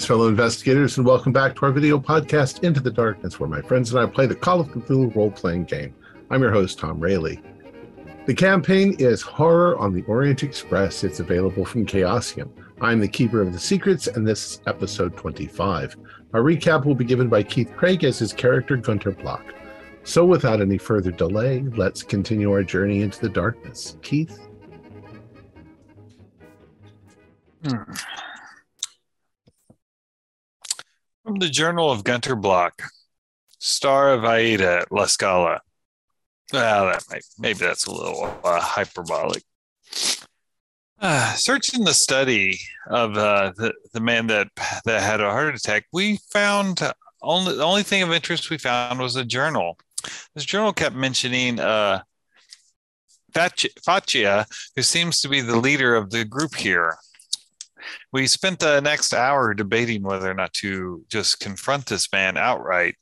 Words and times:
Greetings, 0.00 0.08
fellow 0.08 0.28
investigators, 0.28 0.96
and 0.96 1.06
welcome 1.06 1.30
back 1.30 1.54
to 1.54 1.66
our 1.66 1.72
video 1.72 1.98
podcast, 2.00 2.64
Into 2.64 2.80
the 2.80 2.90
Darkness, 2.90 3.38
where 3.38 3.50
my 3.50 3.60
friends 3.60 3.92
and 3.92 4.00
I 4.00 4.06
play 4.06 4.24
the 4.24 4.34
Call 4.34 4.58
of 4.58 4.68
Cthulhu 4.68 5.14
role 5.14 5.30
playing 5.30 5.64
game. 5.64 5.94
I'm 6.30 6.40
your 6.40 6.52
host, 6.52 6.78
Tom 6.78 6.98
Rayleigh. 6.98 7.36
The 8.24 8.32
campaign 8.32 8.96
is 8.98 9.20
Horror 9.20 9.76
on 9.76 9.92
the 9.92 10.02
Orient 10.04 10.42
Express. 10.42 11.04
It's 11.04 11.20
available 11.20 11.66
from 11.66 11.84
Chaosium. 11.84 12.48
I'm 12.80 12.98
the 12.98 13.08
Keeper 13.08 13.42
of 13.42 13.52
the 13.52 13.58
Secrets, 13.58 14.06
and 14.06 14.26
this 14.26 14.52
is 14.52 14.60
episode 14.66 15.18
25. 15.18 15.98
Our 16.32 16.40
recap 16.40 16.86
will 16.86 16.94
be 16.94 17.04
given 17.04 17.28
by 17.28 17.42
Keith 17.42 17.70
Craig 17.76 18.02
as 18.02 18.20
his 18.20 18.32
character 18.32 18.78
Gunter 18.78 19.10
Block. 19.10 19.52
So, 20.04 20.24
without 20.24 20.62
any 20.62 20.78
further 20.78 21.10
delay, 21.10 21.62
let's 21.76 22.02
continue 22.02 22.50
our 22.52 22.62
journey 22.62 23.02
into 23.02 23.20
the 23.20 23.28
darkness. 23.28 23.98
Keith? 24.00 24.48
Hmm. 27.66 27.92
From 31.24 31.38
the 31.38 31.50
Journal 31.50 31.90
of 31.90 32.02
Gunter 32.02 32.34
Block, 32.34 32.82
Star 33.58 34.12
of 34.12 34.24
Aida 34.24 34.80
at 34.80 34.92
La 34.92 35.04
Scala. 35.04 35.60
Well, 36.50 36.86
that 36.86 37.04
might, 37.10 37.24
maybe 37.38 37.58
that's 37.58 37.86
a 37.86 37.92
little 37.92 38.38
uh, 38.42 38.60
hyperbolic. 38.60 39.42
Uh, 40.98 41.32
searching 41.34 41.84
the 41.84 41.94
study 41.94 42.58
of 42.88 43.16
uh, 43.16 43.52
the, 43.56 43.72
the 43.92 44.00
man 44.00 44.26
that 44.28 44.48
that 44.84 45.02
had 45.02 45.20
a 45.20 45.30
heart 45.30 45.54
attack, 45.54 45.84
we 45.92 46.18
found 46.32 46.80
only 47.22 47.54
the 47.54 47.64
only 47.64 47.82
thing 47.82 48.02
of 48.02 48.12
interest 48.12 48.48
we 48.48 48.58
found 48.58 48.98
was 48.98 49.16
a 49.16 49.24
journal. 49.24 49.78
This 50.34 50.46
journal 50.46 50.72
kept 50.72 50.96
mentioning 50.96 51.60
uh, 51.60 52.00
Faccia, 53.32 54.46
who 54.74 54.82
seems 54.82 55.20
to 55.20 55.28
be 55.28 55.42
the 55.42 55.56
leader 55.56 55.94
of 55.94 56.10
the 56.10 56.24
group 56.24 56.54
here. 56.54 56.96
We 58.12 58.26
spent 58.26 58.58
the 58.58 58.80
next 58.80 59.12
hour 59.14 59.54
debating 59.54 60.02
whether 60.02 60.30
or 60.30 60.34
not 60.34 60.52
to 60.54 61.04
just 61.08 61.40
confront 61.40 61.86
this 61.86 62.12
man 62.12 62.36
outright, 62.36 62.96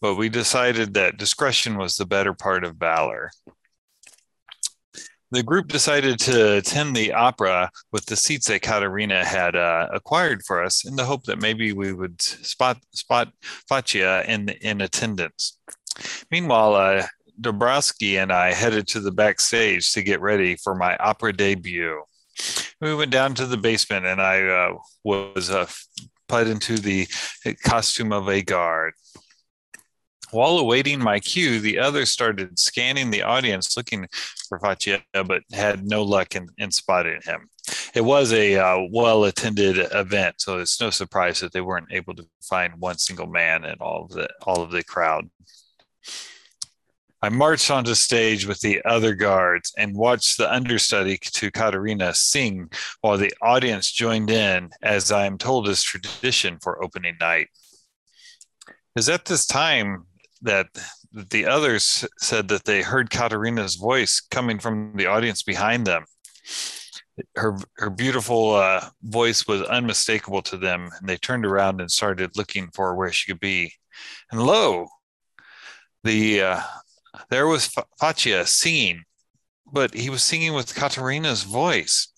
but 0.00 0.16
we 0.16 0.28
decided 0.28 0.94
that 0.94 1.18
discretion 1.18 1.76
was 1.76 1.96
the 1.96 2.06
better 2.06 2.34
part 2.34 2.64
of 2.64 2.76
valor. 2.76 3.30
The 5.32 5.42
group 5.42 5.68
decided 5.68 6.20
to 6.20 6.58
attend 6.58 6.94
the 6.94 7.12
opera 7.12 7.70
with 7.92 8.06
the 8.06 8.16
seats 8.16 8.46
that 8.46 8.62
Katerina 8.62 9.24
had 9.24 9.56
uh, 9.56 9.88
acquired 9.92 10.44
for 10.44 10.62
us 10.62 10.86
in 10.86 10.94
the 10.94 11.04
hope 11.04 11.24
that 11.24 11.42
maybe 11.42 11.72
we 11.72 11.92
would 11.92 12.22
spot 12.22 12.78
spot 12.92 13.32
Faccia 13.68 14.24
in 14.26 14.48
in 14.60 14.80
attendance. 14.80 15.58
Meanwhile, 16.30 16.74
uh, 16.74 17.06
and 17.44 18.32
I 18.32 18.52
headed 18.52 18.86
to 18.88 19.00
the 19.00 19.12
backstage 19.12 19.92
to 19.92 20.02
get 20.02 20.20
ready 20.20 20.56
for 20.56 20.74
my 20.74 20.96
opera 20.96 21.32
debut 21.32 22.02
we 22.80 22.94
went 22.94 23.10
down 23.10 23.34
to 23.34 23.46
the 23.46 23.56
basement 23.56 24.06
and 24.06 24.20
I 24.20 24.42
uh, 24.42 24.74
was 25.04 25.50
uh, 25.50 25.66
put 26.28 26.46
into 26.46 26.78
the 26.78 27.06
costume 27.64 28.12
of 28.12 28.28
a 28.28 28.42
guard. 28.42 28.94
While 30.32 30.58
awaiting 30.58 31.00
my 31.00 31.20
cue, 31.20 31.60
the 31.60 31.78
others 31.78 32.10
started 32.10 32.58
scanning 32.58 33.10
the 33.10 33.22
audience 33.22 33.76
looking 33.76 34.08
for 34.48 34.58
Faccia, 34.58 35.02
but 35.12 35.42
had 35.52 35.86
no 35.86 36.02
luck 36.02 36.34
in, 36.34 36.48
in 36.58 36.72
spotting 36.72 37.20
him. 37.24 37.48
It 37.94 38.00
was 38.04 38.32
a 38.32 38.56
uh, 38.56 38.86
well 38.90 39.24
attended 39.24 39.78
event, 39.92 40.36
so 40.38 40.58
it's 40.58 40.80
no 40.80 40.90
surprise 40.90 41.40
that 41.40 41.52
they 41.52 41.60
weren't 41.60 41.92
able 41.92 42.14
to 42.14 42.26
find 42.42 42.74
one 42.78 42.98
single 42.98 43.26
man 43.26 43.64
in 43.64 43.76
all 43.80 44.04
of 44.04 44.10
the 44.10 44.28
all 44.42 44.62
of 44.62 44.70
the 44.70 44.84
crowd. 44.84 45.30
I 47.22 47.30
marched 47.30 47.70
onto 47.70 47.94
stage 47.94 48.46
with 48.46 48.60
the 48.60 48.82
other 48.84 49.14
guards 49.14 49.72
and 49.78 49.96
watched 49.96 50.36
the 50.36 50.52
understudy 50.52 51.18
to 51.22 51.50
Katerina 51.50 52.14
sing 52.14 52.70
while 53.00 53.16
the 53.16 53.32
audience 53.40 53.90
joined 53.90 54.30
in, 54.30 54.70
as 54.82 55.10
I 55.10 55.26
am 55.26 55.38
told 55.38 55.68
is 55.68 55.82
tradition 55.82 56.58
for 56.62 56.82
opening 56.82 57.16
night. 57.20 57.48
Is 58.96 59.08
at 59.08 59.24
this 59.24 59.46
time 59.46 60.06
that 60.42 60.68
the 61.12 61.46
others 61.46 62.06
said 62.18 62.48
that 62.48 62.64
they 62.64 62.82
heard 62.82 63.10
Katerina's 63.10 63.76
voice 63.76 64.20
coming 64.20 64.58
from 64.58 64.92
the 64.96 65.06
audience 65.06 65.42
behind 65.42 65.86
them. 65.86 66.04
Her, 67.34 67.58
her 67.78 67.88
beautiful 67.88 68.54
uh, 68.54 68.88
voice 69.02 69.46
was 69.46 69.62
unmistakable 69.62 70.42
to 70.42 70.58
them, 70.58 70.90
and 70.98 71.08
they 71.08 71.16
turned 71.16 71.46
around 71.46 71.80
and 71.80 71.90
started 71.90 72.36
looking 72.36 72.68
for 72.74 72.94
where 72.94 73.10
she 73.10 73.32
could 73.32 73.40
be. 73.40 73.72
And 74.30 74.42
lo, 74.42 74.88
the 76.04 76.42
uh, 76.42 76.60
there 77.30 77.46
was 77.46 77.68
Faccia 78.00 78.46
singing, 78.46 79.04
but 79.70 79.94
he 79.94 80.10
was 80.10 80.22
singing 80.22 80.54
with 80.54 80.74
Katerina's 80.74 81.42
voice. 81.42 82.08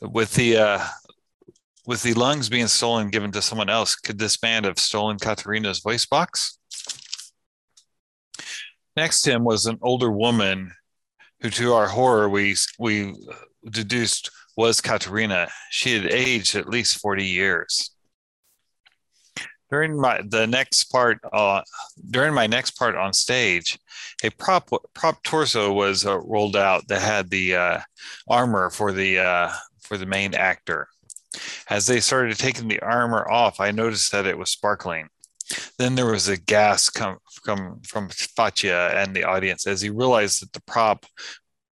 With 0.00 0.34
the 0.34 0.56
uh, 0.56 0.86
with 1.86 2.02
the 2.02 2.14
lungs 2.14 2.48
being 2.48 2.68
stolen, 2.68 3.10
given 3.10 3.32
to 3.32 3.42
someone 3.42 3.68
else, 3.68 3.96
could 3.96 4.18
this 4.18 4.36
band 4.36 4.64
have 4.64 4.78
stolen 4.78 5.18
Katerina's 5.18 5.80
voice 5.80 6.06
box? 6.06 6.58
Next 8.96 9.22
to 9.22 9.32
him 9.32 9.44
was 9.44 9.66
an 9.66 9.78
older 9.82 10.10
woman, 10.10 10.72
who, 11.40 11.50
to 11.50 11.74
our 11.74 11.88
horror, 11.88 12.28
we 12.28 12.56
we 12.78 13.14
deduced 13.68 14.30
was 14.56 14.80
Katerina. 14.80 15.48
She 15.70 15.94
had 15.94 16.06
aged 16.12 16.54
at 16.54 16.68
least 16.68 17.00
forty 17.00 17.26
years 17.26 17.90
during 19.70 20.00
my 20.00 20.20
the 20.28 20.46
next 20.46 20.84
part 20.84 21.18
uh, 21.32 21.62
during 22.10 22.34
my 22.34 22.46
next 22.46 22.72
part 22.72 22.96
on 22.96 23.12
stage 23.12 23.78
a 24.24 24.30
prop 24.30 24.70
prop 24.94 25.22
torso 25.22 25.72
was 25.72 26.06
uh, 26.06 26.18
rolled 26.18 26.56
out 26.56 26.86
that 26.88 27.02
had 27.02 27.30
the 27.30 27.54
uh, 27.54 27.80
armor 28.28 28.70
for 28.70 28.92
the 28.92 29.18
uh, 29.18 29.50
for 29.80 29.96
the 29.96 30.06
main 30.06 30.34
actor 30.34 30.88
as 31.68 31.86
they 31.86 32.00
started 32.00 32.36
taking 32.38 32.68
the 32.68 32.80
armor 32.80 33.28
off 33.30 33.60
i 33.60 33.70
noticed 33.70 34.12
that 34.12 34.26
it 34.26 34.38
was 34.38 34.50
sparkling 34.50 35.08
then 35.78 35.94
there 35.94 36.06
was 36.06 36.28
a 36.28 36.36
gas 36.36 36.90
come 36.90 37.18
from 37.42 37.80
from 37.82 38.08
Faccia 38.08 38.94
and 38.94 39.14
the 39.14 39.24
audience 39.24 39.66
as 39.66 39.80
he 39.80 39.90
realized 39.90 40.42
that 40.42 40.52
the 40.52 40.62
prop 40.62 41.06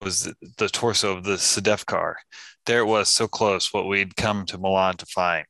was 0.00 0.24
the, 0.24 0.34
the 0.58 0.68
torso 0.68 1.16
of 1.16 1.24
the 1.24 1.36
Sedefkar. 1.36 2.14
There 2.64 2.80
it 2.80 2.86
was, 2.86 3.08
so 3.08 3.28
close, 3.28 3.72
what 3.72 3.86
we'd 3.86 4.16
come 4.16 4.44
to 4.46 4.58
Milan 4.58 4.96
to 4.98 5.06
find. 5.06 5.46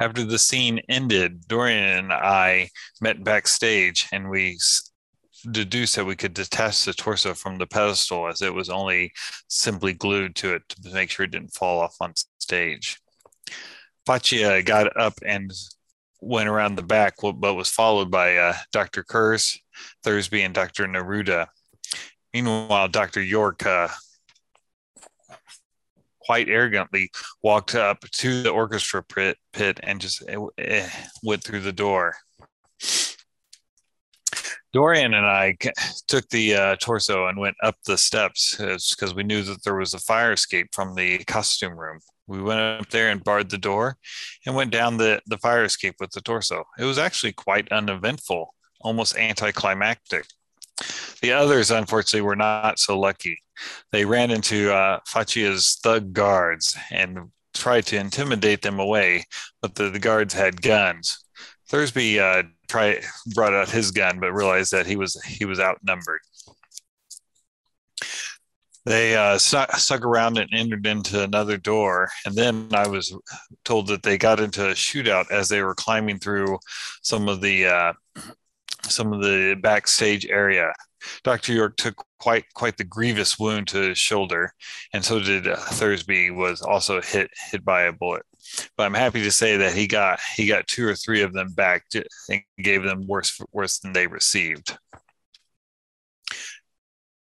After 0.00 0.24
the 0.24 0.38
scene 0.38 0.80
ended, 0.88 1.46
Dorian 1.46 1.84
and 1.84 2.12
I 2.12 2.70
met 3.00 3.22
backstage 3.22 4.08
and 4.12 4.30
we 4.30 4.58
deduced 5.50 5.96
that 5.96 6.04
we 6.04 6.16
could 6.16 6.34
detach 6.34 6.84
the 6.84 6.92
torso 6.92 7.34
from 7.34 7.58
the 7.58 7.66
pedestal 7.66 8.28
as 8.28 8.42
it 8.42 8.54
was 8.54 8.70
only 8.70 9.12
simply 9.48 9.92
glued 9.92 10.36
to 10.36 10.54
it 10.54 10.62
to 10.68 10.92
make 10.92 11.10
sure 11.10 11.24
it 11.24 11.32
didn't 11.32 11.54
fall 11.54 11.80
off 11.80 11.96
on 12.00 12.12
stage. 12.38 12.98
Faccia 14.06 14.64
got 14.64 14.96
up 14.96 15.14
and 15.24 15.52
went 16.20 16.48
around 16.48 16.76
the 16.76 16.82
back, 16.82 17.14
but 17.20 17.54
was 17.54 17.68
followed 17.68 18.10
by 18.10 18.36
uh, 18.36 18.54
Dr. 18.72 19.02
Kurz, 19.02 19.58
Thursby, 20.04 20.42
and 20.42 20.54
Dr. 20.54 20.86
Neruda. 20.86 21.46
Meanwhile, 22.32 22.88
Dr. 22.88 23.20
York 23.20 23.66
uh, 23.66 23.88
quite 26.24 26.48
arrogantly 26.48 27.10
walked 27.42 27.74
up 27.74 28.00
to 28.00 28.42
the 28.42 28.50
orchestra 28.50 29.02
pit, 29.02 29.36
pit 29.52 29.80
and 29.82 30.00
just 30.00 30.22
eh, 30.28 30.38
eh, 30.58 30.88
went 31.22 31.42
through 31.42 31.60
the 31.60 31.72
door. 31.72 32.14
Dorian 34.72 35.12
and 35.12 35.26
I 35.26 35.56
took 36.08 36.28
the 36.30 36.54
uh, 36.54 36.76
torso 36.76 37.26
and 37.26 37.38
went 37.38 37.56
up 37.62 37.76
the 37.84 37.98
steps 37.98 38.56
because 38.56 39.14
we 39.14 39.22
knew 39.22 39.42
that 39.42 39.62
there 39.64 39.76
was 39.76 39.92
a 39.92 39.98
fire 39.98 40.32
escape 40.32 40.68
from 40.72 40.94
the 40.94 41.18
costume 41.24 41.78
room. 41.78 42.00
We 42.26 42.40
went 42.40 42.60
up 42.60 42.88
there 42.88 43.10
and 43.10 43.22
barred 43.22 43.50
the 43.50 43.58
door 43.58 43.98
and 44.46 44.54
went 44.54 44.70
down 44.70 44.96
the, 44.96 45.20
the 45.26 45.36
fire 45.38 45.64
escape 45.64 45.96
with 46.00 46.12
the 46.12 46.22
torso. 46.22 46.64
It 46.78 46.84
was 46.84 46.96
actually 46.96 47.32
quite 47.32 47.70
uneventful, 47.70 48.54
almost 48.80 49.16
anticlimactic. 49.18 50.24
The 51.20 51.32
others, 51.32 51.70
unfortunately, 51.70 52.26
were 52.26 52.36
not 52.36 52.78
so 52.78 52.98
lucky. 52.98 53.38
They 53.90 54.04
ran 54.04 54.30
into 54.30 54.72
uh, 54.72 55.00
thug 55.82 56.12
guards 56.12 56.76
and 56.90 57.30
tried 57.54 57.86
to 57.86 57.96
intimidate 57.96 58.62
them 58.62 58.80
away, 58.80 59.24
but 59.60 59.74
the, 59.74 59.90
the 59.90 59.98
guards 59.98 60.34
had 60.34 60.62
guns. 60.62 61.24
Thursby 61.68 62.18
uh, 62.18 62.42
brought 63.34 63.54
out 63.54 63.68
his 63.68 63.90
gun, 63.90 64.20
but 64.20 64.32
realized 64.32 64.72
that 64.72 64.86
he 64.86 64.96
was 64.96 65.20
he 65.22 65.44
was 65.44 65.60
outnumbered. 65.60 66.20
They 68.84 69.14
uh, 69.14 69.38
around 70.04 70.38
and 70.38 70.50
entered 70.52 70.86
into 70.86 71.22
another 71.22 71.56
door, 71.56 72.10
and 72.26 72.34
then 72.34 72.68
I 72.72 72.88
was 72.88 73.16
told 73.64 73.86
that 73.86 74.02
they 74.02 74.18
got 74.18 74.40
into 74.40 74.70
a 74.70 74.74
shootout 74.74 75.30
as 75.30 75.48
they 75.48 75.62
were 75.62 75.74
climbing 75.74 76.18
through 76.18 76.58
some 77.02 77.28
of 77.28 77.40
the 77.40 77.66
uh, 77.66 77.92
some 78.86 79.12
of 79.12 79.22
the 79.22 79.56
backstage 79.60 80.26
area. 80.26 80.72
Dr. 81.24 81.52
York 81.52 81.76
took 81.76 82.04
quite 82.20 82.44
quite 82.54 82.76
the 82.76 82.84
grievous 82.84 83.38
wound 83.38 83.68
to 83.68 83.80
his 83.80 83.98
shoulder, 83.98 84.52
and 84.92 85.04
so 85.04 85.18
did 85.18 85.48
uh, 85.48 85.56
Thursby. 85.56 86.30
Was 86.30 86.62
also 86.62 87.00
hit 87.00 87.30
hit 87.50 87.64
by 87.64 87.82
a 87.82 87.92
bullet. 87.92 88.22
But 88.76 88.84
I'm 88.84 88.94
happy 88.94 89.22
to 89.22 89.32
say 89.32 89.56
that 89.56 89.74
he 89.74 89.86
got 89.86 90.20
he 90.36 90.46
got 90.46 90.66
two 90.66 90.86
or 90.86 90.94
three 90.94 91.22
of 91.22 91.32
them 91.32 91.52
back 91.52 91.84
and 92.28 92.42
gave 92.58 92.82
them 92.82 93.06
worse 93.06 93.40
worse 93.52 93.78
than 93.78 93.92
they 93.92 94.06
received. 94.06 94.76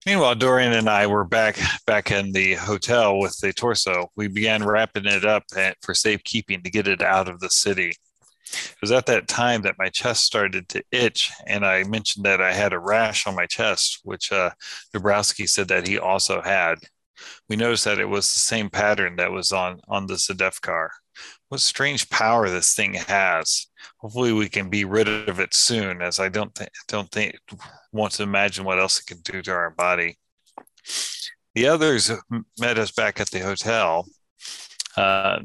Meanwhile, 0.05 0.35
Dorian 0.35 0.73
and 0.73 0.87
I 0.87 1.07
were 1.07 1.23
back 1.23 1.57
back 1.87 2.11
in 2.11 2.31
the 2.31 2.53
hotel 2.53 3.17
with 3.17 3.37
the 3.39 3.51
torso. 3.51 4.11
We 4.15 4.27
began 4.27 4.63
wrapping 4.63 5.07
it 5.07 5.25
up 5.25 5.43
for 5.81 5.95
safekeeping 5.95 6.61
to 6.61 6.69
get 6.69 6.87
it 6.87 7.01
out 7.01 7.27
of 7.27 7.39
the 7.39 7.49
city. 7.49 7.93
It 8.53 8.77
was 8.81 8.91
at 8.91 9.05
that 9.07 9.27
time 9.27 9.63
that 9.63 9.79
my 9.79 9.89
chest 9.89 10.23
started 10.23 10.69
to 10.69 10.83
itch, 10.91 11.31
and 11.47 11.65
I 11.65 11.83
mentioned 11.83 12.25
that 12.25 12.41
I 12.41 12.53
had 12.53 12.73
a 12.73 12.79
rash 12.79 13.25
on 13.27 13.35
my 13.35 13.45
chest, 13.45 13.99
which 14.03 14.31
uh, 14.31 14.51
Dabrowski 14.93 15.49
said 15.49 15.67
that 15.69 15.87
he 15.87 15.97
also 15.97 16.41
had. 16.41 16.79
We 17.49 17.55
noticed 17.55 17.85
that 17.85 17.99
it 17.99 18.09
was 18.09 18.31
the 18.33 18.39
same 18.39 18.69
pattern 18.69 19.15
that 19.15 19.31
was 19.31 19.51
on 19.51 19.79
on 19.87 20.07
the 20.07 20.15
Sedefkar. 20.15 20.89
What 21.49 21.61
strange 21.61 22.09
power 22.09 22.49
this 22.49 22.73
thing 22.73 22.93
has! 22.93 23.67
Hopefully, 23.97 24.33
we 24.33 24.49
can 24.49 24.69
be 24.69 24.85
rid 24.85 25.07
of 25.07 25.39
it 25.39 25.53
soon, 25.53 26.01
as 26.01 26.19
I 26.19 26.29
don't 26.29 26.53
think 26.53 26.71
don't 26.87 27.09
think 27.11 27.37
want 27.91 28.13
to 28.13 28.23
imagine 28.23 28.65
what 28.65 28.79
else 28.79 28.99
it 28.99 29.05
can 29.05 29.21
do 29.21 29.41
to 29.41 29.51
our 29.51 29.71
body. 29.71 30.17
The 31.55 31.67
others 31.67 32.11
met 32.59 32.77
us 32.77 32.91
back 32.91 33.19
at 33.19 33.31
the 33.31 33.39
hotel. 33.39 34.07
Uh, 34.97 35.39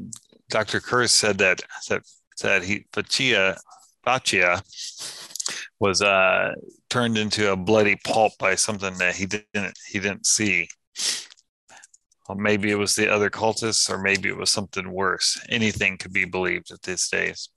Dr. 0.49 0.81
Kurz 0.81 1.13
said 1.13 1.37
that 1.37 1.61
that 1.89 2.03
that 2.41 2.63
he 2.63 2.85
Faccia 2.93 3.57
Faccia 4.05 4.61
was 5.79 6.01
uh, 6.01 6.53
turned 6.89 7.17
into 7.17 7.51
a 7.51 7.55
bloody 7.55 7.97
pulp 8.03 8.33
by 8.37 8.55
something 8.55 8.95
that 8.97 9.15
he 9.15 9.25
didn't 9.25 9.77
he 9.89 9.99
didn't 9.99 10.25
see. 10.25 10.69
Well, 12.27 12.37
maybe 12.37 12.71
it 12.71 12.75
was 12.75 12.95
the 12.95 13.11
other 13.11 13.29
cultists, 13.29 13.89
or 13.89 13.97
maybe 13.97 14.29
it 14.29 14.37
was 14.37 14.51
something 14.51 14.91
worse. 14.91 15.41
Anything 15.49 15.97
could 15.97 16.13
be 16.13 16.25
believed 16.25 16.71
at 16.71 16.81
these 16.83 17.09
days. 17.09 17.49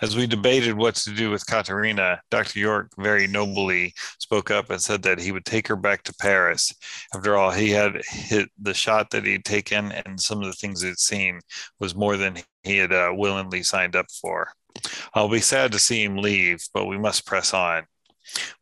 As 0.00 0.16
we 0.16 0.26
debated 0.26 0.74
what 0.74 0.94
to 0.96 1.14
do 1.14 1.30
with 1.30 1.46
Katerina, 1.46 2.20
Dr. 2.30 2.58
York 2.58 2.90
very 2.98 3.26
nobly 3.26 3.94
spoke 4.18 4.50
up 4.50 4.70
and 4.70 4.80
said 4.80 5.02
that 5.02 5.20
he 5.20 5.32
would 5.32 5.44
take 5.44 5.68
her 5.68 5.76
back 5.76 6.02
to 6.04 6.14
Paris. 6.14 6.74
After 7.14 7.36
all, 7.36 7.50
he 7.50 7.70
had 7.70 8.02
hit 8.08 8.48
the 8.58 8.74
shot 8.74 9.10
that 9.10 9.24
he'd 9.24 9.44
taken, 9.44 9.92
and 9.92 10.20
some 10.20 10.40
of 10.40 10.46
the 10.46 10.54
things 10.54 10.82
he'd 10.82 10.98
seen 10.98 11.40
was 11.78 11.94
more 11.94 12.16
than 12.16 12.38
he 12.62 12.78
had 12.78 12.92
uh, 12.92 13.12
willingly 13.14 13.62
signed 13.62 13.94
up 13.94 14.06
for. 14.10 14.52
I'll 15.14 15.28
be 15.28 15.40
sad 15.40 15.72
to 15.72 15.78
see 15.78 16.02
him 16.02 16.16
leave, 16.16 16.66
but 16.72 16.86
we 16.86 16.98
must 16.98 17.26
press 17.26 17.52
on. 17.54 17.84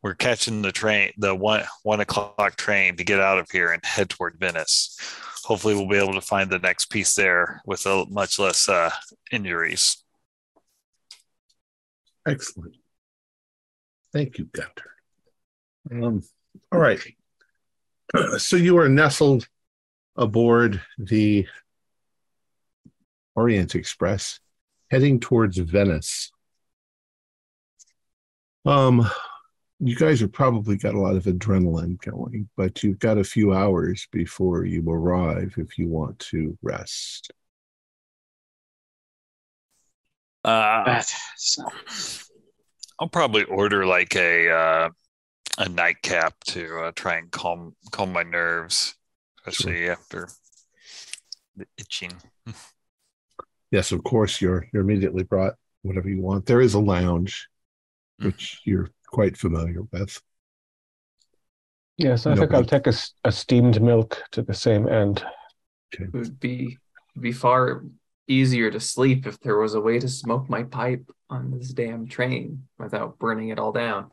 We're 0.03 0.15
catching 0.15 0.63
the 0.63 0.73
train, 0.73 1.13
the 1.19 1.35
one 1.35 1.65
one 1.83 2.01
o'clock 2.01 2.57
train, 2.57 2.97
to 2.97 3.05
get 3.05 3.21
out 3.21 3.39
of 3.39 3.51
here 3.51 3.73
and 3.73 3.85
head 3.85 4.09
toward 4.09 4.39
Venice. 4.39 4.97
Hopefully, 5.45 5.75
we'll 5.75 5.89
be 5.89 5.97
able 5.97 6.15
to 6.15 6.21
find 6.21 6.51
the 6.51 6.59
next 6.59 6.87
piece 6.87 7.15
there 7.15 7.61
with 7.67 7.85
a, 7.87 8.07
much 8.09 8.39
less 8.39 8.69
uh, 8.69 8.91
injuries. 9.31 10.03
Excellent. 12.29 12.77
Thank 14.13 14.39
you, 14.39 14.45
Gunter. 14.47 14.91
Um, 15.91 16.23
all 16.73 16.81
right. 16.81 17.01
So 18.39 18.57
you 18.57 18.79
are 18.79 18.89
nestled 18.89 19.47
aboard 20.17 20.81
the 20.97 21.47
Orient 23.37 23.75
Express, 23.75 24.41
heading 24.91 25.21
towards 25.21 25.59
Venice. 25.59 26.33
Um, 28.65 29.07
you 29.79 29.95
guys 29.95 30.21
have 30.21 30.33
probably 30.33 30.79
got 30.79 30.95
a 30.95 31.01
lot 31.01 31.17
of 31.17 31.25
adrenaline 31.25 32.01
going, 32.01 32.49
but 32.57 32.83
you've 32.83 32.99
got 32.99 33.19
a 33.19 33.25
few 33.25 33.53
hours 33.53 34.09
before 34.11 34.65
you 34.65 34.83
arrive 34.91 35.53
if 35.59 35.79
you 35.79 35.89
want 35.89 36.19
to 36.21 36.57
rest. 36.63 37.31
Uh, 40.49 41.03
I'll 42.99 43.09
probably 43.09 43.45
order 43.45 43.85
like 43.85 44.17
a 44.17 44.51
uh, 44.51 44.91
a 45.59 45.69
nightcap 45.69 46.35
to 46.47 46.81
uh, 46.81 46.93
try 46.95 47.17
and 47.19 47.31
calm 47.31 47.77
calm 47.91 48.13
my 48.13 48.23
nerves, 48.23 48.95
especially 49.47 49.85
sure. 49.85 49.93
after 49.93 50.29
the 51.57 51.67
itching. 51.77 52.13
yes, 53.71 53.93
of 53.93 54.03
course. 54.05 54.41
You're 54.41 54.67
you're 54.73 54.83
immediately 54.83 55.23
brought 55.23 55.55
whatever 55.83 56.09
you 56.09 56.23
want. 56.23 56.47
There 56.47 56.63
is 56.63 56.75
a 56.75 56.81
lounge, 56.81 57.49
mm. 58.21 58.27
which 58.27 58.63
you're 58.65 58.91
quite 59.07 59.37
familiar 59.37 59.83
with. 59.93 60.21
Yes, 61.99 62.27
I 62.27 62.37
think 62.37 62.55
I'll 62.55 62.65
take 62.65 62.87
a, 62.87 62.95
a 63.25 63.33
steamed 63.33 63.83
milk 63.83 64.23
to 64.31 64.43
the 64.43 64.55
same 64.55 64.89
end. 64.89 65.25
Okay. 65.95 66.05
It 66.05 66.13
would 66.13 66.41
be 66.41 66.79
be 67.21 67.33
far 67.33 67.83
easier 68.29 68.71
to 68.71 68.79
sleep 68.79 69.27
if 69.27 69.41
there 69.41 69.59
was 69.59 69.75
a 69.75 69.81
way 69.81 69.99
to 69.99 70.09
smoke 70.09 70.49
my 70.49 70.63
pipe 70.63 71.11
on 71.31 71.51
this 71.51 71.71
damn 71.71 72.07
train 72.07 72.65
without 72.79 73.19
burning 73.19 73.49
it 73.49 73.59
all 73.59 73.73
down. 73.73 74.11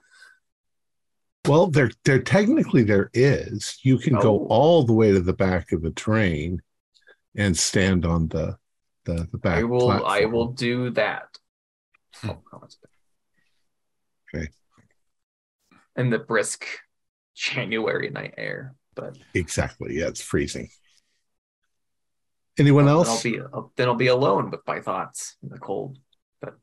Well, 1.47 1.67
there, 1.67 1.91
there 2.03 2.21
technically 2.21 2.83
there 2.83 3.11
is. 3.13 3.77
You 3.83 3.97
can 3.99 4.15
oh. 4.17 4.21
go 4.21 4.47
all 4.47 4.83
the 4.83 4.93
way 4.93 5.11
to 5.11 5.19
the 5.19 5.33
back 5.33 5.71
of 5.71 5.83
the 5.83 5.91
train 5.91 6.61
and 7.35 7.55
stand 7.55 8.05
on 8.05 8.27
the 8.29 8.57
the, 9.05 9.27
the 9.31 9.37
back. 9.37 9.59
I 9.59 9.63
will. 9.63 9.85
Platform. 9.85 10.11
I 10.11 10.25
will 10.25 10.47
do 10.47 10.89
that. 10.91 11.37
Hmm. 12.15 12.31
Oh, 12.51 12.67
okay. 14.33 14.47
In 15.95 16.09
the 16.09 16.19
brisk 16.19 16.65
January 17.35 18.09
night 18.09 18.33
air, 18.37 18.75
but 18.95 19.17
exactly, 19.33 19.99
yeah, 19.99 20.07
it's 20.07 20.21
freezing. 20.21 20.69
Anyone 22.57 22.87
else? 22.87 23.23
Then 23.23 23.33
I'll 23.33 23.51
be 23.51 23.57
uh, 23.57 23.61
then 23.75 23.87
I'll 23.89 23.95
be 23.95 24.07
alone 24.07 24.49
with 24.49 24.61
my 24.65 24.79
thoughts 24.79 25.35
in 25.43 25.49
the 25.49 25.59
cold. 25.59 25.97
But 26.41 26.55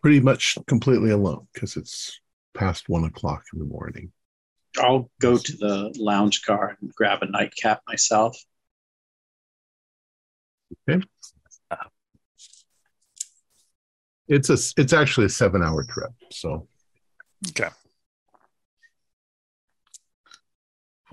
pretty 0.00 0.20
much 0.20 0.56
completely 0.66 1.10
alone 1.10 1.46
because 1.52 1.76
it's 1.76 2.20
past 2.54 2.88
one 2.88 3.04
o'clock 3.04 3.44
in 3.52 3.58
the 3.58 3.66
morning. 3.66 4.12
I'll 4.78 5.10
go 5.20 5.36
to 5.36 5.56
the 5.56 5.94
lounge 5.98 6.42
car 6.42 6.76
and 6.80 6.92
grab 6.94 7.22
a 7.22 7.26
nightcap 7.26 7.82
myself. 7.86 8.36
Okay. 10.88 11.04
It's 14.26 14.48
a 14.48 14.80
it's 14.80 14.94
actually 14.94 15.26
a 15.26 15.30
seven 15.30 15.62
hour 15.62 15.84
trip. 15.84 16.10
So 16.30 16.66
okay. 17.50 17.68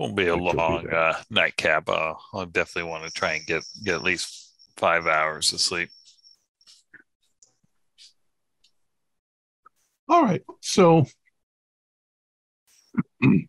Won't 0.02 0.16
be 0.16 0.26
a 0.26 0.34
long 0.34 0.90
uh, 0.90 1.14
nightcap. 1.30 1.88
Uh, 1.88 2.14
I'll 2.34 2.44
definitely 2.44 2.90
want 2.90 3.04
to 3.04 3.10
try 3.12 3.34
and 3.34 3.46
get 3.46 3.62
get 3.84 3.94
at 3.94 4.02
least 4.02 4.52
five 4.76 5.06
hours 5.06 5.52
of 5.52 5.60
sleep. 5.60 5.90
All 10.08 10.24
right. 10.24 10.42
So 10.60 11.06
the 13.20 13.46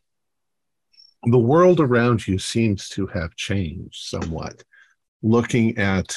world 1.23 1.79
around 1.79 2.27
you 2.27 2.37
seems 2.37 2.87
to 2.89 3.07
have 3.07 3.35
changed 3.35 4.03
somewhat. 4.05 4.63
Looking 5.23 5.79
at 5.79 6.15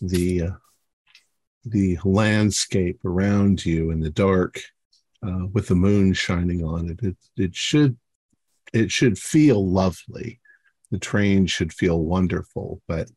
the 0.00 0.42
uh, 0.42 0.50
the 1.64 1.96
landscape 2.04 2.98
around 3.04 3.64
you 3.64 3.92
in 3.92 4.00
the 4.00 4.10
dark, 4.10 4.60
uh, 5.24 5.46
with 5.52 5.68
the 5.68 5.76
moon 5.76 6.12
shining 6.12 6.64
on 6.64 6.90
it, 6.90 7.00
it, 7.04 7.16
it 7.36 7.54
should 7.54 7.96
it 8.72 8.90
should 8.90 9.18
feel 9.18 9.68
lovely. 9.68 10.40
The 10.90 10.98
train 10.98 11.46
should 11.46 11.72
feel 11.72 12.00
wonderful, 12.00 12.82
but 12.88 13.08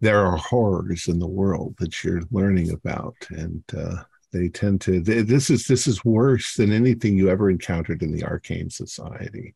there 0.00 0.24
are 0.24 0.36
horrors 0.36 1.08
in 1.08 1.18
the 1.18 1.26
world 1.26 1.76
that 1.78 2.02
you're 2.02 2.22
learning 2.30 2.70
about, 2.70 3.16
and 3.30 3.62
uh, 3.76 4.04
they 4.32 4.48
tend 4.48 4.80
to. 4.82 5.00
They, 5.00 5.22
this 5.22 5.50
is 5.50 5.66
this 5.66 5.86
is 5.86 6.04
worse 6.04 6.54
than 6.54 6.72
anything 6.72 7.16
you 7.16 7.28
ever 7.30 7.50
encountered 7.50 8.02
in 8.02 8.12
the 8.12 8.24
arcane 8.24 8.70
society. 8.70 9.54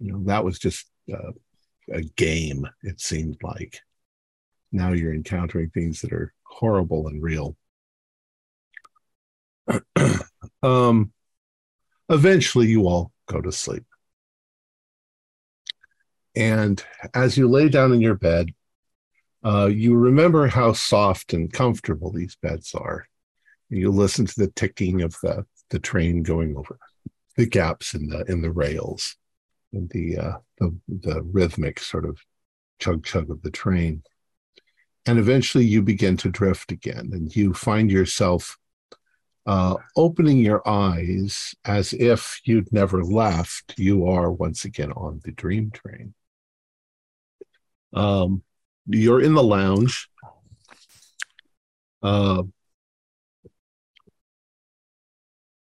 You 0.00 0.12
know 0.12 0.22
that 0.24 0.44
was 0.44 0.58
just 0.58 0.86
uh, 1.12 1.32
a 1.92 2.02
game. 2.02 2.66
It 2.82 3.00
seemed 3.00 3.38
like. 3.42 3.80
Now 4.72 4.92
you're 4.92 5.14
encountering 5.14 5.70
things 5.70 6.00
that 6.00 6.12
are 6.12 6.32
horrible 6.44 7.06
and 7.08 7.22
real. 7.22 7.56
um, 10.62 11.12
eventually, 12.08 12.66
you 12.66 12.86
all 12.86 13.12
go 13.26 13.40
to 13.40 13.52
sleep. 13.52 13.84
And 16.36 16.82
as 17.14 17.36
you 17.36 17.48
lay 17.48 17.68
down 17.68 17.92
in 17.92 18.00
your 18.00 18.16
bed, 18.16 18.50
uh, 19.44 19.66
you 19.66 19.94
remember 19.94 20.46
how 20.46 20.72
soft 20.72 21.32
and 21.32 21.52
comfortable 21.52 22.10
these 22.10 22.36
beds 22.40 22.74
are. 22.74 23.06
You 23.68 23.90
listen 23.90 24.26
to 24.26 24.34
the 24.36 24.48
ticking 24.48 25.02
of 25.02 25.16
the, 25.22 25.44
the 25.70 25.78
train 25.78 26.22
going 26.22 26.56
over 26.56 26.78
the 27.36 27.46
gaps 27.46 27.94
in 27.94 28.06
the 28.08 28.24
in 28.28 28.42
the 28.42 28.50
rails 28.50 29.16
and 29.72 29.90
the 29.90 30.16
uh, 30.16 30.36
the, 30.58 30.76
the 30.88 31.22
rhythmic 31.22 31.80
sort 31.80 32.04
of 32.04 32.18
chug 32.78 33.04
chug 33.04 33.30
of 33.30 33.42
the 33.42 33.50
train. 33.50 34.02
And 35.06 35.18
eventually 35.18 35.64
you 35.64 35.82
begin 35.82 36.16
to 36.18 36.30
drift 36.30 36.72
again 36.72 37.10
and 37.12 37.34
you 37.34 37.52
find 37.52 37.90
yourself 37.90 38.56
uh, 39.46 39.76
opening 39.96 40.38
your 40.38 40.66
eyes 40.66 41.54
as 41.64 41.92
if 41.92 42.40
you'd 42.44 42.72
never 42.72 43.04
left, 43.04 43.74
you 43.78 44.06
are 44.06 44.30
once 44.32 44.64
again 44.64 44.92
on 44.92 45.20
the 45.24 45.32
dream 45.32 45.70
train. 45.70 46.14
Um, 47.92 48.42
you're 48.86 49.20
in 49.20 49.34
the 49.34 49.42
lounge. 49.42 50.08
Uh, 52.02 52.42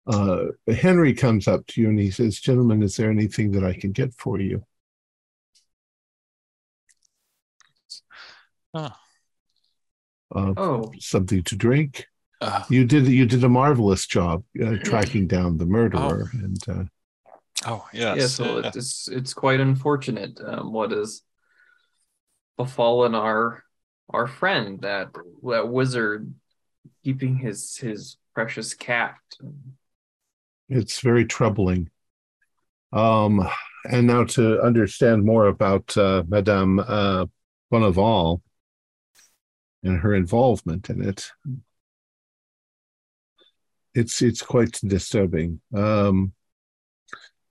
uh, 0.08 0.46
Henry 0.68 1.14
comes 1.14 1.48
up 1.48 1.66
to 1.68 1.82
you 1.82 1.90
and 1.90 2.00
he 2.00 2.12
says, 2.12 2.40
Gentlemen, 2.40 2.82
is 2.84 2.96
there 2.96 3.10
anything 3.12 3.52
that 3.52 3.64
I 3.64 3.74
can 3.74 3.92
get 3.92 4.14
for 4.16 4.40
you? 4.40 4.64
Oh. 8.74 8.90
Uh, 10.36 10.54
Oh, 10.58 10.92
something 11.00 11.44
to 11.44 11.56
drink. 11.56 12.06
Uh, 12.42 12.64
You 12.70 12.86
did 12.86 13.08
you 13.08 13.26
did 13.26 13.44
a 13.44 13.50
marvelous 13.50 14.08
job 14.08 14.44
uh, 14.64 14.78
tracking 14.84 15.28
down 15.28 15.58
the 15.58 15.66
murderer, 15.66 16.30
and 16.34 16.58
uh, 16.70 16.84
oh 17.66 17.86
yes. 17.94 18.18
yes. 18.18 18.40
well, 18.40 18.66
uh, 18.66 18.72
it's 18.74 19.08
it's 19.10 19.34
quite 19.34 19.60
unfortunate 19.60 20.40
um, 20.46 20.72
what 20.72 20.92
has 20.92 21.22
befallen 22.58 23.14
our 23.14 23.64
our 24.10 24.28
friend 24.28 24.82
that 24.82 25.10
that 25.44 25.68
wizard 25.68 26.34
keeping 27.04 27.36
his 27.38 27.76
his 27.78 28.18
precious 28.34 28.74
cat. 28.74 29.18
it's 30.70 31.02
very 31.02 31.26
troubling. 31.26 31.90
Um, 32.92 33.48
and 33.86 34.08
now 34.08 34.24
to 34.24 34.62
understand 34.62 35.24
more 35.24 35.48
about 35.48 35.96
uh, 35.98 36.24
Madame 36.28 36.80
uh, 36.80 37.26
Bonneval 37.72 38.42
and 39.84 40.00
her 40.00 40.14
involvement 40.16 40.90
in 40.90 41.02
it, 41.02 41.32
it's 43.94 44.22
it's 44.22 44.42
quite 44.42 44.80
disturbing. 44.84 45.62
Um, 45.74 46.34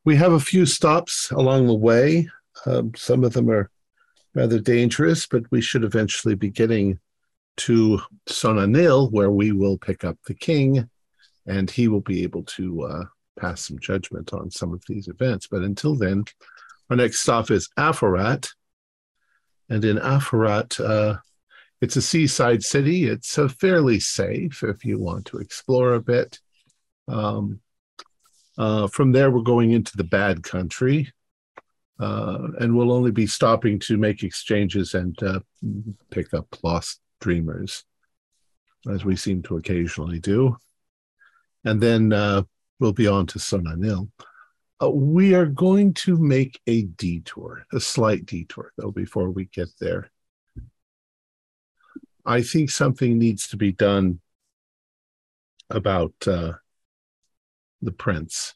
we 0.05 0.17
have 0.17 0.33
a 0.33 0.41
few 0.41 0.67
stops 0.67 1.31
along 1.31 1.67
the 1.67 1.75
way. 1.75 2.29
Um, 2.67 2.93
some 2.97 3.25
of 3.25 3.33
them 3.33 3.51
are 3.51 3.71
rather 4.35 4.59
dangerous, 4.59 5.27
but 5.27 5.51
we 5.51 5.61
should 5.61 5.85
eventually 5.85 6.35
be 6.35 6.51
getting 6.51 6.99
to 7.59 8.01
Sona-Nyl, 8.27 9.11
where 9.11 9.31
we 9.31 9.53
will 9.53 9.77
pick 9.77 10.05
up 10.05 10.17
the 10.27 10.35
king, 10.35 10.89
and 11.47 11.71
he 11.71 11.89
will 11.89 12.01
be 12.01 12.23
able 12.23 12.45
to 12.45 12.83
uh, 12.83 13.05
pass 13.39 13.67
some 13.67 13.79
judgment 13.81 14.33
on 14.33 14.51
some 14.51 14.73
of 14.73 14.83
these 14.89 15.09
events. 15.09 15.49
But 15.49 15.63
until 15.63 15.97
then, 15.97 16.25
our 16.89 16.97
next 16.97 17.21
stop 17.21 17.51
is 17.51 17.69
Afarat. 17.77 18.49
And 19.69 19.85
in 19.85 19.99
Afarat, 19.99 20.81
uh, 20.81 21.19
it's 21.81 21.97
a 21.97 22.03
seaside 22.03 22.63
city. 22.63 23.07
It's 23.07 23.39
uh, 23.39 23.49
fairly 23.49 24.01
safe 24.01 24.63
if 24.63 24.85
you 24.85 24.99
want 24.99 25.27
to 25.27 25.39
explore 25.39 25.95
a 25.95 26.01
bit. 26.01 26.41
Um, 27.07 27.61
uh, 28.57 28.89
from 28.89 29.13
there, 29.13 29.31
we're 29.31 29.43
going 29.43 29.71
into 29.73 29.97
the 29.97 30.05
bad 30.05 30.43
country. 30.43 31.13
Uh, 32.01 32.49
and 32.61 32.77
we'll 32.77 32.93
only 32.93 33.11
be 33.11 33.27
stopping 33.27 33.79
to 33.81 33.97
make 33.97 34.23
exchanges 34.23 34.95
and 34.95 35.21
uh, 35.23 35.41
pick 36.11 36.33
up 36.33 36.47
lost 36.63 37.01
dreamers, 37.21 37.85
as 38.89 39.05
we 39.05 39.17
seem 39.17 39.43
to 39.43 39.57
occasionally 39.57 40.21
do. 40.21 40.57
And 41.65 41.81
then 41.81 42.13
uh, 42.13 42.43
we'll 42.79 42.93
be 42.93 43.09
on 43.09 43.27
to 43.27 43.41
Sona-Nyl. 43.41 44.09
Uh, 44.81 44.91
we 44.91 45.35
are 45.35 45.47
going 45.47 45.93
to 45.93 46.17
make 46.17 46.61
a 46.69 46.83
detour, 46.83 47.67
a 47.73 47.81
slight 47.81 48.27
detour, 48.27 48.73
though, 48.77 48.93
before 48.93 49.31
we 49.31 49.47
get 49.47 49.69
there. 49.81 50.09
I 52.29 52.43
think 52.43 52.69
something 52.69 53.19
needs 53.19 53.49
to 53.49 53.57
be 53.57 53.73
done 53.73 54.21
about 55.71 56.13
uh, 56.27 56.53
the 57.81 57.93
prince. 57.93 58.53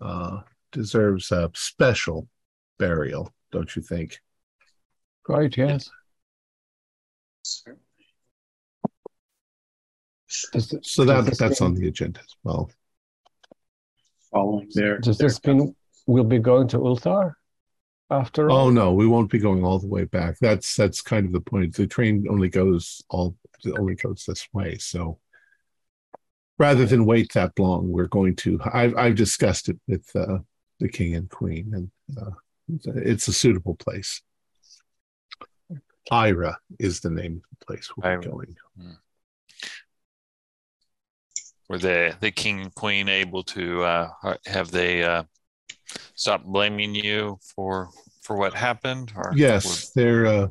Uh, 0.00 0.42
deserves 0.70 1.32
a 1.32 1.50
special 1.54 2.28
burial, 2.78 3.34
don't 3.50 3.74
you 3.74 3.82
think? 3.82 4.20
Right, 5.28 5.54
yes. 5.56 5.90
Does 10.52 10.68
th- 10.68 10.86
So 10.86 11.04
does 11.04 11.24
that 11.24 11.30
this 11.30 11.38
that's 11.38 11.60
on 11.60 11.74
the 11.74 11.88
agenda 11.88 12.20
as 12.20 12.36
well. 12.44 12.70
Following 14.30 14.70
there. 14.72 14.98
Does 14.98 15.18
this 15.18 15.44
mean 15.44 15.74
we'll 16.06 16.22
be 16.22 16.38
going 16.38 16.68
to 16.68 16.78
Ulthar 16.78 17.32
after 18.10 18.50
all? 18.50 18.66
Oh 18.66 18.70
no, 18.70 18.92
we 18.92 19.06
won't 19.06 19.30
be 19.30 19.38
going 19.38 19.64
all 19.64 19.78
the 19.78 19.86
way 19.86 20.04
back. 20.04 20.38
That's 20.40 20.74
that's 20.76 21.00
kind 21.02 21.26
of 21.26 21.32
the 21.32 21.40
point. 21.40 21.74
The 21.74 21.86
train 21.86 22.26
only 22.28 22.48
goes 22.48 23.02
all 23.08 23.36
only 23.78 23.94
goes 23.94 24.24
this 24.26 24.48
way. 24.52 24.76
So 24.78 25.18
rather 26.58 26.86
than 26.86 27.06
wait 27.06 27.32
that 27.32 27.58
long, 27.58 27.90
we're 27.90 28.06
going 28.08 28.36
to. 28.36 28.60
I've 28.72 28.96
I've 28.96 29.16
discussed 29.16 29.68
it 29.68 29.78
with 29.86 30.08
uh, 30.14 30.38
the 30.78 30.88
king 30.88 31.14
and 31.14 31.28
queen, 31.30 31.72
and 31.74 31.90
uh, 32.20 32.30
it's 32.96 33.28
a 33.28 33.32
suitable 33.32 33.74
place. 33.74 34.22
Ira 36.10 36.58
is 36.78 37.00
the 37.00 37.10
name 37.10 37.42
of 37.44 37.58
the 37.58 37.66
place 37.66 37.90
we're 37.96 38.08
Ira. 38.08 38.22
going. 38.22 38.56
were 41.68 41.78
the 41.78 42.16
the 42.20 42.32
king 42.32 42.60
and 42.60 42.74
queen 42.74 43.08
able 43.08 43.44
to 43.44 43.82
uh, 43.84 44.10
have 44.46 44.70
they 44.70 45.04
stopped 46.14 46.46
blaming 46.46 46.94
you 46.94 47.38
for 47.54 47.90
for 48.22 48.36
what 48.36 48.54
happened? 48.54 49.12
Or 49.16 49.32
Yes, 49.34 49.90
their 49.90 50.26
uh, 50.26 50.48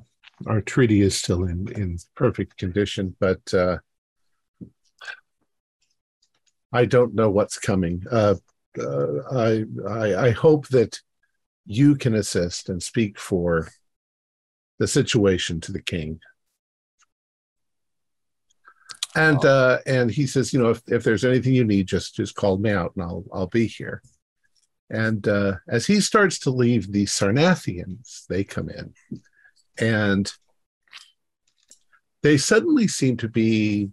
our 0.47 0.61
treaty 0.61 1.01
is 1.01 1.15
still 1.15 1.43
in 1.45 1.67
in 1.73 1.97
perfect 2.15 2.57
condition, 2.57 3.15
but 3.19 3.53
uh, 3.53 3.77
I 6.71 6.85
don't 6.85 7.15
know 7.15 7.29
what's 7.29 7.57
coming. 7.57 8.03
Uh, 8.09 8.35
uh, 8.79 9.07
I, 9.31 9.65
I 9.87 10.27
I 10.27 10.31
hope 10.31 10.67
that 10.69 10.99
you 11.65 11.95
can 11.95 12.15
assist 12.15 12.69
and 12.69 12.81
speak 12.81 13.19
for 13.19 13.69
the 14.79 14.87
situation 14.87 15.61
to 15.61 15.71
the 15.71 15.81
king. 15.81 16.19
And 19.15 19.43
uh, 19.43 19.79
and 19.85 20.11
he 20.11 20.27
says, 20.27 20.53
you 20.53 20.61
know, 20.61 20.69
if, 20.69 20.81
if 20.87 21.03
there's 21.03 21.25
anything 21.25 21.53
you 21.53 21.63
need, 21.63 21.87
just 21.87 22.15
just 22.15 22.35
call 22.35 22.57
me 22.57 22.69
out, 22.69 22.93
and 22.95 23.03
I'll 23.03 23.23
I'll 23.33 23.47
be 23.47 23.65
here. 23.65 24.01
And 24.89 25.27
uh, 25.27 25.55
as 25.67 25.85
he 25.85 26.01
starts 26.01 26.39
to 26.39 26.49
leave, 26.49 26.91
the 26.91 27.05
Sarnathians 27.05 28.25
they 28.27 28.43
come 28.43 28.69
in, 28.69 28.93
and 29.79 30.31
they 32.23 32.37
suddenly 32.37 32.87
seem 32.87 33.17
to 33.17 33.29
be 33.29 33.91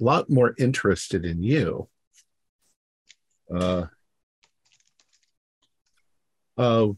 a 0.00 0.04
lot 0.04 0.30
more 0.30 0.54
interested 0.58 1.24
in 1.24 1.42
you. 1.42 1.88
Uh, 3.54 3.86
uh, 6.56 6.88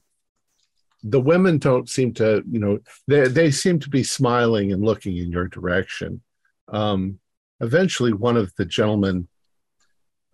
the 1.03 1.21
women 1.21 1.59
don't 1.59 1.88
seem 1.88 2.14
to, 2.14 2.43
you 2.50 2.59
know, 2.59 2.79
they 3.09 3.29
they 3.29 3.50
seem 3.50 3.79
to 3.81 3.91
be 3.91 4.03
smiling 4.03 4.73
and 4.73 4.83
looking 4.83 5.17
in 5.17 5.31
your 5.31 5.49
direction. 5.49 6.23
Um, 6.69 7.19
eventually, 7.61 8.12
one 8.12 8.37
of 8.37 8.55
the 8.57 8.64
gentlemen 8.64 9.29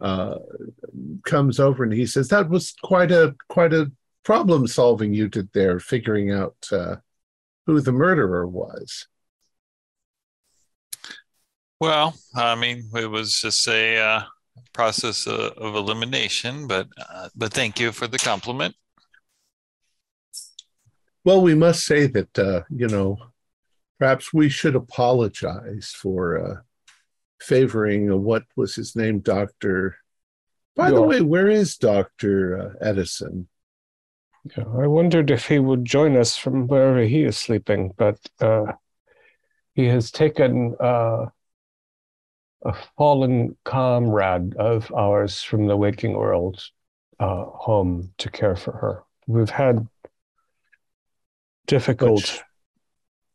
uh, 0.00 0.38
comes 1.25 1.61
over 1.61 1.85
and 1.85 1.92
he 1.92 2.07
says, 2.07 2.28
"That 2.28 2.49
was 2.49 2.75
quite 2.83 3.12
a 3.12 3.35
quite 3.49 3.73
a 3.73 3.90
problem 4.25 4.66
solving 4.66 5.14
you 5.14 5.28
did 5.28 5.50
there, 5.52 5.78
figuring 5.80 6.30
out 6.30 6.57
uh, 6.73 6.97
who 7.66 7.80
the 7.80 7.92
murderer 7.92 8.47
was." 8.47 9.07
Well, 11.80 12.14
I 12.35 12.54
mean, 12.57 12.90
it 12.95 13.11
was 13.11 13.40
just 13.40 13.66
a 13.66 13.99
uh, 13.99 14.23
process 14.73 15.26
of, 15.26 15.52
of 15.57 15.75
elimination, 15.75 16.66
but 16.66 16.88
uh, 16.99 17.28
but 17.35 17.52
thank 17.52 17.80
you 17.80 17.92
for 17.92 18.07
the 18.07 18.19
compliment. 18.19 18.75
Well, 21.25 21.42
we 21.42 21.54
must 21.54 21.85
say 21.85 22.07
that 22.07 22.38
uh, 22.38 22.62
you 22.71 22.88
know, 22.88 23.19
perhaps 23.99 24.33
we 24.33 24.49
should 24.49 24.76
apologize 24.76 25.95
for 25.95 26.38
uh, 26.38 26.61
favoring 27.40 28.11
uh, 28.11 28.16
what 28.16 28.44
was 28.56 28.75
his 28.75 28.94
name, 28.94 29.20
Doctor. 29.20 29.97
By 30.76 30.90
the 30.90 31.02
way, 31.02 31.20
where 31.20 31.49
is 31.49 31.76
Doctor 31.76 32.59
uh, 32.59 32.87
Edison? 32.87 33.49
Yeah, 34.56 34.64
I 34.64 34.87
wondered 34.87 35.30
if 35.30 35.49
he 35.49 35.59
would 35.59 35.85
join 35.85 36.16
us 36.16 36.37
from 36.37 36.66
wherever 36.66 37.02
he 37.02 37.25
is 37.25 37.37
sleeping, 37.37 37.92
but 37.97 38.18
uh, 38.40 38.73
he 39.75 39.87
has 39.87 40.11
taken 40.11 40.76
uh, 40.80 41.26
a 42.62 42.75
fallen 42.97 43.56
comrade 43.64 44.54
of 44.56 44.90
ours 44.92 45.42
from 45.42 45.66
the 45.66 45.76
waking 45.76 46.14
world 46.14 46.62
uh, 47.18 47.44
home 47.44 48.12
to 48.18 48.30
care 48.30 48.56
for 48.56 48.73
her. 48.73 49.02
We've 49.26 49.50
had 49.50 49.87
difficult. 51.66 52.42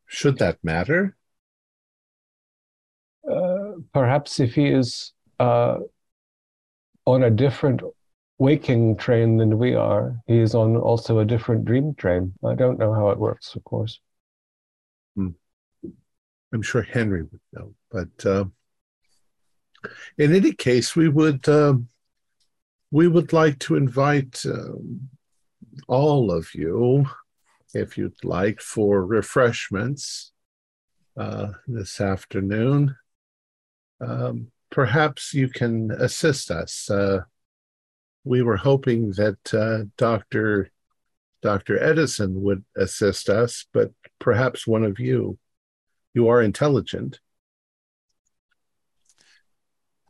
Should 0.06 0.38
that 0.38 0.58
matter? 0.62 1.15
Uh, 3.96 4.00
perhaps 4.00 4.40
if 4.40 4.54
he 4.54 4.68
is 4.68 5.12
uh, 5.40 5.78
on 7.06 7.22
a 7.22 7.30
different 7.30 7.80
waking 8.38 8.96
train 8.96 9.38
than 9.38 9.58
we 9.58 9.74
are, 9.74 10.16
he 10.26 10.38
is 10.38 10.54
on 10.54 10.76
also 10.76 11.18
a 11.18 11.24
different 11.24 11.64
dream 11.64 11.94
train. 11.94 12.32
I 12.44 12.54
don't 12.54 12.78
know 12.78 12.92
how 12.92 13.10
it 13.10 13.18
works, 13.18 13.54
of 13.54 13.64
course. 13.64 14.00
I'm 16.52 16.62
sure 16.62 16.82
Henry 16.82 17.22
would 17.22 17.40
know, 17.52 17.74
but 17.90 18.26
uh, 18.26 18.44
in 20.18 20.34
any 20.34 20.52
case, 20.52 20.94
we 20.94 21.08
would 21.08 21.48
um, 21.48 21.88
we 22.90 23.08
would 23.08 23.32
like 23.32 23.58
to 23.60 23.76
invite 23.76 24.42
um, 24.46 25.08
all 25.88 26.30
of 26.30 26.54
you, 26.54 27.06
if 27.74 27.98
you'd 27.98 28.24
like, 28.24 28.60
for 28.60 29.04
refreshments 29.04 30.32
uh, 31.16 31.48
this 31.66 32.00
afternoon. 32.00 32.96
Um, 34.00 34.50
perhaps 34.70 35.32
you 35.32 35.48
can 35.48 35.90
assist 35.90 36.50
us. 36.50 36.90
Uh, 36.90 37.20
we 38.24 38.42
were 38.42 38.56
hoping 38.56 39.12
that 39.12 39.54
uh, 39.54 39.84
Dr. 39.96 40.70
Dr. 41.42 41.82
Edison 41.82 42.42
would 42.42 42.64
assist 42.76 43.28
us, 43.28 43.66
but 43.72 43.92
perhaps 44.18 44.66
one 44.66 44.84
of 44.84 44.98
you. 44.98 45.38
You 46.14 46.28
are 46.28 46.42
intelligent. 46.42 47.20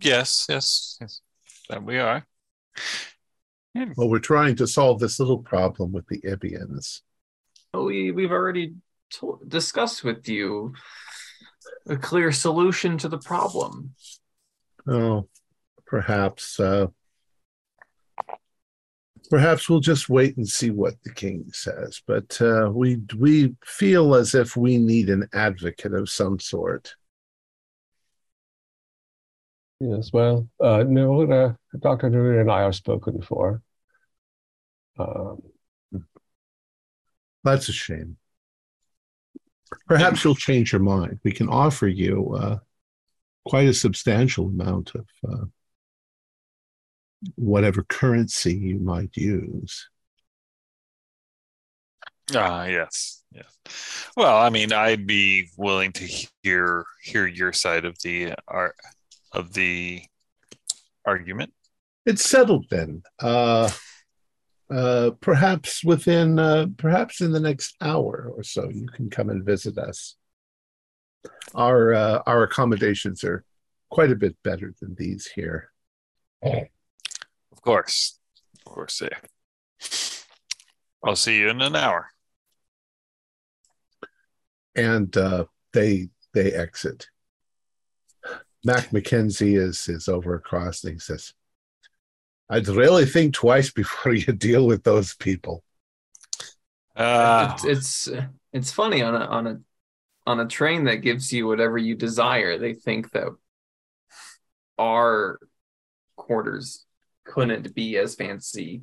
Yes, 0.01 0.47
yes, 0.49 0.97
yes. 1.01 1.21
That 1.69 1.83
we 1.83 1.99
are. 1.99 2.25
Yeah. 3.75 3.87
Well, 3.97 4.09
we're 4.09 4.19
trying 4.21 4.57
to 4.57 4.67
solve 4.67 5.01
this 5.01 5.19
little 5.19 5.39
problem 5.41 5.93
with 5.93 6.07
the 6.07 6.21
Ibians. 6.21 7.03
Oh, 7.75 7.85
we 7.85 8.11
we've 8.13 8.31
already 8.31 8.75
to- 9.11 9.41
discussed 9.47 10.05
with 10.05 10.29
you 10.29 10.75
a 11.89 11.97
clear 11.97 12.33
solution 12.33 12.99
to 12.99 13.09
the 13.09 13.19
problem. 13.19 13.95
Oh, 14.89 15.29
perhaps. 15.87 16.59
Uh, 16.61 16.89
perhaps 19.31 19.69
we'll 19.69 19.81
just 19.81 20.09
wait 20.09 20.37
and 20.37 20.49
see 20.49 20.71
what 20.71 20.95
the 21.03 21.13
king 21.13 21.47
says. 21.53 22.03
But 22.07 22.41
uh, 22.41 22.71
we 22.73 23.01
we 23.17 23.57
feel 23.65 24.15
as 24.15 24.35
if 24.35 24.57
we 24.57 24.79
need 24.79 25.11
an 25.11 25.29
advocate 25.33 25.95
of 25.95 26.09
some 26.09 26.39
sort. 26.39 26.95
Yes, 29.81 30.11
well, 30.11 30.49
uh, 30.59 30.85
Nerina, 30.85 31.57
Dr. 31.79 32.09
Nerina 32.09 32.41
and 32.41 32.51
I 32.51 32.63
are 32.63 32.73
spoken 32.73 33.21
for. 33.21 33.61
Um, 34.99 35.43
That's 37.45 37.69
a 37.69 37.73
shame. 37.73 38.17
Perhaps 39.87 40.25
you'll 40.25 40.35
change 40.35 40.73
your 40.73 40.83
mind. 40.83 41.21
We 41.25 41.33
can 41.33 41.49
offer 41.49 41.87
you 41.87 42.35
uh, 42.35 42.59
quite 43.45 43.69
a 43.69 43.75
substantial 43.75 44.47
amount 44.47 44.93
of 44.95 45.07
uh, 45.29 45.45
whatever 47.35 47.83
currency 47.83 48.55
you 48.55 48.79
might 48.79 49.17
use. 49.17 49.89
Ah, 52.35 52.65
yes, 52.65 53.23
yes. 53.33 53.57
Well, 54.17 54.37
I 54.37 54.51
mean, 54.51 54.73
I'd 54.73 55.07
be 55.07 55.49
willing 55.57 55.93
to 55.93 56.27
hear 56.43 56.85
hear 57.03 57.27
your 57.27 57.53
side 57.53 57.85
of 57.85 57.97
the 58.03 58.35
art 58.49 58.75
of 59.33 59.53
the 59.53 60.03
argument. 61.05 61.53
It's 62.05 62.29
settled 62.29 62.67
then. 62.71 63.03
Uh, 63.21 63.71
uh, 64.71 65.11
perhaps 65.21 65.85
within, 65.85 66.39
uh, 66.39 66.67
perhaps 66.77 67.21
in 67.21 67.33
the 67.33 67.41
next 67.41 67.77
hour 67.81 68.31
or 68.35 68.43
so, 68.43 68.69
you 68.69 68.87
can 68.89 69.11
come 69.11 69.31
and 69.31 69.45
visit 69.45 69.79
us. 69.79 70.17
Our 71.55 71.95
uh, 71.95 72.23
our 72.27 72.43
accommodations 72.45 73.25
are 73.25 73.45
quite 73.91 74.11
a 74.13 74.17
bit 74.17 74.37
better 74.43 74.75
than 74.81 74.95
these 74.95 75.27
here. 75.35 75.71
Of 77.53 77.63
course, 77.63 78.19
of 78.59 78.65
course. 78.65 79.01
Yeah. 79.03 79.19
I'll 81.05 81.17
see 81.17 81.39
you 81.39 81.49
in 81.49 81.61
an 81.63 81.77
hour. 81.77 82.11
and 84.75 85.17
uh, 85.17 85.45
they 85.73 86.09
they 86.35 86.53
exit. 86.53 87.09
Mac 88.65 88.91
McKenzie 88.91 89.57
is 89.59 89.89
is 89.89 90.09
over 90.09 90.35
across 90.35 90.85
and 90.85 90.95
he 90.95 90.99
says, 90.99 91.33
"I'd 92.49 92.69
really 92.69 93.07
think 93.07 93.35
twice 93.35 93.71
before 93.71 94.13
you 94.15 94.33
deal 94.33 94.67
with 94.67 94.85
those 94.85 95.15
people." 95.15 95.63
Uh, 96.95 97.53
it's, 97.55 97.65
it's 97.65 98.09
it's 98.53 98.73
funny 98.73 99.03
on 99.03 99.15
a 99.15 99.25
on 99.27 99.47
a 99.47 99.61
on 100.27 100.41
a 100.41 100.47
train 100.47 100.85
that 100.85 100.97
gives 100.97 101.33
you 101.33 101.47
whatever 101.47 101.79
you 101.79 101.95
desire. 101.95 102.59
They 102.59 102.75
think 102.75 103.11
that 103.13 103.29
our 104.79 105.39
quarters 106.17 106.85
couldn't 107.25 107.75
be 107.75 107.97
as 107.97 108.15
fancy 108.15 108.83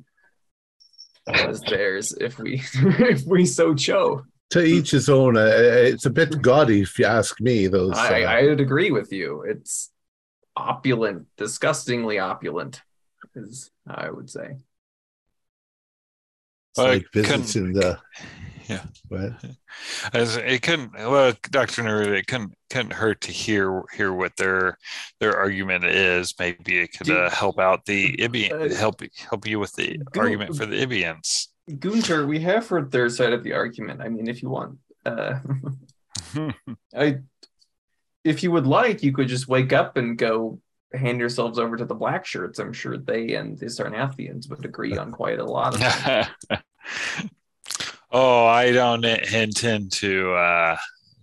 as 1.26 1.60
theirs 1.68 2.12
if 2.12 2.38
we 2.38 2.62
if 2.74 3.24
we 3.26 3.46
so 3.46 3.74
chose. 3.74 4.22
To 4.50 4.62
each 4.62 4.92
his 4.92 5.08
own. 5.08 5.36
Uh, 5.36 5.50
it's 5.56 6.06
a 6.06 6.10
bit 6.10 6.40
gaudy, 6.40 6.82
if 6.82 6.98
you 6.98 7.06
ask 7.06 7.40
me. 7.40 7.66
Those 7.66 7.96
I, 7.96 8.22
uh, 8.22 8.30
I 8.30 8.42
would 8.44 8.60
agree 8.60 8.90
with 8.90 9.12
you. 9.12 9.42
It's 9.42 9.90
opulent, 10.54 11.26
disgustingly 11.36 12.18
opulent, 12.20 12.82
is 13.36 13.70
how 13.86 13.94
I 13.94 14.10
would 14.10 14.30
say. 14.30 14.56
it's 16.70 16.78
like 16.78 17.02
I 17.02 17.20
visits 17.20 17.56
in 17.56 17.72
the 17.72 17.98
Yeah. 18.68 18.82
What? 19.08 19.32
As 20.14 20.36
it 20.38 20.62
couldn't, 20.62 20.94
well, 20.94 21.34
Doctor 21.50 21.82
Neruda, 21.82 22.18
it 22.18 22.26
couldn't 22.26 22.54
couldn't 22.70 22.94
hurt 22.94 23.20
to 23.22 23.30
hear 23.30 23.82
hear 23.94 24.10
what 24.12 24.36
their 24.36 24.78
their 25.20 25.36
argument 25.36 25.84
is. 25.84 26.34
Maybe 26.38 26.78
it 26.80 26.96
could 26.96 27.10
uh, 27.10 27.28
help 27.28 27.58
out 27.58 27.84
the 27.84 28.16
Ibian, 28.18 28.72
Uh, 28.72 28.74
help 28.74 29.02
help 29.18 29.46
you 29.46 29.58
with 29.58 29.74
the 29.74 29.98
go- 30.12 30.20
argument 30.22 30.56
for 30.56 30.64
the 30.64 30.76
Ibians. 30.80 31.48
Gunter, 31.78 32.26
we 32.26 32.40
have 32.40 32.66
heard 32.66 32.90
their 32.90 33.08
side 33.10 33.32
of 33.34 33.42
the 33.42 33.52
argument. 33.52 34.00
I 34.00 34.08
mean, 34.08 34.28
if 34.28 34.42
you 34.42 34.48
want, 34.48 34.78
uh, 35.04 35.40
I, 36.96 37.18
if 38.22 38.42
you 38.42 38.50
would 38.52 38.66
like, 38.66 39.02
you 39.02 39.12
could 39.12 39.28
just 39.28 39.46
wake 39.48 39.72
up 39.74 39.96
and 39.98 40.16
go 40.16 40.60
hand 40.96 41.20
yourselves 41.20 41.58
over 41.58 41.76
to 41.76 41.84
the 41.84 41.94
black 41.94 42.24
shirts. 42.26 42.58
I'm 42.58 42.72
sure 42.72 42.96
they 42.96 43.34
and 43.34 43.58
the 43.58 43.66
Sarnathians 43.66 44.48
would 44.50 44.64
agree 44.64 44.96
on 44.96 45.12
quite 45.12 45.38
a 45.38 45.44
lot 45.44 45.74
of 45.74 45.80
things. 46.50 46.60
oh, 48.10 48.46
I 48.46 48.72
don't 48.72 49.04
intend 49.04 49.92
to 49.92 50.32
uh, 50.34 50.76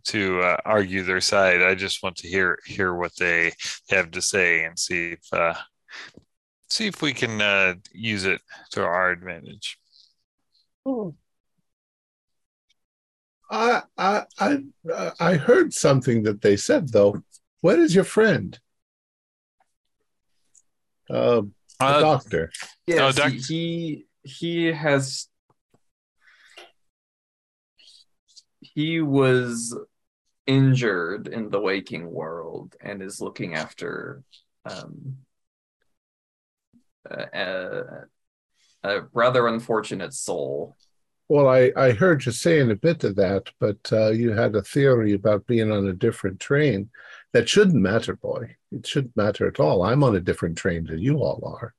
to 0.06 0.42
uh, 0.42 0.58
argue 0.66 1.04
their 1.04 1.22
side. 1.22 1.62
I 1.62 1.76
just 1.76 2.04
want 2.04 2.18
to 2.18 2.28
hear 2.28 2.60
hear 2.66 2.94
what 2.94 3.16
they 3.18 3.54
have 3.90 4.12
to 4.12 4.22
say 4.22 4.66
and 4.66 4.78
see 4.78 5.14
if 5.14 5.34
uh, 5.34 5.56
see 6.70 6.88
if 6.88 7.02
we 7.02 7.14
can 7.14 7.42
uh, 7.42 7.76
use 7.92 8.26
it 8.26 8.42
to 8.72 8.84
our 8.84 9.12
advantage. 9.12 9.78
I 13.50 13.84
I 13.98 14.24
I 14.40 14.58
uh, 14.92 15.12
I 15.20 15.36
heard 15.36 15.74
something 15.74 16.24
that 16.24 16.42
they 16.42 16.58
said 16.58 16.90
though. 16.90 17.24
Where 17.60 17.80
is 17.80 17.94
your 17.94 18.06
friend? 18.06 18.58
Uh, 21.12 21.42
the 21.42 21.86
Uh, 21.86 22.00
doctor. 22.00 22.52
Yes, 22.88 23.16
Doc- 23.16 23.32
he, 23.32 23.40
he 23.40 24.06
he 24.24 24.66
has 24.68 25.28
he 28.60 29.02
was 29.02 29.78
injured 30.48 31.28
in 31.28 31.50
the 31.50 31.60
waking 31.60 32.10
world 32.10 32.76
and 32.82 33.02
is 33.02 33.22
looking 33.22 33.56
after 33.56 34.24
um 34.66 35.18
a, 37.10 37.28
a, 37.34 37.84
a 38.84 39.02
rather 39.14 39.48
unfortunate 39.48 40.14
soul. 40.14 40.76
Well, 41.28 41.48
I, 41.48 41.72
I 41.78 41.92
heard 41.92 42.26
you 42.26 42.32
saying 42.32 42.72
a 42.72 42.76
bit 42.76 43.04
of 43.04 43.16
that, 43.16 43.50
but 43.60 43.78
uh, 43.92 44.10
you 44.10 44.32
had 44.32 44.56
a 44.56 44.62
theory 44.62 45.14
about 45.14 45.48
being 45.48 45.72
on 45.72 45.88
a 45.88 45.94
different 45.94 46.40
train. 46.40 46.90
That 47.34 47.48
shouldn't 47.48 47.82
matter, 47.82 48.16
boy. 48.16 48.56
It 48.72 48.86
shouldn't 48.86 49.16
matter 49.16 49.48
at 49.48 49.60
all. 49.60 49.84
I'm 49.84 50.04
on 50.04 50.16
a 50.16 50.20
different 50.20 50.58
train 50.58 50.86
than 50.86 51.00
you 51.00 51.18
all 51.20 51.42
are. 51.46 51.74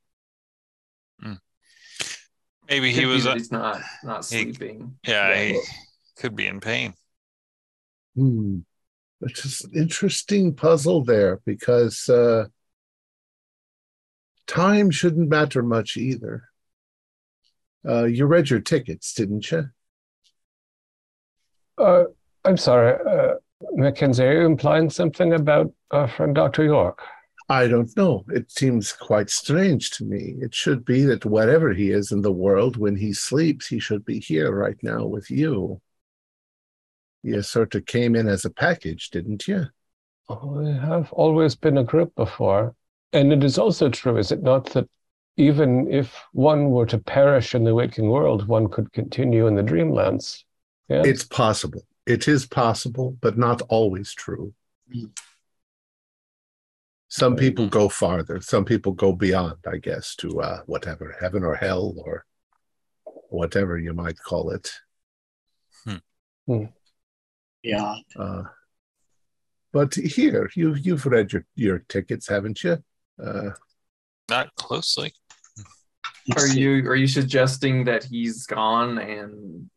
maybe 2.68 2.90
he 2.92 3.04
was. 3.04 3.24
that 3.24 3.30
Uh, 3.30 3.34
he's 3.34 3.52
not 3.52 3.82
not 4.02 4.24
he- 4.26 4.42
sleeping. 4.52 4.98
yeah, 5.06 5.34
he 5.38 5.52
well. 5.52 5.62
could 6.16 6.34
be 6.36 6.46
in 6.46 6.60
pain. 6.60 6.94
Hmm. 8.16 8.60
It's 9.20 9.42
just 9.42 9.64
an 9.66 9.70
interesting 9.74 10.54
puzzle 10.54 11.04
there 11.04 11.40
because 11.44 12.08
uh, 12.08 12.46
time 14.46 14.90
shouldn't 14.90 15.28
matter 15.28 15.62
much 15.62 15.96
either. 15.96 16.48
Uh, 17.86 18.04
you 18.04 18.26
read 18.26 18.50
your 18.50 18.60
tickets, 18.60 19.12
didn't 19.14 19.50
you? 19.50 19.70
uh, 21.78 22.04
I'm 22.44 22.56
sorry, 22.56 22.94
uh, 23.08 23.31
Mackenzie, 23.72 24.24
are 24.24 24.40
you 24.40 24.46
implying 24.46 24.90
something 24.90 25.32
about 25.32 25.72
uh, 25.90 25.98
our 25.98 26.08
friend 26.08 26.34
Dr. 26.34 26.64
York? 26.64 27.00
I 27.48 27.66
don't 27.66 27.94
know. 27.96 28.24
It 28.28 28.50
seems 28.50 28.92
quite 28.92 29.28
strange 29.28 29.90
to 29.92 30.04
me. 30.04 30.36
It 30.40 30.54
should 30.54 30.84
be 30.84 31.02
that 31.04 31.24
wherever 31.24 31.72
he 31.72 31.90
is 31.90 32.12
in 32.12 32.22
the 32.22 32.32
world, 32.32 32.76
when 32.76 32.96
he 32.96 33.12
sleeps, 33.12 33.66
he 33.66 33.78
should 33.78 34.04
be 34.04 34.20
here 34.20 34.50
right 34.52 34.76
now 34.82 35.04
with 35.04 35.30
you. 35.30 35.80
You 37.22 37.42
sort 37.42 37.74
of 37.74 37.86
came 37.86 38.16
in 38.16 38.26
as 38.26 38.44
a 38.44 38.50
package, 38.50 39.10
didn't 39.10 39.46
you? 39.46 39.66
Oh, 40.28 40.46
we 40.46 40.72
have 40.72 41.12
always 41.12 41.54
been 41.54 41.78
a 41.78 41.84
group 41.84 42.14
before. 42.14 42.74
And 43.12 43.32
it 43.32 43.44
is 43.44 43.58
also 43.58 43.90
true, 43.90 44.16
is 44.16 44.32
it 44.32 44.42
not, 44.42 44.66
that 44.70 44.88
even 45.36 45.92
if 45.92 46.22
one 46.32 46.70
were 46.70 46.86
to 46.86 46.98
perish 46.98 47.54
in 47.54 47.64
the 47.64 47.74
waking 47.74 48.08
world, 48.08 48.48
one 48.48 48.68
could 48.68 48.92
continue 48.92 49.46
in 49.46 49.54
the 49.54 49.62
dreamlands? 49.62 50.44
Yeah. 50.88 51.02
It's 51.04 51.24
possible. 51.24 51.82
It 52.06 52.26
is 52.28 52.46
possible, 52.46 53.16
but 53.20 53.38
not 53.38 53.62
always 53.68 54.12
true. 54.12 54.54
Some 57.08 57.36
people 57.36 57.68
go 57.68 57.88
farther. 57.88 58.40
Some 58.40 58.64
people 58.64 58.92
go 58.92 59.12
beyond, 59.12 59.58
I 59.66 59.76
guess, 59.76 60.16
to 60.16 60.40
uh, 60.40 60.60
whatever, 60.66 61.14
heaven 61.20 61.44
or 61.44 61.54
hell 61.54 61.94
or 61.98 62.24
whatever 63.28 63.78
you 63.78 63.92
might 63.92 64.18
call 64.18 64.50
it. 64.50 64.72
Yeah. 67.62 67.96
Uh, 68.18 68.42
but 69.72 69.94
here, 69.94 70.50
you 70.54 70.74
you've 70.74 71.06
read 71.06 71.32
your 71.32 71.46
your 71.54 71.78
tickets, 71.80 72.28
haven't 72.28 72.62
you? 72.64 72.82
Uh, 73.22 73.50
Not 74.28 74.54
closely. 74.56 75.12
Are 76.36 76.46
you 76.54 76.88
are 76.88 76.96
you 76.96 77.06
suggesting 77.06 77.84
that 77.84 78.04
he's 78.04 78.46
gone 78.46 78.98
and 78.98 79.70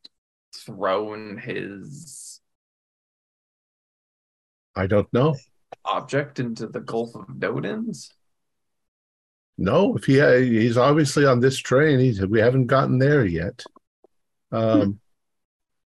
thrown 0.65 1.38
his 1.38 2.41
I 4.75 4.88
don't 4.88 5.12
know. 5.13 5.36
object 5.86 6.39
into 6.39 6.67
the 6.67 6.82
Gulf 6.82 7.15
of 7.15 7.28
Nodens? 7.28 8.10
No, 9.58 9.95
if 9.95 10.04
he 10.06 10.19
he's 10.60 10.78
obviously 10.78 11.25
on 11.25 11.39
this 11.39 11.58
train, 11.58 11.99
he's 11.99 12.25
we 12.25 12.39
haven't 12.39 12.67
gotten 12.67 12.99
there 12.99 13.25
yet. 13.25 13.63
Um, 14.51 14.99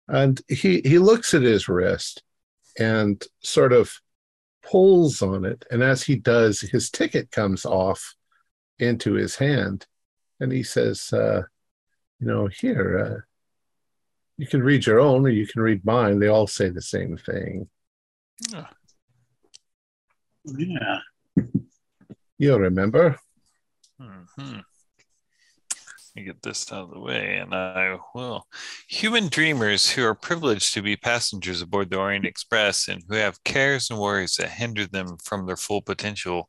and 0.09 0.41
he 0.49 0.81
he 0.85 0.99
looks 0.99 1.35
at 1.35 1.43
his 1.43 1.69
wrist 1.69 2.23
and 2.79 3.23
sort 3.43 3.73
of 3.73 3.93
pulls 4.63 5.21
on 5.23 5.45
it, 5.45 5.65
and 5.71 5.83
as 5.83 6.03
he 6.03 6.17
does, 6.17 6.61
his 6.61 6.91
ticket 6.91 7.31
comes 7.33 7.65
off 7.65 8.15
into 8.79 9.15
his 9.15 9.37
hand, 9.37 9.87
and 10.39 10.53
he 10.53 10.63
says, 10.63 11.13
uh, 11.13 11.43
"You 12.21 12.27
know, 12.29 12.47
here, 12.47 12.99
uh, 12.99 13.26
you 14.39 14.47
can 14.47 14.63
read 14.63 14.87
your 14.87 15.01
own, 15.01 15.27
or 15.27 15.31
you 15.31 15.47
can 15.47 15.63
read 15.63 15.85
mine. 15.85 16.19
They 16.19 16.29
all 16.29 16.47
say 16.47 16.69
the 16.69 16.83
same 16.83 17.17
thing. 17.17 17.69
Yeah. 18.51 18.67
yeah. 20.45 20.99
You 22.39 22.57
remember?" 22.57 23.17
hmm 23.99 24.27
Let 24.37 24.65
me 26.17 26.25
get 26.25 26.43
this 26.43 26.73
out 26.73 26.85
of 26.85 26.91
the 26.91 26.99
way, 26.99 27.37
and 27.37 27.55
I 27.55 27.99
will. 28.15 28.47
Human 28.89 29.29
dreamers 29.29 29.91
who 29.91 30.05
are 30.05 30.15
privileged 30.15 30.73
to 30.75 30.83
be 30.83 30.97
passengers 30.97 31.61
aboard 31.61 31.91
the 31.91 31.99
Orient 31.99 32.25
Express 32.25 32.89
and 32.89 33.03
who 33.07 33.17
have 33.17 33.45
cares 33.45 33.91
and 33.91 33.99
worries 33.99 34.37
that 34.37 34.49
hinder 34.49 34.87
them 34.87 35.19
from 35.23 35.47
their 35.47 35.57
full 35.57 35.83
potential 35.83 36.49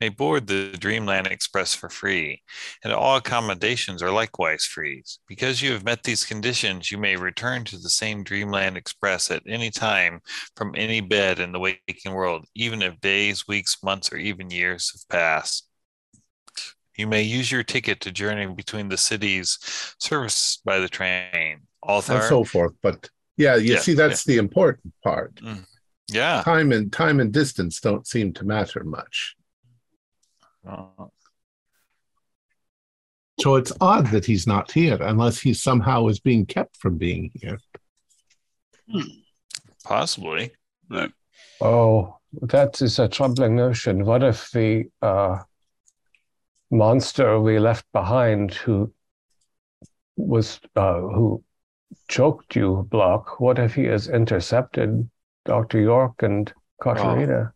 may 0.00 0.08
board 0.08 0.46
the 0.46 0.70
Dreamland 0.78 1.26
Express 1.26 1.74
for 1.74 1.90
free, 1.90 2.42
and 2.84 2.92
all 2.92 3.16
accommodations 3.16 4.02
are 4.02 4.12
likewise 4.12 4.64
free. 4.64 5.02
Because 5.26 5.60
you 5.60 5.72
have 5.72 5.84
met 5.84 6.04
these 6.04 6.24
conditions, 6.24 6.90
you 6.90 6.98
may 6.98 7.16
return 7.16 7.64
to 7.64 7.78
the 7.78 7.90
same 7.90 8.22
Dreamland 8.22 8.76
Express 8.76 9.30
at 9.30 9.42
any 9.46 9.70
time 9.70 10.20
from 10.56 10.74
any 10.76 11.00
bed 11.00 11.40
in 11.40 11.50
the 11.52 11.58
waking 11.58 12.12
world, 12.12 12.46
even 12.54 12.82
if 12.82 13.00
days, 13.00 13.48
weeks, 13.48 13.82
months, 13.82 14.12
or 14.12 14.16
even 14.16 14.50
years 14.50 14.92
have 14.92 15.08
passed. 15.08 15.67
You 16.98 17.06
may 17.06 17.22
use 17.22 17.50
your 17.50 17.62
ticket 17.62 18.00
to 18.00 18.10
journey 18.10 18.46
between 18.52 18.88
the 18.88 18.96
cities 18.98 19.56
serviced 20.00 20.64
by 20.64 20.80
the 20.80 20.88
train. 20.88 21.60
Ulthar, 21.84 22.16
and 22.16 22.24
so 22.24 22.42
forth. 22.42 22.72
But 22.82 23.08
yeah, 23.36 23.54
you 23.54 23.74
Yeah, 23.74 23.78
see, 23.78 23.94
that's 23.94 24.24
the 24.24 24.36
important 24.36 24.92
part. 25.04 25.40
yeah. 26.08 26.42
Time 26.44 26.72
and 26.72 26.92
time 26.92 27.20
and 27.20 27.32
distance 27.32 27.80
don't 27.80 28.04
seem 28.06 28.32
to 28.34 28.44
matter 28.44 28.82
much. 28.84 29.36
Uh, 30.68 31.06
So 33.40 33.54
it's 33.54 33.72
odd 33.80 34.08
that 34.08 34.24
he's 34.24 34.48
not 34.48 34.72
here, 34.72 34.98
unless 35.00 35.38
he 35.38 35.54
somehow 35.54 36.08
is 36.08 36.18
being 36.18 36.44
kept 36.44 36.76
from 36.76 36.98
being 36.98 37.30
here. 37.40 37.60
possibly. 39.84 40.50
Oh, 41.60 42.16
that 42.42 42.82
is 42.82 42.98
a 42.98 43.06
troubling 43.08 43.54
notion. 43.54 44.04
What 44.04 44.24
if 44.24 44.50
the 44.50 44.86
uh, 45.00 45.38
monster 46.70 47.40
we 47.40 47.58
left 47.58 47.86
behind, 47.92 48.54
who 48.54 48.92
was 50.16 50.60
uh, 50.76 51.00
who 51.00 51.42
choked 52.08 52.56
you, 52.56 52.86
Block? 52.90 53.40
What 53.40 53.58
if 53.58 53.74
he 53.74 53.84
has 53.84 54.08
intercepted 54.08 55.08
Doctor 55.44 55.80
York 55.80 56.22
and 56.22 56.52
Katarina? 56.82 57.52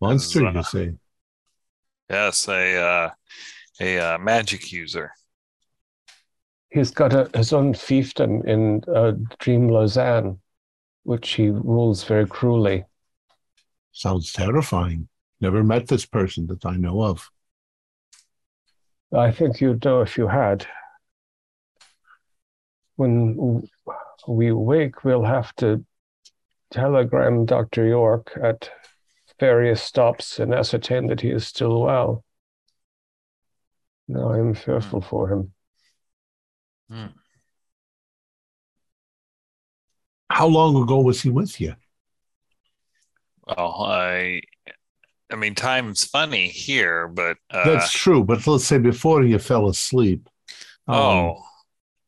Monster, 0.00 0.46
Uh, 0.46 0.52
you 0.52 0.62
say? 0.62 0.94
Yes, 2.08 2.48
a 2.48 2.76
uh, 2.76 3.10
a 3.80 3.98
uh, 3.98 4.18
magic 4.18 4.72
user. 4.72 5.12
He's 6.70 6.90
got 6.90 7.12
a, 7.12 7.30
his 7.34 7.52
own 7.52 7.74
fiefdom 7.74 8.44
in 8.46 8.82
uh, 8.92 9.12
Dream 9.38 9.68
Lausanne, 9.68 10.40
which 11.02 11.32
he 11.32 11.50
rules 11.50 12.04
very 12.04 12.26
cruelly. 12.26 12.84
Sounds 13.92 14.32
terrifying. 14.32 15.08
Never 15.40 15.62
met 15.62 15.88
this 15.88 16.06
person 16.06 16.46
that 16.46 16.64
I 16.64 16.76
know 16.76 17.02
of. 17.02 17.30
I 19.14 19.30
think 19.30 19.60
you'd 19.60 19.84
know 19.84 20.00
if 20.00 20.16
you 20.16 20.28
had. 20.28 20.66
When 22.96 23.68
we 24.26 24.52
wake, 24.52 25.04
we'll 25.04 25.24
have 25.24 25.54
to 25.56 25.84
telegram 26.70 27.44
Dr. 27.44 27.86
York 27.86 28.38
at 28.42 28.70
various 29.38 29.82
stops 29.82 30.38
and 30.38 30.54
ascertain 30.54 31.08
that 31.08 31.20
he 31.20 31.30
is 31.30 31.46
still 31.46 31.82
well. 31.82 32.24
Now 34.08 34.32
I'm 34.32 34.54
fearful 34.54 35.00
hmm. 35.00 35.08
for 35.08 35.32
him. 35.32 35.52
Hmm. 36.90 37.06
How 40.30 40.46
long 40.46 40.82
ago 40.82 41.00
was 41.00 41.20
he 41.22 41.30
with 41.30 41.60
you? 41.60 41.74
Well, 43.46 43.82
I, 43.82 44.40
I 45.32 45.36
mean, 45.36 45.54
time's 45.54 46.04
funny 46.04 46.48
here, 46.48 47.08
but 47.08 47.38
uh, 47.50 47.64
That's 47.64 47.90
true, 47.90 48.22
but 48.22 48.46
let's 48.46 48.64
say 48.64 48.78
before 48.78 49.24
you 49.24 49.38
fell 49.38 49.68
asleep. 49.68 50.28
Um, 50.86 50.96
oh, 50.96 51.44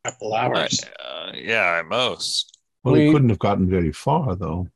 Couple 0.04 0.34
hours. 0.34 0.84
uh, 1.02 1.32
yeah, 1.34 1.78
at 1.78 1.86
most. 1.86 2.58
well, 2.82 2.94
he 2.94 3.10
couldn't 3.10 3.30
have 3.30 3.38
gotten 3.38 3.68
very 3.68 3.92
far, 3.92 4.36
though. 4.36 4.68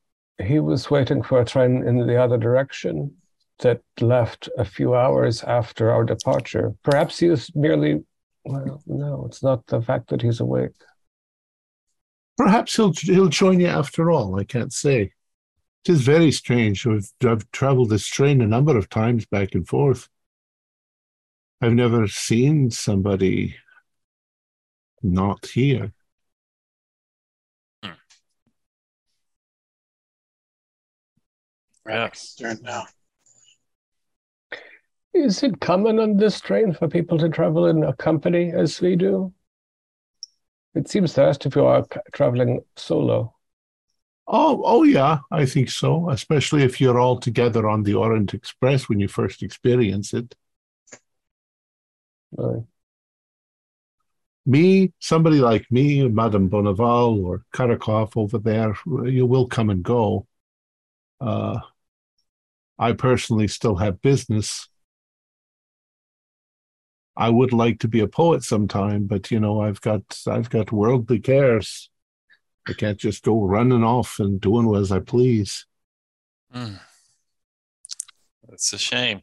He 0.43 0.61
was 0.61 0.91
waiting 0.91 1.23
for 1.23 1.41
a 1.41 1.45
train 1.45 1.87
in 1.87 2.07
the 2.07 2.17
other 2.17 2.39
direction 2.39 3.15
that 3.59 3.83
left 4.01 4.49
a 4.57 4.65
few 4.65 4.95
hours 4.95 5.43
after 5.43 5.91
our 5.91 6.05
departure. 6.05 6.75
Perhaps 6.85 7.19
he 7.19 7.29
was 7.29 7.55
merely, 7.55 8.05
well, 8.45 8.83
no, 8.87 9.27
it's 9.27 9.43
not 9.43 9.67
the 9.67 9.83
fact 9.83 10.09
that 10.11 10.23
he's 10.23 10.41
awake. 10.41 10.71
Perhaps 12.37 12.77
he'll 12.77 12.93
he'll 12.93 13.29
join 13.29 13.59
you 13.59 13.67
after 13.67 14.11
all. 14.13 14.39
I 14.39 14.45
can't 14.45 14.73
say. 14.73 15.13
It 15.89 15.93
is 15.93 16.03
very 16.03 16.31
strange. 16.33 16.87
I've, 16.87 17.11
I've 17.25 17.51
traveled 17.51 17.89
this 17.89 18.07
train 18.07 18.43
a 18.43 18.47
number 18.47 18.77
of 18.77 18.91
times 18.91 19.25
back 19.25 19.55
and 19.55 19.67
forth. 19.67 20.11
I've 21.63 21.73
never 21.73 22.07
seen 22.07 22.71
somebody 22.71 23.57
not 25.03 25.47
here. 25.47 25.95
Hmm. 27.83 27.93
Yeah. 31.89 32.11
Turn 32.39 32.59
now. 32.61 32.85
Is 35.15 35.43
it 35.43 35.59
common 35.59 35.99
on 35.99 36.19
this 36.19 36.39
train 36.39 36.75
for 36.75 36.87
people 36.87 37.17
to 37.17 37.31
travel 37.31 37.65
in 37.65 37.83
a 37.83 37.95
company 37.95 38.53
as 38.53 38.79
we 38.83 38.95
do? 38.95 39.33
It 40.75 40.87
seems 40.91 41.15
the 41.15 41.23
rest 41.23 41.47
of 41.47 41.57
you 41.57 41.65
are 41.65 41.87
traveling 42.13 42.61
solo. 42.77 43.38
Oh, 44.29 44.63
oh 44.65 44.83
yeah, 44.85 45.21
I 45.31 45.45
think 45.47 45.71
so. 45.71 46.11
Especially 46.11 46.63
if 46.63 46.81
you're 46.81 47.01
all 47.01 47.19
together 47.19 47.69
on 47.69 47.83
the 47.83 47.95
Orient 47.95 48.33
Express 48.35 48.89
when 48.89 49.01
you 49.01 49.09
first 49.09 49.43
experience 49.43 50.13
it. 50.15 50.35
Me, 54.47 54.93
somebody 54.99 55.41
like 55.41 55.71
me, 55.71 56.09
Madame 56.09 56.49
Bonneval 56.49 57.23
or 57.23 57.45
Karakov 57.55 58.17
over 58.17 58.39
there, 58.39 58.75
you 59.07 59.27
will 59.27 59.47
come 59.47 59.69
and 59.71 59.83
go. 59.83 60.27
Uh, 61.21 61.61
I 62.79 62.93
personally 62.93 63.47
still 63.49 63.77
have 63.77 64.03
business. 64.03 64.69
I 67.17 67.29
would 67.31 67.53
like 67.53 67.81
to 67.81 67.89
be 67.89 68.01
a 68.01 68.09
poet 68.09 68.43
sometime, 68.45 69.05
but 69.07 69.31
you 69.31 69.41
know, 69.41 69.61
I've 69.61 69.81
got 69.81 70.23
I've 70.27 70.49
got 70.51 70.73
worldly 70.73 71.21
cares. 71.21 71.91
I 72.69 72.75
can't 72.75 72.99
just 72.99 73.23
go 73.23 73.43
running 73.43 73.83
off 73.83 74.19
and 74.21 74.41
doing 74.41 74.75
as 74.77 74.93
I 74.93 75.01
please. 75.01 75.67
Mm. 76.55 76.79
It's 78.53 78.73
a 78.73 78.79
shame 78.79 79.23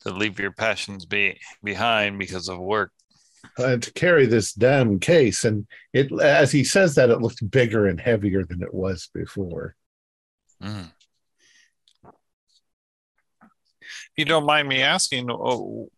to 0.00 0.10
leave 0.10 0.38
your 0.38 0.52
passions 0.52 1.04
be 1.04 1.38
behind 1.62 2.18
because 2.18 2.48
of 2.48 2.58
work. 2.58 2.92
uh, 3.58 3.76
to 3.76 3.92
carry 3.92 4.26
this 4.26 4.52
damn 4.52 4.98
case. 4.98 5.44
And 5.44 5.66
it, 5.92 6.12
as 6.20 6.52
he 6.52 6.64
says 6.64 6.94
that, 6.94 7.10
it 7.10 7.20
looked 7.20 7.48
bigger 7.50 7.86
and 7.86 8.00
heavier 8.00 8.44
than 8.44 8.62
it 8.62 8.72
was 8.72 9.08
before. 9.14 9.74
Mm. 10.62 10.90
If 13.42 14.16
you 14.16 14.24
don't 14.24 14.46
mind 14.46 14.68
me 14.68 14.82
asking, 14.82 15.30
oh, 15.30 15.88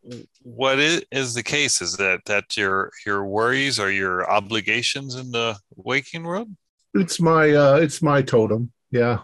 what 0.42 0.78
is, 0.78 1.04
is 1.10 1.34
the 1.34 1.42
case? 1.42 1.82
Is 1.82 1.96
that 1.96 2.20
that 2.26 2.56
your 2.56 2.92
your 3.04 3.24
worries 3.24 3.80
or 3.80 3.90
your 3.90 4.30
obligations 4.30 5.14
in 5.14 5.30
the 5.30 5.58
waking 5.74 6.24
world? 6.24 6.48
It's 6.94 7.20
my, 7.20 7.50
uh, 7.50 7.76
it's 7.76 8.02
my 8.02 8.22
totem. 8.22 8.72
Yeah. 8.90 9.20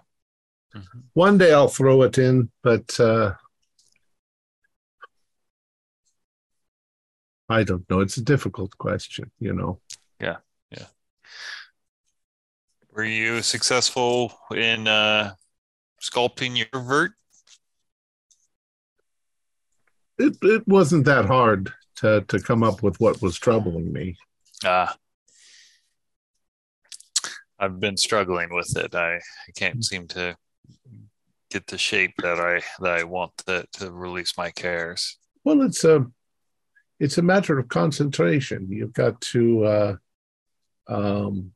Mhm. 0.74 1.02
One 1.14 1.38
day 1.38 1.52
I'll 1.52 1.68
throw 1.68 2.02
it 2.02 2.18
in, 2.18 2.50
but 2.62 2.98
uh, 3.00 3.34
I 7.48 7.64
don't 7.64 7.88
know. 7.88 8.00
It's 8.00 8.16
a 8.18 8.22
difficult 8.22 8.76
question, 8.76 9.30
you 9.38 9.52
know. 9.54 9.80
Yeah, 10.20 10.36
yeah. 10.70 10.86
Were 12.90 13.04
you 13.04 13.42
successful 13.42 14.38
in 14.54 14.86
uh, 14.86 15.34
sculpting 16.02 16.56
your 16.56 16.82
vert? 16.82 17.12
It 20.18 20.36
it 20.42 20.66
wasn't 20.66 21.04
that 21.06 21.26
hard 21.26 21.72
to 21.96 22.22
to 22.28 22.40
come 22.40 22.62
up 22.62 22.82
with 22.82 23.00
what 23.00 23.22
was 23.22 23.38
troubling 23.38 23.92
me. 23.92 24.16
Ah. 24.64 24.96
I've 27.58 27.80
been 27.80 27.96
struggling 27.96 28.54
with 28.54 28.76
it. 28.76 28.94
I, 28.94 29.16
I 29.16 29.52
can't 29.56 29.84
seem 29.84 30.06
to 30.08 30.36
get 31.50 31.66
the 31.66 31.78
shape 31.78 32.14
that 32.18 32.38
I 32.38 32.62
that 32.80 32.98
I 32.98 33.04
want 33.04 33.32
to, 33.46 33.66
to 33.74 33.90
release 33.90 34.36
my 34.36 34.50
cares. 34.50 35.18
Well, 35.44 35.62
it's 35.62 35.84
a 35.84 36.06
it's 37.00 37.18
a 37.18 37.22
matter 37.22 37.58
of 37.58 37.68
concentration. 37.68 38.68
You've 38.70 38.92
got 38.92 39.20
to. 39.32 39.64
Uh, 39.64 39.96
um, 40.88 41.52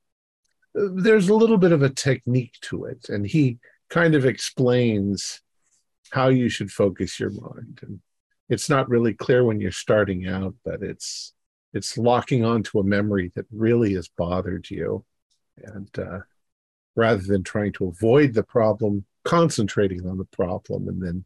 there's 0.74 1.28
a 1.28 1.34
little 1.34 1.58
bit 1.58 1.72
of 1.72 1.82
a 1.82 1.90
technique 1.90 2.54
to 2.62 2.86
it, 2.86 3.08
and 3.08 3.26
he 3.26 3.58
kind 3.90 4.14
of 4.14 4.24
explains 4.24 5.42
how 6.10 6.28
you 6.28 6.48
should 6.48 6.70
focus 6.70 7.20
your 7.20 7.30
mind. 7.30 7.80
And 7.82 8.00
it's 8.48 8.68
not 8.68 8.88
really 8.88 9.14
clear 9.14 9.44
when 9.44 9.60
you're 9.60 9.70
starting 9.70 10.26
out, 10.26 10.54
but 10.64 10.82
it's 10.82 11.34
it's 11.74 11.96
locking 11.96 12.44
onto 12.44 12.78
a 12.78 12.84
memory 12.84 13.32
that 13.34 13.46
really 13.50 13.94
has 13.94 14.08
bothered 14.08 14.68
you, 14.70 15.04
and 15.64 15.90
uh, 15.98 16.18
rather 16.94 17.22
than 17.22 17.42
trying 17.42 17.72
to 17.74 17.86
avoid 17.86 18.34
the 18.34 18.42
problem, 18.42 19.04
concentrating 19.24 20.06
on 20.06 20.18
the 20.18 20.24
problem, 20.26 20.88
and 20.88 21.02
then 21.02 21.24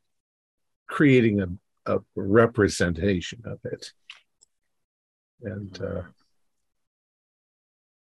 creating 0.87 1.41
a, 1.41 1.95
a 1.95 1.99
representation 2.15 3.43
of 3.45 3.59
it. 3.65 3.93
And 5.43 5.81
uh, 5.83 6.03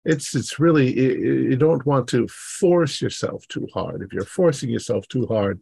it's 0.05 0.35
it's 0.35 0.59
really 0.59 0.93
you, 0.93 1.33
you 1.49 1.55
don't 1.55 1.85
want 1.85 2.07
to 2.09 2.27
force 2.27 3.01
yourself 3.01 3.47
too 3.47 3.67
hard. 3.73 4.01
If 4.01 4.13
you're 4.13 4.25
forcing 4.25 4.69
yourself 4.69 5.07
too 5.07 5.25
hard, 5.27 5.61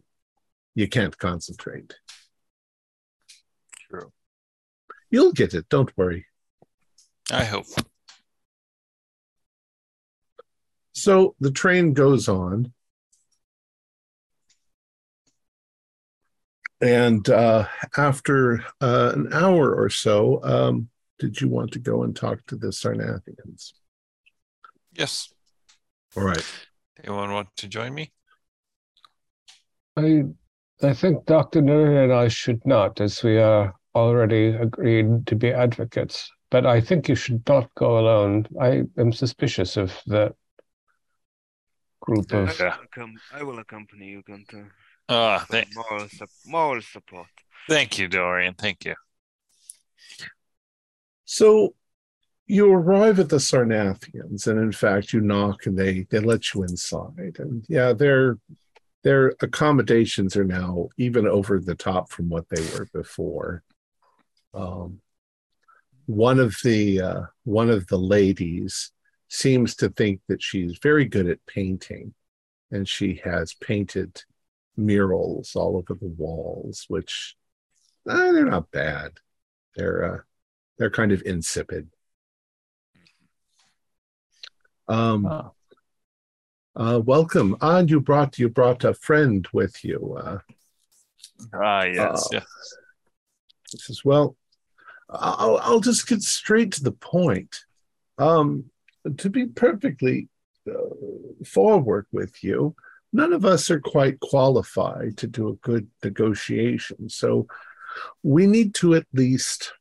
you 0.74 0.88
can't 0.88 1.16
concentrate. 1.16 1.94
True. 3.88 4.12
You'll 5.10 5.32
get 5.32 5.54
it. 5.54 5.68
Don't 5.68 5.96
worry. 5.96 6.26
I 7.30 7.44
hope. 7.44 7.66
So 11.02 11.34
the 11.40 11.50
train 11.50 11.94
goes 11.94 12.28
on. 12.28 12.72
And 16.80 17.28
uh, 17.28 17.66
after 17.96 18.64
uh, 18.80 19.10
an 19.12 19.32
hour 19.32 19.74
or 19.74 19.90
so, 19.90 20.40
um, 20.44 20.88
did 21.18 21.40
you 21.40 21.48
want 21.48 21.72
to 21.72 21.80
go 21.80 22.04
and 22.04 22.14
talk 22.14 22.46
to 22.46 22.56
the 22.56 22.68
Sarnathians? 22.68 23.72
Yes. 24.92 25.34
All 26.16 26.22
right. 26.22 26.46
Anyone 27.02 27.32
want 27.32 27.48
to 27.56 27.66
join 27.66 27.94
me? 27.94 28.12
I 29.96 30.22
I 30.84 30.94
think 30.94 31.26
Dr. 31.26 31.62
Nuri 31.62 32.04
and 32.04 32.12
I 32.12 32.28
should 32.28 32.64
not, 32.64 33.00
as 33.00 33.24
we 33.24 33.38
are 33.38 33.74
already 33.96 34.50
agreed 34.50 35.26
to 35.26 35.34
be 35.34 35.50
advocates. 35.50 36.30
But 36.48 36.64
I 36.64 36.80
think 36.80 37.08
you 37.08 37.16
should 37.16 37.42
not 37.48 37.74
go 37.74 37.98
alone. 37.98 38.46
I 38.60 38.84
am 38.96 39.12
suspicious 39.12 39.76
of 39.76 40.00
the 40.06 40.32
group 42.02 42.32
of. 42.32 42.58
Yeah. 42.58 42.76
Accom- 42.86 43.14
I 43.32 43.42
will 43.42 43.58
accompany 43.58 44.06
you, 44.08 44.22
Gunther. 44.22 44.70
Ah, 45.08 45.38
for 45.38 45.52
thank, 45.52 45.68
Moral, 45.74 46.08
sup- 46.08 46.28
moral 46.46 46.82
support. 46.82 47.28
thank 47.68 47.98
you, 47.98 48.08
Dorian. 48.08 48.54
Thank 48.54 48.84
you. 48.84 48.94
So 51.24 51.74
you 52.46 52.70
arrive 52.70 53.18
at 53.18 53.28
the 53.28 53.36
Sarnathians, 53.36 54.46
and 54.46 54.58
in 54.58 54.72
fact, 54.72 55.12
you 55.12 55.20
knock 55.20 55.66
and 55.66 55.78
they 55.78 56.06
they 56.10 56.20
let 56.20 56.52
you 56.52 56.62
inside. 56.62 57.36
And 57.38 57.64
yeah, 57.68 57.92
their 57.92 58.38
their 59.02 59.34
accommodations 59.40 60.36
are 60.36 60.44
now 60.44 60.88
even 60.98 61.26
over 61.26 61.58
the 61.58 61.74
top 61.74 62.10
from 62.10 62.28
what 62.28 62.48
they 62.48 62.62
were 62.72 62.88
before. 62.92 63.62
Um, 64.54 65.00
one 66.06 66.38
of 66.38 66.56
the 66.62 67.00
uh, 67.00 67.22
one 67.44 67.70
of 67.70 67.86
the 67.86 67.98
ladies 67.98 68.92
seems 69.36 69.74
to 69.74 69.88
think 69.88 70.20
that 70.28 70.42
she's 70.42 70.78
very 70.82 71.06
good 71.06 71.26
at 71.26 71.44
painting, 71.46 72.12
and 72.70 72.86
she 72.86 73.20
has 73.24 73.54
painted 73.54 74.22
murals 74.76 75.56
all 75.56 75.78
over 75.78 75.94
the 75.98 76.14
walls, 76.18 76.84
which 76.88 77.34
uh, 78.06 78.32
they're 78.32 78.44
not 78.44 78.70
bad. 78.70 79.12
They're 79.74 80.14
uh, 80.14 80.18
they're 80.78 80.90
kind 80.90 81.12
of 81.12 81.22
insipid. 81.24 81.88
Um, 84.86 85.24
uh, 86.76 87.00
welcome, 87.02 87.56
Ah, 87.62 87.78
and 87.78 87.90
you 87.90 88.00
brought 88.00 88.38
you 88.38 88.50
brought 88.50 88.84
a 88.84 88.92
friend 88.92 89.48
with 89.52 89.82
you. 89.82 90.16
Uh, 90.20 90.38
Ah, 91.54 91.84
yes, 91.84 92.26
Uh, 92.26 92.28
yes. 92.32 92.46
he 93.70 93.78
says, 93.78 94.04
"Well, 94.04 94.36
I'll 95.08 95.56
I'll 95.62 95.80
just 95.80 96.06
get 96.06 96.20
straight 96.20 96.72
to 96.72 96.82
the 96.82 96.92
point. 96.92 97.64
Um, 98.18 98.70
to 99.16 99.30
be 99.30 99.46
perfectly 99.46 100.28
uh, 100.68 100.72
forward 101.44 102.06
with 102.12 102.42
you, 102.42 102.74
none 103.12 103.32
of 103.32 103.44
us 103.44 103.70
are 103.70 103.80
quite 103.80 104.20
qualified 104.20 105.16
to 105.18 105.26
do 105.26 105.48
a 105.48 105.54
good 105.56 105.88
negotiation. 106.02 107.08
So 107.08 107.46
we 108.22 108.46
need 108.46 108.74
to 108.76 108.94
at 108.94 109.06
least 109.12 109.72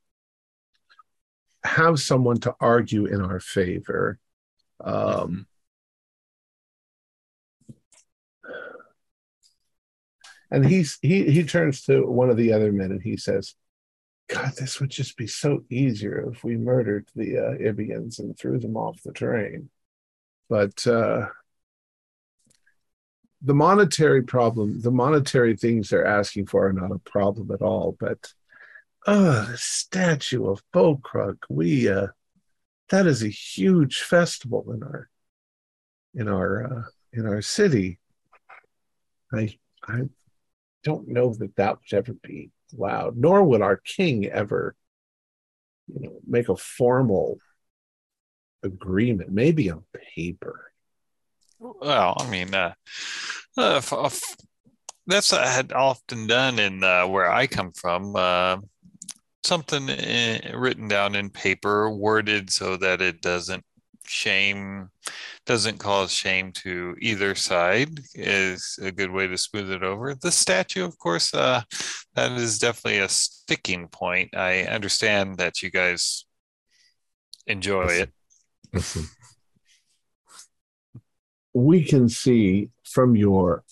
have 1.64 2.00
someone 2.00 2.40
to 2.42 2.56
argue 2.60 3.06
in 3.06 3.22
our 3.22 3.40
favor." 3.40 4.20
Um, 4.84 5.48
And 10.52 10.66
he's 10.66 11.00
he 11.02 11.32
he 11.32 11.44
turns 11.44 11.82
to 11.84 12.06
one 12.06 12.30
of 12.30 12.36
the 12.36 12.52
other 12.52 12.74
men 12.74 12.92
and 12.92 13.02
he 13.02 13.16
says, 13.16 13.56
"God, 14.32 14.54
this 14.58 14.80
would 14.80 14.90
just 14.90 15.18
be 15.18 15.28
so 15.28 15.64
easier 15.70 16.30
if 16.32 16.44
we 16.44 16.56
murdered 16.56 17.10
the 17.16 17.38
uh, 17.38 17.72
Ibians 17.74 18.20
and 18.20 18.38
threw 18.38 18.60
them 18.60 18.78
off 18.78 19.04
the 19.04 19.12
train." 19.12 19.70
But 20.50 20.86
uh, 20.88 21.28
the 23.42 23.54
monetary 23.54 24.24
problem, 24.24 24.82
the 24.82 24.92
monetary 24.92 25.56
things 25.56 25.90
they're 25.90 26.06
asking 26.06 26.48
for 26.48 26.68
are 26.68 26.74
not 26.74 26.92
a 26.92 27.00
problem 27.00 27.52
at 27.52 27.62
all. 27.62 27.96
But 28.00 28.34
uh, 29.06 29.52
the 29.52 29.58
statue 29.58 30.48
of 30.48 30.64
Bokrug, 30.74 31.38
we 31.50 31.90
uh, 31.90 32.08
that 32.90 33.08
is 33.08 33.24
a 33.24 33.30
huge 33.30 34.02
festival 34.02 34.72
in 34.72 34.84
our 34.84 35.10
in 36.14 36.28
our 36.28 36.64
uh, 36.64 36.84
in 37.12 37.26
our 37.26 37.42
city. 37.42 38.00
I 39.34 39.58
I 39.88 40.02
don't 40.84 41.08
know 41.08 41.34
that 41.34 41.56
that 41.56 41.78
would 41.78 41.98
ever 41.98 42.14
be 42.14 42.52
allowed, 42.78 43.18
nor 43.18 43.44
would 43.44 43.62
our 43.62 43.78
king 43.78 44.26
ever, 44.26 44.76
you 45.88 46.08
know, 46.08 46.20
make 46.28 46.50
a 46.50 46.56
formal 46.56 47.38
agreement, 48.64 49.32
maybe 49.32 49.70
on 49.70 49.84
paper. 50.16 50.72
Well, 51.60 52.16
I 52.20 52.30
mean, 52.30 52.54
uh, 52.54 52.74
uh, 53.58 53.78
f- 53.78 54.36
that's 55.08 55.32
had 55.32 55.74
often 55.74 56.28
done 56.28 56.60
in 56.60 56.84
uh, 56.84 57.08
where 57.08 57.32
I 57.32 57.48
come 57.48 57.72
from. 57.74 58.16
Uh, 58.16 58.58
something 59.44 59.90
uh, 59.90 60.40
written 60.56 60.88
down 60.88 61.16
in 61.16 61.30
paper, 61.30 61.90
worded 61.90 62.50
so 62.52 62.78
that 62.78 63.02
it 63.02 63.22
doesn't 63.22 63.64
shame, 64.06 64.90
doesn't 65.46 65.78
cause 65.78 66.12
shame 66.12 66.52
to 66.52 66.96
either 67.00 67.36
side, 67.36 68.00
is 68.14 68.80
a 68.82 68.92
good 68.92 69.12
way 69.12 69.28
to 69.28 69.38
smooth 69.38 69.72
it 69.72 69.84
over. 69.84 70.16
The 70.16 70.32
statue, 70.32 70.86
of 70.86 70.98
course, 70.98 71.34
uh, 71.34 71.62
that 72.16 72.32
is 72.34 72.60
definitely 72.60 73.00
a 73.00 73.10
sticking 73.10 73.88
point. 73.88 74.36
I 74.36 74.64
understand 74.64 75.38
that 75.38 75.62
you 75.62 75.72
guys 75.72 76.26
enjoy 77.48 78.06
it. 78.06 78.12
We 81.54 81.84
can 81.84 82.08
see 82.08 82.70
from 82.86 83.18
your 83.18 83.66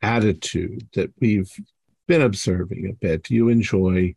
attitude 0.00 0.86
that 0.94 1.12
we've 1.20 1.50
been 2.06 2.22
observing 2.22 2.88
a 2.88 2.92
bit. 2.92 3.30
You 3.30 3.48
enjoy 3.48 4.14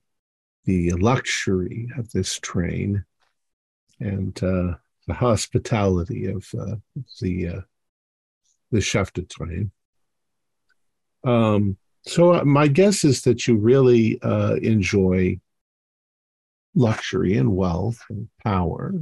the 0.65 0.91
luxury 0.91 1.89
of 1.97 2.11
this 2.11 2.39
train 2.39 3.05
and 3.99 4.43
uh, 4.43 4.75
the 5.07 5.13
hospitality 5.13 6.25
of 6.25 6.47
uh, 6.57 6.75
the 7.21 7.47
uh, 7.47 7.61
the 8.71 8.81
Shafted 8.81 9.29
train. 9.29 9.71
Um, 11.23 11.77
so 12.03 12.35
uh, 12.35 12.43
my 12.43 12.67
guess 12.67 13.03
is 13.03 13.23
that 13.23 13.47
you 13.47 13.57
really 13.57 14.21
uh, 14.21 14.55
enjoy 14.55 15.39
luxury 16.75 17.35
and 17.35 17.55
wealth 17.55 17.99
and 18.09 18.29
power 18.43 18.93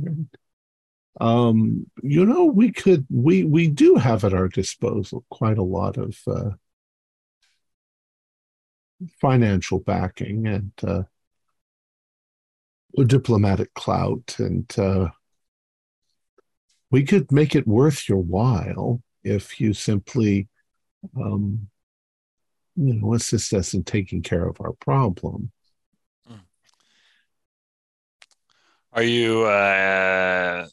um 1.22 1.86
you 2.04 2.26
know 2.26 2.46
we 2.46 2.72
could 2.72 3.06
we 3.10 3.44
we 3.44 3.68
do 3.68 3.96
have 3.96 4.24
at 4.24 4.34
our 4.34 4.48
disposal 4.48 5.26
quite 5.30 5.58
a 5.58 5.64
lot 5.64 5.98
of 5.98 6.18
uh 6.28 6.50
financial 9.20 9.80
backing 9.80 10.48
and 10.48 10.72
uh 10.86 11.04
diplomatic 13.06 13.74
clout 13.74 14.36
and 14.40 14.74
uh 14.78 15.08
we 16.92 17.04
could 17.04 17.32
make 17.32 17.56
it 17.56 17.68
worth 17.68 18.08
your 18.08 18.20
while 18.20 19.02
if 19.24 19.60
you 19.60 19.74
simply 19.74 20.48
um 21.20 21.68
you 22.76 22.94
know, 22.94 23.14
assist 23.14 23.54
us 23.54 23.74
in 23.74 23.84
taking 23.84 24.22
care 24.22 24.48
of 24.48 24.60
our 24.60 24.74
problem. 24.74 25.52
Are 28.92 29.04
you? 29.04 29.44
Uh, 29.44 30.68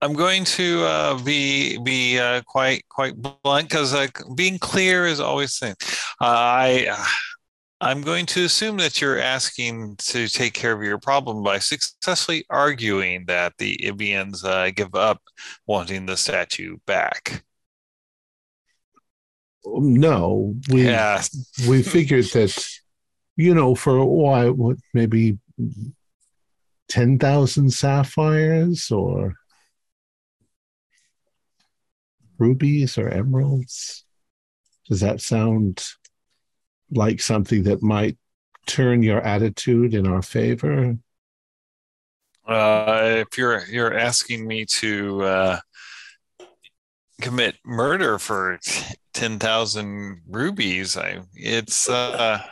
I'm 0.00 0.12
going 0.12 0.44
to 0.44 0.84
uh, 0.84 1.22
be 1.24 1.78
be 1.78 2.18
uh, 2.18 2.42
quite 2.42 2.88
quite 2.88 3.16
blunt 3.16 3.68
because 3.68 3.92
uh, 3.92 4.06
being 4.36 4.58
clear 4.60 5.06
is 5.06 5.18
always 5.18 5.58
thing. 5.58 5.74
Uh, 6.20 6.26
I 6.26 7.06
I'm 7.80 8.02
going 8.02 8.26
to 8.26 8.44
assume 8.44 8.78
that 8.78 9.00
you're 9.00 9.20
asking 9.20 9.96
to 10.08 10.26
take 10.26 10.52
care 10.52 10.72
of 10.72 10.82
your 10.82 10.98
problem 10.98 11.44
by 11.44 11.60
successfully 11.60 12.44
arguing 12.50 13.26
that 13.26 13.52
the 13.58 13.78
Ibians 13.84 14.44
uh, 14.44 14.72
give 14.72 14.96
up 14.96 15.22
wanting 15.66 16.06
the 16.06 16.16
statue 16.16 16.78
back. 16.86 17.44
No, 19.64 20.56
we 20.70 20.86
Yeah, 20.86 21.22
we 21.68 21.82
figured 21.82 22.24
that, 22.32 22.68
you 23.36 23.54
know, 23.54 23.76
for 23.76 24.04
why 24.04 24.48
what 24.48 24.78
maybe 24.92 25.38
ten 26.88 27.18
thousand 27.18 27.72
sapphires 27.72 28.90
or 28.90 29.34
rubies 32.38 32.98
or 32.98 33.08
emeralds. 33.08 34.04
Does 34.88 35.00
that 35.00 35.20
sound 35.20 35.84
like 36.90 37.20
something 37.20 37.64
that 37.64 37.82
might 37.82 38.16
turn 38.66 39.02
your 39.02 39.20
attitude 39.20 39.94
in 39.94 40.06
our 40.06 40.22
favor? 40.22 40.96
Uh, 42.46 43.24
if 43.28 43.36
you're 43.36 43.64
you're 43.66 43.96
asking 43.96 44.46
me 44.46 44.64
to 44.64 45.22
uh, 45.22 45.60
commit 47.20 47.56
murder 47.64 48.18
for 48.18 48.58
ten 49.12 49.38
thousand 49.38 50.22
rubies, 50.28 50.96
I 50.96 51.20
it's 51.34 51.88
uh, 51.90 52.42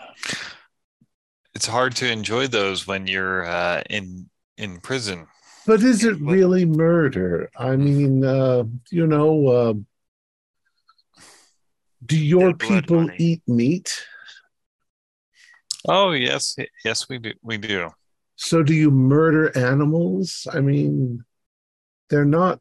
it's 1.55 1.67
hard 1.67 1.97
to 1.97 2.11
enjoy 2.11 2.47
those 2.47 2.87
when 2.87 3.07
you're 3.07 3.47
uh, 3.47 3.83
in 3.89 4.29
in 4.59 4.81
prison. 4.81 5.27
But 5.67 5.83
is 5.83 6.05
it 6.05 6.21
really 6.21 6.65
murder? 6.65 7.51
I 7.59 7.75
mean, 7.77 8.25
uh, 8.25 8.65
you 8.91 9.07
know, 9.07 9.47
uh, 9.49 9.75
do 12.05 12.17
your 12.17 12.55
people 12.55 13.01
money. 13.03 13.17
eat 13.19 13.43
meat? 13.49 14.07
Oh 15.89 16.13
yes, 16.13 16.57
yes 16.85 17.09
we 17.09 17.19
do 17.19 17.33
we 17.43 17.59
do. 17.59 17.91
So 18.37 18.63
do 18.63 18.75
you 18.75 18.91
murder 18.91 19.57
animals? 19.57 20.47
I 20.53 20.61
mean, 20.61 21.25
they're 22.11 22.25
not 22.25 22.61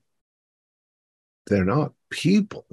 they're 1.47 1.65
not 1.65 1.93
people. 2.09 2.65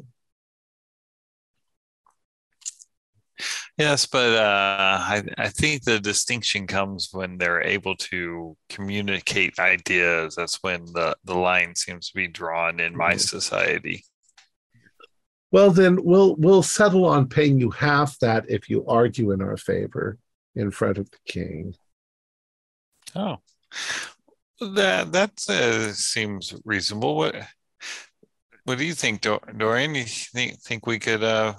Yes, 3.78 4.06
but 4.06 4.34
uh, 4.34 4.98
I 5.00 5.24
I 5.38 5.48
think 5.48 5.84
the 5.84 5.98
distinction 5.98 6.66
comes 6.66 7.08
when 7.12 7.38
they're 7.38 7.62
able 7.62 7.96
to 7.96 8.56
communicate 8.68 9.58
ideas. 9.58 10.36
That's 10.36 10.62
when 10.62 10.84
the 10.92 11.16
the 11.24 11.34
line 11.34 11.74
seems 11.74 12.10
to 12.10 12.14
be 12.14 12.28
drawn 12.28 12.80
in 12.80 12.96
my 12.96 13.14
Mhm. 13.14 13.20
society. 13.20 14.04
Well, 15.50 15.70
then 15.70 16.02
we'll 16.04 16.36
we'll 16.36 16.62
settle 16.62 17.04
on 17.06 17.28
paying 17.28 17.58
you 17.58 17.70
half 17.70 18.18
that 18.20 18.44
if 18.48 18.68
you 18.70 18.86
argue 18.86 19.32
in 19.32 19.42
our 19.42 19.56
favor 19.56 20.18
in 20.54 20.70
front 20.70 20.98
of 20.98 21.10
the 21.10 21.18
king. 21.26 21.74
Oh, 23.14 23.38
that 24.60 25.12
that 25.12 25.32
uh, 25.48 25.92
seems 25.92 26.54
reasonable. 26.64 27.16
What 27.16 27.36
what 28.64 28.78
do 28.78 28.84
you 28.84 28.94
think, 28.94 29.20
Dor- 29.20 29.40
Dorian? 29.56 29.94
You 29.94 30.04
think 30.04 30.60
think 30.60 30.86
we 30.86 30.98
could 30.98 31.22
uh, 31.22 31.54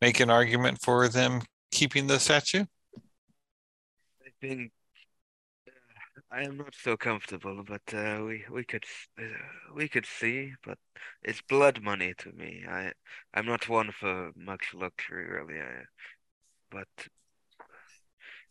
make 0.00 0.20
an 0.20 0.30
argument 0.30 0.78
for 0.82 1.08
them 1.08 1.42
keeping 1.72 2.06
the 2.06 2.18
statue? 2.18 2.64
I 4.24 4.30
think 4.40 4.72
uh, 5.66 6.20
I 6.30 6.42
am 6.42 6.56
not 6.58 6.74
so 6.74 6.96
comfortable, 6.96 7.64
but 7.66 7.82
uh, 7.92 8.22
we 8.24 8.44
we 8.50 8.64
could 8.64 8.84
uh, 9.18 9.24
we 9.74 9.88
could 9.88 10.06
see, 10.06 10.52
but 10.64 10.78
it's 11.22 11.42
blood 11.42 11.82
money 11.82 12.14
to 12.18 12.32
me. 12.32 12.64
I 12.68 12.92
I'm 13.34 13.46
not 13.46 13.68
one 13.68 13.90
for 13.92 14.30
much 14.36 14.74
luxury 14.74 15.26
really, 15.26 15.60
I, 15.60 15.84
but 16.70 16.88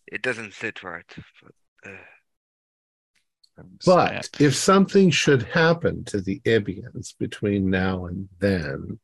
it 0.07 0.21
doesn't 0.21 0.53
sit 0.53 0.83
right. 0.83 1.05
But 1.43 1.91
uh, 1.91 3.63
But 3.85 4.29
if 4.39 4.55
something 4.55 5.09
should 5.09 5.43
happen 5.43 6.03
to 6.05 6.21
the 6.21 6.41
Ibians 6.45 7.13
between 7.17 7.69
now 7.69 8.05
and 8.05 8.29
then, 8.39 8.99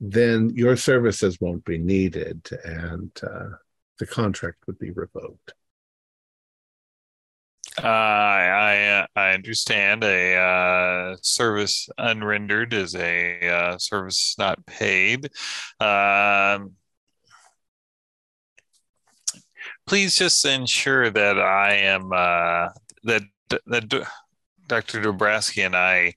then 0.00 0.50
your 0.54 0.76
services 0.76 1.38
won't 1.40 1.64
be 1.64 1.78
needed 1.78 2.48
and 2.64 3.10
uh, 3.22 3.50
the 3.98 4.06
contract 4.06 4.66
would 4.66 4.78
be 4.78 4.90
revoked. 4.90 5.52
Uh, 7.78 7.86
I 7.86 9.06
I 9.14 9.20
I 9.28 9.34
understand 9.34 10.02
a 10.02 10.34
uh, 10.34 11.16
service 11.22 11.88
unrendered 11.96 12.72
is 12.72 12.94
a 12.96 13.48
uh, 13.48 13.78
service 13.78 14.34
not 14.38 14.66
paid. 14.66 15.26
Um, 15.78 16.72
please 19.90 20.14
just 20.14 20.44
ensure 20.44 21.10
that 21.10 21.36
I 21.40 21.74
am 21.74 22.12
uh, 22.12 22.68
that 23.02 23.22
that 23.66 24.06
Dr. 24.68 25.02
Dobrowski 25.02 25.66
and 25.66 25.74
I 25.74 26.14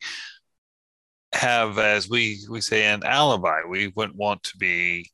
have, 1.34 1.80
as 1.80 2.08
we 2.08 2.46
we 2.52 2.62
say, 2.62 2.86
an 2.86 3.02
alibi. 3.04 3.62
We 3.68 3.88
wouldn't 3.96 4.16
want 4.16 4.44
to 4.44 4.58
be 4.58 5.10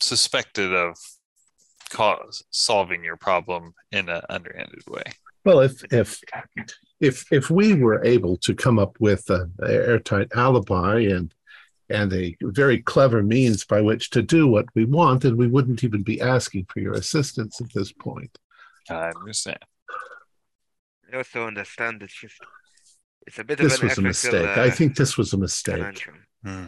suspected 0.00 0.74
of 0.74 0.98
cause 1.88 2.44
solving 2.50 3.02
your 3.02 3.16
problem 3.16 3.72
in 3.90 4.10
an 4.10 4.20
underhanded 4.28 4.82
way. 4.86 5.04
Well, 5.46 5.60
if 5.60 5.82
if 5.90 6.20
if 7.00 7.24
if 7.32 7.48
we 7.48 7.72
were 7.72 8.04
able 8.04 8.36
to 8.36 8.54
come 8.54 8.78
up 8.78 8.96
with 9.00 9.30
an 9.30 9.50
airtight 9.66 10.28
alibi 10.36 10.98
and 10.98 11.32
and 11.90 12.12
a 12.12 12.36
very 12.40 12.80
clever 12.80 13.22
means 13.22 13.64
by 13.64 13.80
which 13.80 14.10
to 14.10 14.22
do 14.22 14.46
what 14.46 14.66
we 14.74 14.84
want, 14.84 15.24
and 15.24 15.36
we 15.36 15.48
wouldn't 15.48 15.84
even 15.84 16.02
be 16.02 16.20
asking 16.20 16.66
for 16.68 16.80
your 16.80 16.94
assistance 16.94 17.60
at 17.60 17.72
this 17.72 17.92
point. 17.92 18.38
I 18.88 19.10
understand. 19.10 19.58
I 21.12 21.16
also 21.16 21.46
understand 21.46 22.02
it's 22.02 22.14
just 22.14 22.36
it's 23.26 23.38
a 23.38 23.44
bit 23.44 23.58
This 23.58 23.74
of 23.74 23.82
an 23.82 23.88
was 23.88 23.98
a 23.98 24.08
ethical, 24.08 24.08
mistake. 24.08 24.58
I 24.58 24.68
uh, 24.68 24.70
think 24.70 24.96
this 24.96 25.18
was 25.18 25.32
a 25.32 25.38
mistake. 25.38 26.08
Hmm. 26.44 26.66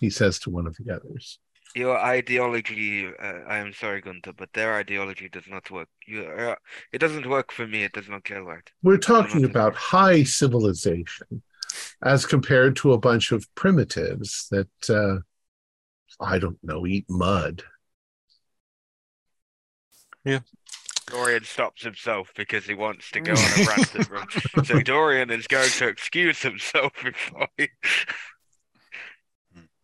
he 0.00 0.10
says 0.10 0.38
to 0.40 0.50
one 0.50 0.66
of 0.66 0.76
the 0.76 0.94
others. 0.94 1.38
Your 1.74 1.98
ideology, 1.98 3.08
uh, 3.08 3.40
I 3.48 3.58
am 3.58 3.72
sorry, 3.72 4.00
Gunther, 4.00 4.34
but 4.34 4.52
their 4.52 4.76
ideology 4.76 5.28
does 5.28 5.48
not 5.48 5.68
work. 5.72 5.88
You, 6.06 6.22
uh, 6.22 6.54
it 6.92 6.98
doesn't 6.98 7.28
work 7.28 7.50
for 7.50 7.66
me. 7.66 7.82
It 7.82 7.92
does 7.92 8.08
not 8.08 8.22
gel 8.22 8.42
right. 8.42 8.70
We're 8.84 8.98
talking 8.98 9.44
about 9.44 9.74
high 9.74 10.22
civilization 10.22 11.42
as 12.02 12.26
compared 12.26 12.76
to 12.76 12.92
a 12.92 12.98
bunch 12.98 13.32
of 13.32 13.46
primitives 13.54 14.48
that, 14.50 14.68
uh, 14.90 15.20
I 16.24 16.38
don't 16.38 16.58
know, 16.62 16.86
eat 16.86 17.06
mud. 17.08 17.62
Yeah. 20.24 20.40
Dorian 21.06 21.44
stops 21.44 21.82
himself 21.82 22.32
because 22.34 22.64
he 22.64 22.74
wants 22.74 23.10
to 23.10 23.20
go 23.20 23.32
on 23.32 23.38
a 23.38 23.64
rant 23.68 23.94
at 23.96 24.10
Ron. 24.10 24.64
So 24.64 24.80
Dorian 24.80 25.30
is 25.30 25.46
going 25.46 25.68
to 25.68 25.88
excuse 25.88 26.40
himself 26.40 26.92
before 27.02 27.48
he. 27.56 27.68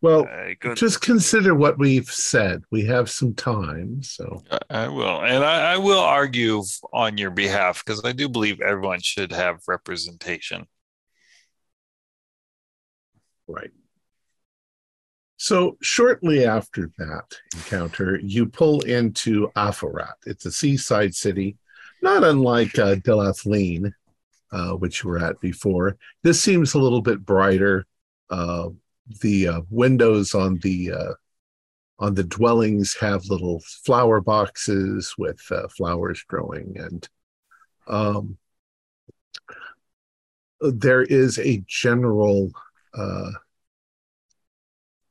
Well, 0.03 0.27
Uh, 0.27 0.73
just 0.73 1.01
consider 1.01 1.53
what 1.53 1.77
we've 1.77 2.09
said. 2.09 2.63
We 2.71 2.85
have 2.85 3.07
some 3.07 3.35
time, 3.35 4.01
so 4.01 4.41
I- 4.49 4.85
I 4.85 4.87
will, 4.87 5.21
and 5.21 5.43
I, 5.43 5.73
I 5.73 5.77
will 5.77 5.99
argue 5.99 6.63
on 6.91 7.19
your 7.19 7.29
behalf 7.29 7.85
because 7.85 8.03
I 8.03 8.11
do 8.11 8.27
believe 8.27 8.61
everyone 8.61 9.01
should 9.01 9.31
have 9.31 9.59
representation. 9.67 10.65
Right. 13.47 13.71
So 15.37 15.77
shortly 15.81 16.45
after 16.45 16.91
that 16.99 17.35
encounter, 17.55 18.19
you 18.23 18.45
pull 18.45 18.81
into 18.81 19.51
Afarat. 19.55 20.13
It's 20.27 20.45
a 20.45 20.51
seaside 20.51 21.15
city, 21.15 21.57
not 22.03 22.23
unlike 22.23 22.77
uh, 22.77 22.95
Dylath-Leen, 22.95 23.91
uh, 24.51 24.73
which 24.73 25.03
you 25.03 25.09
were 25.09 25.17
at 25.17 25.39
before. 25.39 25.97
This 26.21 26.39
seems 26.39 26.73
a 26.73 26.79
little 26.79 27.01
bit 27.01 27.25
brighter. 27.25 27.87
Uh, 28.29 28.69
the 29.21 29.47
uh, 29.47 29.61
windows 29.69 30.35
on 30.35 30.59
the 30.59 30.91
uh, 30.91 31.13
on 31.97 32.13
the 32.13 32.23
dwellings 32.23 32.95
have 32.99 33.25
little 33.25 33.61
flower 33.83 34.21
boxes 34.21 35.15
with 35.17 35.41
uh, 35.51 35.67
flowers 35.69 36.23
growing, 36.27 36.75
and 36.77 37.09
um, 37.87 38.37
there 40.61 41.01
is 41.01 41.39
a 41.39 41.63
general 41.67 42.51
uh, 42.93 43.31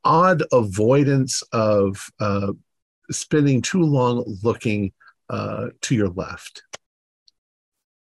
odd 0.04 0.42
avoidance 0.52 1.42
of 1.52 2.10
uh, 2.20 2.52
spending 3.10 3.62
too 3.62 3.82
long 3.82 4.24
looking 4.42 4.92
uh, 5.28 5.68
to 5.82 5.94
your 5.94 6.08
left. 6.08 6.62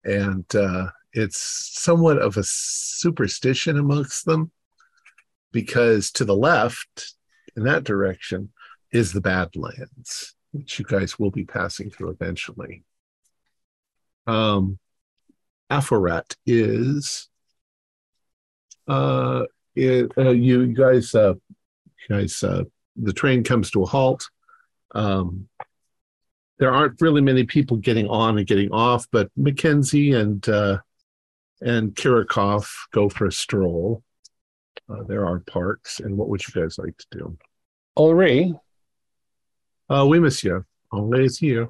And 0.04 0.46
uh, 0.56 0.88
it's 1.14 1.38
somewhat 1.38 2.18
of 2.18 2.38
a 2.38 2.44
superstition 2.44 3.78
amongst 3.78 4.26
them 4.26 4.52
because 5.52 6.12
to 6.12 6.26
the 6.26 6.36
left 6.36 7.14
in 7.56 7.64
that 7.64 7.84
direction 7.84 8.50
is 8.92 9.14
the 9.14 9.22
Badlands, 9.22 10.36
which 10.52 10.80
you 10.80 10.86
guys 10.86 11.18
will 11.18 11.32
be 11.32 11.46
passing 11.46 11.90
through 11.90 12.10
eventually. 12.10 12.84
Um, 14.28 14.80
Aphorat 15.70 16.36
is 16.46 17.30
uh, 18.88 19.44
it, 19.76 20.12
uh, 20.18 20.30
you, 20.30 20.62
you 20.62 20.74
guys, 20.74 21.14
uh, 21.16 21.34
you 22.10 22.16
guys, 22.16 22.44
uh, 22.44 22.64
the 22.96 23.14
train 23.14 23.44
comes 23.44 23.72
to 23.72 23.84
a 23.84 23.86
halt. 23.86 24.30
Um, 24.94 25.48
there 26.60 26.72
aren't 26.74 27.02
really 27.02 27.22
many 27.22 27.44
people 27.46 27.78
getting 27.78 28.08
on 28.08 28.38
and 28.38 28.48
getting 28.48 28.72
off, 28.72 29.08
but 29.12 29.30
Mackenzie 29.36 30.14
and 30.14 30.48
uh, 30.48 30.78
and 31.62 31.96
Kirikov 31.96 32.68
go 32.92 33.10
for 33.10 33.26
a 33.26 33.32
stroll. 33.32 34.04
Uh, 34.90 35.04
there 35.04 35.26
are 35.26 35.40
parks, 35.40 36.00
and 36.00 36.16
what 36.18 36.30
would 36.30 36.42
you 36.48 36.62
guys 36.62 36.78
like 36.78 36.96
to 36.98 37.06
do? 37.12 37.38
Henri, 37.98 38.54
Uh, 39.90 40.06
oui, 40.08 40.20
monsieur. 40.20 40.66
Henri 40.92 41.26
is 41.26 41.38
here. 41.38 41.70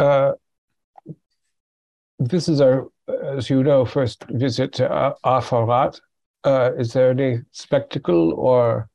uh, 0.00 0.32
this 2.18 2.48
is 2.48 2.60
our, 2.60 2.88
as 3.22 3.50
you 3.50 3.62
know, 3.62 3.84
first 3.84 4.24
visit 4.30 4.72
to 4.74 5.14
Afarat. 5.24 6.00
Uh, 6.44 6.72
is 6.76 6.92
there 6.92 7.10
any 7.10 7.40
spectacle 7.52 8.32
or 8.34 8.88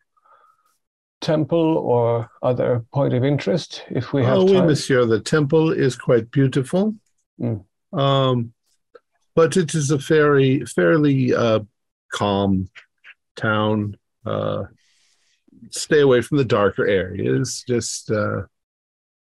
temple 1.22 1.78
or 1.78 2.30
other 2.44 2.86
point 2.94 3.14
of 3.14 3.26
interest 3.26 3.84
if 3.90 4.14
we 4.14 4.24
have 4.24 4.38
oh, 4.38 4.46
oui, 4.46 4.54
time? 4.54 4.68
monsieur. 4.68 5.06
The 5.06 5.20
temple 5.20 5.72
is 5.72 5.96
quite 5.96 6.32
beautiful. 6.32 6.96
Mm. 7.40 7.66
Um, 7.92 8.54
but 9.36 9.58
it 9.58 9.74
is 9.74 9.92
a 9.92 9.98
very, 9.98 10.66
fairly 10.66 11.34
uh, 11.34 11.62
calm 12.12 12.70
town. 13.36 13.98
Uh, 14.26 14.66
stay 15.72 16.02
away 16.02 16.22
from 16.22 16.38
the 16.38 16.46
darker 16.46 16.86
areas. 16.86 17.64
Just, 17.68 18.12
uh, 18.12 18.44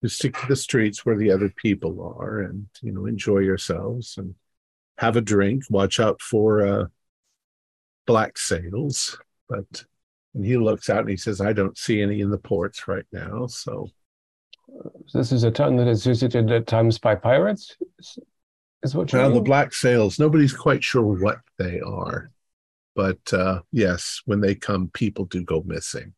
just 0.03 0.17
stick 0.17 0.37
to 0.37 0.47
the 0.47 0.55
streets 0.55 1.05
where 1.05 1.17
the 1.17 1.31
other 1.31 1.49
people 1.49 2.15
are, 2.19 2.41
and 2.41 2.67
you 2.81 2.91
know, 2.91 3.05
enjoy 3.05 3.39
yourselves 3.39 4.15
and 4.17 4.35
have 4.97 5.15
a 5.15 5.21
drink. 5.21 5.63
Watch 5.69 5.99
out 5.99 6.21
for 6.21 6.65
uh, 6.67 6.85
black 8.05 8.37
sails. 8.37 9.17
But 9.49 9.85
and 10.33 10.45
he 10.45 10.57
looks 10.57 10.89
out 10.89 11.01
and 11.01 11.09
he 11.09 11.17
says, 11.17 11.41
"I 11.41 11.53
don't 11.53 11.77
see 11.77 12.01
any 12.01 12.21
in 12.21 12.29
the 12.29 12.37
ports 12.37 12.87
right 12.87 13.05
now." 13.11 13.47
So. 13.47 13.89
This 15.13 15.31
is 15.31 15.43
a 15.43 15.51
town 15.51 15.75
that 15.75 15.87
is 15.87 16.05
visited 16.05 16.49
at 16.51 16.65
times 16.65 16.97
by 16.97 17.15
pirates, 17.15 17.75
is, 18.81 18.95
what 18.95 19.11
you 19.11 19.19
Well, 19.19 19.33
the 19.33 19.41
black 19.41 19.73
sails, 19.73 20.17
nobody's 20.17 20.53
quite 20.53 20.83
sure 20.83 21.03
what 21.03 21.39
they 21.59 21.79
are. 21.81 22.31
But 22.95 23.33
uh, 23.33 23.61
yes, 23.71 24.21
when 24.25 24.39
they 24.39 24.55
come, 24.55 24.89
people 24.93 25.25
do 25.25 25.43
go 25.43 25.63
missing. 25.65 26.13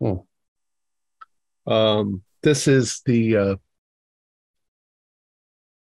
Hmm. 0.00 0.16
Um, 1.66 2.22
this 2.42 2.68
is 2.68 3.02
the 3.04 3.36
uh, 3.36 3.56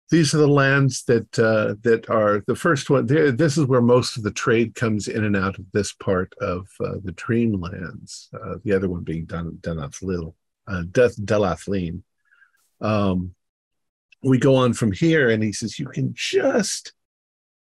these 0.09 0.33
are 0.33 0.39
the 0.39 0.47
lands 0.47 1.03
that 1.03 1.37
uh, 1.37 1.75
that 1.83 2.09
are 2.09 2.43
the 2.47 2.55
first 2.55 2.89
one. 2.89 3.05
This 3.05 3.57
is 3.57 3.65
where 3.65 3.81
most 3.81 4.17
of 4.17 4.23
the 4.23 4.31
trade 4.31 4.73
comes 4.73 5.07
in 5.07 5.23
and 5.23 5.37
out 5.37 5.59
of 5.59 5.65
this 5.71 5.93
part 5.93 6.33
of 6.41 6.67
uh, 6.83 6.95
the 7.03 7.13
Dreamlands. 7.13 8.33
Uh, 8.33 8.55
the 8.63 8.73
other 8.73 8.89
one 8.89 9.03
being 9.03 9.25
Dun 9.25 9.59
Dunathlil, 9.61 10.33
uh, 10.67 10.83
Dylath-Leen. 10.89 12.01
Um, 12.81 13.35
we 14.23 14.39
go 14.39 14.55
on 14.55 14.73
from 14.73 14.91
here, 14.91 15.29
and 15.29 15.43
he 15.43 15.53
says 15.53 15.77
you 15.77 15.87
can 15.87 16.13
just 16.15 16.93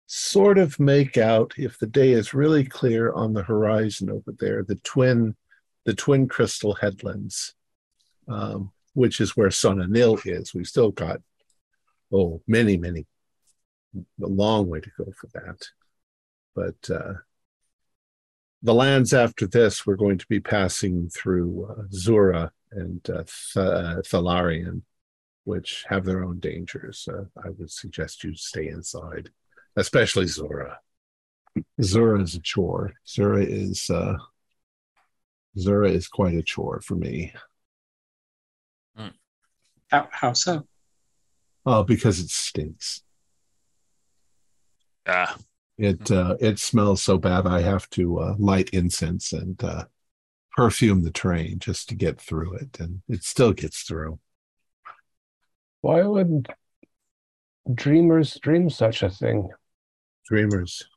sort 0.05 0.57
of 0.57 0.79
make 0.79 1.17
out 1.17 1.53
if 1.57 1.79
the 1.79 1.87
day 1.87 2.11
is 2.11 2.33
really 2.33 2.63
clear 2.63 3.11
on 3.11 3.33
the 3.33 3.43
horizon 3.43 4.09
over 4.09 4.31
there 4.39 4.63
the 4.63 4.75
twin 4.75 5.35
the 5.83 5.93
twin 5.93 6.29
crystal 6.29 6.73
headlands 6.75 7.53
um, 8.29 8.71
which 8.93 9.19
is 9.19 9.35
where 9.35 9.51
Sona-Nyl 9.51 10.25
is 10.25 10.53
we've 10.53 10.65
still 10.65 10.91
got 10.91 11.19
oh 12.11 12.41
many 12.47 12.77
many 12.77 13.05
a 13.95 14.27
long 14.27 14.67
way 14.67 14.79
to 14.79 14.91
go 14.97 15.11
for 15.19 15.27
that 15.33 15.59
but 16.55 16.95
uh, 16.95 17.13
the 18.63 18.73
lands 18.73 19.13
after 19.13 19.47
this 19.47 19.85
we're 19.85 19.95
going 19.95 20.17
to 20.17 20.27
be 20.27 20.39
passing 20.39 21.09
through 21.09 21.67
uh, 21.69 21.83
Xura 21.93 22.49
and 22.71 23.07
uh, 23.09 23.23
uh, 23.59 24.01
Thalarion 24.01 24.81
which 25.43 25.85
have 25.87 26.03
their 26.05 26.23
own 26.23 26.39
dangers 26.39 27.07
uh, 27.11 27.23
I 27.43 27.49
would 27.51 27.71
suggest 27.71 28.23
you 28.23 28.35
stay 28.35 28.67
inside 28.67 29.29
especially 29.77 30.25
Zora. 30.25 30.79
Zora 31.81 32.21
is 32.21 32.35
a 32.35 32.41
chore. 32.41 32.93
Zora 33.07 33.43
is 33.43 33.89
uh 33.89 34.17
Zora 35.57 35.89
is 35.89 36.07
quite 36.07 36.35
a 36.35 36.43
chore 36.43 36.81
for 36.81 36.95
me. 36.95 37.33
How, 39.89 40.09
how 40.11 40.33
so? 40.33 40.67
Uh 41.67 41.83
because 41.83 42.21
it 42.21 42.29
stinks. 42.29 43.03
Ah, 45.05 45.35
It 45.77 46.09
uh 46.09 46.37
it 46.39 46.59
smells 46.59 47.03
so 47.03 47.17
bad 47.17 47.45
I 47.45 47.59
have 47.59 47.89
to 47.91 48.19
uh 48.19 48.35
light 48.39 48.69
incense 48.69 49.33
and 49.33 49.61
uh 49.61 49.83
perfume 50.55 51.03
the 51.03 51.11
train 51.11 51.59
just 51.59 51.89
to 51.89 51.95
get 51.95 52.21
through 52.21 52.53
it 52.55 52.79
and 52.79 53.01
it 53.09 53.25
still 53.25 53.51
gets 53.51 53.81
through. 53.83 54.17
Why 55.81 56.03
would 56.03 56.47
dreamers 57.71 58.39
dream 58.41 58.69
such 58.69 59.03
a 59.03 59.09
thing? 59.09 59.49
Dreamers. 60.25 60.87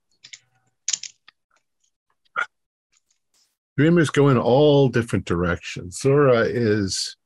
Dreamers 3.77 4.11
go 4.11 4.29
in 4.29 4.39
all 4.39 4.89
different 4.89 5.25
directions. 5.25 6.01
Zora 6.01 6.43
is 6.43 7.17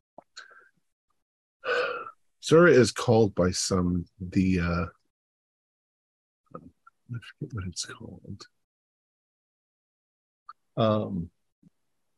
Zora 2.45 2.72
is 2.72 2.92
called 2.92 3.34
by 3.34 3.51
some 3.51 4.05
the 4.20 4.61
uh 4.61 4.86
I 6.55 7.18
forget 7.38 7.55
what 7.55 7.64
it's 7.66 7.86
called. 7.86 8.47
Um 10.76 11.30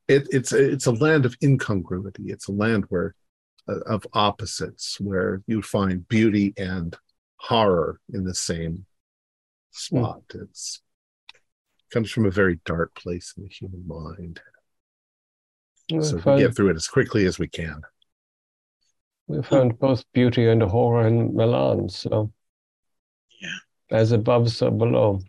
it, 0.09 0.29
it's 0.31 0.53
it's 0.53 0.87
a 0.87 0.93
land 0.93 1.27
of 1.27 1.37
incongruity. 1.43 2.31
It's 2.31 2.49
a 2.49 2.53
land 2.53 2.85
where 2.89 3.15
uh, 3.69 3.81
of 3.87 4.07
opposites, 4.13 5.01
where 5.01 5.43
you 5.47 5.63
find 5.63 6.09
beauty 6.09 6.55
and 6.57 6.97
horror 7.37 8.01
in 8.13 8.25
the 8.25 8.35
same 8.35 8.87
spot. 9.73 10.23
It's 10.35 10.83
comes 11.91 12.11
from 12.11 12.27
a 12.27 12.31
very 12.31 12.61
dark 12.65 12.95
place 12.95 13.35
in 13.37 13.45
the 13.45 13.49
human 13.49 13.87
mind. 13.87 14.41
So 16.03 16.17
we 16.17 16.23
get 16.39 16.57
through 16.57 16.71
it 16.71 16.77
as 16.77 16.89
quickly 16.89 17.27
as 17.27 17.39
we 17.39 17.47
can. 17.47 17.83
We 19.27 19.43
found 19.43 19.79
both 19.79 20.05
beauty 20.13 20.49
and 20.49 20.63
horror 20.63 21.07
in 21.07 21.35
Milan, 21.35 21.89
so 21.89 22.33
Yeah. 23.41 23.59
as 23.91 24.13
above, 24.13 24.51
so 24.51 24.71
below. 24.71 25.21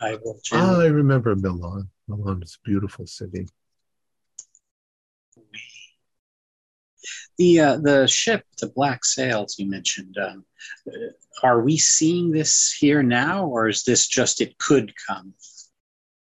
I 0.00 0.16
will. 0.16 0.40
Ah, 0.52 0.80
I 0.80 0.86
remember 0.86 1.34
Milan. 1.36 1.88
Milan 2.08 2.42
is 2.42 2.58
a 2.62 2.68
beautiful 2.68 3.06
city. 3.06 3.46
The 7.38 7.60
uh, 7.60 7.76
the 7.78 8.06
ship, 8.06 8.44
the 8.60 8.68
Black 8.68 9.04
Sails 9.04 9.58
you 9.58 9.68
mentioned. 9.68 10.16
Um, 10.18 10.44
uh, 10.86 11.08
are 11.42 11.62
we 11.62 11.76
seeing 11.76 12.30
this 12.30 12.72
here 12.72 13.02
now, 13.02 13.46
or 13.46 13.68
is 13.68 13.82
this 13.84 14.06
just 14.06 14.40
it 14.40 14.56
could 14.58 14.92
come? 15.08 15.34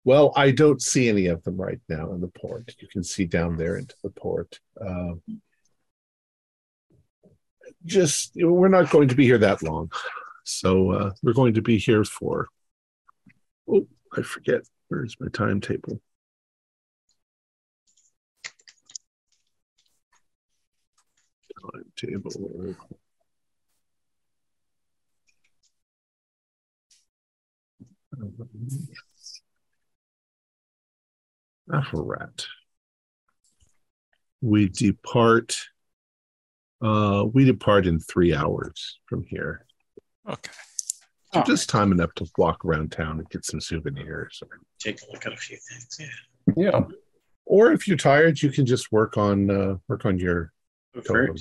Well, 0.05 0.33
I 0.35 0.51
don't 0.51 0.81
see 0.81 1.09
any 1.09 1.27
of 1.27 1.43
them 1.43 1.57
right 1.57 1.79
now 1.89 2.11
in 2.13 2.21
the 2.21 2.27
port. 2.27 2.75
You 2.79 2.87
can 2.87 3.03
see 3.03 3.25
down 3.25 3.57
there 3.57 3.77
into 3.77 3.95
the 4.03 4.09
port. 4.09 4.59
Uh, 4.79 5.13
just 7.85 8.31
we're 8.35 8.67
not 8.67 8.89
going 8.89 9.09
to 9.09 9.15
be 9.15 9.25
here 9.25 9.37
that 9.39 9.63
long, 9.63 9.91
so 10.43 10.91
uh, 10.91 11.11
we're 11.21 11.33
going 11.33 11.53
to 11.55 11.61
be 11.61 11.77
here 11.77 12.03
for. 12.03 12.47
Oh, 13.69 13.87
I 14.15 14.21
forget. 14.21 14.61
Where's 14.87 15.15
my 15.19 15.27
timetable? 15.29 16.01
Timetable. 21.61 22.75
Apparat. 31.69 32.45
We 34.41 34.69
depart. 34.69 35.57
Uh, 36.83 37.25
we 37.33 37.45
depart 37.45 37.87
in 37.87 37.99
three 37.99 38.33
hours 38.33 38.99
from 39.05 39.23
here. 39.23 39.65
okay. 40.27 40.51
So 41.33 41.39
Oh. 41.39 41.43
just 41.45 41.67
time 41.67 41.91
enough 41.91 42.13
to 42.15 42.27
walk 42.37 42.63
around 42.63 42.91
town 42.91 43.17
and 43.17 43.27
get 43.29 43.43
some 43.43 43.59
souvenirs. 43.59 44.43
Or... 44.43 44.59
Take 44.79 45.01
a 45.01 45.11
look 45.11 45.25
at 45.25 45.33
a 45.33 45.37
few 45.37 45.57
things. 45.57 45.97
Yeah. 45.99 46.07
Yeah, 46.55 46.81
Or 47.45 47.71
if 47.71 47.87
you're 47.87 47.97
tired, 47.97 48.39
you 48.41 48.51
can 48.51 48.65
just 48.65 48.91
work 48.91 49.17
on 49.17 49.49
uh, 49.49 49.77
work 49.87 50.05
on 50.05 50.19
your 50.19 50.51
totem. 51.07 51.37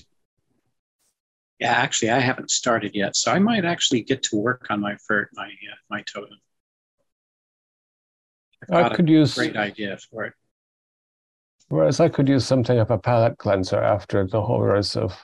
Yeah, 1.58 1.72
actually, 1.72 2.10
I 2.10 2.20
haven't 2.20 2.50
started 2.50 2.94
yet, 2.94 3.16
so 3.16 3.32
I 3.32 3.38
might 3.38 3.64
actually 3.64 4.02
get 4.02 4.22
to 4.24 4.36
work 4.36 4.66
on 4.70 4.80
my 4.80 4.96
vert, 5.06 5.30
my 5.34 5.46
uh, 5.46 5.76
my 5.90 6.02
totem. 6.02 6.38
I've 8.70 8.92
a 8.92 8.94
could 8.94 9.08
use 9.08 9.34
great 9.34 9.56
idea 9.56 9.98
for 9.98 10.24
it. 10.24 10.34
Whereas 11.68 12.00
I 12.00 12.08
could 12.08 12.28
use 12.28 12.46
something 12.46 12.78
of 12.78 12.90
a 12.90 12.98
palate 12.98 13.38
cleanser 13.38 13.80
after 13.82 14.26
the 14.26 14.40
horrors 14.40 14.96
of 14.96 15.16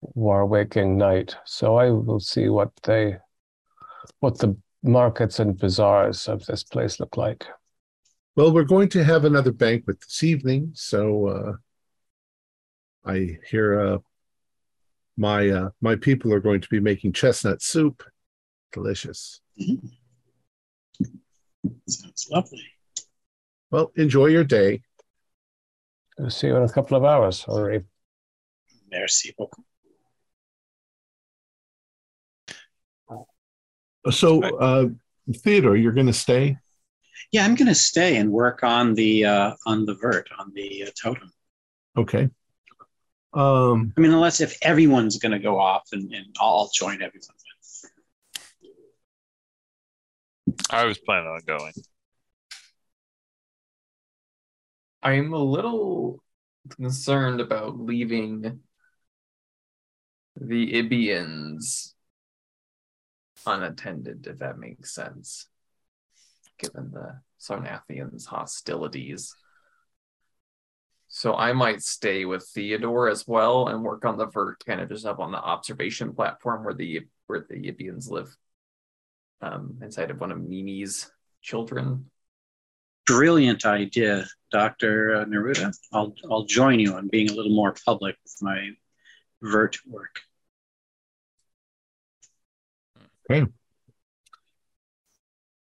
War 0.00 0.46
Waking 0.46 0.96
Night. 0.96 1.36
So 1.44 1.76
I 1.76 1.90
will 1.90 2.20
see 2.20 2.48
what 2.48 2.70
they, 2.82 3.16
what 4.20 4.38
the 4.38 4.56
markets 4.82 5.38
and 5.38 5.58
bazaars 5.58 6.28
of 6.28 6.44
this 6.46 6.62
place 6.62 7.00
look 7.00 7.16
like. 7.16 7.46
Well, 8.36 8.52
we're 8.52 8.64
going 8.64 8.88
to 8.90 9.04
have 9.04 9.24
another 9.24 9.52
banquet 9.52 10.00
this 10.00 10.22
evening, 10.22 10.72
so 10.74 11.26
uh, 11.26 11.52
I 13.04 13.38
hear 13.50 13.80
uh, 13.80 13.98
my 15.16 15.48
uh, 15.48 15.70
my 15.80 15.96
people 15.96 16.32
are 16.32 16.40
going 16.40 16.60
to 16.60 16.68
be 16.68 16.80
making 16.80 17.12
chestnut 17.12 17.60
soup. 17.60 18.02
Delicious. 18.72 19.40
Sounds 21.88 22.28
lovely. 22.30 22.64
Well, 23.70 23.90
enjoy 23.96 24.26
your 24.26 24.44
day. 24.44 24.82
I'll 26.18 26.30
see 26.30 26.46
you 26.46 26.56
in 26.56 26.62
a 26.62 26.68
couple 26.68 26.96
of 26.96 27.04
hours, 27.04 27.44
or 27.48 27.82
Merci 28.90 29.34
beaucoup. 29.36 29.69
So, 34.08 34.42
uh, 34.42 34.86
Theodore, 35.36 35.76
you're 35.76 35.92
going 35.92 36.06
to 36.06 36.12
stay. 36.12 36.56
Yeah, 37.32 37.44
I'm 37.44 37.54
going 37.54 37.68
to 37.68 37.74
stay 37.74 38.16
and 38.16 38.32
work 38.32 38.64
on 38.64 38.94
the 38.94 39.24
uh, 39.24 39.54
on 39.66 39.84
the 39.84 39.94
vert 39.94 40.28
on 40.38 40.52
the 40.54 40.84
uh, 40.84 40.90
totem. 41.00 41.30
Okay. 41.96 42.30
Um, 43.32 43.92
I 43.96 44.00
mean, 44.00 44.10
unless 44.10 44.40
if 44.40 44.56
everyone's 44.62 45.18
going 45.18 45.32
to 45.32 45.38
go 45.38 45.58
off, 45.58 45.88
and, 45.92 46.12
and 46.12 46.26
I'll 46.40 46.70
join 46.74 47.02
everyone. 47.02 47.36
I 50.70 50.84
was 50.84 50.98
planning 50.98 51.28
on 51.28 51.40
going. 51.46 51.72
I'm 55.02 55.32
a 55.32 55.38
little 55.38 56.22
concerned 56.76 57.40
about 57.40 57.78
leaving 57.78 58.60
the 60.36 60.74
Ibians 60.74 61.94
unattended, 63.46 64.26
if 64.26 64.38
that 64.38 64.58
makes 64.58 64.94
sense, 64.94 65.46
given 66.58 66.90
the 66.92 67.20
Sarnathians' 67.40 68.26
hostilities. 68.26 69.34
So 71.08 71.34
I 71.34 71.52
might 71.52 71.82
stay 71.82 72.24
with 72.24 72.46
Theodore 72.54 73.08
as 73.08 73.26
well 73.26 73.68
and 73.68 73.82
work 73.82 74.04
on 74.04 74.16
the 74.16 74.26
vert, 74.26 74.64
kind 74.64 74.80
of 74.80 74.88
just 74.88 75.06
up 75.06 75.18
on 75.18 75.32
the 75.32 75.38
observation 75.38 76.14
platform 76.14 76.64
where 76.64 76.74
the 76.74 77.00
where 77.26 77.44
the 77.48 77.56
Ibians 77.56 78.10
live, 78.10 78.36
um, 79.40 79.78
inside 79.82 80.10
of 80.10 80.20
one 80.20 80.30
of 80.30 80.38
Mimi's 80.38 81.10
children. 81.42 82.10
Brilliant 83.06 83.64
idea, 83.64 84.26
Doctor 84.52 85.24
Neruda. 85.28 85.74
I'll 85.92 86.14
I'll 86.30 86.44
join 86.44 86.78
you 86.78 86.94
on 86.94 87.08
being 87.08 87.28
a 87.28 87.34
little 87.34 87.54
more 87.54 87.74
public 87.84 88.16
with 88.22 88.36
my 88.40 88.70
vert 89.42 89.78
work. 89.86 90.20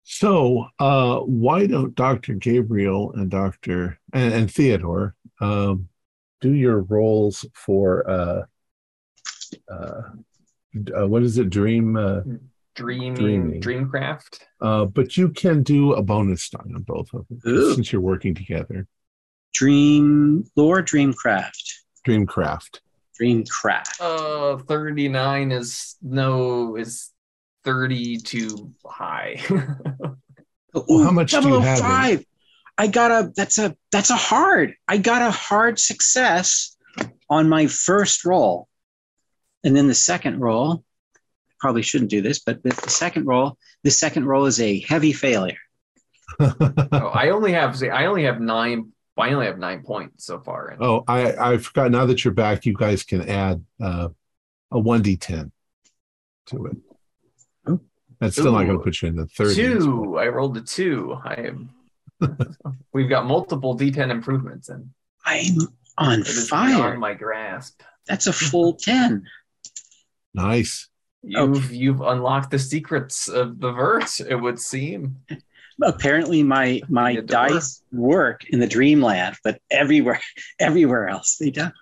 So, 0.03 0.67
uh, 0.79 1.19
why 1.19 1.67
don't 1.67 1.93
Dr. 1.95 2.33
Gabriel 2.33 3.11
and 3.13 3.29
Dr. 3.29 3.99
and, 4.13 4.33
and 4.33 4.51
Theodore 4.51 5.15
um, 5.41 5.89
do 6.41 6.53
your 6.53 6.81
roles 6.81 7.45
for 7.53 8.09
uh, 8.09 8.41
uh, 9.71 10.01
uh, 10.97 11.07
what 11.07 11.23
is 11.23 11.37
it? 11.37 11.49
Dream. 11.49 11.95
Uh, 11.95 12.21
Dreaming, 12.75 13.15
Dreaming. 13.15 13.61
Dreamcraft. 13.61 14.39
uh, 14.61 14.85
but 14.85 15.17
you 15.17 15.29
can 15.29 15.63
do 15.63 15.93
a 15.93 16.03
bonus 16.03 16.47
die 16.49 16.59
on 16.59 16.83
both 16.83 17.11
of 17.13 17.25
them 17.27 17.41
Ooh. 17.47 17.73
since 17.73 17.91
you're 17.91 18.01
working 18.01 18.35
together. 18.35 18.87
Dream 19.53 20.45
lore, 20.55 20.83
Dreamcraft, 20.83 21.73
Dreamcraft. 22.07 22.79
Dreamcraft. 23.19 23.99
Uh, 23.99 24.57
39 24.57 25.51
is 25.51 25.95
no, 26.03 26.75
is 26.75 27.09
30 27.67 28.17
too 28.19 28.71
high. 28.85 29.41
Well, 30.87 31.05
how 31.05 31.11
much 31.11 31.31
do 31.31 31.41
you 31.47 31.59
have 31.59 31.79
005. 31.79 32.23
I 32.77 32.85
got 32.85 33.09
a 33.09 33.31
that's 33.35 33.57
a 33.57 33.75
that's 33.91 34.11
a 34.11 34.15
hard. 34.15 34.75
I 34.87 34.97
got 34.97 35.23
a 35.23 35.31
hard 35.31 35.79
success 35.79 36.77
on 37.31 37.49
my 37.49 37.65
first 37.65 38.25
roll. 38.25 38.67
And 39.63 39.75
then 39.75 39.87
the 39.87 39.95
second 39.95 40.39
roll, 40.39 40.83
probably 41.59 41.81
shouldn't 41.81 42.11
do 42.11 42.21
this, 42.21 42.39
but 42.39 42.61
the 42.61 42.69
the 42.69 42.91
second 42.91 43.25
roll, 43.25 43.57
the 43.83 43.89
second 43.89 44.25
roll 44.25 44.45
is 44.45 44.61
a 44.61 44.81
heavy 44.81 45.13
failure. 45.13 45.57
oh, 46.39 47.11
I 47.11 47.29
only 47.29 47.53
have 47.53 47.81
I 47.81 48.05
only 48.05 48.25
have 48.25 48.39
nine 48.39 48.91
I 49.17 49.33
only 49.33 49.47
have 49.47 49.57
nine 49.57 49.81
points 49.81 50.25
so 50.25 50.41
far. 50.41 50.67
And 50.67 50.83
oh, 50.83 51.03
I 51.07 51.53
I 51.53 51.57
forgot. 51.57 51.89
Now 51.89 52.05
that 52.05 52.23
you're 52.23 52.35
back, 52.35 52.67
you 52.67 52.73
guys 52.73 53.01
can 53.01 53.27
add 53.27 53.65
uh, 53.81 54.09
a 54.69 54.79
one 54.79 55.01
d10 55.01 55.49
to 56.47 56.65
it. 56.67 56.77
That's 58.19 58.35
still 58.35 58.51
not 58.51 58.65
going 58.65 58.77
to 58.77 58.83
put 58.83 59.01
you 59.01 59.09
in 59.09 59.15
the 59.15 59.27
third. 59.27 59.55
two. 59.55 60.17
I 60.17 60.27
rolled 60.27 60.57
a 60.57 60.61
two. 60.61 61.17
I 61.23 61.33
am 61.35 61.69
we've 62.93 63.09
got 63.09 63.25
multiple 63.27 63.77
D10 63.77 64.09
improvements 64.09 64.69
and 64.69 64.89
I'm 65.25 65.55
on 65.97 66.23
fire. 66.23 66.75
beyond 66.75 66.99
my 66.99 67.13
grasp. 67.13 67.81
That's 68.07 68.27
a 68.27 68.33
full 68.33 68.73
10. 68.81 69.25
Nice. 70.33 70.87
You've 71.23 71.71
you've 71.73 72.01
unlocked 72.01 72.51
the 72.51 72.59
secrets 72.59 73.27
of 73.27 73.59
the 73.59 73.71
verse, 73.71 74.19
it 74.19 74.35
would 74.35 74.59
seem. 74.59 75.17
Apparently 75.83 76.41
my 76.41 76.81
my 76.89 77.11
You 77.11 77.19
adore. 77.19 77.49
dice 77.49 77.81
work 77.91 78.45
in 78.45 78.59
the 78.59 78.67
dreamland, 78.67 79.35
but 79.43 79.59
everywhere 79.69 80.21
everywhere 80.59 81.07
else 81.09 81.37
they 81.37 81.51
don't. 81.51 81.73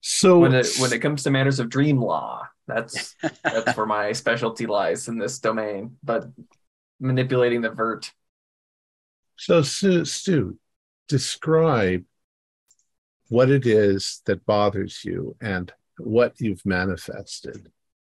So 0.00 0.38
When 0.38 0.54
it 0.54 0.66
when 0.78 0.92
it 0.92 1.00
comes 1.00 1.24
to 1.24 1.30
matters 1.30 1.58
of 1.60 1.68
dream 1.68 2.00
lore, 2.00 2.48
that's 2.68 3.16
that's 3.42 3.76
where 3.76 3.86
my 3.86 4.12
specialty 4.12 4.66
lies 4.66 5.08
in 5.08 5.18
this 5.18 5.40
domain. 5.40 5.96
But 6.04 6.28
manipulating 7.00 7.62
the 7.62 7.70
vert. 7.70 8.12
So, 9.36 9.62
Stu, 9.62 10.04
Stu, 10.04 10.58
describe 11.08 12.04
what 13.28 13.50
it 13.50 13.66
is 13.66 14.22
that 14.26 14.46
bothers 14.46 15.04
you 15.04 15.36
and 15.40 15.72
what 15.98 16.40
you've 16.40 16.64
manifested. 16.64 17.70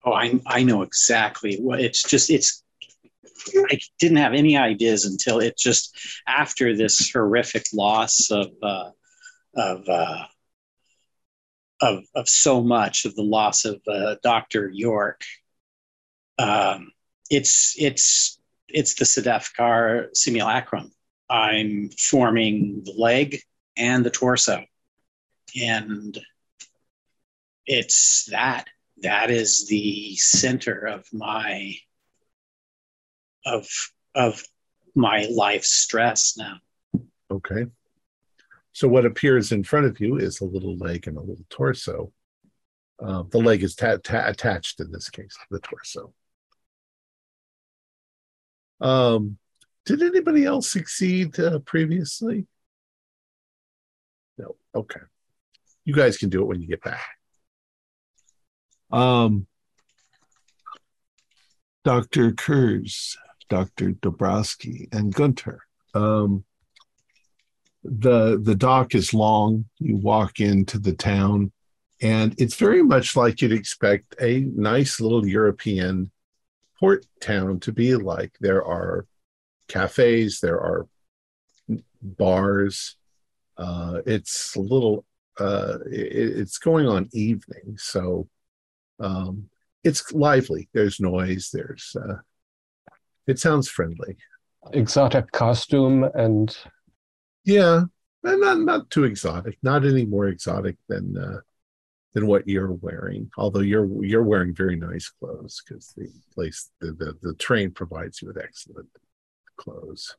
Oh, 0.04 0.12
I 0.12 0.40
I 0.46 0.62
know 0.62 0.82
exactly 0.82 1.56
what 1.56 1.80
it's 1.80 2.02
just 2.02 2.30
it's 2.30 2.62
I 3.70 3.78
didn't 3.98 4.18
have 4.18 4.34
any 4.34 4.56
ideas 4.56 5.04
until 5.04 5.40
it 5.40 5.56
just 5.56 5.96
after 6.26 6.76
this 6.76 7.10
horrific 7.10 7.66
loss 7.72 8.30
of 8.30 8.48
uh, 8.62 8.90
of 9.54 9.88
uh, 9.88 10.24
of 11.82 12.04
of 12.14 12.28
so 12.28 12.62
much 12.62 13.04
of 13.04 13.14
the 13.14 13.22
loss 13.22 13.66
of 13.66 13.82
uh, 13.86 14.16
Doctor 14.22 14.70
York. 14.70 15.22
Um, 16.38 16.92
it's 17.28 17.74
it's 17.78 18.40
it's 18.68 18.94
the 18.94 19.04
Sedefkar 19.04 20.16
simulacrum. 20.16 20.90
I'm 21.28 21.90
forming 21.98 22.82
the 22.84 22.94
leg 22.96 23.40
and 23.76 24.04
the 24.04 24.10
torso, 24.10 24.64
and 25.60 26.18
it's 27.66 28.28
that 28.30 28.68
that 29.02 29.30
is 29.30 29.66
the 29.68 30.16
center 30.16 30.86
of 30.86 31.06
my 31.12 31.74
of 33.44 33.68
of 34.14 34.42
my 34.94 35.26
life 35.30 35.64
stress 35.64 36.36
now 36.36 36.60
Okay. 37.32 37.66
So, 38.72 38.88
what 38.88 39.06
appears 39.06 39.52
in 39.52 39.64
front 39.64 39.86
of 39.86 40.00
you 40.00 40.16
is 40.16 40.40
a 40.40 40.44
little 40.44 40.76
leg 40.76 41.06
and 41.06 41.16
a 41.16 41.20
little 41.20 41.44
torso. 41.50 42.12
Uh, 43.02 43.24
the 43.30 43.38
leg 43.38 43.62
is 43.62 43.74
ta- 43.74 43.98
ta- 44.02 44.28
attached 44.28 44.80
in 44.80 44.90
this 44.92 45.10
case 45.10 45.34
to 45.34 45.46
the 45.50 45.60
torso. 45.60 46.12
Um, 48.80 49.38
did 49.84 50.02
anybody 50.02 50.44
else 50.44 50.70
succeed 50.70 51.38
uh, 51.38 51.58
previously? 51.60 52.46
No. 54.38 54.56
Okay. 54.74 55.00
You 55.84 55.94
guys 55.94 56.16
can 56.16 56.28
do 56.28 56.42
it 56.42 56.46
when 56.46 56.60
you 56.60 56.68
get 56.68 56.82
back. 56.82 57.18
Um, 58.90 59.46
Dr. 61.84 62.32
Kurz, 62.32 63.16
Dr. 63.48 63.92
Dobrowski, 63.92 64.92
and 64.94 65.12
Gunter. 65.12 65.66
Um, 65.94 66.44
the 67.84 68.38
the 68.40 68.54
dock 68.54 68.94
is 68.94 69.12
long. 69.14 69.66
You 69.78 69.96
walk 69.96 70.40
into 70.40 70.78
the 70.78 70.94
town, 70.94 71.52
and 72.00 72.34
it's 72.38 72.56
very 72.56 72.82
much 72.82 73.16
like 73.16 73.40
you'd 73.40 73.52
expect 73.52 74.14
a 74.20 74.40
nice 74.54 75.00
little 75.00 75.26
European 75.26 76.10
port 76.78 77.06
town 77.20 77.60
to 77.60 77.72
be 77.72 77.94
like. 77.96 78.36
There 78.40 78.64
are 78.64 79.06
cafes, 79.68 80.40
there 80.40 80.60
are 80.60 80.86
bars. 82.02 82.96
Uh, 83.56 84.00
it's 84.06 84.54
a 84.56 84.60
little. 84.60 85.04
Uh, 85.38 85.78
it, 85.90 86.38
it's 86.40 86.58
going 86.58 86.86
on 86.86 87.08
evening, 87.12 87.76
so 87.78 88.28
um, 89.00 89.48
it's 89.82 90.12
lively. 90.12 90.68
There's 90.72 91.00
noise. 91.00 91.50
There's. 91.52 91.96
Uh, 91.96 92.16
it 93.26 93.38
sounds 93.38 93.68
friendly. 93.68 94.16
exotic 94.72 95.30
costume 95.32 96.04
and 96.14 96.56
Yeah, 97.44 97.84
not 98.22 98.60
not 98.60 98.90
too 98.90 99.04
exotic, 99.04 99.58
not 99.62 99.84
any 99.84 100.04
more 100.04 100.28
exotic 100.28 100.76
than 100.88 101.16
uh, 101.16 101.40
than 102.14 102.26
what 102.26 102.46
you're 102.48 102.72
wearing. 102.72 103.30
Although 103.36 103.60
you're 103.60 104.04
you're 104.04 104.22
wearing 104.22 104.54
very 104.54 104.76
nice 104.76 105.08
clothes 105.08 105.62
because 105.66 105.92
the 105.96 106.08
place 106.32 106.70
the, 106.80 106.92
the 106.92 107.16
the 107.20 107.34
train 107.34 107.70
provides 107.72 108.22
you 108.22 108.28
with 108.28 108.38
excellent 108.38 108.88
clothes. 109.56 110.16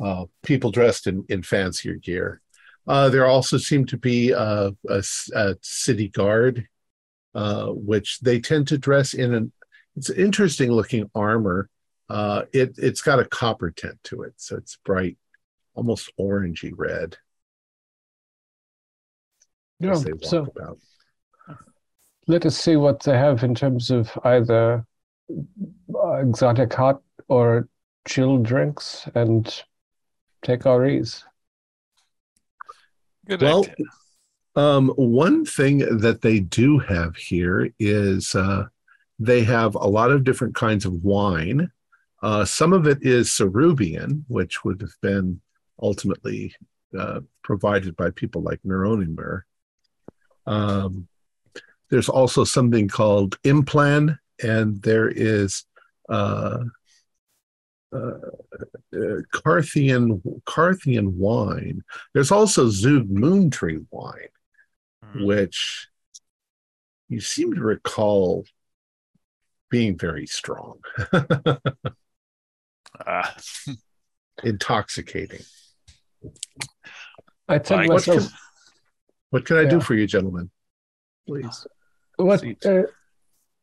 Uh, 0.00 0.26
people 0.42 0.70
dressed 0.70 1.06
in 1.06 1.24
in 1.28 1.42
fancier 1.42 1.94
gear. 1.94 2.40
Uh, 2.86 3.08
there 3.10 3.26
also 3.26 3.58
seem 3.58 3.84
to 3.86 3.96
be 3.98 4.30
a 4.30 4.72
a, 4.88 4.98
s- 4.98 5.30
a 5.34 5.56
city 5.60 6.08
guard, 6.08 6.66
uh, 7.34 7.66
which 7.66 8.20
they 8.20 8.40
tend 8.40 8.68
to 8.68 8.78
dress 8.78 9.14
in 9.14 9.34
an 9.34 9.52
it's 9.96 10.10
interesting 10.10 10.70
looking 10.70 11.10
armor. 11.14 11.68
Uh, 12.08 12.44
it 12.54 12.74
it's 12.78 13.02
got 13.02 13.18
a 13.18 13.24
copper 13.26 13.70
tint 13.70 13.98
to 14.04 14.22
it, 14.22 14.32
so 14.36 14.56
it's 14.56 14.78
bright, 14.84 15.18
almost 15.78 16.10
orangey 16.18 16.72
red 16.76 17.16
Yeah, 19.80 19.92
as 19.92 20.02
they 20.04 20.12
walk 20.12 20.24
so 20.24 20.38
about. 20.56 20.78
let 22.26 22.44
us 22.44 22.56
see 22.58 22.76
what 22.76 23.02
they 23.04 23.16
have 23.16 23.44
in 23.44 23.54
terms 23.54 23.90
of 23.90 24.10
either 24.24 24.84
uh, 25.94 26.12
exotic 26.14 26.72
hot 26.74 27.00
or 27.28 27.68
chilled 28.06 28.42
drinks 28.44 29.08
and 29.14 29.62
take 30.42 30.66
our 30.66 30.84
ease. 30.86 31.24
Good 33.28 33.42
Well, 33.42 33.64
idea. 33.64 33.86
Um, 34.56 34.88
one 34.96 35.44
thing 35.44 35.78
that 36.00 36.22
they 36.22 36.40
do 36.40 36.78
have 36.80 37.14
here 37.14 37.70
is 37.78 38.34
uh, 38.34 38.64
they 39.20 39.44
have 39.44 39.76
a 39.76 39.86
lot 39.86 40.10
of 40.10 40.24
different 40.24 40.56
kinds 40.56 40.84
of 40.84 41.04
wine. 41.04 41.70
Uh, 42.20 42.44
some 42.44 42.72
of 42.72 42.86
it 42.88 42.98
is 43.02 43.28
Cerubian, 43.28 44.24
which 44.26 44.64
would 44.64 44.80
have 44.80 44.96
been 45.00 45.40
ultimately 45.80 46.54
uh, 46.98 47.20
provided 47.42 47.96
by 47.96 48.10
people 48.10 48.42
like 48.42 48.60
Neronimir. 48.66 49.42
Um, 50.46 51.08
there's 51.90 52.08
also 52.08 52.44
something 52.44 52.88
called 52.88 53.40
Implan, 53.42 54.18
and 54.42 54.80
there 54.82 55.08
is 55.08 55.64
uh, 56.08 56.64
uh, 57.92 58.10
uh, 58.94 59.22
Carthian 59.32 60.22
Carthian 60.44 61.18
wine. 61.18 61.82
There's 62.14 62.30
also 62.30 62.66
Zoog 62.68 63.08
Moon 63.08 63.50
Tree 63.50 63.80
wine 63.90 64.28
Hmm. 65.02 65.24
which 65.24 65.88
you 67.08 67.20
seem 67.20 67.54
to 67.54 67.60
recall 67.60 68.44
being 69.70 69.96
very 69.96 70.26
strong, 70.26 70.80
Ah, 73.06 73.36
intoxicating. 74.44 75.40
I 77.48 77.58
think 77.58 77.80
Like- 77.80 77.88
What 77.88 78.06
myself, 78.06 78.18
can, 78.18 78.38
what 79.30 79.44
can 79.46 79.56
I 79.56 79.64
do 79.64 79.80
for 79.80 79.94
you, 79.94 80.06
gentlemen? 80.06 80.50
Please. 81.26 81.66
what 82.16 82.42
uh, 82.64 82.82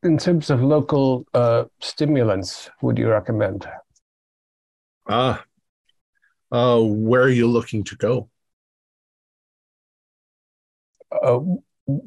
in 0.04 0.18
terms 0.18 0.50
of 0.50 0.62
local 0.62 1.26
uh, 1.34 1.66
stimulants 1.82 2.70
would 2.82 2.98
you 2.98 3.10
recommend? 3.10 3.68
Ah, 5.08 5.44
uh, 6.52 6.80
where 6.82 7.22
are 7.22 7.30
you 7.30 7.48
looking 7.48 7.84
to 7.86 7.96
go? 7.96 8.30
Uh, 11.12 11.40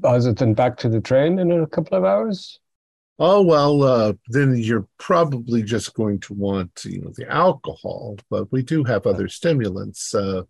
other 0.04 0.32
than 0.32 0.54
back 0.54 0.76
to 0.78 0.88
the 0.88 1.00
train 1.00 1.38
in 1.38 1.50
a 1.52 1.66
couple 1.66 1.96
of 1.96 2.04
hours? 2.04 2.60
Oh 3.20 3.42
well, 3.42 3.82
uh, 3.82 4.12
then 4.28 4.56
you're 4.56 4.86
probably 4.98 5.62
just 5.64 5.94
going 5.94 6.20
to 6.20 6.34
want, 6.34 6.84
you 6.84 7.00
know, 7.00 7.12
the 7.16 7.28
alcohol. 7.28 8.16
But 8.30 8.52
we 8.52 8.62
do 8.62 8.84
have 8.84 9.06
other 9.06 9.26
stimulants, 9.26 10.14
uh, 10.14 10.42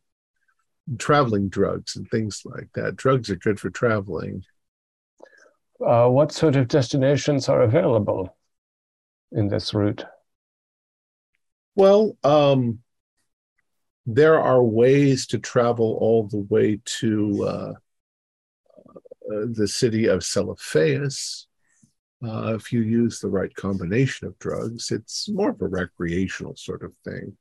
traveling 0.98 1.48
drugs 1.48 1.96
and 1.96 2.08
things 2.10 2.42
like 2.44 2.68
that. 2.74 2.96
Drugs 2.96 3.30
are 3.30 3.36
good 3.36 3.58
for 3.58 3.70
traveling. 3.70 4.44
Uh, 5.84 6.08
what 6.08 6.32
sort 6.32 6.56
of 6.56 6.68
destinations 6.68 7.48
are 7.48 7.62
available 7.62 8.36
in 9.32 9.48
this 9.48 9.72
route? 9.72 10.04
Well, 11.74 12.18
um, 12.24 12.80
there 14.04 14.40
are 14.40 14.62
ways 14.62 15.26
to 15.28 15.38
travel 15.38 15.96
all 16.00 16.26
the 16.26 16.38
way 16.50 16.80
to 16.84 17.44
uh, 17.44 17.72
uh, 19.32 19.46
the 19.52 19.68
city 19.68 20.06
of 20.06 20.20
Celephaïs. 20.20 21.47
Uh, 22.24 22.54
if 22.54 22.72
you 22.72 22.80
use 22.80 23.20
the 23.20 23.28
right 23.28 23.54
combination 23.54 24.26
of 24.26 24.38
drugs, 24.38 24.90
it's 24.90 25.28
more 25.28 25.50
of 25.50 25.62
a 25.62 25.68
recreational 25.68 26.56
sort 26.56 26.82
of 26.82 26.92
thing. 27.04 27.36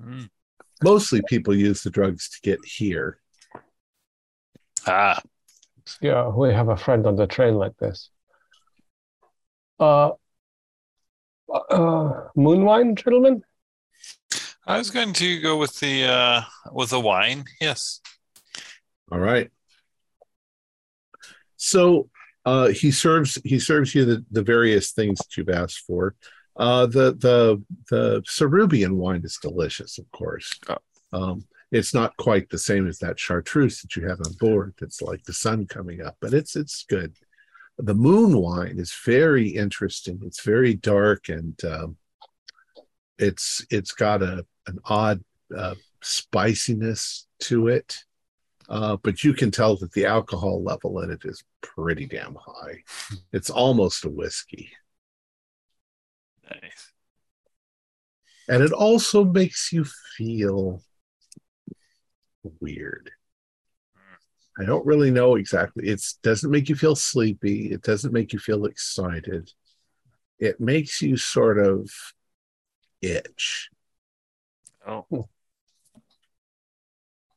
Hmm. 0.00 0.24
Mostly 0.82 1.22
people 1.26 1.54
use 1.54 1.82
the 1.82 1.90
drugs 1.90 2.28
to 2.28 2.40
get 2.42 2.64
here. 2.64 3.18
ah, 4.86 5.20
Yeah, 6.00 6.28
we 6.28 6.52
have 6.52 6.68
a 6.68 6.76
friend 6.76 7.06
on 7.06 7.16
the 7.16 7.26
train 7.26 7.54
like 7.54 7.76
this. 7.78 8.10
Uh, 9.80 10.10
uh, 11.70 12.12
moon 12.36 12.64
wine, 12.64 12.94
gentlemen? 12.94 13.42
I 14.66 14.76
was 14.76 14.90
going 14.90 15.14
to 15.14 15.40
go 15.40 15.56
with 15.56 15.80
the 15.80 16.04
uh, 16.04 16.42
with 16.72 16.90
the 16.90 17.00
wine. 17.00 17.44
Yes. 17.58 18.00
All 19.10 19.18
right. 19.18 19.50
So 21.56 22.10
uh, 22.48 22.68
he 22.68 22.90
serves 22.90 23.38
he 23.44 23.58
serves 23.58 23.94
you 23.94 24.06
the, 24.06 24.24
the 24.30 24.42
various 24.42 24.92
things 24.92 25.18
that 25.18 25.36
you've 25.36 25.50
asked 25.50 25.80
for. 25.86 26.14
Uh, 26.56 26.86
the 26.86 27.12
the 27.12 27.62
the 27.90 28.22
Cerubian 28.22 28.92
wine 28.92 29.20
is 29.22 29.38
delicious, 29.40 29.98
of 29.98 30.10
course. 30.12 30.58
Oh. 30.68 30.78
Um, 31.12 31.44
it's 31.70 31.92
not 31.92 32.16
quite 32.16 32.48
the 32.48 32.58
same 32.58 32.88
as 32.88 32.98
that 33.00 33.20
chartreuse 33.20 33.82
that 33.82 33.94
you 33.96 34.08
have 34.08 34.20
on 34.24 34.32
board. 34.40 34.74
It's 34.80 35.02
like 35.02 35.22
the 35.24 35.34
sun 35.34 35.66
coming 35.66 36.00
up, 36.02 36.16
but 36.22 36.32
it's 36.32 36.56
it's 36.56 36.84
good. 36.88 37.14
The 37.76 37.94
moon 37.94 38.38
wine 38.38 38.78
is 38.78 38.94
very 39.04 39.48
interesting. 39.48 40.20
It's 40.24 40.42
very 40.42 40.72
dark 40.72 41.28
and 41.28 41.62
um, 41.64 41.96
it's 43.18 43.64
it's 43.70 43.92
got 43.92 44.22
a 44.22 44.46
an 44.66 44.78
odd 44.86 45.20
uh, 45.54 45.74
spiciness 46.02 47.26
to 47.40 47.68
it. 47.68 47.98
Uh, 48.68 48.96
but 49.02 49.24
you 49.24 49.32
can 49.32 49.50
tell 49.50 49.76
that 49.76 49.92
the 49.92 50.04
alcohol 50.04 50.62
level 50.62 51.00
in 51.00 51.10
it 51.10 51.24
is 51.24 51.42
pretty 51.62 52.06
damn 52.06 52.36
high. 52.36 52.82
It's 53.32 53.48
almost 53.48 54.04
a 54.04 54.10
whiskey. 54.10 54.70
Nice. 56.44 56.92
And 58.48 58.62
it 58.62 58.72
also 58.72 59.24
makes 59.24 59.72
you 59.72 59.84
feel 60.16 60.82
weird. 62.60 63.10
I 64.58 64.64
don't 64.64 64.84
really 64.84 65.10
know 65.10 65.36
exactly. 65.36 65.86
It 65.86 66.02
doesn't 66.22 66.50
make 66.50 66.68
you 66.68 66.74
feel 66.74 66.96
sleepy. 66.96 67.70
It 67.70 67.82
doesn't 67.82 68.12
make 68.12 68.32
you 68.32 68.40
feel 68.40 68.64
excited. 68.64 69.52
It 70.38 70.60
makes 70.60 71.00
you 71.00 71.16
sort 71.16 71.58
of 71.58 71.88
itch. 73.00 73.70
Oh, 74.86 75.28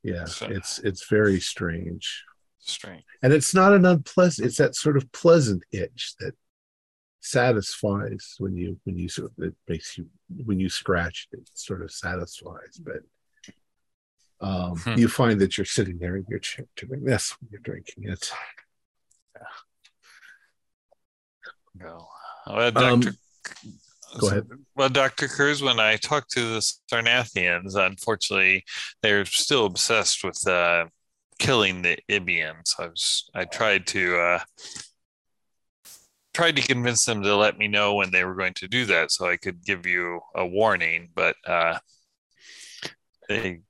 Yeah, 0.03 0.25
So- 0.25 0.47
it's 0.47 0.79
it's 0.79 1.07
very 1.09 1.39
strange. 1.39 2.23
strange. 2.59 3.03
and 3.23 3.33
it's 3.33 3.53
not 3.55 3.73
an 3.73 3.85
unpleasant 3.85 4.45
it's 4.47 4.57
that 4.57 4.75
sort 4.75 4.95
of 4.97 5.11
pleasant 5.11 5.63
itch 5.71 6.13
that 6.19 6.35
satisfies 7.19 8.35
when 8.37 8.55
you 8.55 8.79
when 8.83 8.97
you 8.97 9.09
sort 9.09 9.31
of 9.37 9.43
it 9.43 9.55
makes 9.67 9.97
you 9.97 10.07
when 10.45 10.59
you 10.59 10.69
scratch 10.69 11.27
it, 11.31 11.39
it 11.39 11.49
sort 11.53 11.81
of 11.81 11.91
satisfies 11.91 12.77
but 12.79 13.01
um, 14.41 14.75
Hmm. 14.77 14.95
you 14.97 15.07
find 15.07 15.39
that 15.41 15.55
you're 15.57 15.65
sitting 15.65 15.97
there 15.99 16.15
in 16.17 16.25
your 16.29 16.39
chair 16.39 16.65
doing 16.75 17.03
this 17.03 17.31
when 17.39 17.49
you're 17.51 17.61
drinking 17.61 18.03
it 18.09 18.31
Go. 21.77 22.07
Well, 22.47 22.77
Um, 22.77 22.99
Doctor. 22.99 23.13
Go 24.19 24.27
ahead. 24.27 24.47
Well, 24.75 24.89
Dr. 24.89 25.27
Cruz, 25.27 25.61
when 25.61 25.79
I 25.79 25.97
talked 25.97 26.31
to 26.31 26.55
the 26.55 26.73
Sarnathians, 26.91 27.75
unfortunately, 27.75 28.63
they're 29.01 29.25
still 29.25 29.65
obsessed 29.65 30.23
with 30.23 30.45
uh, 30.47 30.85
killing 31.39 31.81
the 31.81 31.97
Ibians. 32.09 32.79
I 32.79 32.87
was, 32.87 33.29
I 33.33 33.45
tried 33.45 33.87
to, 33.87 34.17
uh, 34.17 34.39
tried 36.33 36.55
to 36.55 36.61
convince 36.61 37.05
them 37.05 37.21
to 37.23 37.35
let 37.35 37.57
me 37.57 37.67
know 37.67 37.95
when 37.95 38.11
they 38.11 38.23
were 38.23 38.35
going 38.35 38.53
to 38.55 38.67
do 38.67 38.85
that, 38.85 39.11
so 39.11 39.27
I 39.27 39.37
could 39.37 39.63
give 39.63 39.85
you 39.85 40.21
a 40.35 40.45
warning. 40.45 41.09
But 41.15 41.35
uh, 41.45 41.79
they, 43.27 43.61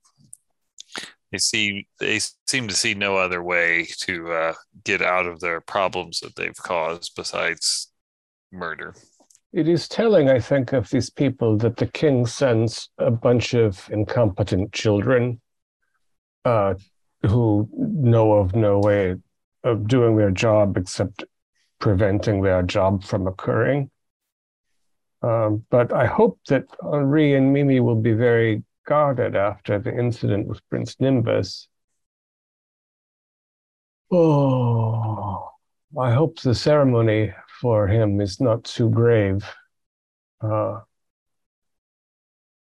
they 1.32 1.38
see, 1.38 1.88
they 2.00 2.20
seem 2.48 2.68
to 2.68 2.76
see 2.76 2.94
no 2.94 3.18
other 3.18 3.42
way 3.42 3.88
to 4.02 4.32
uh, 4.32 4.54
get 4.84 5.02
out 5.02 5.26
of 5.26 5.39
their 5.39 5.62
problems 5.62 6.20
that 6.20 6.36
they've 6.36 6.56
caused 6.56 7.14
besides 7.16 7.92
murder. 8.52 8.96
It 9.54 9.68
is 9.68 9.89
telling, 9.89 10.30
I 10.30 10.39
think, 10.39 10.72
of 10.72 10.89
these 10.89 11.10
people 11.10 11.58
that 11.58 11.76
the 11.76 11.88
king 11.88 12.26
sends 12.26 12.89
a 12.97 13.12
bunch 13.12 13.54
of 13.54 13.89
incompetent 13.91 14.72
children 14.72 15.41
uh, 16.45 16.76
who 17.26 17.70
know 17.74 18.34
of 18.34 18.56
no 18.56 18.80
way 18.80 19.16
of 19.64 19.88
doing 19.88 20.16
their 20.16 20.32
job 20.32 20.78
except 20.78 21.26
preventing 21.80 22.41
their 22.41 22.64
job 22.64 23.04
from 23.04 23.28
occurring. 23.28 23.91
Um, 25.22 25.66
but 25.70 25.93
I 25.93 26.06
hope 26.06 26.39
that 26.47 26.66
Henri 26.82 27.36
and 27.36 27.52
Mimi 27.52 27.80
will 27.82 28.02
be 28.02 28.14
very 28.14 28.64
guarded 28.88 29.36
after 29.36 29.78
the 29.80 29.93
incident 29.93 30.47
with 30.47 30.68
Prince 30.70 30.95
Nimbus. 30.99 31.68
Oh, 34.12 35.49
I 35.99 36.12
hope 36.12 36.39
the 36.39 36.56
ceremony 36.56 37.34
for 37.62 37.88
him 37.88 38.20
is 38.20 38.41
not 38.41 38.64
too 38.64 38.89
grave. 38.89 39.45
Uh, 40.41 40.80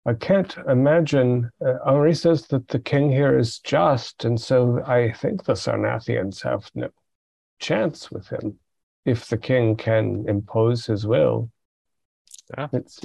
I 0.06 0.14
can't 0.14 0.56
imagine. 0.68 1.50
Uh, 1.60 1.74
Henri 1.84 2.14
says 2.14 2.46
that 2.48 2.68
the 2.68 2.78
king 2.78 3.10
here 3.10 3.36
is 3.36 3.58
just, 3.58 4.24
and 4.24 4.40
so 4.40 4.80
I 4.86 5.12
think 5.12 5.44
the 5.44 5.54
Sarnathians 5.54 6.42
have 6.44 6.70
no 6.76 6.90
chance 7.58 8.10
with 8.12 8.28
him 8.28 8.60
if 9.04 9.26
the 9.26 9.38
king 9.38 9.76
can 9.76 10.26
impose 10.28 10.86
his 10.86 11.06
will. 11.06 11.50
Yeah. 12.56 12.68
It's, 12.72 13.00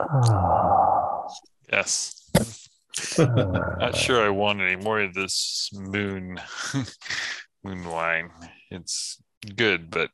Ah, 0.00 1.26
Yes. 1.72 2.17
Uh, 3.18 3.76
Not 3.78 3.96
sure 3.96 4.24
I 4.24 4.30
want 4.30 4.60
any 4.60 4.76
more 4.76 5.00
of 5.00 5.14
this 5.14 5.70
moon 5.72 6.40
moon 7.64 7.88
wine. 7.88 8.30
It's 8.70 9.20
good, 9.56 9.90
but 9.90 10.10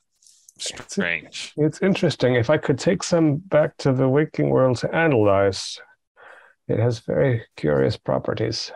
strange. 0.59 1.53
It's 1.57 1.83
interesting. 1.83 2.35
If 2.35 2.51
I 2.51 2.59
could 2.59 2.79
take 2.79 3.03
some 3.03 3.37
back 3.37 3.77
to 3.79 3.93
the 3.93 4.09
waking 4.09 4.51
world 4.51 4.79
to 4.79 4.95
analyze, 4.95 5.79
it 6.69 6.79
has 6.79 7.01
very 7.01 7.43
curious 7.57 7.97
properties. 7.97 8.73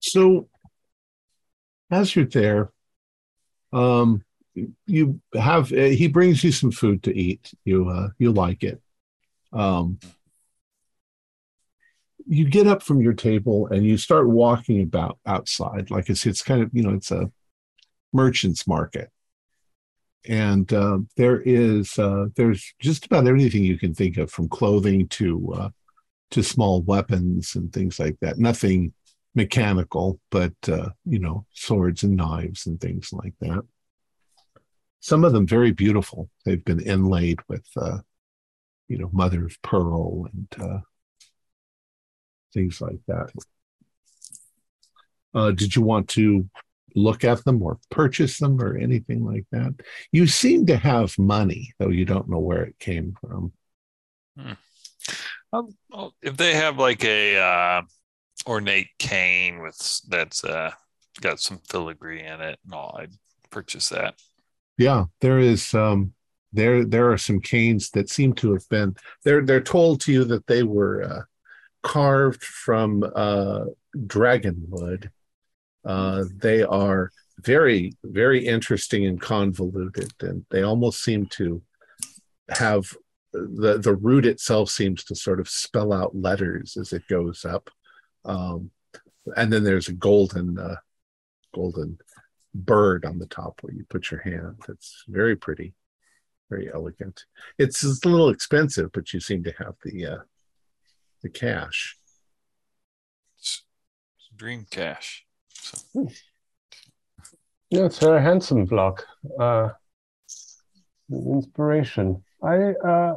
So, 0.00 0.48
as 1.90 2.14
you're 2.14 2.24
there, 2.24 2.70
um, 3.72 4.24
you 4.86 5.20
have 5.34 5.72
uh, 5.72 5.76
he 5.76 6.08
brings 6.08 6.42
you 6.42 6.52
some 6.52 6.70
food 6.70 7.02
to 7.04 7.16
eat. 7.16 7.52
You 7.64 7.88
uh, 7.88 8.08
you 8.18 8.32
like 8.32 8.62
it. 8.62 8.80
Um, 9.52 9.98
you 12.26 12.48
get 12.48 12.66
up 12.66 12.82
from 12.82 13.00
your 13.00 13.14
table 13.14 13.68
and 13.68 13.86
you 13.86 13.96
start 13.96 14.28
walking 14.28 14.82
about 14.82 15.18
outside. 15.26 15.90
Like 15.90 16.10
it's 16.10 16.26
it's 16.26 16.42
kind 16.42 16.62
of 16.62 16.70
you 16.72 16.82
know 16.82 16.94
it's 16.94 17.10
a 17.10 17.30
merchant's 18.12 18.66
market, 18.66 19.10
and 20.26 20.70
uh, 20.72 20.98
there 21.16 21.40
is 21.40 21.98
uh, 21.98 22.26
there's 22.36 22.74
just 22.80 23.06
about 23.06 23.26
everything 23.26 23.64
you 23.64 23.78
can 23.78 23.94
think 23.94 24.18
of, 24.18 24.30
from 24.30 24.48
clothing 24.48 25.08
to 25.08 25.54
uh, 25.54 25.68
to 26.32 26.42
small 26.42 26.82
weapons 26.82 27.54
and 27.54 27.72
things 27.72 27.98
like 27.98 28.18
that. 28.20 28.38
Nothing 28.38 28.92
mechanical, 29.34 30.20
but 30.30 30.54
uh, 30.68 30.90
you 31.04 31.18
know, 31.18 31.46
swords 31.52 32.02
and 32.02 32.16
knives 32.16 32.66
and 32.66 32.80
things 32.80 33.10
like 33.12 33.34
that. 33.40 33.62
Some 35.00 35.24
of 35.24 35.32
them 35.32 35.46
very 35.46 35.70
beautiful. 35.70 36.28
They've 36.44 36.64
been 36.64 36.80
inlaid 36.80 37.38
with, 37.48 37.64
uh, 37.76 37.98
you 38.88 38.98
know, 38.98 39.10
mother 39.12 39.46
of 39.46 39.60
pearl 39.62 40.26
and 40.32 40.48
uh, 40.60 40.80
things 42.52 42.80
like 42.80 43.00
that. 43.06 43.30
Uh, 45.34 45.50
did 45.50 45.76
you 45.76 45.82
want 45.82 46.08
to 46.08 46.48
look 46.94 47.22
at 47.22 47.44
them 47.44 47.62
or 47.62 47.78
purchase 47.90 48.38
them 48.38 48.60
or 48.60 48.76
anything 48.76 49.24
like 49.24 49.44
that? 49.52 49.74
You 50.10 50.26
seem 50.26 50.66
to 50.66 50.76
have 50.76 51.18
money, 51.18 51.72
though 51.78 51.90
you 51.90 52.04
don't 52.04 52.28
know 52.28 52.38
where 52.38 52.62
it 52.62 52.78
came 52.78 53.14
from. 53.20 53.52
Um, 55.52 55.76
well, 55.90 56.14
if 56.22 56.36
they 56.36 56.54
have 56.54 56.78
like 56.78 57.04
a 57.04 57.36
uh, 57.36 57.82
ornate 58.46 58.88
cane 58.98 59.60
with 59.60 60.00
that's 60.08 60.44
uh, 60.44 60.72
got 61.20 61.40
some 61.40 61.58
filigree 61.68 62.22
in 62.22 62.40
it, 62.40 62.58
and 62.64 62.74
all, 62.74 62.96
I'd 62.98 63.12
purchase 63.50 63.88
that. 63.90 64.14
Yeah, 64.76 65.06
there 65.20 65.38
is 65.38 65.74
um 65.74 66.12
there 66.52 66.84
there 66.84 67.10
are 67.10 67.18
some 67.18 67.40
canes 67.40 67.90
that 67.90 68.08
seem 68.08 68.32
to 68.32 68.52
have 68.52 68.68
been 68.68 68.94
they're 69.24 69.44
they're 69.44 69.60
told 69.60 70.00
to 70.00 70.12
you 70.12 70.24
that 70.24 70.46
they 70.46 70.62
were 70.62 71.02
uh, 71.02 71.22
carved 71.82 72.42
from 72.42 73.04
uh 73.14 73.64
dragonwood. 73.96 75.10
Uh 75.84 76.24
they 76.34 76.62
are 76.62 77.10
very 77.40 77.92
very 78.04 78.44
interesting 78.46 79.06
and 79.06 79.20
convoluted 79.20 80.12
and 80.20 80.44
they 80.50 80.62
almost 80.62 81.02
seem 81.02 81.26
to 81.26 81.62
have 82.50 82.92
the 83.32 83.78
the 83.78 83.94
root 83.94 84.26
itself 84.26 84.70
seems 84.70 85.04
to 85.04 85.14
sort 85.14 85.38
of 85.40 85.48
spell 85.48 85.92
out 85.92 86.16
letters 86.16 86.76
as 86.76 86.92
it 86.92 87.06
goes 87.08 87.44
up. 87.44 87.70
Um 88.24 88.70
and 89.36 89.52
then 89.52 89.64
there's 89.64 89.88
a 89.88 89.92
golden 89.92 90.58
uh 90.58 90.76
golden 91.54 91.98
bird 92.54 93.04
on 93.04 93.18
the 93.18 93.26
top 93.26 93.60
where 93.62 93.72
you 93.72 93.84
put 93.88 94.10
your 94.10 94.20
hand. 94.20 94.56
It's 94.68 95.04
very 95.08 95.36
pretty, 95.36 95.74
very 96.48 96.70
elegant. 96.72 97.24
It's, 97.58 97.84
it's 97.84 98.04
a 98.04 98.08
little 98.08 98.30
expensive, 98.30 98.90
but 98.92 99.12
you 99.12 99.20
seem 99.20 99.44
to 99.44 99.52
have 99.58 99.74
the 99.84 100.06
uh, 100.06 100.18
the 101.22 101.28
cash. 101.28 101.96
It's 103.38 103.64
dream 104.36 104.66
cash. 104.70 105.24
So, 105.48 105.78
Yeah, 107.70 107.84
it's 107.84 107.98
very 107.98 108.22
handsome 108.22 108.64
block. 108.64 109.04
Uh, 109.38 109.70
inspiration. 111.10 112.22
I 112.42 112.72
uh, 112.86 113.14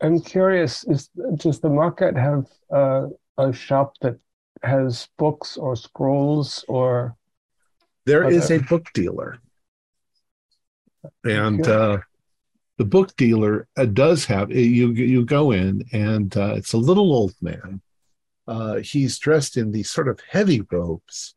am 0.00 0.20
curious. 0.20 0.84
Is 0.84 1.08
does 1.36 1.60
the 1.60 1.68
market 1.70 2.16
have 2.16 2.46
uh, 2.74 3.06
a 3.38 3.52
shop 3.52 3.94
that 4.00 4.18
has 4.62 5.08
books 5.18 5.56
or 5.56 5.76
scrolls 5.76 6.64
or 6.68 7.16
There 8.06 8.28
is 8.28 8.50
Okay. 8.50 8.56
a 8.56 8.62
book 8.62 8.86
dealer, 8.94 9.38
and 11.24 11.60
Okay. 11.60 11.72
uh, 11.72 11.98
the 12.82 12.88
book 12.88 13.14
dealer 13.14 13.68
uh, 13.76 13.84
does 13.84 14.24
have 14.24 14.50
you. 14.50 14.90
You 14.90 15.24
go 15.24 15.52
in, 15.52 15.84
and 15.92 16.36
uh, 16.36 16.54
it's 16.56 16.72
a 16.72 16.78
little 16.88 17.12
old 17.12 17.32
man. 17.40 17.80
Uh, 18.48 18.78
he's 18.78 19.20
dressed 19.20 19.56
in 19.56 19.70
these 19.70 19.88
sort 19.88 20.08
of 20.08 20.18
heavy 20.28 20.62
robes, 20.68 21.36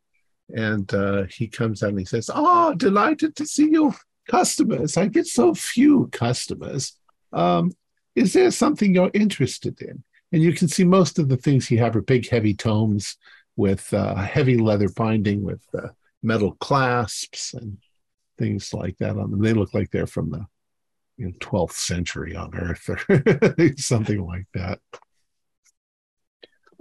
and 0.55 0.91
uh, 0.91 1.25
he 1.25 1.47
comes 1.47 1.83
out 1.83 1.89
and 1.89 1.99
he 1.99 2.05
says, 2.05 2.31
"Oh, 2.33 2.73
delighted 2.73 3.35
to 3.35 3.45
see 3.45 3.69
you, 3.69 3.93
customers. 4.27 4.97
I 4.97 5.05
get 5.05 5.27
so 5.27 5.53
few 5.53 6.09
customers. 6.11 6.97
Um, 7.31 7.71
is 8.15 8.33
there 8.33 8.49
something 8.49 8.95
you're 8.95 9.11
interested 9.13 9.79
in?" 9.83 10.03
And 10.31 10.41
you 10.41 10.51
can 10.53 10.67
see 10.67 10.83
most 10.83 11.19
of 11.19 11.29
the 11.29 11.37
things 11.37 11.67
he 11.67 11.77
have 11.77 11.95
are 11.95 12.01
big, 12.01 12.27
heavy 12.27 12.55
tomes 12.55 13.17
with 13.55 13.93
uh, 13.93 14.15
heavy 14.15 14.57
leather 14.57 14.89
binding 14.89 15.43
with 15.43 15.63
uh, 15.77 15.89
metal 16.23 16.53
clasps 16.53 17.53
and 17.53 17.77
things 18.39 18.73
like 18.73 18.97
that 18.97 19.15
on 19.15 19.29
them. 19.29 19.43
They 19.43 19.53
look 19.53 19.75
like 19.75 19.91
they're 19.91 20.07
from 20.07 20.31
the 20.31 20.47
you 21.17 21.27
know, 21.27 21.33
12th 21.39 21.73
century 21.73 22.35
on 22.35 22.53
Earth 22.55 22.89
or 22.89 23.73
something 23.77 24.25
like 24.25 24.47
that. 24.53 24.79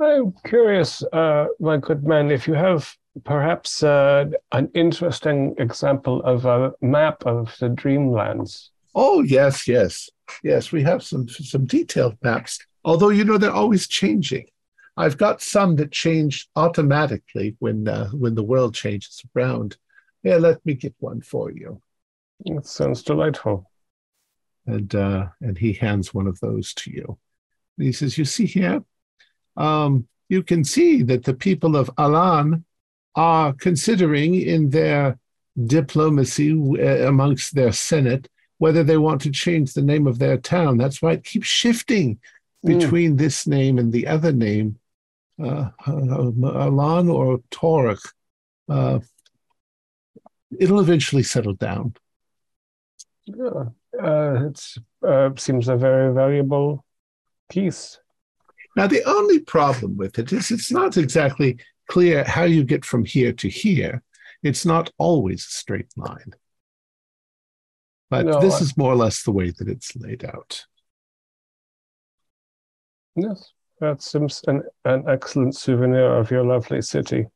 I'm 0.00 0.34
curious, 0.44 1.02
uh, 1.12 1.46
my 1.60 1.76
good 1.76 2.04
man, 2.04 2.30
if 2.30 2.48
you 2.48 2.54
have 2.54 2.92
perhaps 3.22 3.82
uh, 3.82 4.26
an 4.52 4.70
interesting 4.74 5.54
example 5.58 6.20
of 6.22 6.46
a 6.46 6.72
map 6.80 7.24
of 7.26 7.54
the 7.60 7.68
Dreamlands. 7.68 8.70
Oh 8.94 9.22
yes, 9.22 9.68
yes, 9.68 10.10
yes. 10.42 10.72
We 10.72 10.82
have 10.82 11.02
some 11.02 11.28
some 11.28 11.66
detailed 11.66 12.16
maps. 12.22 12.58
Although 12.84 13.10
you 13.10 13.24
know 13.24 13.38
they're 13.38 13.52
always 13.52 13.86
changing. 13.86 14.46
I've 14.96 15.18
got 15.18 15.42
some 15.42 15.76
that 15.76 15.90
change 15.90 16.48
automatically 16.54 17.56
when 17.58 17.88
uh, 17.88 18.08
when 18.10 18.34
the 18.34 18.44
world 18.44 18.74
changes 18.74 19.22
around. 19.34 19.76
Yeah, 20.22 20.36
let 20.36 20.64
me 20.64 20.74
get 20.74 20.94
one 20.98 21.20
for 21.20 21.50
you. 21.50 21.80
It 22.44 22.66
sounds 22.66 23.02
delightful. 23.02 23.70
And 24.66 24.94
uh, 24.94 25.26
and 25.40 25.58
he 25.58 25.72
hands 25.72 26.14
one 26.14 26.26
of 26.26 26.38
those 26.40 26.74
to 26.74 26.90
you. 26.90 27.18
And 27.76 27.86
he 27.86 27.92
says, 27.92 28.16
"You 28.18 28.24
see 28.24 28.46
here, 28.46 28.82
um, 29.56 30.08
you 30.28 30.42
can 30.42 30.64
see 30.64 31.02
that 31.02 31.24
the 31.24 31.34
people 31.34 31.76
of 31.76 31.90
Alan 31.98 32.64
are 33.14 33.52
considering 33.52 34.34
in 34.34 34.70
their 34.70 35.18
diplomacy 35.66 36.52
uh, 36.52 37.08
amongst 37.08 37.54
their 37.54 37.72
senate 37.72 38.28
whether 38.58 38.82
they 38.84 38.96
want 38.96 39.20
to 39.22 39.30
change 39.30 39.72
the 39.72 39.82
name 39.82 40.06
of 40.06 40.18
their 40.18 40.38
town. 40.38 40.78
That's 40.78 41.02
why 41.02 41.12
it 41.12 41.24
keeps 41.24 41.46
shifting 41.46 42.18
Mm. 42.64 42.78
between 42.78 43.16
this 43.16 43.46
name 43.46 43.78
and 43.78 43.92
the 43.92 44.06
other 44.06 44.32
name, 44.32 44.78
uh, 45.38 45.68
uh, 45.86 46.32
Alan 46.66 47.10
or 47.10 47.40
Torek. 47.50 48.00
Uh, 48.68 49.00
it'll 50.58 50.80
eventually 50.80 51.22
settle 51.22 51.52
down." 51.52 51.94
Yeah, 53.26 53.64
uh, 54.02 54.46
it 54.48 54.74
uh, 55.06 55.30
seems 55.36 55.68
a 55.68 55.76
very 55.76 56.12
valuable 56.12 56.84
piece. 57.48 57.98
Now, 58.76 58.86
the 58.86 59.04
only 59.04 59.38
problem 59.40 59.96
with 59.96 60.18
it 60.18 60.32
is 60.32 60.50
it's 60.50 60.72
not 60.72 60.96
exactly 60.96 61.58
clear 61.88 62.24
how 62.24 62.44
you 62.44 62.64
get 62.64 62.84
from 62.84 63.04
here 63.04 63.32
to 63.34 63.48
here. 63.48 64.02
It's 64.42 64.66
not 64.66 64.90
always 64.98 65.44
a 65.44 65.50
straight 65.50 65.88
line. 65.96 66.34
But 68.10 68.26
No, 68.26 68.40
this 68.40 68.54
I- 68.54 68.60
is 68.60 68.76
more 68.76 68.92
or 68.92 68.96
less 68.96 69.22
the 69.22 69.32
way 69.32 69.50
that 69.50 69.68
it's 69.68 69.94
laid 69.96 70.24
out. 70.24 70.64
Yes, 73.16 73.52
that 73.80 74.02
seems 74.02 74.42
an, 74.48 74.62
an 74.84 75.04
excellent 75.08 75.54
souvenir 75.54 76.16
of 76.16 76.30
your 76.30 76.44
lovely 76.44 76.82
city. 76.82 77.26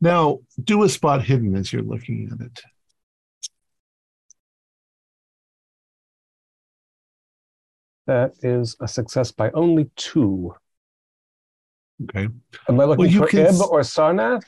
Now, 0.00 0.38
do 0.62 0.82
a 0.84 0.88
spot 0.88 1.24
hidden 1.24 1.56
as 1.56 1.72
you're 1.72 1.82
looking 1.82 2.30
at 2.32 2.40
it. 2.46 2.60
That 8.10 8.32
is 8.42 8.74
a 8.80 8.88
success 8.88 9.30
by 9.30 9.52
only 9.52 9.88
two. 9.94 10.52
Okay. 12.02 12.26
Am 12.68 12.80
I 12.80 12.84
looking 12.84 13.04
Well, 13.04 13.22
for 13.22 13.28
can 13.28 13.46
Ib 13.46 13.60
or 13.70 13.82
Sarnath? 13.82 14.42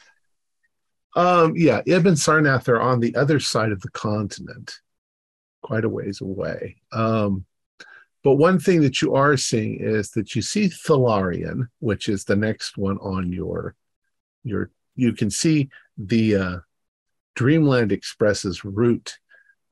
Um, 1.14 1.52
yeah, 1.54 1.80
Ibn 1.86 2.14
Sarnath 2.14 2.66
are 2.66 2.80
on 2.80 2.98
the 2.98 3.14
other 3.14 3.38
side 3.38 3.70
of 3.70 3.80
the 3.80 3.90
continent, 3.90 4.80
quite 5.62 5.84
a 5.84 5.88
ways 5.88 6.20
away. 6.20 6.78
Um, 6.92 7.44
but 8.24 8.34
one 8.34 8.58
thing 8.58 8.80
that 8.80 9.00
you 9.00 9.14
are 9.14 9.36
seeing 9.36 9.78
is 9.78 10.10
that 10.10 10.34
you 10.34 10.42
see 10.42 10.66
Thalarion, 10.68 11.68
which 11.78 12.08
is 12.08 12.24
the 12.24 12.34
next 12.34 12.76
one 12.76 12.98
on 12.98 13.32
your 13.32 13.76
your. 14.42 14.72
You 14.96 15.12
can 15.12 15.30
see 15.30 15.68
the 15.96 16.34
uh, 16.34 16.56
Dreamland 17.36 17.92
Express's 17.92 18.64
route, 18.64 19.18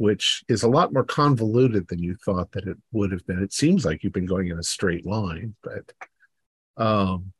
which 0.01 0.43
is 0.49 0.63
a 0.63 0.69
lot 0.69 0.95
more 0.95 1.05
convoluted 1.05 1.87
than 1.89 2.03
you 2.03 2.17
thought 2.25 2.51
that 2.53 2.67
it 2.67 2.79
would 2.91 3.13
have 3.13 3.27
been. 3.27 3.43
It 3.43 3.53
seems 3.53 3.85
like 3.85 4.03
you've 4.03 4.15
been 4.15 4.25
going 4.25 4.49
in 4.49 4.59
a 4.59 4.63
straight 4.63 5.05
line, 5.05 5.55
but 5.63 5.93
um, 6.83 7.35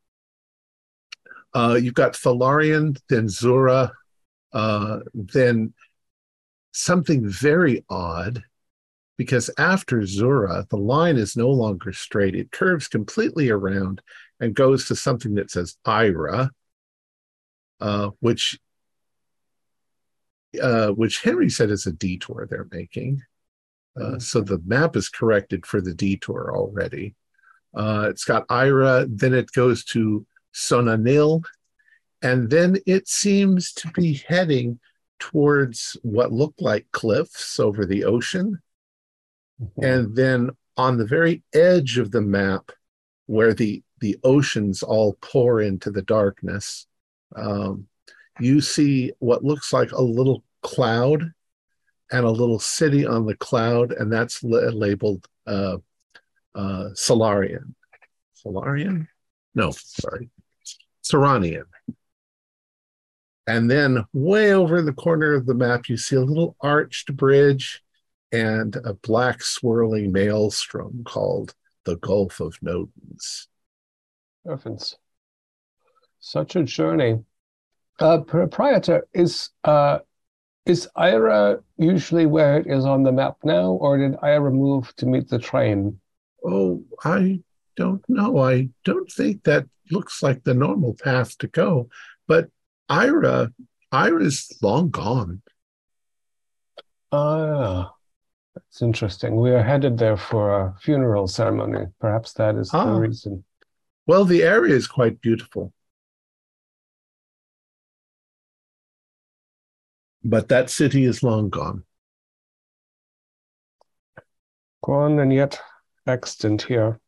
uh, 1.55 1.79
you've 1.81 1.95
got 1.95 2.13
Thalarion, 2.13 3.01
then 3.09 3.29
Xura, 3.29 3.93
uh, 4.53 4.99
then 5.15 5.73
something 6.73 7.27
very 7.27 7.83
odd, 7.89 8.43
because 9.17 9.49
after 9.57 10.03
Xura, 10.03 10.69
the 10.69 10.77
line 10.77 11.17
is 11.17 11.39
no 11.39 11.49
longer 11.49 11.95
straight. 11.95 12.35
It 12.35 12.53
curves 12.53 12.89
completely 12.89 13.49
around 13.49 14.03
and 14.39 14.55
goes 14.55 14.87
to 14.89 14.97
something 14.97 15.37
that 15.37 15.51
says 15.51 15.79
Ira, 15.87 16.51
uh, 17.81 18.11
which 18.21 18.59
uh, 20.63 20.89
which 20.89 21.23
Henry 21.23 21.51
said 21.51 21.71
is 21.71 21.87
a 21.87 21.93
detour 21.93 22.47
they're 22.49 22.69
making. 22.71 23.23
Uh, 24.01 24.19
so 24.19 24.41
the 24.41 24.61
map 24.65 24.97
is 24.97 25.09
corrected 25.09 25.67
for 25.67 25.81
the 25.81 25.95
detour 25.95 26.53
already. 26.55 27.15
Uh, 27.75 28.07
it's 28.11 28.25
got 28.25 28.47
Ira, 28.49 29.07
then 29.09 29.35
it 29.35 29.53
goes 29.53 29.85
to 29.85 30.27
Sona-Nyl, 30.53 31.43
and 32.23 32.51
then 32.51 32.77
it 32.87 33.09
seems 33.09 33.73
to 33.75 33.89
be 33.93 34.15
heading 34.27 34.81
towards 35.19 35.97
what 36.03 36.33
look 36.33 36.55
like 36.59 36.87
cliffs 36.93 37.61
over 37.61 37.87
the 37.87 38.05
ocean. 38.05 38.61
And 39.83 40.17
then 40.17 40.51
on 40.77 40.97
the 40.97 41.07
very 41.07 41.43
edge 41.55 41.99
of 41.99 42.11
the 42.11 42.23
map, 42.23 42.73
where 43.27 43.55
the, 43.55 43.83
the 44.01 44.17
oceans 44.25 44.83
all 44.83 45.17
pour 45.21 45.61
into 45.61 45.91
the 45.91 46.03
darkness, 46.03 46.87
um, 47.37 47.87
you 48.41 48.61
see 48.61 49.13
what 49.19 49.45
looks 49.45 49.73
like 49.73 49.93
a 49.93 50.03
little 50.03 50.45
cloud 50.63 51.33
and 52.13 52.25
a 52.25 52.31
little 52.31 52.59
city 52.59 53.07
on 53.07 53.27
the 53.27 53.37
cloud, 53.37 53.93
and 53.93 54.13
that's 54.13 54.43
la- 54.43 54.71
labeled 54.71 55.27
uh, 55.47 55.77
uh, 56.55 56.89
Solarian. 56.95 57.75
Solarian? 58.35 59.09
No, 59.55 59.71
sorry. 59.71 60.31
Serannian. 61.03 61.65
And 63.47 63.71
then 63.71 64.05
way 64.13 64.53
over 64.53 64.79
in 64.79 64.87
the 64.87 64.93
corner 64.93 65.35
of 65.35 65.47
the 65.47 65.55
map, 65.55 65.89
you 65.89 65.97
see 65.97 66.17
a 66.17 66.21
little 66.21 66.57
arched 66.61 67.15
bridge 67.17 67.83
and 68.33 68.77
a 68.85 68.95
black 68.95 69.43
swirling 69.43 70.13
maelstrom 70.13 71.03
called 71.05 71.55
the 71.85 71.97
Gulf 71.97 72.41
of 72.41 72.57
Nodens. 72.61 73.47
Heavens. 74.47 74.97
Such 76.21 76.55
a 76.55 76.63
journey. 76.63 77.25
Uh, 78.01 78.19
proprietor, 78.23 79.07
is 79.13 79.51
uh, 79.65 79.99
is 80.65 80.89
Ira 80.97 81.59
usually 81.77 82.25
where 82.27 82.59
it 82.59 82.67
is 82.67 82.85
on 82.87 83.03
the 83.03 83.13
map 83.13 83.37
now, 83.45 83.73
or 83.73 83.99
did 83.99 84.17
Ira 84.23 84.51
move 84.51 84.95
to 84.97 85.07
meet 85.07 85.29
the 85.29 85.39
train? 85.39 86.01
Oh, 86.45 86.83
I 87.05 87.41
don't 87.77 88.03
know. 88.09 88.39
I 88.39 88.71
don't 88.85 89.11
think 89.13 89.45
that 89.45 89.67
looks 89.91 90.23
like 90.23 90.45
the 90.45 90.55
normal 90.55 90.95
path 90.95 91.37
to 91.39 91.47
go. 91.47 91.89
But 92.27 92.49
Ira, 92.89 93.53
Ira's 93.93 94.51
long 94.63 94.89
gone. 94.91 95.43
Ah, 97.13 97.93
that's 98.55 98.81
interesting. 98.81 99.37
We 99.37 99.51
are 99.51 99.63
headed 99.63 99.99
there 99.99 100.17
for 100.17 100.55
a 100.59 100.75
funeral 100.81 101.27
ceremony. 101.29 101.87
Perhaps 102.01 102.33
that 102.35 102.57
is 102.57 102.71
the 102.71 102.79
Ah. 102.79 102.97
reason. 102.97 103.45
Well, 104.07 104.25
the 104.25 104.43
area 104.43 104.75
is 104.75 104.87
quite 104.87 105.21
beautiful. 105.21 105.73
But 110.23 110.49
that 110.49 110.71
city 110.71 111.05
is 111.05 111.23
long 111.23 111.49
gone. 111.49 111.85
Gone 114.85 115.19
and 115.19 115.33
yet 115.33 115.61
extant 116.07 116.63
here. 116.63 117.01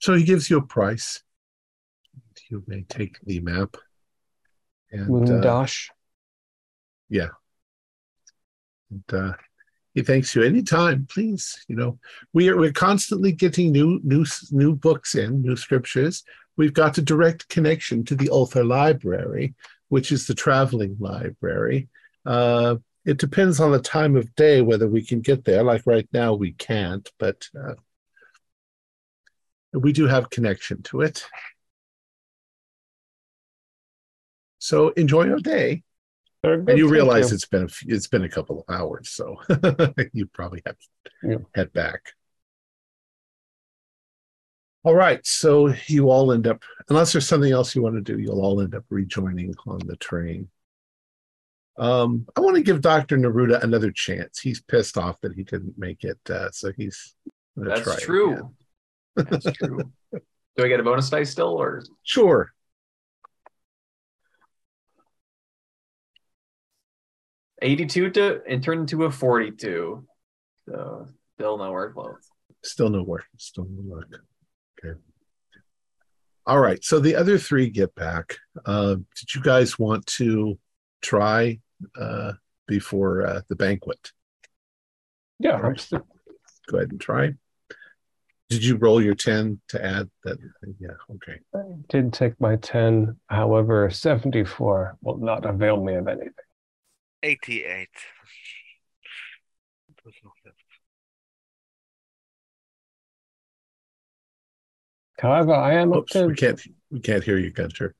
So 0.00 0.14
he 0.14 0.24
gives 0.24 0.48
you 0.50 0.58
a 0.58 0.62
price. 0.62 1.22
You 2.50 2.64
may 2.66 2.82
take 2.82 3.18
the 3.24 3.40
map. 3.40 3.76
And, 4.90 5.02
uh, 5.02 5.32
Moondash. 5.32 5.88
and 8.90 9.02
uh, 9.12 9.32
he 9.94 10.02
thanks 10.02 10.34
you 10.34 10.42
anytime, 10.42 11.06
please. 11.08 11.64
You 11.68 11.76
know, 11.76 11.98
we 12.32 12.48
are 12.48 12.56
we're 12.56 12.72
constantly 12.72 13.32
getting 13.32 13.72
new 13.72 14.00
new 14.02 14.24
new 14.50 14.74
books 14.74 15.14
in, 15.14 15.42
new 15.42 15.56
scriptures. 15.56 16.24
We've 16.56 16.72
got 16.72 16.98
a 16.98 17.02
direct 17.02 17.48
connection 17.48 18.04
to 18.04 18.14
the 18.14 18.28
Ulthar 18.28 18.66
Library, 18.66 19.54
which 19.90 20.10
is 20.10 20.26
the 20.26 20.34
traveling 20.34 20.96
library. 20.98 21.88
Uh, 22.24 22.76
it 23.04 23.18
depends 23.18 23.60
on 23.60 23.72
the 23.72 23.78
time 23.80 24.16
of 24.16 24.34
day 24.36 24.62
whether 24.62 24.88
we 24.88 25.04
can 25.04 25.20
get 25.20 25.44
there. 25.44 25.62
Like 25.62 25.82
right 25.84 26.08
now, 26.12 26.32
we 26.34 26.52
can't, 26.52 27.10
but 27.18 27.48
uh, 27.58 27.74
we 29.72 29.92
do 29.92 30.06
have 30.06 30.30
connection 30.30 30.82
to 30.84 31.02
it. 31.02 31.26
So 34.58 34.90
enjoy 34.90 35.24
your 35.24 35.40
day. 35.40 35.82
Good, 36.44 36.68
And 36.68 36.78
you 36.78 36.88
realize 36.88 37.30
you. 37.30 37.34
it's 37.34 37.46
been 37.46 37.64
a 37.64 37.68
it's 37.86 38.06
been 38.06 38.24
a 38.24 38.28
couple 38.28 38.60
of 38.66 38.74
hours, 38.74 39.10
so 39.10 39.36
you 40.12 40.26
probably 40.26 40.62
have 40.64 40.76
to 40.78 41.10
Yeah. 41.22 41.36
head 41.54 41.72
back. 41.72 42.12
All 44.82 44.94
right, 44.94 45.24
so 45.26 45.74
you 45.88 46.08
all 46.10 46.32
end 46.32 46.46
up, 46.46 46.62
unless 46.88 47.12
there's 47.12 47.26
something 47.28 47.52
else 47.52 47.74
you 47.76 47.82
want 47.82 47.96
to 47.96 48.00
do, 48.00 48.18
you'll 48.18 48.40
all 48.40 48.62
end 48.62 48.74
up 48.74 48.84
rejoining 48.88 49.54
on 49.66 49.78
the 49.84 49.96
train. 49.96 50.48
Um, 51.78 52.26
I 52.34 52.40
want 52.40 52.56
to 52.56 52.62
give 52.62 52.80
Dr. 52.80 53.18
Neruda 53.18 53.62
another 53.62 53.90
chance. 53.90 54.38
He's 54.40 54.60
pissed 54.62 54.96
off 54.96 55.20
that 55.20 55.34
he 55.34 55.44
didn't 55.44 55.76
make 55.76 56.04
it, 56.04 56.18
uh, 56.30 56.50
so 56.50 56.72
he's 56.76 57.14
That's 57.56 58.02
true. 58.02 58.54
That's 59.16 59.44
true. 59.52 59.92
Do 60.12 60.64
I 60.64 60.68
get 60.68 60.80
a 60.80 60.82
bonus 60.82 61.10
dice 61.10 61.30
still, 61.30 61.60
or 61.60 61.82
Sure. 62.02 62.52
eighty-two 67.62 68.10
to 68.10 68.42
and 68.48 68.62
turned 68.62 68.80
into 68.82 69.04
a 69.04 69.10
forty-two? 69.10 70.04
So 70.68 71.06
still 71.36 71.58
nowhere 71.58 71.92
close. 71.92 72.28
Still 72.62 72.90
no 72.90 73.02
work. 73.02 73.26
Still 73.36 73.66
no 73.70 73.96
luck. 73.96 74.06
Okay. 74.84 74.98
All 76.46 76.58
right. 76.58 76.82
So 76.82 76.98
the 77.00 77.16
other 77.16 77.38
three 77.38 77.70
get 77.70 77.94
back. 77.94 78.38
Uh, 78.64 78.96
did 79.16 79.34
you 79.34 79.40
guys 79.42 79.78
want 79.78 80.06
to 80.06 80.58
try 81.02 81.60
uh, 81.98 82.32
before 82.66 83.26
uh, 83.26 83.40
the 83.48 83.56
banquet? 83.56 84.10
Yeah, 85.38 85.52
All 85.52 85.60
right. 85.62 85.68
I'm 85.70 85.78
still- 85.78 86.06
Go 86.68 86.76
ahead 86.76 86.92
and 86.92 87.00
try. 87.00 87.34
Did 88.48 88.64
you 88.64 88.76
roll 88.76 89.00
your 89.02 89.14
10 89.14 89.60
to 89.68 89.84
add 89.84 90.10
that? 90.24 90.38
Yeah. 90.80 90.88
Okay. 91.14 91.38
I 91.54 91.62
did 91.88 92.12
take 92.12 92.40
my 92.40 92.56
10. 92.56 93.16
However, 93.28 93.90
74 93.90 94.96
will 95.02 95.18
not 95.18 95.46
avail 95.46 95.82
me 95.82 95.94
of 95.94 96.08
anything. 96.08 96.32
88. 97.22 97.88
However, 105.20 105.52
I 105.52 105.74
am 105.74 105.92
up 105.92 105.98
Oops, 106.00 106.12
to 106.12 106.26
we 106.26 106.34
can't 106.34 106.60
we 106.90 107.00
can't 107.00 107.22
hear 107.24 107.38
you, 107.38 107.50
Gunter. 107.50 107.94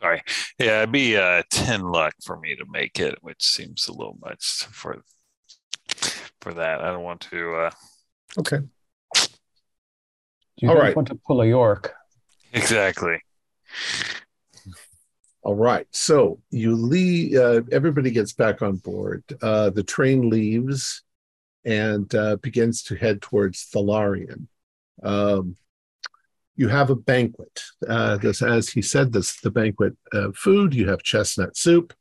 Sorry. 0.00 0.22
Yeah, 0.58 0.78
it'd 0.82 0.92
be 0.92 1.16
uh, 1.16 1.42
10 1.50 1.82
luck 1.82 2.14
for 2.24 2.38
me 2.38 2.54
to 2.56 2.64
make 2.70 3.00
it, 3.00 3.16
which 3.22 3.42
seems 3.42 3.88
a 3.88 3.92
little 3.92 4.16
much 4.20 4.64
for 4.70 5.02
for 6.40 6.54
that. 6.54 6.80
I 6.82 6.92
don't 6.92 7.02
want 7.02 7.22
to 7.32 7.54
uh 7.54 7.70
Okay. 8.38 8.58
You 10.58 10.68
All 10.68 10.74
don't 10.74 10.84
right. 10.84 10.96
want 10.96 11.08
to 11.08 11.14
pull 11.26 11.40
a 11.40 11.46
York. 11.46 11.92
exactly. 12.52 13.20
All 15.42 15.54
right. 15.54 15.86
So 15.92 16.40
you 16.50 16.74
leave. 16.74 17.36
Uh, 17.36 17.62
everybody 17.72 18.10
gets 18.10 18.32
back 18.32 18.62
on 18.62 18.76
board. 18.76 19.22
Uh, 19.42 19.70
the 19.70 19.82
train 19.82 20.28
leaves 20.28 21.02
and 21.64 22.12
uh, 22.14 22.36
begins 22.36 22.82
to 22.84 22.96
head 22.96 23.22
towards 23.22 23.68
Thalarion. 23.70 24.46
Um, 25.02 25.56
you 26.56 26.68
have 26.68 26.90
a 26.90 26.96
banquet. 26.96 27.62
Uh, 27.86 28.16
this, 28.16 28.42
as 28.42 28.70
he 28.70 28.82
said, 28.82 29.12
this 29.12 29.40
the 29.40 29.50
banquet 29.50 29.94
uh, 30.12 30.32
food. 30.34 30.74
You 30.74 30.88
have 30.88 31.02
chestnut 31.02 31.56
soup. 31.56 31.92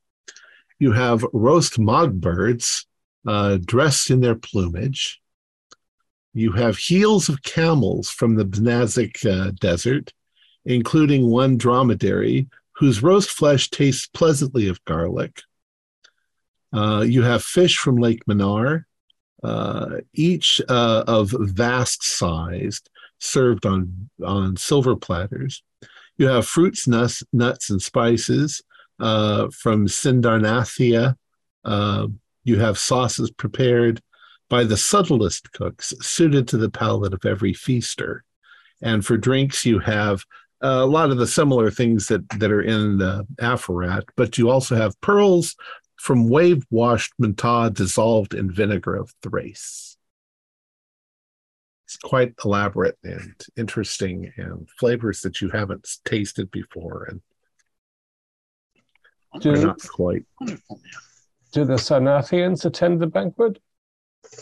You 0.80 0.94
have 0.94 1.26
roast 1.34 1.78
mogbirds 1.78 2.86
uh, 3.28 3.58
dressed 3.64 4.10
in 4.10 4.22
their 4.22 4.36
plumage. 4.36 5.22
You 6.34 6.52
have 6.54 6.78
heels 6.78 7.30
of 7.30 7.44
camels 7.44 8.10
from 8.10 8.36
the 8.36 8.46
Bnazic 8.46 9.26
uh, 9.26 9.52
desert, 9.52 10.14
including 10.66 11.30
one 11.30 11.58
dromedary 11.58 12.50
whose 12.74 13.02
roast 13.02 13.30
flesh 13.30 13.70
tastes 13.70 14.08
pleasantly 14.08 14.68
of 14.68 14.84
garlic. 14.84 15.42
Uh, 16.74 17.06
you 17.08 17.22
have 17.22 17.42
fish 17.42 17.78
from 17.78 17.96
Lake 17.96 18.26
Mnar, 18.26 18.84
uh, 19.46 20.02
each 20.14 20.60
uh, 20.68 21.04
of 21.08 21.34
vast 21.38 22.04
sized, 22.04 22.90
served 23.20 23.66
on, 23.66 24.10
on 24.26 24.58
silver 24.58 24.96
platters. 24.96 25.64
You 26.18 26.28
have 26.28 26.48
fruits, 26.48 26.88
nuts, 26.88 27.24
nuts 27.32 27.70
and 27.70 27.82
spices 27.82 28.64
uh, 29.00 29.50
from 29.50 29.88
Sindarnathia. 29.88 31.16
Uh, 31.64 32.08
you 32.44 32.60
have 32.60 32.78
sauces 32.78 33.30
prepared 33.32 34.02
by 34.50 34.64
the 34.64 34.78
subtlest 34.78 35.52
cooks, 35.52 35.94
suited 36.02 36.48
to 36.48 36.58
the 36.58 36.70
palate 36.70 37.14
of 37.14 37.26
every 37.26 37.54
feaster. 37.54 38.24
And 38.82 39.06
for 39.06 39.18
drinks, 39.18 39.66
you 39.66 39.80
have 39.80 40.24
a 40.62 40.86
lot 40.86 41.12
of 41.12 41.18
the 41.18 41.28
similar 41.28 41.70
things 41.70 42.08
that, 42.08 42.28
that 42.40 42.52
are 42.52 42.62
in 42.62 42.98
the 42.98 43.28
aphorat, 43.40 44.06
but 44.16 44.38
you 44.38 44.50
also 44.50 44.76
have 44.76 45.00
pearls 45.02 45.56
from 46.06 46.30
wave 46.30 46.64
washed 46.70 47.14
Mantah 47.18 47.72
dissolved 47.74 48.36
in 48.36 48.52
vinegar 48.52 48.96
of 48.96 49.12
Thrace. 49.24 49.98
It's 51.86 51.98
quite 51.98 52.36
elaborate 52.46 53.00
and 53.04 53.34
interesting 53.58 54.32
and 54.38 54.70
flavors 54.78 55.22
that 55.22 55.42
you 55.42 55.50
haven't 55.50 55.90
tasted 56.06 56.52
before 56.52 57.08
and 57.10 57.22
Do, 59.42 59.54
are 59.54 59.58
not 59.58 59.80
quite. 59.88 60.26
Do 61.52 61.66
the 61.66 61.74
Sarnathians 61.74 62.66
attend 62.66 63.00
the 63.00 63.08
banquet? 63.08 63.58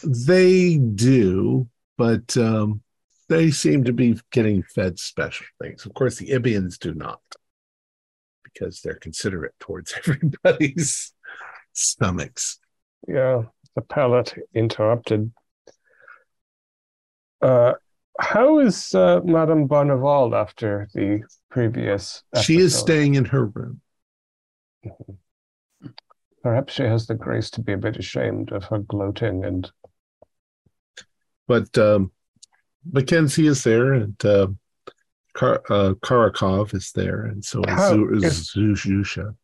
They 0.03 0.75
do, 0.75 1.69
but 1.97 2.35
um, 2.35 2.81
they 3.29 3.51
seem 3.51 3.85
to 3.85 3.93
be 3.93 4.19
getting 4.31 4.63
fed 4.63 4.99
special 4.99 5.45
things. 5.61 5.85
Of 5.85 5.93
course, 5.93 6.17
the 6.17 6.27
Ibians 6.27 6.77
do 6.77 6.93
not, 6.93 7.21
because 8.43 8.81
they're 8.81 8.95
considerate 8.95 9.53
towards 9.61 9.93
everybody's 9.97 11.13
stomachs. 11.73 12.59
Yeah, 13.07 13.43
the 13.75 13.81
palate 13.81 14.33
interrupted. 14.53 15.31
Uh, 17.41 17.73
how 18.19 18.59
is 18.59 18.93
uh, 18.95 19.19
Madame 19.23 19.67
Bonneval 19.67 20.35
after 20.39 20.87
the 20.93 21.21
previous? 21.49 22.23
She 22.41 22.57
is 22.57 22.75
staying 22.77 23.15
in 23.15 23.25
her 23.25 23.45
room. 23.45 23.81
Perhaps 26.43 26.73
she 26.73 26.83
has 26.83 27.07
the 27.07 27.15
grace 27.15 27.49
to 27.51 27.61
be 27.61 27.73
a 27.73 27.77
bit 27.77 27.97
ashamed 27.97 28.51
of 28.51 28.65
her 28.65 28.79
gloating 28.79 29.45
and 29.45 29.69
But 31.47 31.77
um, 31.77 32.11
Mackenzie 32.91 33.47
is 33.47 33.63
there, 33.63 33.93
and 33.93 34.25
uh, 34.25 34.47
Kar- 35.33 35.63
uh, 35.69 35.93
Karakov 36.03 36.73
is 36.73 36.91
there, 36.91 37.25
and 37.25 37.43
so 37.43 37.61
is, 37.63 37.69
How 37.69 38.05
is- 38.09 38.51
Zuzhusha. 38.55 39.35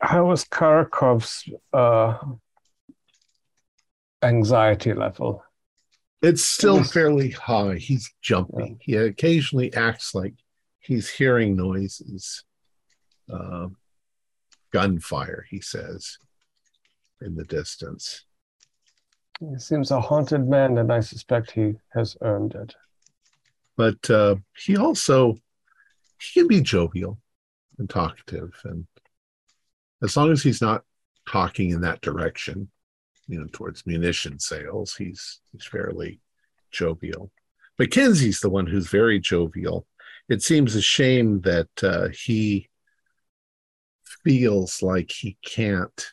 How 0.00 0.30
is 0.32 0.44
Karakov's 0.44 1.48
uh, 1.72 2.18
anxiety 4.22 4.94
level? 4.94 5.42
It's 6.20 6.44
still 6.44 6.82
fairly 6.82 7.30
high. 7.30 7.76
He's 7.76 8.12
jumping. 8.20 8.78
He 8.82 8.96
occasionally 8.96 9.72
acts 9.74 10.14
like 10.14 10.34
he's 10.80 11.08
hearing 11.08 11.56
noises. 11.56 12.44
Uh, 13.32 13.68
gunfire, 14.70 15.46
he 15.48 15.60
says, 15.60 16.18
in 17.20 17.34
the 17.34 17.44
distance. 17.44 18.24
He 19.40 19.58
seems 19.58 19.90
a 19.90 20.00
haunted 20.00 20.48
man, 20.48 20.78
and 20.78 20.92
I 20.92 21.00
suspect 21.00 21.52
he 21.52 21.74
has 21.94 22.16
earned 22.22 22.54
it. 22.54 22.74
But 23.76 24.10
uh, 24.10 24.36
he 24.56 24.76
also 24.76 25.38
he 26.20 26.40
can 26.40 26.48
be 26.48 26.60
jovial 26.60 27.18
and 27.78 27.88
talkative, 27.88 28.60
and 28.64 28.86
as 30.02 30.16
long 30.16 30.30
as 30.30 30.42
he's 30.42 30.62
not 30.62 30.82
talking 31.28 31.70
in 31.70 31.80
that 31.82 32.00
direction, 32.00 32.68
you 33.26 33.40
know, 33.40 33.46
towards 33.52 33.86
munition 33.86 34.38
sales, 34.38 34.94
he's 34.94 35.40
he's 35.52 35.66
fairly 35.66 36.20
jovial. 36.70 37.30
Mackenzie's 37.78 38.40
the 38.40 38.50
one 38.50 38.66
who's 38.66 38.88
very 38.88 39.20
jovial. 39.20 39.86
It 40.28 40.42
seems 40.42 40.74
a 40.74 40.82
shame 40.82 41.40
that 41.42 41.68
uh, 41.82 42.08
he 42.08 42.68
feels 44.24 44.82
like 44.82 45.10
he 45.10 45.36
can't 45.44 46.06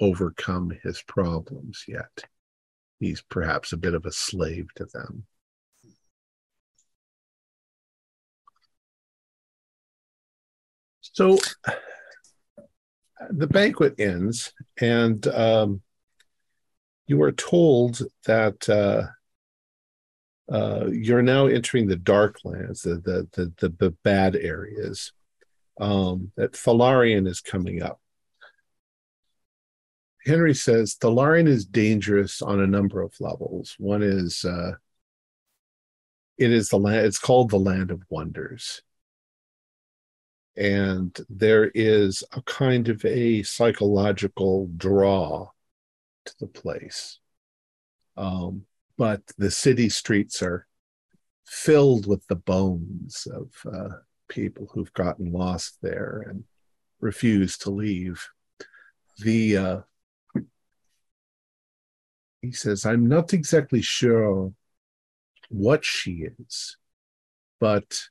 overcome 0.00 0.72
his 0.82 1.02
problems 1.02 1.84
yet. 1.86 2.24
He's 2.98 3.22
perhaps 3.22 3.72
a 3.72 3.78
bit 3.78 3.94
of 3.94 4.04
a 4.04 4.12
slave 4.12 4.68
to 4.76 4.86
them. 4.92 5.26
So 11.00 11.38
the 13.28 13.46
banquet 13.46 13.98
ends, 13.98 14.52
and 14.80 15.26
um, 15.28 15.82
you 17.06 17.22
are 17.22 17.32
told 17.32 18.02
that 18.26 18.68
uh, 18.68 19.08
uh, 20.52 20.86
you're 20.86 21.22
now 21.22 21.46
entering 21.46 21.86
the 21.86 21.96
dark 21.96 22.38
lands, 22.44 22.82
the 22.82 22.96
the 22.96 23.28
the, 23.32 23.52
the, 23.58 23.68
the 23.78 23.90
bad 24.02 24.36
areas. 24.36 25.12
Um, 25.80 26.30
that 26.36 26.52
Thalarion 26.52 27.26
is 27.26 27.40
coming 27.40 27.82
up. 27.82 28.00
Henry 30.26 30.52
says 30.54 30.96
Thalarion 31.00 31.48
is 31.48 31.64
dangerous 31.64 32.42
on 32.42 32.60
a 32.60 32.66
number 32.66 33.00
of 33.00 33.18
levels. 33.18 33.76
One 33.78 34.02
is 34.02 34.44
uh, 34.44 34.72
it 36.36 36.52
is 36.52 36.68
the 36.68 36.78
land. 36.78 37.06
It's 37.06 37.18
called 37.18 37.50
the 37.50 37.58
Land 37.58 37.90
of 37.90 38.02
Wonders 38.10 38.82
and 40.60 41.18
there 41.30 41.70
is 41.74 42.22
a 42.32 42.42
kind 42.42 42.90
of 42.90 43.02
a 43.06 43.42
psychological 43.42 44.68
draw 44.76 45.48
to 46.26 46.34
the 46.38 46.46
place. 46.46 47.18
Um, 48.18 48.66
but 48.98 49.22
the 49.38 49.50
city 49.50 49.88
streets 49.88 50.42
are 50.42 50.66
filled 51.46 52.06
with 52.06 52.26
the 52.26 52.36
bones 52.36 53.26
of 53.32 53.72
uh, 53.72 53.96
people 54.28 54.68
who've 54.70 54.92
gotten 54.92 55.32
lost 55.32 55.78
there 55.80 56.26
and 56.28 56.44
refuse 57.00 57.56
to 57.58 57.70
leave. 57.70 58.28
The 59.20 59.56
uh, 59.56 59.80
he 62.42 62.52
says, 62.52 62.84
I'm 62.84 63.06
not 63.06 63.32
exactly 63.32 63.80
sure 63.80 64.52
what 65.48 65.86
she 65.86 66.26
is, 66.38 66.76
but 67.58 68.08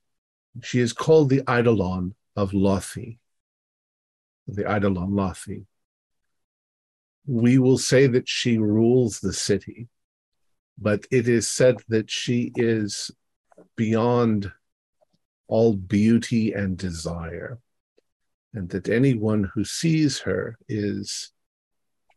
she 0.64 0.80
is 0.80 0.94
called 0.94 1.30
the 1.30 1.44
Eidolon 1.48 2.16
of 2.36 2.52
Lathi, 2.52 3.18
the 4.48 4.64
Eidolon 4.64 5.12
Lathi. 5.12 5.66
We 7.26 7.60
will 7.60 7.78
say 7.78 8.08
that 8.08 8.28
she 8.28 8.58
rules 8.58 9.20
the 9.20 9.34
city, 9.34 9.88
but 10.78 11.06
it 11.12 11.28
is 11.28 11.48
said 11.48 11.78
that 11.90 12.10
she 12.10 12.52
is 12.56 13.12
beyond 13.76 14.52
all 15.48 15.76
beauty 15.76 16.54
and 16.54 16.78
desire, 16.78 17.60
and 18.54 18.70
that 18.70 18.90
anyone 18.90 19.52
who 19.54 19.64
sees 19.64 20.20
her 20.20 20.58
is 20.68 21.32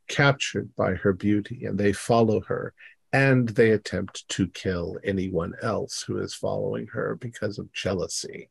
captured 0.08 0.74
by 0.76 0.94
her 0.94 1.12
beauty, 1.12 1.64
and 1.64 1.78
they 1.78 1.92
follow 1.92 2.40
her, 2.42 2.74
and 3.12 3.48
they 3.50 3.70
attempt 3.70 4.28
to 4.28 4.48
kill 4.48 4.98
anyone 5.04 5.54
else 5.62 6.02
who 6.02 6.18
is 6.18 6.34
following 6.34 6.86
her 6.88 7.16
because 7.16 7.58
of 7.58 7.72
jealousy. 7.72 8.50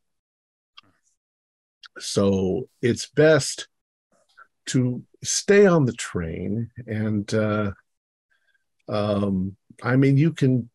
So 1.98 2.68
it's 2.80 3.08
best 3.08 3.68
to 4.66 5.02
stay 5.22 5.66
on 5.66 5.84
the 5.84 5.92
train 5.92 6.70
and 6.86 7.32
uh, 7.34 7.72
um, 8.88 9.56
I 9.82 9.96
mean 9.96 10.16
you 10.16 10.32
can 10.32 10.68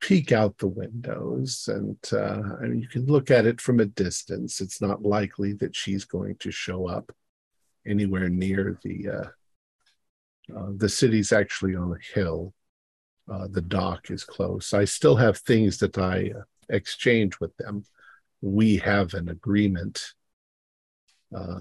peek 0.00 0.30
out 0.32 0.58
the 0.58 0.68
windows 0.68 1.68
and 1.72 1.96
uh, 2.12 2.42
I 2.60 2.66
mean 2.66 2.80
you 2.80 2.88
can 2.88 3.06
look 3.06 3.30
at 3.30 3.46
it 3.46 3.60
from 3.60 3.80
a 3.80 3.86
distance. 3.86 4.60
It's 4.60 4.80
not 4.80 5.02
likely 5.02 5.52
that 5.54 5.74
she's 5.74 6.04
going 6.04 6.36
to 6.40 6.50
show 6.50 6.88
up 6.88 7.12
anywhere 7.86 8.28
near 8.28 8.78
the 8.82 9.08
uh, 9.08 9.28
uh, 10.56 10.70
the 10.76 10.88
city's 10.88 11.32
actually 11.32 11.74
on 11.74 11.92
a 11.92 12.14
hill. 12.14 12.52
Uh, 13.28 13.48
the 13.50 13.62
dock 13.62 14.10
is 14.10 14.22
close. 14.22 14.72
I 14.72 14.84
still 14.84 15.16
have 15.16 15.38
things 15.38 15.78
that 15.78 15.98
I 15.98 16.30
uh, 16.36 16.42
exchange 16.68 17.40
with 17.40 17.56
them. 17.56 17.84
We 18.40 18.76
have 18.76 19.14
an 19.14 19.28
agreement 19.28 20.14
uh, 21.34 21.60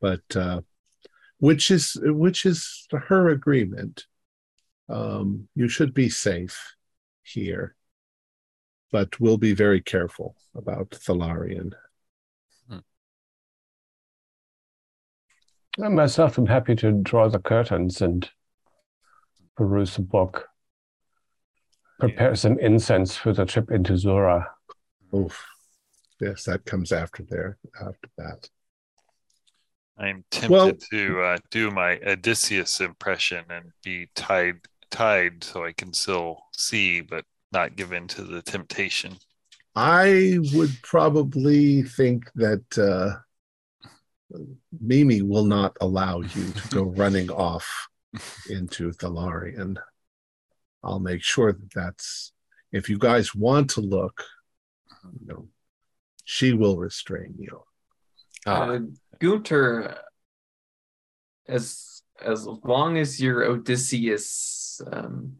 but 0.00 0.22
uh, 0.36 0.60
which 1.38 1.70
is 1.70 1.96
which 2.02 2.44
is 2.46 2.86
her 2.90 3.28
agreement. 3.28 4.06
Um, 4.88 5.48
you 5.54 5.68
should 5.68 5.92
be 5.92 6.08
safe 6.08 6.74
here, 7.22 7.74
but 8.90 9.20
we'll 9.20 9.36
be 9.36 9.52
very 9.52 9.82
careful 9.82 10.34
about 10.54 10.90
Thalarion. 10.90 11.72
I 15.80 15.88
myself 15.88 16.38
am 16.38 16.46
happy 16.46 16.74
to 16.76 16.90
draw 16.90 17.28
the 17.28 17.38
curtains 17.38 18.02
and 18.02 18.28
peruse 19.56 19.96
a 19.96 20.02
book. 20.02 20.48
prepare 22.00 22.34
some 22.34 22.58
incense 22.58 23.16
for 23.16 23.32
the 23.32 23.44
trip 23.44 23.70
into 23.70 23.92
Xura. 23.92 24.46
Oof. 25.14 25.44
Yes, 26.20 26.44
that 26.44 26.64
comes 26.64 26.90
after 26.90 27.22
there. 27.22 27.58
After 27.80 28.08
that. 28.16 28.48
I'm 29.98 30.24
tempted 30.30 30.50
Well- 30.50 30.72
to 30.92 31.22
uh, 31.22 31.36
do 31.50 31.70
my 31.70 31.98
Odysseus 32.06 32.80
impression 32.80 33.44
and 33.50 33.72
be 33.84 34.08
tied 34.14 34.56
tied 34.90 35.44
so 35.44 35.64
I 35.64 35.72
can 35.72 35.92
still 35.92 36.38
see 36.52 37.02
but 37.02 37.24
not 37.52 37.76
give 37.76 37.92
in 37.92 38.06
to 38.08 38.22
the 38.24 38.40
temptation. 38.42 39.16
I 39.76 40.38
would 40.54 40.70
probably 40.82 41.82
think 41.82 42.30
that 42.36 42.64
uh, 42.78 43.18
Mimi 44.80 45.22
will 45.22 45.44
not 45.44 45.76
allow 45.80 46.20
you 46.20 46.50
to 46.52 46.68
go 46.70 46.82
running 47.02 47.30
off 47.30 47.88
into 48.48 48.90
Thalarion. 48.92 49.76
I'll 50.82 51.00
make 51.00 51.22
sure 51.22 51.52
that 51.52 51.70
that's 51.74 52.32
if 52.72 52.88
you 52.88 52.98
guys 52.98 53.34
want 53.34 53.70
to 53.70 53.80
look, 53.80 54.22
you 55.20 55.26
know, 55.26 55.48
she 56.24 56.52
will 56.52 56.76
restrain 56.76 57.34
you. 57.38 57.62
Ah, 58.46 58.70
Uh, 58.70 58.78
Gunter, 59.18 59.98
as 61.46 62.02
as 62.20 62.46
long 62.46 62.98
as 62.98 63.20
your 63.20 63.44
Odysseus, 63.44 64.80
um, 64.92 65.36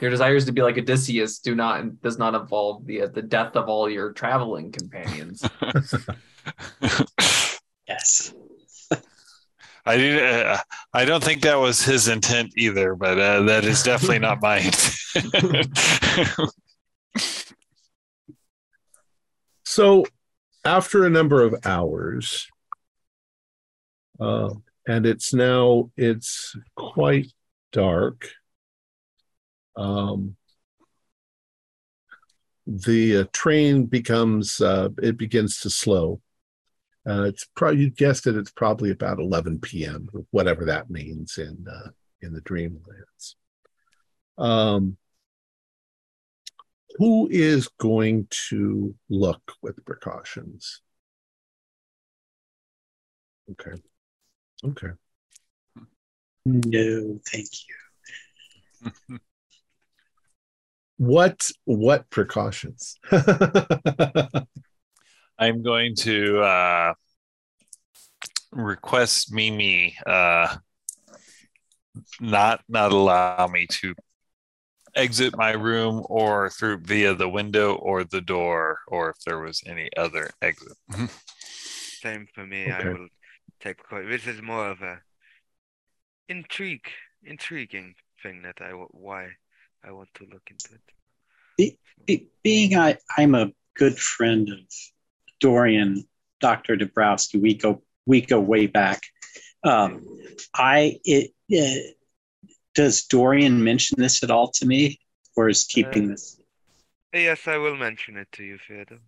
your 0.00 0.10
desires 0.10 0.44
to 0.46 0.52
be 0.52 0.62
like 0.62 0.78
Odysseus 0.78 1.38
do 1.40 1.54
not 1.54 2.00
does 2.00 2.18
not 2.18 2.34
involve 2.34 2.86
the 2.86 3.06
the 3.06 3.22
death 3.22 3.56
of 3.56 3.68
all 3.68 3.88
your 3.88 4.12
traveling 4.12 4.72
companions. 4.72 5.46
Yes. 7.86 8.32
I 9.84 9.96
do. 9.98 10.18
Uh, 10.18 10.58
I 10.94 11.04
don't 11.04 11.22
think 11.22 11.42
that 11.42 11.56
was 11.56 11.84
his 11.84 12.08
intent 12.08 12.54
either, 12.56 12.94
but 12.94 13.20
uh, 13.20 13.42
that 13.42 13.66
is 13.66 13.82
definitely 13.82 14.20
not 14.20 14.40
mine. 14.40 14.70
So, 19.66 20.04
after 20.64 21.04
a 21.04 21.10
number 21.10 21.42
of 21.42 21.66
hours, 21.66 22.46
uh, 24.20 24.50
and 24.86 25.06
it's 25.06 25.32
now 25.32 25.90
it's 25.96 26.56
quite 26.76 27.32
dark. 27.72 28.28
Um, 29.76 30.36
the 32.66 33.18
uh, 33.18 33.24
train 33.32 33.86
becomes 33.86 34.60
uh, 34.60 34.88
it 35.02 35.16
begins 35.16 35.60
to 35.60 35.70
slow. 35.70 36.20
Uh, 37.06 37.24
it's 37.24 37.46
probably 37.54 37.80
you 37.82 37.90
guessed 37.90 38.26
it. 38.26 38.36
It's 38.36 38.52
probably 38.52 38.90
about 38.90 39.18
11 39.18 39.60
p.m. 39.60 40.08
Whatever 40.30 40.64
that 40.66 40.90
means 40.90 41.36
in 41.36 41.66
uh, 41.70 41.90
in 42.22 42.32
the 42.32 42.40
Dreamlands. 42.40 43.34
Um, 44.38 44.96
who 46.96 47.28
is 47.30 47.68
going 47.78 48.28
to 48.48 48.94
look 49.10 49.52
with 49.62 49.84
precautions? 49.84 50.80
Okay. 53.50 53.80
Okay. 54.64 54.88
No, 56.46 57.20
thank 57.30 57.48
you. 57.68 58.90
What 60.96 61.50
what 61.64 62.08
precautions? 62.08 62.98
I'm 65.38 65.62
going 65.62 65.96
to 65.96 66.40
uh, 66.40 66.94
request 68.52 69.32
Mimi 69.32 69.96
uh, 70.06 70.56
not 72.20 72.62
not 72.68 72.92
allow 72.92 73.48
me 73.48 73.66
to 73.66 73.94
exit 74.94 75.36
my 75.36 75.50
room 75.50 76.04
or 76.08 76.50
through 76.50 76.78
via 76.78 77.14
the 77.14 77.28
window 77.28 77.74
or 77.74 78.04
the 78.04 78.20
door 78.20 78.78
or 78.86 79.10
if 79.10 79.16
there 79.26 79.40
was 79.40 79.62
any 79.66 79.90
other 79.96 80.30
exit. 80.40 80.76
Same 81.48 82.28
for 82.32 82.46
me. 82.46 82.70
I 82.70 82.78
Okay. 82.80 83.08
Will 83.64 83.74
take 83.74 83.82
precau- 83.82 84.08
This 84.08 84.26
is 84.26 84.42
more 84.42 84.68
of 84.68 84.82
a 84.82 85.00
intrigue, 86.28 86.88
intriguing 87.22 87.94
thing 88.22 88.42
that 88.42 88.60
I 88.60 88.70
why 88.70 89.30
I 89.84 89.92
want 89.92 90.08
to 90.14 90.26
look 90.32 90.50
into 90.50 90.74
it. 90.74 91.78
Be, 92.06 92.28
being 92.42 92.76
I, 92.76 92.98
I'm 93.16 93.34
a 93.34 93.52
good 93.76 93.98
friend 93.98 94.48
of 94.48 94.58
Dorian, 95.40 96.04
Dr. 96.40 96.76
Dabrowski, 96.76 97.40
we 97.40 97.54
go 97.54 97.82
we 98.06 98.20
go 98.20 98.40
way 98.40 98.66
back. 98.66 99.00
Um, 99.64 100.06
I 100.54 100.98
it, 101.04 101.32
uh, 101.52 101.90
does 102.74 103.04
Dorian 103.04 103.62
mention 103.62 104.00
this 104.00 104.22
at 104.22 104.30
all 104.30 104.50
to 104.52 104.66
me, 104.66 104.98
or 105.36 105.48
is 105.48 105.64
keeping 105.64 106.06
Uh, 106.06 106.08
this? 106.08 106.40
Yes, 107.12 107.46
I 107.46 107.58
will 107.58 107.76
mention 107.76 108.16
it 108.16 108.28
to 108.32 108.42
you, 108.42 108.58
Theodore. 108.58 108.98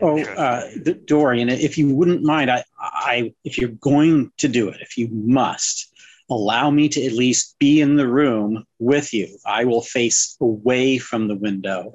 Oh, 0.00 0.22
uh. 0.22 0.68
Dorian, 1.04 1.48
if 1.48 1.78
you 1.78 1.94
wouldn't 1.94 2.22
mind, 2.22 2.50
I, 2.50 2.64
I, 2.78 3.32
if 3.44 3.56
you're 3.58 3.70
going 3.70 4.30
to 4.38 4.48
do 4.48 4.68
it, 4.68 4.80
if 4.80 4.98
you 4.98 5.08
must, 5.10 5.92
allow 6.28 6.70
me 6.70 6.88
to 6.88 7.04
at 7.04 7.12
least 7.12 7.56
be 7.58 7.80
in 7.80 7.96
the 7.96 8.08
room 8.08 8.64
with 8.78 9.14
you. 9.14 9.38
I 9.46 9.64
will 9.64 9.82
face 9.82 10.36
away 10.40 10.98
from 10.98 11.28
the 11.28 11.36
window, 11.36 11.92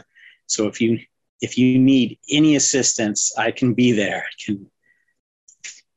so 0.47 0.67
if 0.67 0.79
you, 0.79 0.99
if 1.41 1.57
you 1.57 1.77
need 1.77 2.17
any 2.29 2.55
assistance, 2.55 3.37
I 3.37 3.51
can 3.51 3.73
be 3.73 3.91
there. 3.91 4.23
I 4.25 4.43
can 4.45 4.71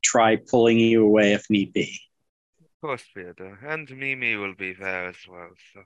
try 0.03 0.37
pulling 0.37 0.79
you 0.79 1.05
away 1.05 1.33
if 1.33 1.49
need 1.49 1.73
be. 1.73 2.01
Of 2.61 2.81
course, 2.81 3.05
Theodore. 3.15 3.59
And 3.65 3.89
Mimi 3.97 4.37
will 4.37 4.55
be 4.55 4.73
there 4.73 5.07
as 5.07 5.17
well, 5.29 5.51
so 5.73 5.83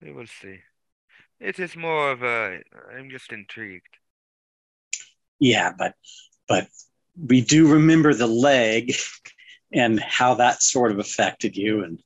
we 0.00 0.12
will 0.12 0.26
see. 0.26 0.58
It 1.40 1.58
is 1.58 1.76
more 1.76 2.12
of 2.12 2.22
a. 2.22 2.62
I'm 2.96 3.10
just 3.10 3.32
intrigued. 3.32 3.98
Yeah, 5.42 5.72
but, 5.76 5.94
but 6.46 6.68
we 7.20 7.40
do 7.40 7.72
remember 7.72 8.14
the 8.14 8.28
leg 8.28 8.94
and 9.72 9.98
how 9.98 10.34
that 10.34 10.62
sort 10.62 10.92
of 10.92 11.00
affected 11.00 11.56
you, 11.56 11.82
and 11.82 12.00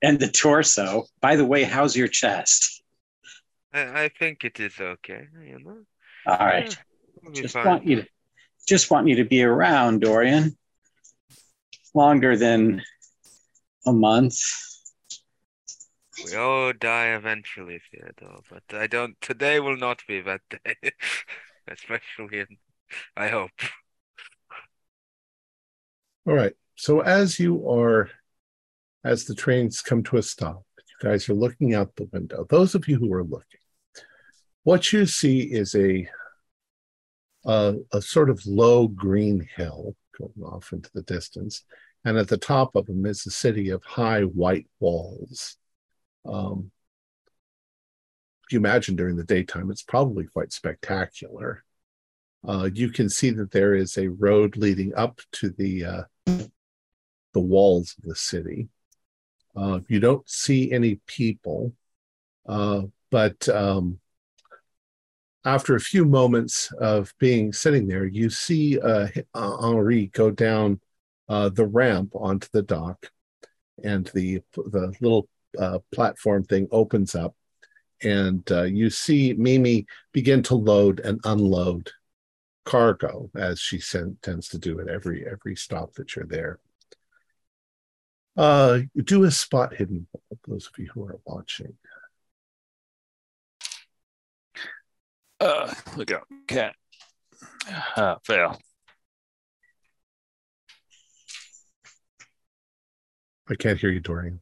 and 0.00 0.20
the 0.20 0.28
torso. 0.28 1.06
By 1.20 1.34
the 1.34 1.44
way, 1.44 1.64
how's 1.64 1.96
your 1.96 2.06
chest? 2.06 2.82
I, 3.72 4.04
I 4.04 4.10
think 4.16 4.44
it 4.44 4.60
is 4.60 4.78
okay, 4.78 5.26
you 5.44 5.58
know. 5.58 5.78
All 6.24 6.46
right. 6.46 6.76
Yeah, 7.24 7.30
just 7.32 7.54
fine. 7.54 7.66
want 7.66 7.86
you 7.86 7.96
to 8.02 8.06
just 8.68 8.92
want 8.92 9.08
you 9.08 9.16
to 9.16 9.24
be 9.24 9.42
around, 9.42 10.02
Dorian. 10.02 10.56
Longer 11.94 12.36
than 12.36 12.82
a 13.86 13.92
month. 13.92 14.38
We 16.24 16.36
all 16.36 16.72
die 16.72 17.08
eventually, 17.08 17.80
Theodore, 17.90 18.40
but 18.48 18.62
I 18.70 18.86
don't. 18.86 19.20
Today 19.20 19.58
will 19.58 19.76
not 19.76 20.02
be 20.06 20.20
that 20.20 20.42
day, 20.48 20.76
especially 21.68 22.40
in. 22.40 22.46
I 23.16 23.28
hope. 23.28 23.50
All 26.26 26.34
right. 26.34 26.54
So 26.76 27.00
as 27.00 27.38
you 27.38 27.68
are, 27.68 28.10
as 29.04 29.24
the 29.24 29.34
trains 29.34 29.80
come 29.80 30.02
to 30.04 30.18
a 30.18 30.22
stop, 30.22 30.62
you 30.78 31.08
guys 31.08 31.28
are 31.28 31.34
looking 31.34 31.74
out 31.74 31.94
the 31.96 32.08
window. 32.12 32.46
Those 32.48 32.74
of 32.74 32.88
you 32.88 32.98
who 32.98 33.12
are 33.12 33.24
looking, 33.24 33.60
what 34.62 34.92
you 34.92 35.06
see 35.06 35.40
is 35.40 35.74
a 35.74 36.08
a, 37.44 37.76
a 37.92 38.02
sort 38.02 38.28
of 38.28 38.44
low 38.44 38.88
green 38.88 39.48
hill 39.56 39.94
going 40.18 40.42
off 40.44 40.72
into 40.72 40.90
the 40.92 41.02
distance, 41.02 41.62
and 42.04 42.18
at 42.18 42.28
the 42.28 42.36
top 42.36 42.74
of 42.74 42.86
them 42.86 43.06
is 43.06 43.24
a 43.26 43.30
city 43.30 43.70
of 43.70 43.84
high 43.84 44.22
white 44.22 44.66
walls. 44.80 45.56
Um, 46.24 46.72
you 48.50 48.58
imagine 48.58 48.96
during 48.96 49.16
the 49.16 49.24
daytime, 49.24 49.70
it's 49.70 49.82
probably 49.82 50.24
quite 50.26 50.52
spectacular. 50.52 51.64
Uh, 52.46 52.68
you 52.72 52.90
can 52.90 53.08
see 53.08 53.30
that 53.30 53.50
there 53.50 53.74
is 53.74 53.96
a 53.98 54.08
road 54.08 54.56
leading 54.56 54.94
up 54.94 55.20
to 55.32 55.50
the 55.50 55.84
uh, 55.84 56.02
the 57.32 57.40
walls 57.40 57.94
of 57.98 58.04
the 58.04 58.14
city. 58.14 58.68
Uh, 59.56 59.80
you 59.88 59.98
don't 59.98 60.28
see 60.28 60.70
any 60.70 61.00
people, 61.06 61.72
uh, 62.46 62.82
but 63.10 63.48
um, 63.48 63.98
after 65.44 65.74
a 65.74 65.80
few 65.80 66.04
moments 66.04 66.70
of 66.72 67.12
being 67.18 67.52
sitting 67.52 67.88
there, 67.88 68.04
you 68.04 68.30
see 68.30 68.78
uh, 68.78 69.08
uh, 69.34 69.56
Henri 69.56 70.06
go 70.08 70.30
down 70.30 70.80
the 71.28 71.68
ramp 71.70 72.12
onto 72.14 72.48
the 72.52 72.62
dock, 72.62 73.10
and 73.82 74.06
the 74.14 74.40
the 74.54 74.94
little 75.00 75.28
platform 75.92 76.44
thing 76.44 76.68
opens 76.70 77.14
up, 77.14 77.34
and 78.02 78.50
uh, 78.50 78.62
you 78.62 78.90
see 78.90 79.34
Mimi 79.34 79.86
begin 80.12 80.42
to 80.44 80.54
load 80.54 81.00
and 81.00 81.20
unload 81.24 81.90
cargo 82.64 83.30
as 83.34 83.60
she 83.60 83.78
sen- 83.78 84.18
tends 84.22 84.48
to 84.48 84.58
do 84.58 84.80
at 84.80 84.88
every 84.88 85.26
every 85.26 85.56
stop 85.56 85.94
that 85.94 86.14
you're 86.16 86.26
there. 86.26 86.58
Uh, 88.36 88.80
do 89.04 89.24
a 89.24 89.30
spot 89.30 89.74
hidden, 89.74 90.06
those 90.46 90.66
of 90.66 90.78
you 90.78 90.90
who 90.92 91.04
are 91.04 91.18
watching. 91.24 91.74
Uh, 95.40 95.72
look 95.96 96.10
out, 96.10 96.26
cat. 96.46 96.74
Uh, 97.96 98.16
fail. 98.24 98.58
I 103.48 103.54
can't 103.54 103.78
hear 103.78 103.90
you, 103.90 104.00
Dorian. 104.00 104.40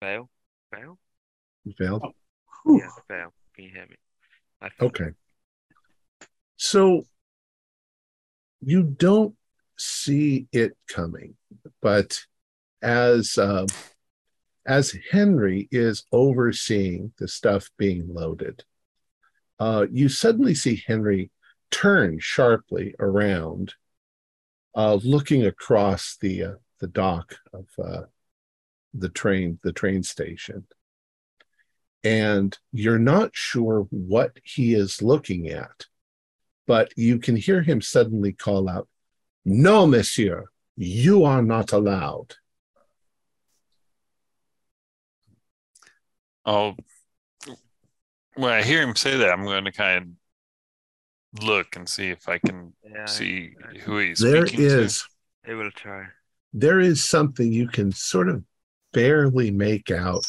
Fail? 0.00 0.28
Fail? 0.72 0.98
You 1.64 1.72
failed. 1.76 2.04
Whew. 2.64 2.78
Yes, 2.78 2.92
Val, 3.08 3.32
can 3.54 3.64
you 3.64 3.70
hear 3.70 3.86
me? 3.88 3.96
I 4.60 4.68
Okay. 4.80 5.10
So 6.56 7.04
you 8.60 8.82
don't 8.82 9.34
see 9.76 10.46
it 10.52 10.76
coming, 10.88 11.36
but 11.82 12.18
as 12.82 13.36
uh, 13.38 13.66
as 14.66 14.96
Henry 15.10 15.68
is 15.70 16.04
overseeing 16.12 17.12
the 17.18 17.28
stuff 17.28 17.70
being 17.76 18.06
loaded, 18.12 18.64
uh, 19.58 19.86
you 19.90 20.08
suddenly 20.08 20.54
see 20.54 20.82
Henry 20.86 21.30
turn 21.70 22.18
sharply 22.20 22.94
around, 22.98 23.74
uh, 24.74 24.94
looking 25.02 25.44
across 25.44 26.16
the 26.20 26.44
uh, 26.44 26.52
the 26.80 26.86
dock 26.86 27.36
of 27.52 27.66
uh, 27.82 28.02
the 28.94 29.08
train 29.08 29.58
the 29.62 29.72
train 29.72 30.02
station, 30.02 30.66
and 32.04 32.56
you're 32.72 32.98
not 32.98 33.30
sure 33.34 33.86
what 33.90 34.38
he 34.44 34.74
is 34.74 35.00
looking 35.02 35.48
at, 35.48 35.86
but 36.66 36.92
you 36.96 37.18
can 37.18 37.34
hear 37.34 37.62
him 37.62 37.80
suddenly 37.80 38.32
call 38.32 38.68
out, 38.68 38.88
"No, 39.44 39.86
Monsieur, 39.86 40.44
you 40.76 41.24
are 41.24 41.42
not 41.42 41.72
allowed." 41.72 42.36
Oh, 46.46 46.76
when 48.34 48.52
I 48.52 48.62
hear 48.62 48.82
him 48.82 48.94
say 48.94 49.16
that, 49.16 49.30
I'm 49.30 49.44
going 49.44 49.64
to 49.64 49.72
kind 49.72 50.16
of 51.38 51.42
look 51.44 51.74
and 51.76 51.88
see 51.88 52.10
if 52.10 52.28
I 52.28 52.38
can 52.38 52.74
Yeah, 52.84 53.06
see 53.06 53.54
I- 53.64 53.78
who 53.78 53.98
he's 53.98 54.18
There 54.20 54.46
speaking 54.46 54.68
to. 54.68 54.82
is 54.82 55.08
I 55.46 55.54
will 55.54 55.70
try. 55.70 56.08
there 56.52 56.80
is 56.80 57.02
something 57.02 57.50
you 57.52 57.68
can 57.68 57.92
sort 57.92 58.28
of 58.28 58.44
barely 58.92 59.50
make 59.50 59.90
out 59.90 60.24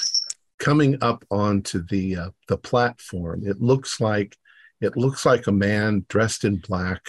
coming 0.60 0.98
up 1.02 1.26
onto 1.30 1.86
the 1.86 2.16
uh, 2.16 2.30
the 2.48 2.58
platform. 2.58 3.44
It 3.46 3.62
looks 3.62 4.00
like 4.00 4.38
it 4.82 4.98
looks 4.98 5.26
like 5.26 5.48
a 5.48 5.52
man 5.52 6.06
dressed 6.10 6.44
in 6.44 6.58
black. 6.58 7.02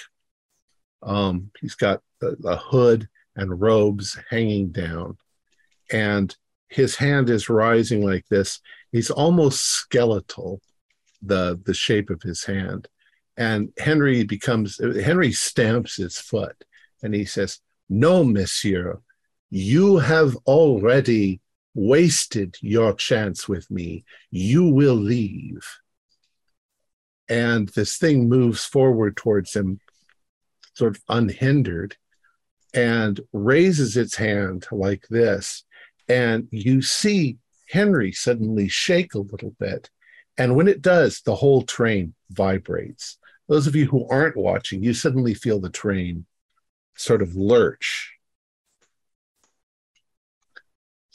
Um, 1.02 1.50
he's 1.60 1.74
got 1.74 2.02
a, 2.22 2.34
a 2.44 2.56
hood 2.56 3.08
and 3.34 3.60
robes 3.60 4.18
hanging 4.30 4.70
down, 4.70 5.18
and 5.90 6.34
his 6.68 6.96
hand 6.96 7.30
is 7.30 7.48
rising 7.48 8.04
like 8.04 8.26
this. 8.28 8.60
He's 8.92 9.10
almost 9.10 9.64
skeletal, 9.64 10.60
the 11.22 11.60
the 11.64 11.74
shape 11.74 12.10
of 12.10 12.22
his 12.22 12.44
hand. 12.44 12.88
And 13.36 13.70
Henry 13.78 14.24
becomes 14.24 14.78
Henry 14.78 15.32
stamps 15.32 15.96
his 15.96 16.18
foot, 16.18 16.56
and 17.02 17.14
he 17.14 17.26
says, 17.26 17.60
"No, 17.88 18.24
Monsieur, 18.24 19.00
you 19.50 19.98
have 19.98 20.36
already 20.46 21.40
wasted 21.76 22.56
your 22.60 22.94
chance 22.94 23.48
with 23.48 23.70
me. 23.70 24.04
You 24.30 24.64
will 24.64 24.94
leave. 24.94 25.64
And 27.28 27.68
this 27.70 27.98
thing 27.98 28.28
moves 28.28 28.64
forward 28.64 29.16
towards 29.16 29.54
him, 29.54 29.80
sort 30.74 30.96
of 30.96 31.02
unhindered, 31.08 31.96
and 32.72 33.20
raises 33.32 33.96
its 33.96 34.16
hand 34.16 34.66
like 34.72 35.06
this. 35.08 35.64
And 36.08 36.48
you 36.50 36.82
see 36.82 37.38
Henry 37.68 38.12
suddenly 38.12 38.68
shake 38.68 39.14
a 39.14 39.18
little 39.18 39.54
bit. 39.58 39.90
And 40.38 40.56
when 40.56 40.68
it 40.68 40.82
does, 40.82 41.20
the 41.20 41.34
whole 41.34 41.62
train 41.62 42.14
vibrates. 42.30 43.18
Those 43.48 43.66
of 43.66 43.76
you 43.76 43.86
who 43.86 44.08
aren't 44.08 44.36
watching, 44.36 44.82
you 44.82 44.94
suddenly 44.94 45.34
feel 45.34 45.60
the 45.60 45.70
train 45.70 46.26
sort 46.96 47.22
of 47.22 47.36
lurch 47.36 48.15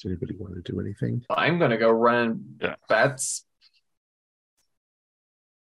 does 0.02 0.10
anybody 0.12 0.36
want 0.38 0.54
to 0.56 0.72
do 0.72 0.80
anything? 0.80 1.24
I'm 1.30 1.60
gonna 1.60 1.78
go 1.78 1.92
run. 1.92 2.56
Yeah. 2.62 2.76
That's 2.90 3.46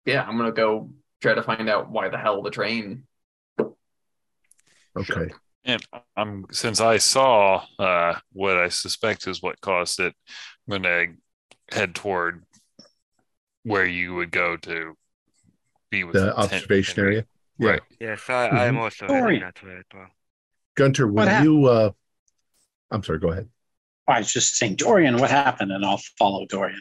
yeah. 0.05 0.25
I'm 0.25 0.37
gonna 0.37 0.53
go 0.53 0.91
try 1.23 1.35
to 1.35 1.43
find 1.43 1.69
out 1.69 1.91
why 1.91 2.09
the 2.09 2.19
hell 2.19 2.43
the 2.43 2.51
train. 2.51 3.05
Okay. 4.97 5.31
And 5.65 5.83
I'm 6.17 6.47
since 6.53 6.81
I 6.81 6.99
saw 6.99 7.65
uh, 7.79 8.19
what 8.33 8.57
I 8.59 8.69
suspect 8.69 9.27
is 9.27 9.43
what 9.43 9.61
caused 9.61 9.99
it, 10.01 10.15
I'm 10.71 10.83
going 10.83 10.83
to 10.83 11.77
head 11.77 11.95
toward 11.95 12.45
where 13.63 13.87
you 13.87 14.15
would 14.15 14.31
go 14.31 14.57
to 14.59 14.95
be 15.91 16.05
with 16.05 16.15
The 16.15 16.27
Ten- 16.27 16.33
observation 16.35 16.97
Henry. 16.97 17.13
area. 17.15 17.27
Yeah. 17.59 17.69
Right. 17.71 17.83
Yes, 17.99 18.21
I, 18.29 18.47
I 18.49 18.67
am 18.67 18.75
Mhm. 18.75 18.81
also 18.83 19.07
Sorry. 19.07 19.37
heading 19.37 19.41
that 19.41 19.63
way 19.65 19.77
as 19.79 19.85
well. 19.95 20.09
Gunter, 20.77 21.07
What 21.07 21.15
when 21.15 21.29
hap- 21.29 21.45
you 21.45 21.65
uh 21.67 21.91
I'm 22.91 23.03
sorry, 23.03 23.19
go 23.19 23.31
ahead. 23.31 23.49
I 24.07 24.19
was 24.19 24.33
just 24.33 24.57
saying, 24.57 24.77
Dorian, 24.77 25.17
what 25.17 25.31
happened? 25.31 25.73
And 25.73 25.85
I'll 25.85 26.01
follow 26.19 26.47
Dorian. 26.47 26.81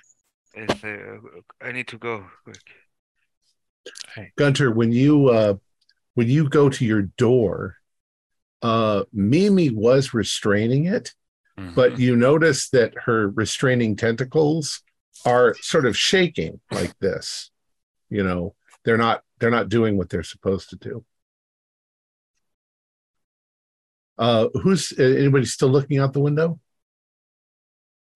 Yes, 0.56 0.84
uh, 0.84 1.18
I 1.62 1.72
need 1.72 1.88
to 1.90 1.98
go 1.98 2.26
quick. 2.44 2.60
Gunter, 4.38 4.72
when 4.72 4.92
you 4.92 5.30
uh 5.30 5.56
when 6.14 6.30
you 6.30 6.48
go 6.48 6.70
to 6.70 6.86
your 6.86 7.02
door, 7.02 7.78
uh 8.62 9.04
Mimi 9.12 9.70
was 9.70 10.14
restraining 10.14 10.86
it, 10.86 11.14
Mhm. 11.58 11.76
but 11.76 12.00
you 12.00 12.16
notice 12.16 12.70
that 12.70 12.94
her 13.06 13.30
restraining 13.30 13.96
tentacles 13.96 14.82
are 15.26 15.56
sort 15.62 15.86
of 15.86 15.98
shaking 15.98 16.62
like 16.72 16.98
this. 17.00 17.52
You 18.10 18.24
know, 18.24 18.56
they're 18.86 18.98
not 18.98 19.24
they're 19.40 19.50
not 19.50 19.70
doing 19.70 19.98
what 19.98 20.10
they're 20.10 20.24
supposed 20.24 20.70
to 20.70 20.76
do. 20.76 21.06
Uh 24.18 24.50
who's 24.62 24.94
anybody 24.98 25.46
still 25.46 25.70
looking 25.70 25.98
out 26.00 26.14
the 26.14 26.22
window? 26.22 26.60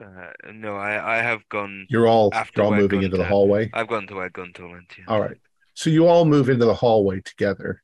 Uh, 0.04 0.32
no, 0.54 0.76
I, 0.76 1.18
I 1.18 1.22
have 1.22 1.48
gone. 1.50 1.88
You're 1.90 2.08
all 2.08 2.30
After 2.34 2.62
you're 2.62 2.66
all 2.66 2.76
moving 2.76 3.04
into 3.04 3.18
the 3.18 3.26
hallway. 3.26 3.70
I've 3.74 3.88
gone 3.88 4.08
to 4.08 4.16
where 4.16 4.30
Gunter 4.30 4.68
went. 4.68 4.94
Yeah. 4.98 5.06
All 5.08 5.20
right. 5.20 5.38
So 5.74 5.90
you 5.90 6.08
all 6.08 6.26
move 6.26 6.50
into 6.50 6.66
the 6.66 6.74
hallway 6.74 7.22
together, 7.22 7.82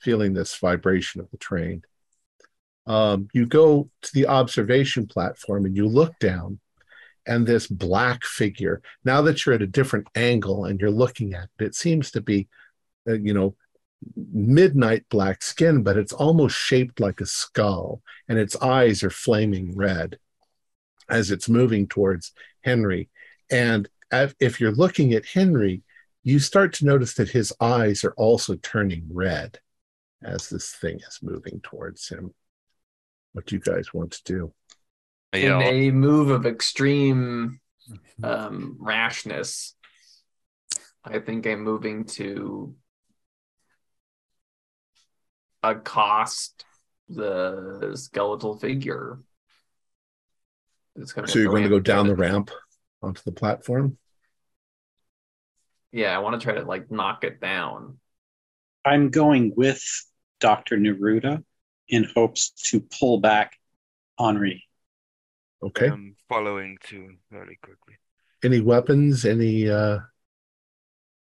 feeling 0.00 0.32
this 0.32 0.56
vibration 0.56 1.20
of 1.20 1.30
the 1.30 1.36
train. 1.36 1.82
Um, 2.86 3.28
you 3.32 3.46
go 3.46 3.90
to 4.02 4.10
the 4.14 4.26
observation 4.26 5.06
platform 5.06 5.66
and 5.66 5.76
you 5.76 5.86
look 5.86 6.18
down, 6.18 6.58
and 7.26 7.46
this 7.46 7.66
black 7.66 8.24
figure, 8.24 8.80
now 9.04 9.20
that 9.22 9.44
you're 9.44 9.54
at 9.54 9.62
a 9.62 9.66
different 9.66 10.08
angle 10.14 10.64
and 10.64 10.80
you're 10.80 10.90
looking 10.90 11.34
at 11.34 11.48
it, 11.58 11.64
it 11.64 11.74
seems 11.74 12.10
to 12.12 12.20
be, 12.22 12.48
uh, 13.06 13.12
you 13.12 13.34
know, 13.34 13.54
midnight 14.32 15.04
black 15.10 15.42
skin, 15.42 15.82
but 15.82 15.98
it's 15.98 16.14
almost 16.14 16.56
shaped 16.56 16.98
like 16.98 17.20
a 17.20 17.26
skull, 17.26 18.00
and 18.28 18.38
its 18.38 18.56
eyes 18.56 19.02
are 19.02 19.10
flaming 19.10 19.76
red 19.76 20.18
as 21.10 21.30
it's 21.30 21.48
moving 21.48 21.86
towards 21.86 22.32
Henry. 22.62 23.08
And 23.50 23.88
if 24.12 24.34
if 24.40 24.60
you're 24.60 24.72
looking 24.72 25.12
at 25.12 25.26
Henry, 25.26 25.82
you 26.22 26.38
start 26.38 26.74
to 26.74 26.86
notice 26.86 27.14
that 27.14 27.30
his 27.30 27.52
eyes 27.60 28.04
are 28.04 28.14
also 28.16 28.54
turning 28.56 29.06
red 29.10 29.58
as 30.22 30.48
this 30.48 30.72
thing 30.72 30.96
is 30.96 31.18
moving 31.22 31.60
towards 31.62 32.08
him. 32.08 32.34
What 33.32 33.46
do 33.46 33.54
you 33.54 33.60
guys 33.60 33.94
want 33.94 34.12
to 34.12 34.22
do? 34.24 34.52
In 35.32 35.62
a 35.62 35.90
move 35.92 36.30
of 36.30 36.44
extreme 36.44 37.60
um, 38.22 38.76
rashness, 38.80 39.74
I 41.04 41.20
think 41.20 41.46
I'm 41.46 41.62
moving 41.62 42.04
to 42.16 42.74
accost 45.62 46.64
the 47.08 47.92
skeletal 47.94 48.56
figure. 48.58 49.20
It's 51.00 51.12
coming 51.12 51.30
So 51.30 51.38
you're 51.38 51.50
going 51.50 51.62
to 51.62 51.68
go 51.68 51.80
down 51.80 52.06
the 52.06 52.14
ramp 52.14 52.50
onto 53.02 53.22
the 53.22 53.32
platform? 53.32 53.96
Yeah, 55.92 56.14
I 56.14 56.18
want 56.18 56.40
to 56.40 56.44
try 56.44 56.54
to 56.54 56.64
like 56.64 56.90
knock 56.90 57.24
it 57.24 57.40
down. 57.40 57.98
I'm 58.84 59.10
going 59.10 59.52
with 59.56 59.82
Dr. 60.40 60.76
Neruda 60.76 61.42
in 61.88 62.06
hopes 62.14 62.50
to 62.70 62.80
pull 62.80 63.20
back 63.20 63.56
Henri. 64.18 64.64
Okay. 65.62 65.88
I'm 65.88 66.16
following 66.28 66.78
too 66.84 67.16
very 67.30 67.58
quickly. 67.62 67.94
Any 68.42 68.60
weapons? 68.60 69.24
Any 69.24 69.68
uh, 69.68 69.98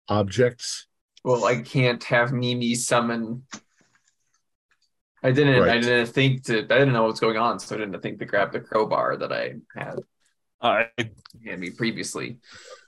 objects? 0.08 0.86
Well, 1.24 1.44
I 1.44 1.60
can't 1.60 2.02
have 2.04 2.32
Mimi 2.32 2.74
summon. 2.74 3.44
I 5.22 5.30
didn't. 5.30 5.62
I 5.68 5.78
didn't 5.78 6.06
think 6.06 6.44
to. 6.44 6.58
I 6.58 6.62
didn't 6.62 6.92
know 6.92 7.02
what 7.02 7.12
was 7.12 7.20
going 7.20 7.36
on, 7.36 7.58
so 7.60 7.76
I 7.76 7.78
didn't 7.78 8.00
think 8.00 8.18
to 8.18 8.24
grab 8.26 8.52
the 8.52 8.60
crowbar 8.60 9.16
that 9.18 9.32
I 9.32 9.54
had 9.76 9.98
I, 10.60 10.88
handed 11.44 11.60
me 11.60 11.70
previously. 11.70 12.38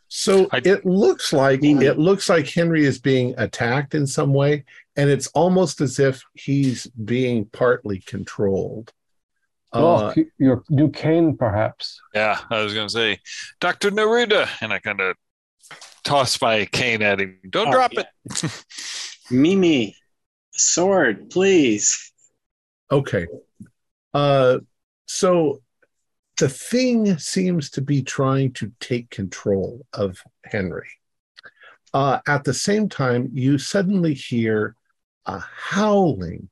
So 0.09 0.49
I- 0.53 0.61
it 0.65 0.85
looks 0.85 1.33
like 1.33 1.63
Mimi. 1.63 1.87
it 1.87 1.99
looks 1.99 2.29
like 2.29 2.49
Henry 2.49 2.85
is 2.85 2.99
being 2.99 3.35
attacked 3.39 3.95
in 3.95 4.07
some 4.07 4.33
way, 4.35 4.65
and 4.97 5.09
it's 5.11 5.27
almost 5.29 5.81
as 5.81 5.99
if 5.99 6.23
he's 6.35 6.87
being 6.87 7.47
partly 7.47 8.01
controlled. 8.01 8.93
oh, 9.73 9.97
Uh, 9.97 10.15
your 10.39 10.63
new 10.71 10.89
cane, 10.91 11.37
perhaps. 11.37 12.01
yeah, 12.15 12.39
I 12.51 12.63
was 12.63 12.75
going 12.75 12.87
to 12.87 12.93
say, 12.93 13.19
Dr. 13.61 13.91
Neruda. 13.91 14.49
And 14.61 14.73
I 14.73 14.79
kind 14.79 15.01
of 15.01 15.17
toss 16.05 16.41
my 16.41 16.65
cane 16.67 17.03
at 17.03 17.21
him. 17.21 17.41
Don't 17.51 17.69
Oh, 17.69 17.73
drop 17.73 17.93
yeah. 17.93 18.03
it. 18.27 18.65
Mimi, 19.33 19.97
sword, 20.53 21.31
please. 21.31 22.13
Okay. 22.91 23.27
Uh, 24.13 24.59
so 25.07 25.63
the 26.39 26.49
thing 26.49 27.19
seems 27.19 27.71
to 27.71 27.81
be 27.81 28.03
trying 28.03 28.53
to 28.55 28.73
take 28.81 29.11
control 29.11 29.87
of 29.93 30.19
Henry. 30.45 30.89
Uh, 31.93 32.19
at 32.27 32.45
the 32.45 32.55
same 32.55 32.89
time, 32.89 33.29
you 33.33 33.57
suddenly 33.57 34.15
hear 34.15 34.75
a 35.27 35.39
howling 35.39 36.49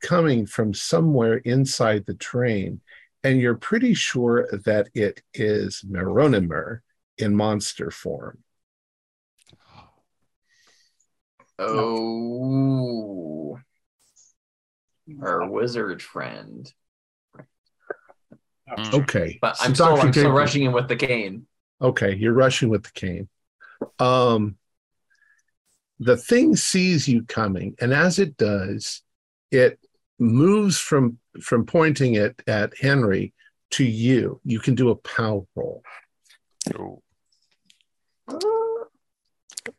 coming 0.00 0.46
from 0.46 0.72
somewhere 0.72 1.36
inside 1.38 2.06
the 2.06 2.14
train, 2.14 2.80
and 3.22 3.40
you're 3.40 3.54
pretty 3.54 3.94
sure 3.94 4.48
that 4.64 4.88
it 4.94 5.22
is 5.34 5.84
Meronimer 5.86 6.80
in 7.18 7.34
monster 7.34 7.90
form. 7.90 8.38
Oh, 11.58 13.58
our 15.22 15.48
wizard 15.48 16.02
friend. 16.02 16.72
Okay, 18.92 19.38
But 19.40 19.56
I'm 19.60 19.74
still, 19.74 19.96
Dr. 19.96 20.06
I'm 20.06 20.12
still 20.12 20.30
rushing 20.30 20.64
in 20.64 20.72
with 20.72 20.88
the 20.88 20.96
cane. 20.96 21.46
Okay, 21.80 22.14
you're 22.14 22.34
rushing 22.34 22.68
with 22.68 22.84
the 22.84 22.92
cane. 22.92 23.28
Um, 23.98 24.56
the 25.98 26.16
thing 26.16 26.54
sees 26.54 27.08
you 27.08 27.22
coming, 27.24 27.76
and 27.80 27.94
as 27.94 28.18
it 28.18 28.36
does, 28.36 29.02
it 29.50 29.78
moves 30.18 30.78
from 30.78 31.18
from 31.40 31.64
pointing 31.64 32.14
it 32.14 32.42
at 32.46 32.76
Henry 32.78 33.32
to 33.70 33.84
you. 33.84 34.40
You 34.44 34.60
can 34.60 34.74
do 34.74 34.90
a 34.90 34.96
power 34.96 35.42
roll. 35.54 35.82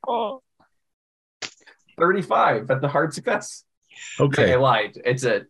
Oh. 0.08 0.42
35. 2.00 2.68
That's 2.68 2.82
the 2.82 2.88
hard 2.88 3.14
success. 3.14 3.64
Okay, 4.20 4.54
I 4.54 4.58
lied. 4.58 5.00
It's 5.06 5.24
a 5.24 5.46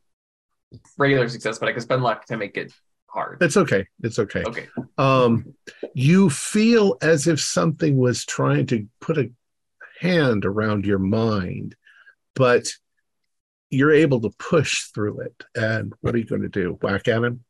regular 0.97 1.27
success, 1.29 1.59
but 1.59 1.69
I 1.69 1.71
can 1.71 1.81
spend 1.81 2.03
luck 2.03 2.25
to 2.25 2.37
make 2.37 2.57
it 2.57 2.73
hard. 3.07 3.41
it's 3.41 3.57
okay. 3.57 3.87
It's 4.03 4.19
okay. 4.19 4.43
Okay. 4.43 4.67
Um, 4.97 5.53
you 5.93 6.29
feel 6.29 6.97
as 7.01 7.27
if 7.27 7.41
something 7.41 7.97
was 7.97 8.25
trying 8.25 8.67
to 8.67 8.87
put 9.01 9.17
a 9.17 9.31
hand 9.99 10.45
around 10.45 10.85
your 10.85 10.99
mind, 10.99 11.75
but 12.35 12.67
you're 13.69 13.93
able 13.93 14.21
to 14.21 14.29
push 14.37 14.85
through 14.93 15.21
it. 15.21 15.43
And 15.55 15.93
what 16.01 16.15
are 16.15 16.17
you 16.17 16.25
going 16.25 16.41
to 16.41 16.49
do? 16.49 16.77
Whack 16.81 17.07
at 17.07 17.23
him? 17.23 17.43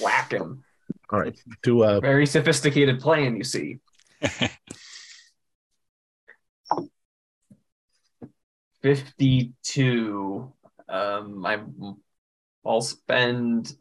Whack 0.00 0.32
him. 0.32 0.64
All 1.10 1.20
right. 1.20 1.38
Do 1.62 1.82
a 1.82 2.00
Very 2.00 2.26
sophisticated 2.26 3.00
plan, 3.00 3.36
you 3.36 3.44
see. 3.44 3.78
52. 8.86 10.52
Um, 10.88 11.44
I'm, 11.44 11.96
I'll 12.64 12.80
spend, 12.80 13.74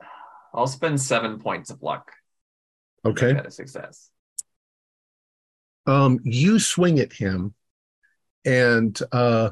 I'll 0.52 0.66
spend 0.66 1.00
seven 1.00 1.40
points 1.40 1.70
of 1.70 1.84
luck. 1.84 2.12
okay. 3.06 3.30
a 3.30 3.52
success. 3.52 4.10
um, 5.86 6.20
you 6.24 6.58
swing 6.58 6.98
at 6.98 7.14
him 7.14 7.54
and 8.46 9.00
uh, 9.12 9.52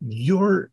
you're 0.00 0.70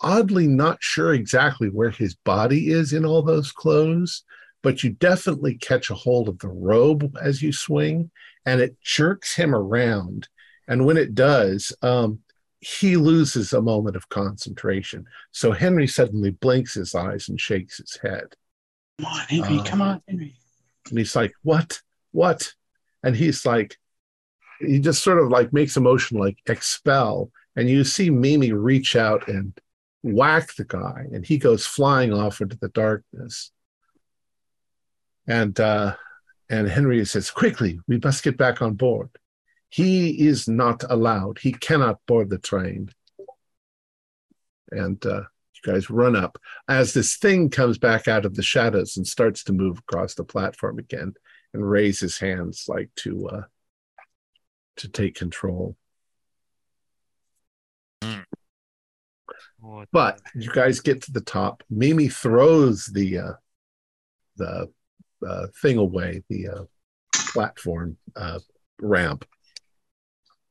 oddly 0.00 0.46
not 0.46 0.78
sure 0.80 1.12
exactly 1.12 1.70
where 1.70 1.90
his 1.90 2.14
body 2.14 2.70
is 2.70 2.92
in 2.92 3.04
all 3.04 3.22
those 3.22 3.50
clothes 3.50 4.22
but 4.62 4.84
you 4.84 4.90
definitely 4.90 5.56
catch 5.56 5.90
a 5.90 5.94
hold 5.94 6.28
of 6.28 6.38
the 6.38 6.48
robe 6.48 7.16
as 7.20 7.42
you 7.42 7.52
swing 7.52 8.12
and 8.46 8.60
it 8.60 8.76
jerks 8.80 9.34
him 9.34 9.52
around 9.54 10.28
and 10.68 10.86
when 10.86 10.96
it 10.96 11.16
does 11.16 11.72
um, 11.82 12.20
he 12.60 12.96
loses 12.96 13.52
a 13.52 13.62
moment 13.62 13.96
of 13.96 14.08
concentration 14.08 15.04
so 15.32 15.50
henry 15.52 15.86
suddenly 15.86 16.30
blinks 16.30 16.74
his 16.74 16.94
eyes 16.94 17.28
and 17.28 17.40
shakes 17.40 17.78
his 17.78 17.98
head 18.02 18.34
Come 19.00 19.12
on, 19.12 19.20
Henry. 19.28 19.58
Uh, 19.58 19.64
come 19.64 19.80
on, 19.82 20.02
Henry. 20.06 20.34
and 20.90 20.98
he's 20.98 21.16
like, 21.16 21.32
What? 21.42 21.80
What? 22.12 22.52
And 23.02 23.16
he's 23.16 23.46
like, 23.46 23.78
he 24.60 24.78
just 24.78 25.02
sort 25.02 25.18
of 25.18 25.30
like 25.30 25.52
makes 25.52 25.76
a 25.76 25.80
motion 25.80 26.18
like 26.18 26.36
expel. 26.46 27.30
And 27.56 27.68
you 27.68 27.82
see 27.84 28.10
Mimi 28.10 28.52
reach 28.52 28.94
out 28.96 29.26
and 29.26 29.58
whack 30.02 30.54
the 30.54 30.64
guy, 30.64 31.06
and 31.12 31.24
he 31.24 31.38
goes 31.38 31.66
flying 31.66 32.12
off 32.12 32.40
into 32.40 32.58
the 32.58 32.68
darkness. 32.68 33.52
And 35.26 35.58
uh, 35.58 35.96
and 36.50 36.68
Henry 36.68 37.02
says, 37.06 37.30
Quickly, 37.30 37.80
we 37.88 37.98
must 38.02 38.22
get 38.22 38.36
back 38.36 38.60
on 38.60 38.74
board. 38.74 39.08
He 39.70 40.26
is 40.26 40.48
not 40.48 40.84
allowed. 40.88 41.38
He 41.38 41.52
cannot 41.52 42.00
board 42.06 42.28
the 42.28 42.38
train. 42.38 42.90
And 44.72 45.04
uh, 45.06 45.22
you 45.64 45.72
guys 45.72 45.90
run 45.90 46.16
up 46.16 46.38
as 46.68 46.92
this 46.92 47.16
thing 47.16 47.50
comes 47.50 47.78
back 47.78 48.08
out 48.08 48.24
of 48.24 48.34
the 48.34 48.42
shadows 48.42 48.96
and 48.96 49.06
starts 49.06 49.44
to 49.44 49.52
move 49.52 49.78
across 49.78 50.14
the 50.14 50.24
platform 50.24 50.78
again 50.78 51.14
and 51.52 51.68
raise 51.68 52.00
his 52.00 52.18
hands 52.18 52.64
like 52.68 52.90
to 52.96 53.28
uh 53.28 53.42
to 54.76 54.88
take 54.88 55.14
control 55.14 55.76
What 59.58 59.88
but 59.92 60.20
you 60.34 60.50
guys 60.50 60.80
get 60.80 61.02
to 61.02 61.12
the 61.12 61.20
top 61.20 61.62
mimi 61.68 62.08
throws 62.08 62.86
the 62.86 63.18
uh 63.18 63.32
the 64.36 64.70
uh, 65.26 65.46
thing 65.60 65.76
away 65.76 66.22
the 66.30 66.48
uh, 66.48 66.64
platform 67.12 67.98
uh, 68.16 68.38
ramp 68.80 69.26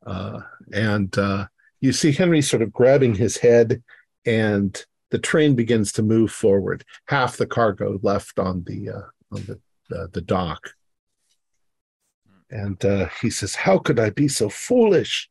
uh, 0.10 0.42
and 0.74 1.18
uh, 1.18 1.46
you 1.82 1.94
see 1.94 2.12
henry 2.12 2.42
sort 2.42 2.62
of 2.62 2.74
grabbing 2.74 3.16
his 3.16 3.38
head 3.38 3.82
and 4.26 4.86
the 5.12 5.20
train 5.20 5.56
begins 5.56 5.92
to 5.94 6.04
move 6.04 6.32
forward. 6.32 6.86
Half 7.08 7.38
the 7.38 7.48
cargo 7.48 8.00
left 8.04 8.40
on 8.40 8.64
the 8.66 8.90
uh, 8.90 9.08
on 9.32 9.44
the 9.46 9.60
uh, 9.96 10.08
the 10.12 10.22
dock. 10.22 10.72
And 12.52 12.84
uh, 12.84 13.10
he 13.22 13.30
says 13.30 13.56
how 13.56 13.78
could 13.78 14.00
i 14.00 14.10
be 14.10 14.28
so 14.28 14.50
foolish 14.50 15.30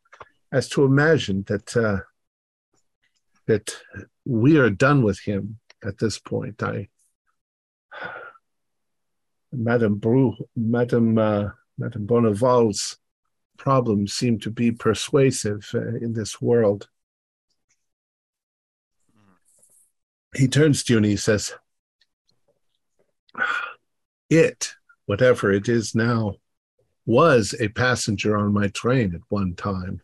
as 0.53 0.69
to 0.71 0.85
imagine 0.85 1.45
that 1.49 1.77
uh, 1.77 1.99
that 3.47 3.77
we 4.25 4.59
are 4.59 4.71
done 4.71 5.03
with 5.03 5.21
him 5.21 5.59
at 5.85 5.99
this 5.99 6.19
point? 6.19 6.63
I 6.63 6.89
madame 9.53 9.97
Bru, 9.97 10.35
madame 10.57 11.15
madame 11.15 12.07
Bonneval's 12.07 12.99
problems 13.59 14.15
seem 14.15 14.39
to 14.39 14.51
be 14.51 14.73
persuasive 14.73 15.69
uh, 15.75 15.97
in 15.97 16.15
this 16.15 16.41
world 16.41 16.89
he 20.35 20.49
turns 20.49 20.83
to 20.85 20.93
you 20.93 20.97
and 20.99 21.07
he 21.07 21.17
says, 21.17 21.53
It, 24.31 24.75
whatever 25.07 25.53
it 25.53 25.69
is 25.69 25.95
now, 25.95 26.35
was 27.07 27.55
a 27.59 27.69
passenger 27.69 28.37
on 28.37 28.53
my 28.53 28.69
train 28.69 29.15
at 29.15 29.23
one 29.29 29.55
time. 29.55 30.03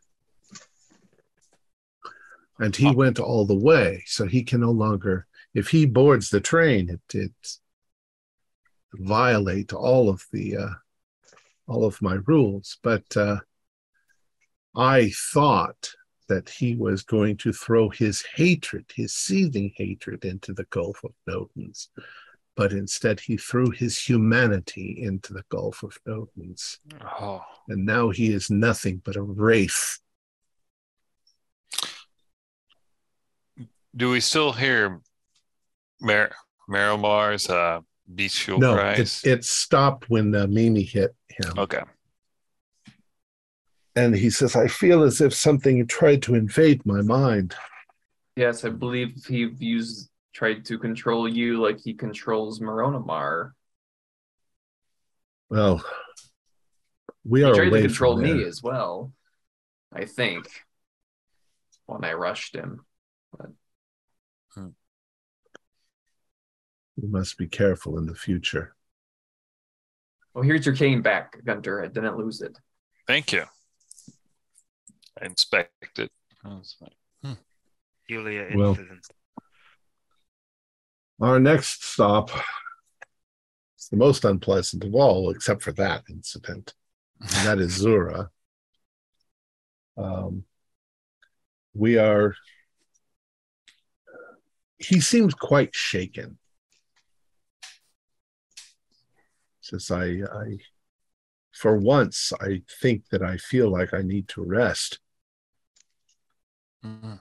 And 2.59 2.75
he 2.75 2.91
went 2.91 3.19
all 3.19 3.45
the 3.45 3.55
way, 3.55 4.05
so 4.07 4.27
he 4.27 4.45
can 4.45 4.61
no 4.61 4.71
longer, 4.71 5.27
if 5.55 5.69
he 5.69 5.87
boards 5.87 6.31
the 6.31 6.41
train, 6.41 6.89
it, 6.89 7.15
it 7.15 7.59
violate 8.95 9.73
all 9.73 10.09
of 10.09 10.25
the 10.33 10.57
uh, 10.57 10.69
all 11.67 11.85
of 11.85 12.03
my 12.03 12.19
rules. 12.27 12.79
But 12.83 13.17
uh, 13.17 13.39
I 14.75 15.13
thought 15.33 15.95
that 16.29 16.49
he 16.49 16.75
was 16.75 17.03
going 17.03 17.37
to 17.39 17.53
throw 17.53 17.91
his 17.91 18.25
hatred, 18.35 18.87
his 18.95 19.15
seething 19.15 19.73
hatred, 19.77 20.25
into 20.25 20.53
the 20.53 20.65
Gulf 20.65 21.03
of 21.05 21.13
Notens. 21.27 21.89
But 22.57 22.73
instead, 22.73 23.21
he 23.21 23.37
threw 23.37 23.71
his 23.71 23.99
humanity 23.99 25.03
into 25.03 25.33
the 25.33 25.45
Gulf 25.49 25.83
of 25.83 25.99
Notens. 26.07 26.79
Oh. 27.03 27.43
And 27.69 27.85
now 27.85 28.11
he 28.11 28.33
is 28.33 28.49
nothing 28.49 29.03
but 29.05 29.17
a 29.17 29.23
wraith. 29.23 29.99
Do 33.97 34.11
we 34.11 34.21
still 34.21 34.53
hear 34.53 35.01
Mar- 36.01 36.35
Marimar's 36.69 37.49
uh, 37.49 37.81
bestial 38.13 38.59
no, 38.59 38.77
it, 38.77 39.21
it 39.25 39.45
stopped 39.45 40.11
when 40.11 40.35
uh, 40.35 40.47
Mimi 40.47 40.83
hit 40.83 41.15
him. 41.37 41.59
okay. 41.59 41.83
And 43.97 44.15
he 44.15 44.29
says, 44.31 44.57
I 44.57 44.67
feel 44.67 45.05
as 45.05 45.21
if 45.21 45.33
something 45.33 45.87
tried 45.87 46.23
to 46.25 46.35
invade 46.35 46.85
my 46.85 47.01
mind. 47.01 47.55
Yes, 48.35 48.65
I 48.65 48.71
believe 48.71 49.25
he 49.29 49.49
used 49.59 50.11
tried 50.33 50.65
to 50.65 50.79
control 50.79 51.29
you 51.29 51.63
like 51.63 51.79
he 51.81 51.95
controls 51.95 52.59
Moronamar. 52.59 53.53
Well, 55.49 55.85
we 57.25 57.41
He 57.41 57.45
are 57.45 57.55
tried 57.55 57.71
to 57.71 57.81
control 57.83 58.15
from 58.17 58.25
me 58.25 58.33
there. 58.39 58.49
as 58.49 58.61
well. 58.61 59.13
I 59.93 60.07
think 60.07 60.49
when 61.87 62.05
I 62.05 62.15
rushed 62.15 62.57
him. 62.57 62.85
but 63.39 63.51
We 66.97 67.09
must 67.09 67.39
be 67.39 67.47
careful 67.47 67.97
in 67.99 68.07
the 68.07 68.15
future. 68.17 68.75
Well, 70.35 70.43
here's 70.45 70.67
your 70.67 70.75
cane 70.75 71.01
back, 71.01 71.43
Gunter. 71.45 71.83
I 71.83 71.87
didn't 71.89 72.17
lose 72.19 72.41
it. 72.41 72.59
Thank 73.07 73.33
you. 73.33 73.45
I 75.21 75.27
inspect 75.27 75.99
it. 75.99 76.11
Oh, 76.45 76.59
it's 76.59 76.75
fine. 76.75 77.37
Julia 78.09 78.49
Well- 78.55 78.71
incident? 78.71 79.07
Our 81.21 81.39
next 81.39 81.85
stop 81.85 82.31
is 83.79 83.89
the 83.89 83.97
most 83.97 84.25
unpleasant 84.25 84.83
of 84.85 84.95
all, 84.95 85.31
except 85.31 85.63
for 85.63 85.71
that 85.73 86.03
incident. 86.11 86.75
And 87.21 87.31
that 87.47 87.59
is 87.61 87.79
Xura. 87.81 88.29
Um, 89.97 90.45
we 91.73 91.97
are. 91.99 92.35
He 94.79 95.01
seems 95.01 95.35
quite 95.35 95.73
shaken. 95.75 96.39
Says 99.65 99.91
I, 99.91 100.21
I, 100.31 100.59
for 101.53 101.79
once, 101.79 102.33
I 102.41 102.63
think 102.83 103.09
that 103.11 103.23
I 103.23 103.39
feel 103.39 103.71
like 103.71 103.95
I 103.95 104.03
need 104.03 104.29
to 104.29 104.43
rest. 104.45 104.99
Mhm. 106.83 107.19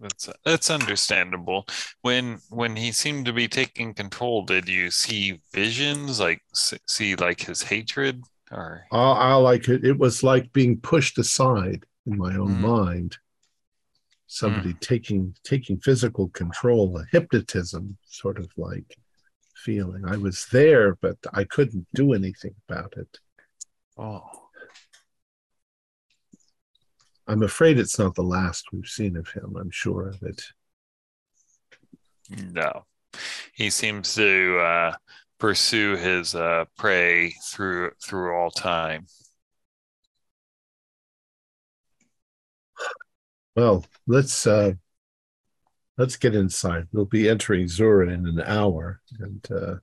That's 0.00 0.28
that's 0.44 0.70
understandable. 0.70 1.66
When 2.02 2.40
when 2.50 2.76
he 2.76 2.90
seemed 2.92 3.24
to 3.26 3.32
be 3.32 3.46
taking 3.48 3.94
control, 3.94 4.44
did 4.44 4.68
you 4.68 4.90
see 4.90 5.40
visions 5.54 6.18
like 6.18 6.42
see 6.54 7.14
like 7.14 7.42
his 7.42 7.62
hatred 7.62 8.24
or 8.50 8.84
All, 8.92 9.14
all 9.16 9.46
I 9.46 9.58
could, 9.58 9.84
it 9.84 9.90
It 9.90 9.98
was 9.98 10.22
like 10.22 10.52
being 10.52 10.80
pushed 10.80 11.18
aside 11.18 11.84
in 12.06 12.16
my 12.16 12.36
own 12.36 12.56
Mm. 12.56 12.60
mind. 12.60 13.18
Somebody 14.32 14.72
taking 14.80 15.34
taking 15.44 15.78
physical 15.78 16.28
control, 16.28 16.98
a 16.98 17.04
hypnotism 17.12 17.98
sort 18.06 18.38
of 18.38 18.48
like 18.56 18.96
feeling. 19.54 20.04
I 20.06 20.16
was 20.16 20.46
there, 20.50 20.96
but 21.02 21.18
I 21.34 21.44
couldn't 21.44 21.86
do 21.94 22.14
anything 22.14 22.54
about 22.66 22.94
it. 22.96 23.18
oh 23.98 24.22
I'm 27.28 27.42
afraid 27.42 27.78
it's 27.78 27.98
not 27.98 28.14
the 28.14 28.22
last 28.22 28.72
we've 28.72 28.86
seen 28.86 29.16
of 29.18 29.28
him. 29.28 29.54
I'm 29.60 29.70
sure 29.70 30.08
of 30.08 30.22
it. 30.22 30.42
no. 32.54 32.86
He 33.52 33.68
seems 33.68 34.14
to 34.14 34.58
uh, 34.58 34.92
pursue 35.38 35.96
his 35.96 36.34
uh, 36.34 36.64
prey 36.78 37.34
through 37.50 37.90
through 38.02 38.34
all 38.34 38.50
time. 38.50 39.06
Well, 43.54 43.84
let's 44.06 44.46
uh 44.46 44.72
let's 45.98 46.16
get 46.16 46.34
inside. 46.34 46.88
We'll 46.92 47.04
be 47.04 47.28
entering 47.28 47.66
Xura 47.66 48.12
in 48.12 48.26
an 48.26 48.40
hour, 48.40 49.00
and 49.18 49.46
uh 49.50 49.74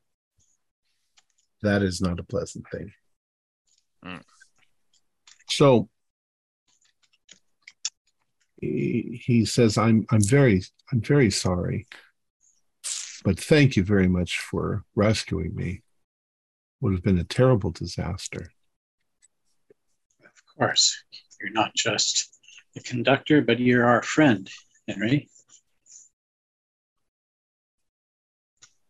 that 1.61 1.83
is 1.83 2.01
not 2.01 2.19
a 2.19 2.23
pleasant 2.23 2.65
thing. 2.71 2.91
Mm. 4.05 4.23
So 5.49 5.89
he, 8.59 9.21
he 9.23 9.45
says, 9.45 9.77
"I'm 9.77 10.05
I'm 10.09 10.23
very 10.23 10.63
I'm 10.91 11.01
very 11.01 11.29
sorry, 11.29 11.87
but 13.23 13.39
thank 13.39 13.75
you 13.75 13.83
very 13.83 14.07
much 14.07 14.39
for 14.39 14.83
rescuing 14.95 15.55
me. 15.55 15.81
Would 16.81 16.93
have 16.93 17.03
been 17.03 17.19
a 17.19 17.23
terrible 17.23 17.71
disaster." 17.71 18.51
Of 20.23 20.57
course, 20.57 21.03
you're 21.39 21.51
not 21.51 21.73
just 21.75 22.38
the 22.73 22.81
conductor, 22.81 23.41
but 23.41 23.59
you're 23.59 23.85
our 23.85 24.01
friend, 24.01 24.49
Henry. 24.87 25.29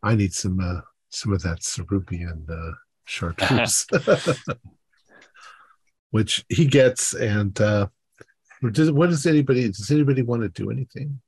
I 0.02 0.16
need 0.16 0.34
some 0.34 0.60
uh, 0.60 0.82
some 1.10 1.34
of 1.34 1.42
that 1.44 1.60
Cerubian 1.60 2.50
uh, 2.50 2.74
chartreuse, 3.06 3.86
which 6.12 6.46
he 6.50 6.66
gets. 6.66 7.14
And 7.14 7.60
uh, 7.60 7.88
does, 8.72 8.92
what 8.92 9.10
does 9.10 9.26
anybody? 9.26 9.68
Does 9.68 9.92
anybody 9.92 10.22
want 10.22 10.44
to 10.44 10.50
do 10.50 10.72
anything? 10.72 11.20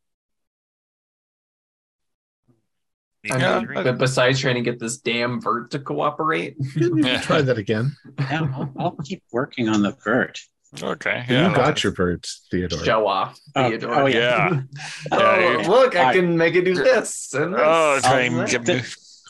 Need 3.23 3.34
I 3.34 3.38
a 3.38 3.61
Yeah, 3.61 3.84
but 3.84 3.98
besides 3.98 4.40
trying 4.40 4.56
to 4.56 4.61
get 4.61 4.80
this 4.80 4.98
damn 4.98 5.41
vert 5.41 5.72
to 5.72 5.80
cooperate, 5.80 6.56
try 7.22 7.41
that 7.41 7.57
again. 7.57 7.95
Yeah, 8.19 8.48
I'll, 8.53 8.73
I'll 8.80 8.98
keep 9.03 9.23
working 9.32 9.69
on 9.69 9.84
the 9.84 9.91
vert. 10.03 10.40
Okay, 10.81 11.26
you 11.27 11.35
yeah. 11.35 11.53
got 11.53 11.84
your 11.84 11.91
birds, 11.91 12.43
Theodore. 12.49 12.84
show 12.85 13.06
off. 13.07 13.38
Oh, 13.57 13.69
Theodore. 13.69 13.93
oh, 13.93 14.06
yeah. 14.06 14.61
Oh, 15.11 15.19
Yeah, 15.19 15.61
you- 15.61 15.68
look, 15.69 15.95
I 15.98 16.10
I- 16.10 16.14
can 16.14 16.38
make 16.38 16.56
it 16.56 16.64
do 16.64 16.73
this 16.76 17.34
and 17.34 17.53
this. 17.53 17.61
Oh, 17.64 17.99
try 18.02 18.22
and 18.22 18.39
and 18.39 18.68
me. 18.68 18.81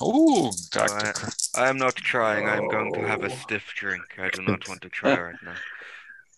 Ooh, 0.04 0.52
Doctor. 0.72 0.94
Alright. 0.94 1.16
Cr- 1.16 1.30
I 1.56 1.68
am 1.70 1.78
not 1.78 1.96
trying. 1.96 2.48
I 2.48 2.58
am 2.58 2.68
going 2.70 2.94
to 2.94 3.08
have 3.08 3.24
a 3.24 3.28
Oh. 3.32 3.36
stiff 3.36 3.72
drink. 3.76 4.04
I 4.20 4.30
do 4.30 4.42
not 4.44 4.68
want 4.68 4.82
to 4.82 4.90
try 4.90 5.20
right 5.20 5.36
now. 5.44 5.54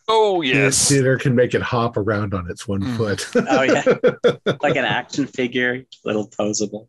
Oh 0.10 0.42
yes. 0.42 0.90
Theodore 0.90 1.18
can 1.18 1.34
make 1.36 1.54
it 1.54 1.62
hop 1.62 1.96
around 1.98 2.34
on 2.34 2.50
its 2.50 2.68
one 2.68 2.82
Mm. 2.82 2.98
foot. 2.98 3.30
Oh, 3.36 3.62
yeah. 3.62 4.56
Like 4.62 4.76
an 4.76 4.84
action 4.86 5.28
figure, 5.28 5.84
little 6.04 6.28
posable. 6.30 6.88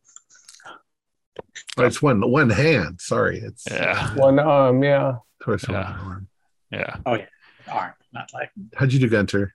But 1.77 1.87
it's 1.87 2.01
one 2.03 2.21
one 2.31 2.51
hand. 2.51 3.01
Sorry, 3.01 3.39
it's 3.39 3.65
Yeah. 3.71 4.15
One 4.17 4.39
arm, 4.39 4.83
yeah. 4.85 5.17
torso 5.43 5.73
and 5.75 5.85
Yeah. 5.85 5.99
arm. 6.01 6.29
Yeah. 6.71 6.97
Arm, 7.69 7.93
not 8.15 8.31
like. 8.33 8.51
How'd 8.75 8.93
you 8.93 9.01
do, 9.01 9.09
Gunter? 9.09 9.55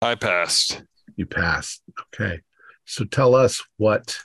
I 0.00 0.14
passed. 0.14 0.82
You 1.16 1.26
passed. 1.26 1.82
Okay. 2.14 2.40
So 2.84 3.04
tell 3.04 3.34
us 3.34 3.62
what 3.76 4.18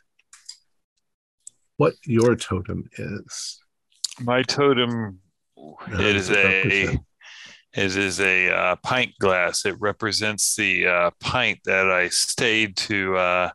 what 1.78 1.94
your 2.06 2.36
totem 2.36 2.88
is. 2.98 3.60
My 4.20 4.44
totem 4.44 5.20
it 5.88 6.16
is 6.16 6.30
a 6.30 6.64
represent? 6.64 7.00
it 7.74 7.96
is 7.96 8.20
a 8.20 8.50
uh, 8.50 8.76
pint 8.84 9.12
glass. 9.20 9.66
It 9.66 9.76
represents 9.80 10.56
the 10.56 10.88
uh, 10.88 11.12
pint 11.20 11.60
that 11.66 11.90
I 11.90 12.10
stayed 12.10 12.78
to 12.78 13.18
uh, 13.18 13.50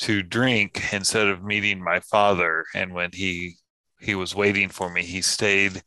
to 0.00 0.22
drink 0.22 0.92
instead 0.92 1.26
of 1.26 1.42
meeting 1.42 1.82
my 1.82 2.00
father. 2.00 2.64
And 2.74 2.92
when 2.92 3.10
he 3.12 3.56
he 4.00 4.14
was 4.14 4.34
waiting 4.34 4.68
for 4.68 4.88
me, 4.88 5.02
he 5.02 5.22
stayed 5.22 5.82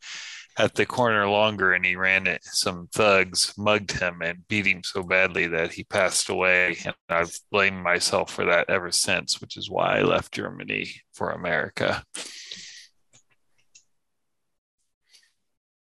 at 0.61 0.75
the 0.75 0.85
corner 0.85 1.27
longer, 1.27 1.73
and 1.73 1.83
he 1.83 1.95
ran 1.95 2.27
it. 2.27 2.43
Some 2.43 2.87
thugs 2.93 3.51
mugged 3.57 3.91
him 3.93 4.21
and 4.21 4.47
beat 4.47 4.67
him 4.67 4.83
so 4.83 5.01
badly 5.01 5.47
that 5.47 5.71
he 5.73 5.83
passed 5.83 6.29
away. 6.29 6.77
And 6.85 6.93
I've 7.09 7.35
blamed 7.51 7.81
myself 7.81 8.31
for 8.31 8.45
that 8.45 8.69
ever 8.69 8.91
since, 8.91 9.41
which 9.41 9.57
is 9.57 9.71
why 9.71 9.97
I 9.97 10.01
left 10.03 10.33
Germany 10.33 10.91
for 11.13 11.31
America. 11.31 12.03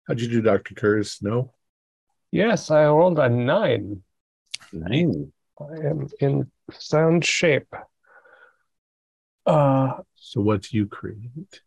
How'd 0.07 0.21
you 0.21 0.29
do, 0.29 0.43
Dr. 0.43 0.75
Kurz? 0.75 1.19
No? 1.21 1.53
Yes, 2.31 2.71
I 2.71 2.85
rolled 2.85 3.19
a 3.19 3.29
nine. 3.29 4.03
Nine. 4.73 5.33
I 5.61 5.87
am 5.89 6.09
in 6.21 6.51
sound 6.73 7.25
shape. 7.25 7.75
Uh, 9.45 9.95
So 10.15 10.41
what 10.41 10.63
do 10.63 10.77
you 10.77 10.87
create? 10.87 11.63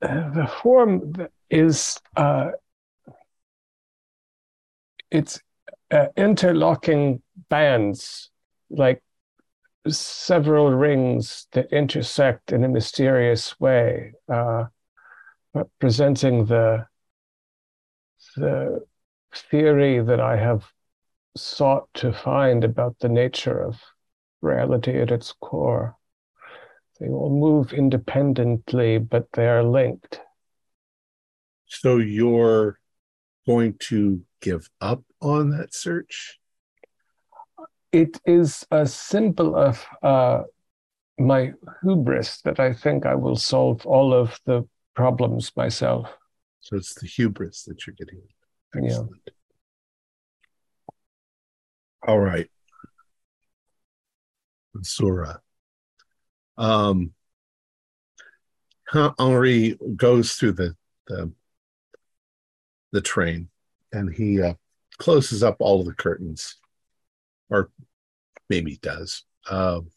the 0.00 0.50
form 0.60 1.12
is 1.52 2.00
uh, 2.16 2.50
it's 5.10 5.40
uh, 5.90 6.06
interlocking 6.16 7.20
bands, 7.50 8.30
like 8.70 9.02
several 9.86 10.70
rings 10.70 11.46
that 11.52 11.70
intersect 11.70 12.52
in 12.52 12.64
a 12.64 12.68
mysterious 12.68 13.60
way, 13.60 14.14
uh, 14.32 14.64
representing 15.54 16.46
the 16.46 16.86
the 18.36 18.80
theory 19.34 20.00
that 20.00 20.20
I 20.20 20.36
have 20.36 20.64
sought 21.36 21.88
to 21.94 22.12
find 22.12 22.64
about 22.64 22.98
the 23.00 23.08
nature 23.08 23.62
of 23.62 23.78
reality 24.40 24.98
at 25.00 25.10
its 25.10 25.32
core. 25.32 25.96
They 26.98 27.08
all 27.08 27.30
move 27.30 27.74
independently, 27.74 28.98
but 28.98 29.26
they 29.32 29.48
are 29.48 29.62
linked. 29.62 30.20
So 31.72 31.96
you're 31.96 32.78
going 33.46 33.76
to 33.88 34.20
give 34.42 34.68
up 34.82 35.02
on 35.22 35.50
that 35.50 35.74
search? 35.74 36.38
It 37.92 38.20
is 38.26 38.66
a 38.70 38.86
symbol 38.86 39.56
of 39.56 39.84
uh, 40.02 40.42
my 41.18 41.54
hubris 41.82 42.42
that 42.42 42.60
I 42.60 42.74
think 42.74 43.06
I 43.06 43.14
will 43.14 43.36
solve 43.36 43.86
all 43.86 44.12
of 44.12 44.38
the 44.44 44.68
problems 44.94 45.50
myself. 45.56 46.08
So 46.60 46.76
it's 46.76 46.94
the 46.94 47.06
hubris 47.06 47.64
that 47.64 47.86
you're 47.86 47.96
getting. 47.96 48.20
Yeah. 48.74 48.84
Excellent. 48.84 49.30
All 52.06 52.20
right. 52.20 52.50
Xura. 54.76 55.38
Um, 56.58 57.12
Henri 59.18 59.78
goes 59.96 60.34
through 60.34 60.52
the, 60.52 60.76
the 61.06 61.32
the 62.92 63.00
train 63.00 63.48
and 63.92 64.12
he 64.12 64.40
uh, 64.40 64.54
closes 64.98 65.42
up 65.42 65.56
all 65.60 65.80
of 65.80 65.86
the 65.86 65.94
curtains, 65.94 66.56
or 67.50 67.70
maybe 68.48 68.76
does. 68.76 69.24
Um, 69.50 69.90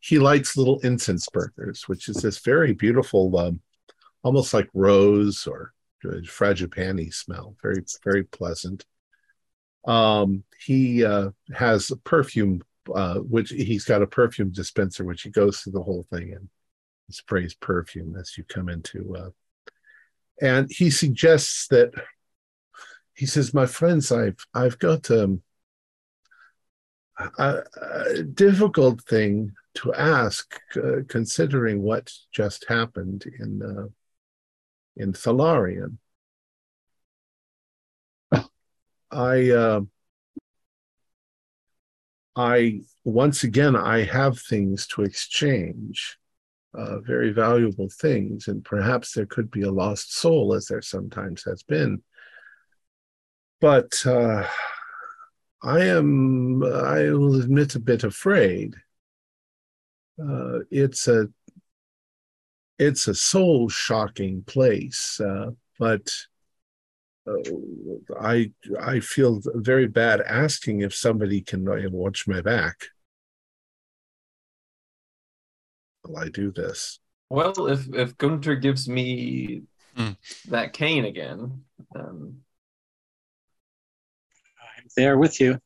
he 0.00 0.18
lights 0.18 0.56
little 0.56 0.80
incense 0.80 1.28
burners, 1.32 1.88
which 1.88 2.08
is 2.08 2.16
this 2.16 2.38
very 2.38 2.74
beautiful, 2.74 3.36
um, 3.38 3.60
almost 4.22 4.52
like 4.52 4.68
rose 4.74 5.46
or 5.46 5.72
frangipani 6.04 7.12
smell. 7.12 7.56
Very, 7.62 7.82
very 8.04 8.24
pleasant. 8.24 8.84
Um, 9.86 10.44
he 10.64 11.04
uh, 11.04 11.30
has 11.54 11.90
a 11.90 11.96
perfume 11.96 12.62
uh, 12.94 13.18
which 13.20 13.50
he's 13.50 13.84
got 13.84 14.02
a 14.02 14.06
perfume 14.06 14.50
dispenser, 14.50 15.04
which 15.04 15.22
he 15.22 15.30
goes 15.30 15.60
through 15.60 15.72
the 15.72 15.82
whole 15.82 16.06
thing 16.12 16.34
and 16.34 16.48
sprays 17.10 17.54
perfume 17.54 18.16
as 18.18 18.36
you 18.36 18.44
come 18.44 18.68
into. 18.68 19.16
Uh, 19.16 19.30
and 20.42 20.70
he 20.70 20.90
suggests 20.90 21.68
that 21.68 21.92
he 23.14 23.26
says, 23.26 23.54
"My 23.54 23.66
friends, 23.66 24.10
I've 24.12 24.46
I've 24.54 24.78
got 24.78 25.10
um, 25.10 25.42
a, 27.18 27.62
a 28.16 28.22
difficult 28.22 29.02
thing 29.02 29.52
to 29.74 29.92
ask, 29.94 30.60
uh, 30.76 31.02
considering 31.08 31.82
what 31.82 32.12
just 32.32 32.66
happened 32.68 33.24
in 33.38 33.62
uh, 33.62 33.88
in 34.96 35.12
Thalarion. 35.12 35.98
I 39.10 39.50
uh, 39.50 39.80
I 42.36 42.80
once 43.04 43.44
again 43.44 43.76
I 43.76 44.02
have 44.02 44.40
things 44.40 44.86
to 44.88 45.02
exchange, 45.02 46.18
uh, 46.74 46.98
very 47.00 47.32
valuable 47.32 47.88
things, 47.88 48.48
and 48.48 48.64
perhaps 48.64 49.12
there 49.12 49.26
could 49.26 49.50
be 49.50 49.62
a 49.62 49.70
lost 49.70 50.16
soul, 50.16 50.54
as 50.54 50.66
there 50.66 50.82
sometimes 50.82 51.44
has 51.44 51.62
been. 51.62 52.02
But 53.60 54.04
uh, 54.06 54.46
I 55.62 55.80
am, 55.80 56.62
I 56.62 57.10
will 57.10 57.40
admit, 57.40 57.74
a 57.74 57.80
bit 57.80 58.04
afraid. 58.04 58.74
Uh, 60.20 60.60
it's 60.70 61.08
a, 61.08 61.28
it's 62.78 63.08
a 63.08 63.14
soul 63.14 63.68
shocking 63.68 64.42
place, 64.46 65.20
uh, 65.20 65.50
but 65.78 66.10
uh, 67.26 67.32
I 68.20 68.50
I 68.80 69.00
feel 69.00 69.40
very 69.54 69.86
bad 69.86 70.20
asking 70.20 70.82
if 70.82 70.94
somebody 70.94 71.40
can 71.40 71.66
uh, 71.68 71.88
watch 71.90 72.26
my 72.28 72.40
back. 72.40 72.86
Will 76.04 76.18
I 76.18 76.28
do 76.28 76.52
this? 76.52 77.00
Well, 77.30 77.66
if 77.68 77.92
if 77.94 78.16
Gunter 78.18 78.56
gives 78.56 78.88
me 78.88 79.62
Hmm. 79.96 80.10
that 80.48 80.72
cane 80.72 81.04
again, 81.04 81.64
um, 81.94 81.98
I'm 81.98 82.43
there 84.96 85.18
with 85.18 85.40
you. 85.40 85.58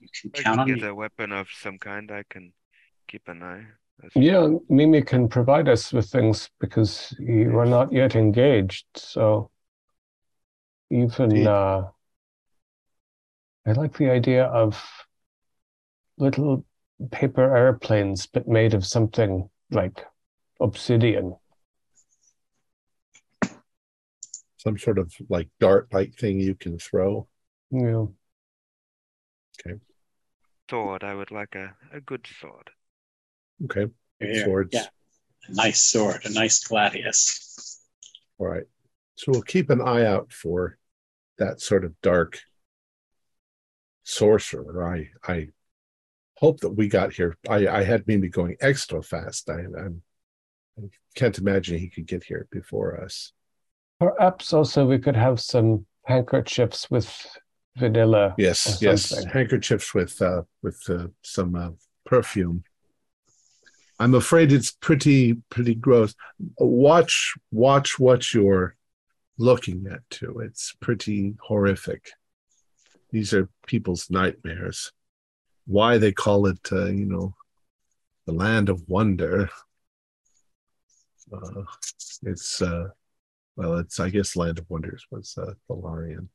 You 0.00 0.08
can 0.20 0.30
I 0.34 0.42
count 0.42 0.54
can 0.54 0.60
on 0.60 0.66
get 0.68 0.82
me. 0.82 0.88
a 0.88 0.94
weapon 0.94 1.32
of 1.32 1.48
some 1.60 1.78
kind. 1.78 2.10
I 2.10 2.24
can 2.28 2.52
keep 3.08 3.28
an 3.28 3.42
eye. 3.42 3.66
That's- 4.00 4.12
Yeah, 4.22 4.48
Mimi 4.68 5.02
can 5.02 5.28
provide 5.28 5.68
us 5.68 5.92
with 5.92 6.08
things 6.08 6.50
because 6.58 7.14
you 7.18 7.58
are 7.58 7.66
not 7.66 7.92
yet 7.92 8.16
engaged. 8.16 8.86
So 8.96 9.50
even 10.90 11.46
uh, 11.46 11.88
I 13.66 13.72
like 13.72 13.96
the 13.96 14.10
idea 14.10 14.44
of 14.44 14.82
little 16.18 16.64
paper 17.10 17.56
airplanes, 17.56 18.26
but 18.26 18.48
made 18.48 18.74
of 18.74 18.86
something 18.86 19.48
like 19.70 20.04
obsidian. 20.60 21.36
Some 24.56 24.76
sort 24.78 24.98
of 24.98 25.12
like 25.28 25.48
dart 25.58 25.88
like 25.92 26.14
thing 26.16 26.40
you 26.40 26.54
can 26.54 26.78
throw. 26.78 27.26
You 27.70 27.82
know, 27.82 28.14
Sword. 30.70 31.02
I 31.02 31.14
would 31.14 31.30
like 31.32 31.54
a, 31.56 31.74
a 31.92 32.00
good 32.00 32.26
sword. 32.40 32.70
Okay, 33.64 33.86
Here, 34.20 34.44
swords. 34.44 34.70
Yeah, 34.72 34.86
a 35.48 35.52
nice 35.54 35.82
sword, 35.82 36.22
a 36.24 36.32
nice 36.32 36.62
gladius. 36.66 37.80
All 38.38 38.46
right. 38.46 38.64
So 39.16 39.32
we'll 39.32 39.42
keep 39.42 39.68
an 39.70 39.80
eye 39.80 40.06
out 40.06 40.32
for 40.32 40.78
that 41.38 41.60
sort 41.60 41.84
of 41.84 42.00
dark 42.02 42.38
sorcerer. 44.04 44.86
I 44.86 45.08
I 45.30 45.48
hope 46.36 46.60
that 46.60 46.70
we 46.70 46.88
got 46.88 47.12
here. 47.12 47.36
I, 47.48 47.66
I 47.68 47.82
had 47.82 48.06
Mimi 48.06 48.28
going 48.28 48.56
extra 48.60 49.02
fast. 49.02 49.50
I, 49.50 49.58
I'm 49.60 50.02
I 50.78 50.82
can't 51.16 51.36
imagine 51.38 51.78
he 51.78 51.90
could 51.90 52.06
get 52.06 52.24
here 52.24 52.46
before 52.50 53.02
us. 53.02 53.32
perhaps 53.98 54.52
also 54.52 54.86
we 54.86 54.98
could 54.98 55.16
have 55.16 55.40
some 55.40 55.84
handkerchiefs 56.06 56.90
with 56.90 57.36
vanilla. 57.76 58.34
Yes, 58.38 58.78
yes. 58.80 59.24
Handkerchiefs 59.24 59.94
with 59.94 60.20
uh, 60.20 60.42
with 60.62 60.82
uh, 60.88 61.08
some 61.22 61.54
uh, 61.54 61.70
perfume. 62.04 62.64
I'm 63.98 64.14
afraid 64.14 64.50
it's 64.50 64.70
pretty 64.70 65.34
pretty 65.50 65.74
gross. 65.74 66.14
Watch 66.58 67.34
watch 67.50 67.98
what 67.98 68.32
you're 68.32 68.76
looking 69.36 69.86
at 69.90 70.00
too. 70.10 70.40
It's 70.40 70.74
pretty 70.80 71.34
horrific. 71.40 72.10
These 73.10 73.34
are 73.34 73.48
people's 73.66 74.08
nightmares. 74.10 74.92
Why 75.66 75.98
they 75.98 76.12
call 76.12 76.46
it, 76.46 76.60
uh, 76.72 76.86
you 76.86 77.06
know, 77.06 77.34
the 78.26 78.32
land 78.32 78.68
of 78.68 78.88
wonder. 78.88 79.50
Uh, 81.32 81.62
it's 82.22 82.62
uh, 82.62 82.88
well, 83.56 83.78
it's 83.78 84.00
I 84.00 84.10
guess 84.10 84.36
land 84.36 84.58
of 84.58 84.66
wonders 84.68 85.04
was 85.10 85.36
uh, 85.36 85.52
Thalarion. 85.68 86.28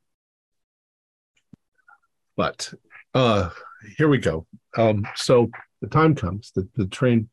But 2.36 2.74
uh, 3.14 3.50
here 3.98 4.10
we 4.10 4.18
go. 4.18 4.46
Um, 4.78 5.08
so 5.16 5.50
the 5.82 5.88
time 5.88 6.16
comes, 6.16 6.52
the, 6.56 6.68
the 6.76 6.88
train 6.88 7.30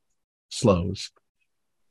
slows, 0.49 1.11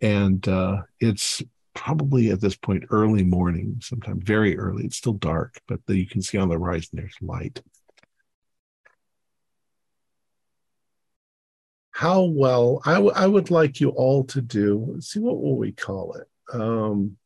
and 0.02 0.48
uh, 0.48 0.82
it's 1.00 1.42
probably 1.74 2.32
at 2.32 2.42
this 2.42 2.56
point 2.56 2.86
early 2.90 3.24
morning, 3.24 3.78
sometime 3.82 4.20
very 4.22 4.58
early. 4.58 4.86
It's 4.86 4.98
still 4.98 5.14
dark, 5.14 5.62
but 5.68 5.80
the, 5.88 5.98
you 5.98 6.08
can 6.08 6.22
see 6.22 6.38
on 6.38 6.50
the 6.50 6.56
horizon 6.56 6.90
there's 6.94 7.16
light. 7.22 7.62
How 11.92 12.24
well 12.24 12.82
I, 12.86 12.96
w- 12.96 13.14
I 13.14 13.28
would 13.28 13.52
like 13.52 13.80
you 13.80 13.90
all 13.90 14.24
to 14.26 14.42
do. 14.42 14.98
See 15.02 15.20
what 15.20 15.42
will 15.42 15.58
we 15.58 15.72
call 15.72 16.14
it. 16.14 16.28
Um, 16.54 17.18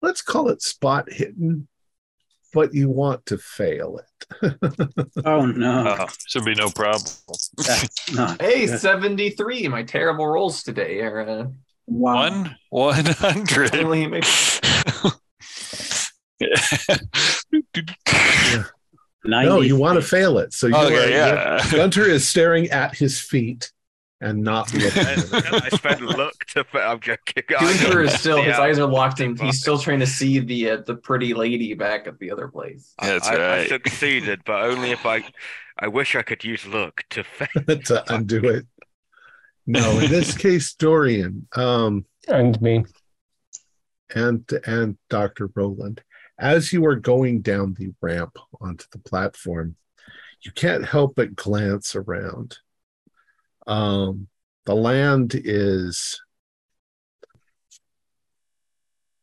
let's 0.00 0.22
call 0.22 0.48
it 0.48 0.62
spot 0.62 1.12
hidden, 1.12 1.68
but 2.52 2.74
you 2.74 2.88
want 2.90 3.24
to 3.26 3.38
fail 3.38 3.98
it. 3.98 4.06
Oh 5.24 5.44
no, 5.46 5.86
Uh, 5.88 6.06
should 6.26 6.44
be 6.44 6.54
no 6.54 6.68
problem. 6.70 7.12
that's 7.58 8.12
not. 8.14 8.40
hey, 8.40 8.66
good. 8.66 8.78
73. 8.80 9.68
My 9.68 9.82
terrible 9.82 10.26
rolls 10.26 10.62
today 10.62 11.00
are 11.00 11.20
uh, 11.20 11.46
Wow. 11.86 12.14
One 12.30 12.56
one 12.70 13.04
hundred. 13.06 13.70
finally 13.70 14.06
make 14.06 14.24
Ninety. 19.24 19.48
no, 19.48 19.60
you 19.60 19.76
want 19.76 19.96
to 19.96 20.02
fail 20.06 20.38
it. 20.38 20.52
So 20.52 20.66
you 20.68 20.74
are- 20.76 20.86
okay, 20.86 21.10
yeah. 21.10 21.64
Gunter 21.70 22.04
is 22.04 22.28
staring 22.28 22.70
at 22.70 22.94
his 22.96 23.20
feet 23.20 23.70
and 24.20 24.42
not 24.42 24.72
looking. 24.72 25.04
I, 25.06 25.12
at 25.12 25.18
it. 25.18 25.64
I 25.64 25.68
spent 25.76 26.00
luck 26.02 26.32
to. 26.32 26.41
I'm 26.74 27.00
joking. 27.00 27.42
I 27.50 27.60
Gunther 27.60 28.02
is 28.02 28.14
still 28.14 28.42
his 28.42 28.58
eyes 28.58 28.78
are 28.78 28.86
locked 28.86 29.20
in. 29.20 29.36
He's 29.36 29.60
still 29.60 29.78
trying 29.78 30.00
to 30.00 30.06
see 30.06 30.38
the 30.38 30.70
uh, 30.70 30.76
the 30.86 30.94
pretty 30.96 31.34
lady 31.34 31.74
back 31.74 32.06
at 32.06 32.18
the 32.18 32.30
other 32.30 32.48
place. 32.48 32.92
I- 32.98 33.06
That's 33.08 33.28
I, 33.28 33.58
I 33.60 33.66
succeeded, 33.66 34.42
but 34.44 34.62
only 34.62 34.90
if 34.90 35.06
I. 35.06 35.24
I 35.78 35.88
wish 35.88 36.14
I 36.14 36.22
could 36.22 36.44
use 36.44 36.66
luck 36.66 37.02
to 37.10 37.24
to 37.86 38.04
undo 38.14 38.44
it. 38.44 38.66
No, 39.66 39.98
in 40.00 40.10
this 40.10 40.36
case, 40.36 40.74
Dorian 40.74 41.48
um, 41.56 42.04
And 42.28 42.60
me. 42.60 42.84
and 44.14 44.48
and 44.66 44.98
Dr. 45.08 45.48
Roland, 45.54 46.02
as 46.38 46.72
you 46.74 46.84
are 46.84 46.94
going 46.96 47.40
down 47.40 47.74
the 47.78 47.92
ramp 48.02 48.36
onto 48.60 48.84
the 48.92 48.98
platform, 48.98 49.76
you 50.42 50.52
can't 50.52 50.84
help 50.84 51.14
but 51.16 51.34
glance 51.34 51.96
around. 51.96 52.58
Um, 53.66 54.28
the 54.66 54.74
land 54.74 55.32
is 55.34 56.20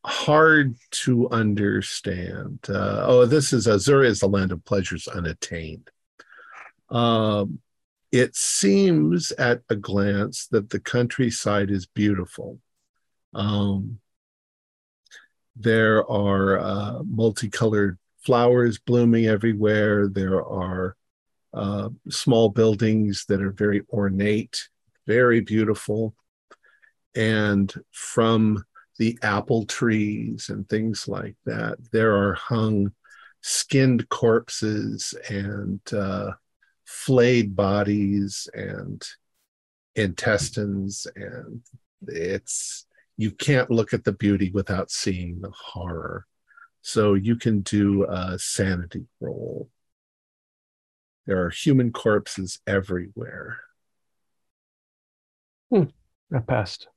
hard 0.09 0.75
to 0.89 1.29
understand. 1.29 2.59
Uh, 2.67 3.03
oh, 3.05 3.25
this 3.25 3.53
is 3.53 3.67
Azura 3.67 4.07
is 4.07 4.19
the 4.19 4.27
land 4.27 4.51
of 4.51 4.65
pleasures 4.65 5.07
unattained. 5.07 5.89
Um, 6.89 7.59
it 8.11 8.35
seems 8.35 9.31
at 9.33 9.61
a 9.69 9.75
glance 9.75 10.47
that 10.47 10.71
the 10.71 10.79
countryside 10.79 11.69
is 11.69 11.85
beautiful. 11.85 12.59
Um, 13.35 13.99
there 15.55 16.09
are 16.09 16.59
uh, 16.59 17.03
multicolored 17.03 17.99
flowers 18.25 18.79
blooming 18.79 19.27
everywhere. 19.27 20.07
There 20.07 20.43
are 20.43 20.95
uh, 21.53 21.89
small 22.09 22.49
buildings 22.49 23.25
that 23.27 23.43
are 23.43 23.51
very 23.51 23.83
ornate, 23.93 24.69
very 25.05 25.41
beautiful. 25.41 26.15
And 27.13 27.71
from 27.91 28.65
the 28.99 29.17
apple 29.23 29.65
trees 29.65 30.49
and 30.49 30.67
things 30.67 31.07
like 31.07 31.35
that, 31.45 31.77
there 31.91 32.15
are 32.15 32.33
hung 32.33 32.91
skinned 33.41 34.07
corpses 34.09 35.15
and 35.29 35.79
uh, 35.93 36.31
flayed 36.85 37.55
bodies 37.55 38.49
and 38.53 39.01
intestines. 39.95 41.07
And 41.15 41.61
it's, 42.07 42.85
you 43.15 43.31
can't 43.31 43.71
look 43.71 43.93
at 43.93 44.03
the 44.03 44.11
beauty 44.11 44.51
without 44.53 44.91
seeing 44.91 45.39
the 45.39 45.51
horror. 45.51 46.25
So 46.81 47.13
you 47.13 47.37
can 47.37 47.61
do 47.61 48.03
a 48.03 48.37
sanity 48.37 49.05
roll. 49.21 49.69
There 51.25 51.41
are 51.45 51.49
human 51.49 51.93
corpses 51.93 52.59
everywhere. 52.67 53.61
I 56.33 56.39
passed. 56.39 56.87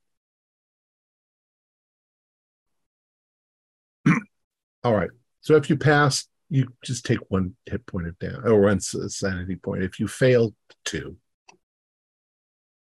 All 4.83 4.93
right. 4.93 5.09
So 5.41 5.55
if 5.55 5.69
you 5.69 5.77
pass, 5.77 6.27
you 6.49 6.67
just 6.83 7.05
take 7.05 7.19
one 7.29 7.55
hit 7.65 7.85
point 7.85 8.07
of 8.07 8.17
down 8.19 8.45
or 8.45 8.61
one 8.61 8.79
sanity 8.79 9.55
point. 9.55 9.83
If 9.83 9.99
you 9.99 10.07
fail, 10.07 10.53
two. 10.85 11.17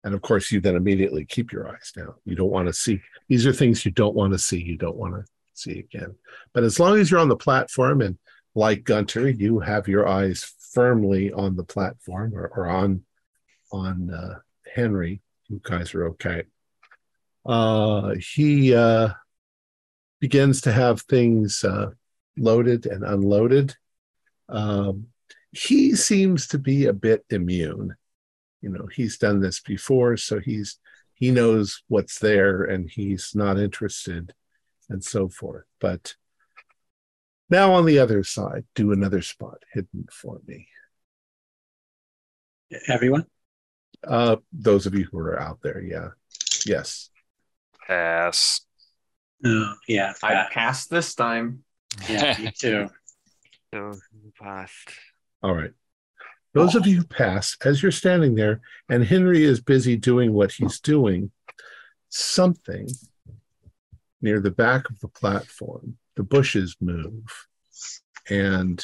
And 0.04 0.14
of 0.14 0.22
course, 0.22 0.52
you 0.52 0.62
then 0.62 0.76
immediately 0.76 1.26
keep 1.26 1.52
your 1.52 1.68
eyes 1.68 1.92
down. 1.96 2.14
You 2.24 2.36
don't 2.36 2.52
want 2.52 2.68
to 2.68 2.74
see. 2.74 3.02
These 3.28 3.46
are 3.48 3.54
things 3.54 3.86
you 3.86 3.92
don't 3.92 4.16
want 4.16 4.34
to 4.34 4.40
see. 4.40 4.62
You 4.62 4.78
don't 4.78 4.96
want 4.96 5.16
to 5.16 5.26
see 5.54 5.80
again. 5.80 6.16
But 6.54 6.64
as 6.64 6.80
long 6.80 6.98
as 6.98 7.10
you're 7.10 7.20
on 7.20 7.30
the 7.30 7.36
platform 7.36 8.02
and 8.02 8.18
like 8.56 8.84
Gunter, 8.84 9.30
you 9.30 9.60
have 9.60 9.88
your 9.88 10.08
eyes 10.08 10.54
firmly 10.74 11.32
on 11.32 11.56
the 11.56 11.64
platform 11.64 12.34
or, 12.36 12.48
or 12.48 12.68
on 12.68 13.04
on 13.72 14.10
uh, 14.12 14.40
Henry, 14.74 15.22
you 15.48 15.60
guys 15.64 15.94
are 15.94 16.08
okay. 16.10 16.44
Uh, 17.46 18.14
he 18.36 18.74
uh, 18.74 19.10
begins 20.20 20.62
to 20.62 20.72
have 20.72 21.02
things 21.02 21.64
uh, 21.64 21.92
loaded 22.38 22.86
and 22.86 23.04
unloaded. 23.04 23.76
Um, 24.50 25.08
he 25.52 25.96
seems 25.96 26.48
to 26.48 26.60
be 26.60 26.86
a 26.86 26.94
bit 26.94 27.26
immune. 27.30 27.96
You 28.62 28.70
know, 28.70 28.88
he's 28.88 29.18
done 29.18 29.40
this 29.40 29.60
before, 29.60 30.18
so 30.18 30.40
he's 30.40 30.80
he 31.14 31.32
knows 31.32 31.82
what's 31.88 32.20
there 32.20 32.64
and 32.64 32.90
he's 32.90 33.32
not 33.34 33.58
interested 33.58 34.34
and 34.90 35.04
so 35.04 35.28
forth. 35.30 35.66
But 35.80 36.16
now 37.50 37.74
on 37.74 37.86
the 37.86 38.00
other 38.00 38.24
side, 38.24 38.66
do 38.76 38.92
another 38.92 39.22
spot 39.22 39.64
hidden 39.74 40.08
for 40.12 40.40
me. 40.46 40.68
Everyone? 42.88 43.26
Uh, 44.04 44.38
those 44.52 44.86
of 44.86 44.94
you 44.94 45.08
who 45.12 45.18
are 45.18 45.40
out 45.40 45.60
there, 45.64 45.82
yeah, 45.82 46.10
yes. 46.66 47.10
Pass. 47.88 48.67
Oh, 49.46 49.74
yeah. 49.88 50.14
I 50.24 50.34
that- 50.34 50.52
passed 50.52 50.90
this 50.90 51.16
time. 51.16 51.64
yeah, 52.10 52.38
me 52.40 52.52
too. 52.58 52.90
So 53.74 53.94
you 54.24 54.32
passed. 54.42 54.90
All 55.44 55.54
right. 55.54 55.72
Those 56.54 56.74
of 56.76 56.88
you 56.88 56.98
who 56.98 57.04
pass, 57.04 57.56
as 57.64 57.84
you're 57.84 57.92
standing 57.92 58.34
there, 58.34 58.62
and 58.90 59.04
Henry 59.06 59.44
is 59.44 59.62
busy 59.62 59.96
doing 59.96 60.34
what 60.34 60.52
he's 60.54 60.80
doing, 60.80 61.32
something 62.10 62.88
near 64.22 64.40
the 64.40 64.50
back 64.52 64.90
of 64.90 65.00
the 65.02 65.08
platform, 65.10 65.98
the 66.16 66.24
bushes 66.24 66.76
move, 66.82 67.24
and 68.30 68.84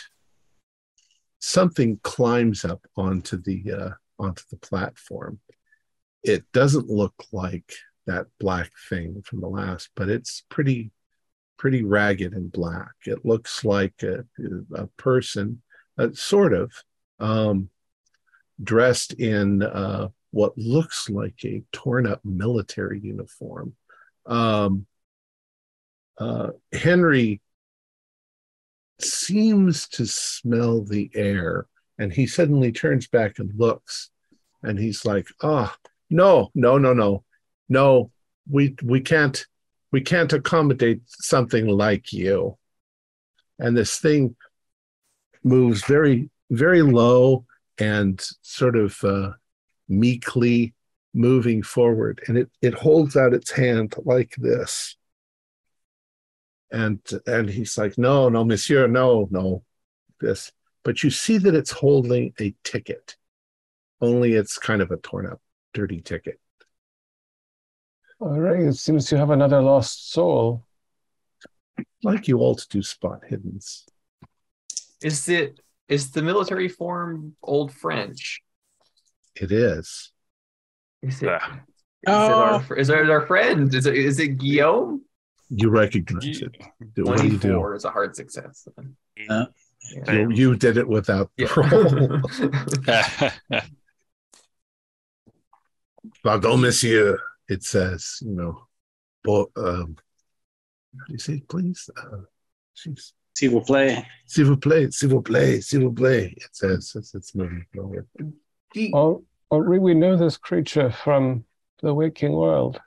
something 1.39 1.99
climbs 2.03 2.63
up 2.63 2.85
onto 2.95 3.37
the 3.41 3.63
uh, 3.71 3.89
onto 4.19 4.43
the 4.51 4.57
platform. 4.57 5.39
It 6.21 6.43
doesn't 6.53 6.89
look 6.89 7.15
like 7.31 7.73
that 8.05 8.27
black 8.39 8.71
thing 8.89 9.21
from 9.23 9.41
the 9.41 9.47
last, 9.47 9.89
but 9.95 10.09
it's 10.09 10.43
pretty 10.49 10.91
pretty 11.57 11.83
ragged 11.83 12.33
and 12.33 12.51
black. 12.51 12.91
It 13.05 13.25
looks 13.25 13.63
like 13.63 14.03
a, 14.03 14.25
a 14.75 14.87
person, 14.97 15.61
uh, 15.97 16.09
sort 16.13 16.53
of, 16.53 16.73
um, 17.19 17.69
dressed 18.61 19.13
in 19.13 19.63
uh, 19.63 20.09
what 20.31 20.57
looks 20.57 21.09
like 21.09 21.39
a 21.45 21.63
torn 21.71 22.05
up 22.05 22.19
military 22.25 22.99
uniform. 22.99 23.75
Um, 24.25 24.87
uh, 26.17 26.49
Henry 26.71 27.41
seems 28.99 29.87
to 29.89 30.05
smell 30.05 30.83
the 30.83 31.09
air, 31.13 31.67
and 31.97 32.11
he 32.11 32.27
suddenly 32.27 32.71
turns 32.71 33.07
back 33.07 33.39
and 33.39 33.51
looks, 33.57 34.09
and 34.61 34.79
he's 34.79 35.05
like, 35.05 35.27
"Ah, 35.41 35.75
no, 36.09 36.51
no, 36.55 36.77
no, 36.77 36.93
no, 36.93 37.23
no, 37.69 38.11
we 38.49 38.75
we 38.83 39.01
can't." 39.01 39.45
We 39.91 40.01
can't 40.01 40.33
accommodate 40.33 41.01
something 41.05 41.67
like 41.67 42.11
you. 42.11 42.57
And 43.59 43.77
this 43.77 43.99
thing 43.99 44.35
moves 45.43 45.85
very, 45.85 46.31
very 46.49 46.81
low 46.81 47.45
and 47.77 48.19
sort 48.41 48.75
of 48.75 48.97
uh, 49.03 49.33
meekly 49.87 50.73
moving 51.13 51.61
forward. 51.61 52.23
And 52.27 52.39
it, 52.39 52.49
it 52.59 52.73
holds 52.73 53.15
out 53.15 53.35
its 53.35 53.51
hand 53.51 53.93
like 54.03 54.33
this. 54.35 54.97
And, 56.71 56.99
and 57.27 57.47
he's 57.47 57.77
like, 57.77 57.95
no, 57.95 58.29
no, 58.29 58.43
monsieur, 58.43 58.87
no, 58.87 59.27
no, 59.29 59.63
this. 60.19 60.51
But 60.83 61.03
you 61.03 61.11
see 61.11 61.37
that 61.37 61.53
it's 61.53 61.69
holding 61.69 62.33
a 62.41 62.55
ticket, 62.63 63.15
only 64.01 64.33
it's 64.33 64.57
kind 64.57 64.81
of 64.81 64.89
a 64.89 64.97
torn 64.97 65.27
up, 65.27 65.39
dirty 65.75 66.01
ticket. 66.01 66.39
All 68.23 68.39
right, 68.39 68.61
it 68.61 68.75
seems 68.75 69.11
you 69.11 69.17
have 69.17 69.31
another 69.31 69.61
lost 69.61 70.11
soul. 70.13 70.63
I'd 71.77 71.85
like 72.03 72.29
you 72.29 72.37
all 72.39 72.55
to 72.55 72.65
do 72.69 72.81
spot 72.81 73.19
hiddens. 73.29 73.83
Is 75.01 75.27
it 75.27 75.59
is 75.89 76.11
the 76.11 76.21
military 76.21 76.69
form 76.69 77.35
old 77.43 77.73
French? 77.73 78.41
It 79.35 79.51
is. 79.51 80.13
Is 81.01 81.21
it? 81.21 81.27
Ah. 81.29 81.55
Is, 81.55 81.59
it 82.07 82.11
our, 82.13 82.53
Oh. 82.69 82.75
is 82.77 82.89
it 82.89 83.09
our 83.09 83.27
friend? 83.27 83.73
Is 83.75 83.85
it 83.85 83.95
is 83.97 84.19
it 84.21 84.37
Guillaume? 84.37 85.01
You 85.49 85.69
recognize 85.69 86.41
it. 86.41 86.55
What 86.95 87.17
do 87.19 87.25
you 87.27 87.31
do? 87.37 87.51
24 87.59 87.75
is 87.75 87.83
a 87.83 87.91
hard 87.91 88.15
success. 88.15 88.65
Uh, 89.29 89.45
Yeah. 89.97 90.13
You, 90.13 90.29
you 90.31 90.55
did 90.55 90.77
it 90.77 90.87
without 90.87 91.29
the 91.35 91.45
roll. 91.59 92.21
Yeah. 92.87 93.61
Pardon, 96.23 96.61
monsieur. 96.61 97.19
It 97.53 97.63
says, 97.63 98.17
you 98.21 98.31
know, 98.31 98.67
but 99.23 99.47
um, 99.55 99.95
how 100.97 101.05
do 101.07 101.13
you 101.13 101.19
say, 101.19 101.33
it, 101.35 101.47
please? 101.47 101.89
Uh, 101.95 102.25
jeez. 102.75 103.13
see, 103.37 103.47
we'll 103.47 103.61
play. 103.61 104.05
S'il 104.25 104.45
vous 104.45 104.57
plaît, 104.57 104.91
s'il 104.91 105.09
vous 105.09 105.21
plaît, 105.21 105.61
s'il 105.61 105.81
vous 105.81 105.93
plaît. 105.93 106.33
It 106.37 106.49
says 106.51 106.95
as 106.95 107.13
it's 107.13 107.35
moving 107.35 107.65
forward. 107.73 108.07
Gui- 108.73 108.91
Oh, 108.93 109.23
Henri, 109.51 109.77
we 109.79 109.93
know 109.93 110.17
this 110.17 110.35
creature 110.37 110.89
from 110.91 111.45
the 111.83 111.93
waking 111.93 112.33
world. 112.33 112.79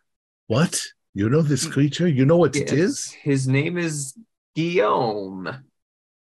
What? 0.49 0.81
You 1.15 1.29
know 1.31 1.43
this 1.43 1.67
creature? 1.67 2.09
You 2.09 2.25
know 2.27 2.37
what 2.37 2.57
it 2.57 2.71
yes, 2.73 2.79
is? 2.79 3.13
His 3.23 3.47
name 3.49 3.79
is 3.79 4.15
Guillaume. 4.57 5.49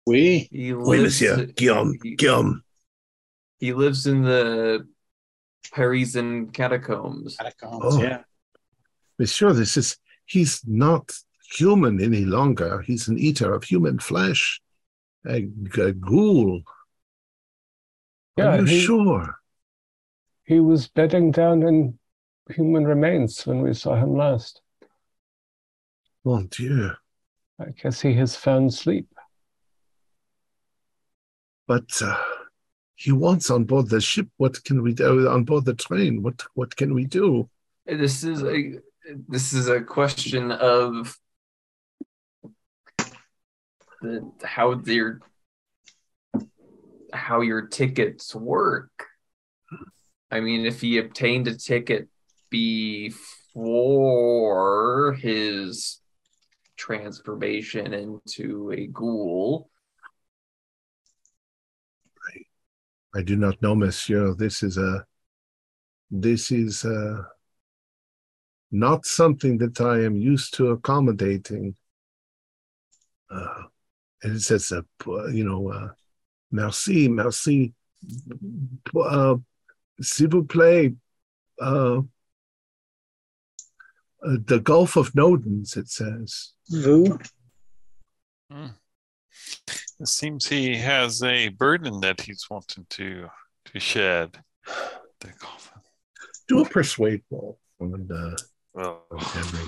We. 0.06 0.48
He 0.52 0.74
lives, 0.74 0.88
Oui, 0.88 1.00
monsieur. 1.02 1.46
Guillaume. 1.48 1.98
he- 2.04 2.16
Guillaume. 2.16 2.64
He 3.60 3.74
lives 3.74 4.06
in 4.08 4.22
the 4.24 4.88
Parisian 5.74 6.48
catacombs. 6.52 7.36
Catacombs, 7.38 7.82
Oh. 7.96 8.02
yeah. 8.02 8.24
Monsieur, 9.18 9.54
this 9.54 9.78
is, 9.78 9.98
he's 10.26 10.62
not 10.66 11.12
human 11.54 12.02
any 12.02 12.26
longer. 12.26 12.82
He's 12.82 13.08
an 13.08 13.18
eater 13.20 13.54
of 13.54 13.64
human 13.64 14.00
flesh. 14.00 14.62
A, 15.28 15.48
a 15.78 15.92
ghoul. 15.92 16.62
Yeah, 18.38 18.56
Are 18.56 18.58
you 18.60 18.66
he, 18.66 18.80
sure? 18.80 19.36
he 20.46 20.60
was 20.62 20.88
bedding 20.88 21.32
down 21.32 21.64
in 21.64 22.00
human 22.50 22.86
remains 22.86 23.46
when 23.46 23.62
we 23.62 23.74
saw 23.74 23.96
him 23.96 24.16
last. 24.16 24.62
Mon 26.24 26.48
Dieu. 26.48 26.92
I 27.60 27.66
guess 27.82 28.00
he 28.00 28.14
has 28.14 28.36
found 28.36 28.74
sleep. 28.74 29.08
but 31.68 32.02
uh, 32.02 32.18
he 33.00 33.12
wants 33.14 33.50
on 33.50 33.64
board 33.64 33.88
the 33.88 34.02
ship. 34.02 34.28
What 34.36 34.62
can 34.66 34.84
we 34.84 34.94
do 34.94 35.30
on 35.30 35.46
board 35.46 35.64
the 35.64 35.74
train? 35.74 36.22
What 36.22 36.44
what 36.54 36.76
can 36.76 36.94
we 36.94 37.06
do? 37.06 37.50
This 37.86 38.26
is 38.26 38.44
a 38.44 38.74
this 39.30 39.54
is 39.54 39.70
a 39.70 39.80
question 39.80 40.52
of 40.52 41.18
the 44.02 44.30
how 44.44 44.76
their 44.76 45.22
how 47.14 47.40
your 47.40 47.68
tickets 47.68 48.36
work. 48.36 48.92
I 50.30 50.42
mean, 50.42 50.66
if 50.66 50.82
he 50.82 50.98
obtained 50.98 51.48
a 51.48 51.56
ticket 51.56 52.10
before 52.50 53.14
his 55.14 56.02
transformation 56.76 57.94
into 57.94 58.74
a 58.74 58.88
ghoul, 58.88 59.70
I 63.20 63.22
do 63.22 63.36
not 63.36 63.62
know, 63.62 63.76
Monsieur. 63.76 64.34
This 64.34 64.64
is 64.64 64.78
a 64.78 65.06
this 66.10 66.52
is 66.52 66.86
uh 66.86 67.24
not 68.72 69.06
something 69.06 69.58
that 69.58 69.82
I 69.82 70.06
am 70.06 70.16
used 70.16 70.54
to 70.54 70.70
accommodating. 70.70 71.76
Uh, 73.30 73.64
and 74.24 74.38
it 74.38 74.42
says, 74.42 74.72
uh, 74.72 75.28
you 75.28 75.44
know, 75.44 75.70
uh, 75.70 75.90
merci, 76.50 77.10
merci. 77.10 77.74
Uh, 78.96 79.36
S'il 80.02 80.30
vous 80.30 80.46
plaît, 80.46 80.96
uh, 81.60 82.00
uh, 84.24 84.38
the 84.46 84.62
Gulf 84.62 84.96
of 84.96 85.12
Nodens, 85.14 85.76
it 85.76 85.90
says. 85.90 86.54
Vous. 86.70 87.20
It 90.00 90.08
seems 90.08 90.48
he 90.48 90.78
has 90.78 91.22
a 91.24 91.50
burden 91.50 92.00
that 92.02 92.22
he's 92.22 92.46
wanting 92.50 92.86
to 92.92 93.28
to 93.66 93.80
shed. 93.80 94.38
The 95.20 95.34
coffin. 95.38 95.82
Do 96.48 96.62
a 96.62 96.70
persuade 96.70 97.24
roll 97.30 97.60
on, 97.82 98.10
uh, 98.12 98.36
Well, 98.74 99.04
on 99.12 99.20
Henry. 99.20 99.68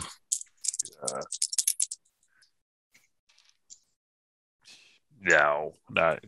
uh, 1.03 1.21
no, 5.21 5.73
not. 5.89 6.23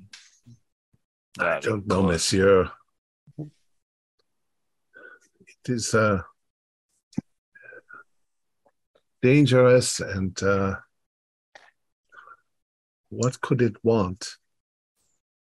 I 1.39 1.59
don't 1.61 1.87
know, 1.87 2.03
monsieur. 2.03 2.69
It 3.37 3.49
is 5.65 5.95
uh, 5.95 6.21
dangerous, 9.21 9.99
and 10.01 10.41
uh, 10.43 10.75
what 13.13 13.39
could 13.41 13.61
it 13.61 13.75
want? 13.83 14.21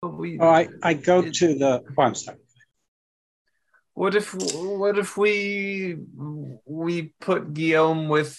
But 0.00 0.14
we, 0.18 0.38
Oh, 0.40 0.48
I, 0.48 0.68
I 0.82 0.94
go 0.94 1.20
it- 1.20 1.34
to 1.34 1.54
the. 1.54 1.82
Oh, 1.96 2.02
I'm 2.02 2.14
sorry. 2.14 2.38
What 3.94 4.14
if 4.14 4.34
what 4.34 4.98
if 4.98 5.16
we 5.18 5.98
we 6.64 7.12
put 7.20 7.52
Guillaume 7.52 8.08
with 8.08 8.34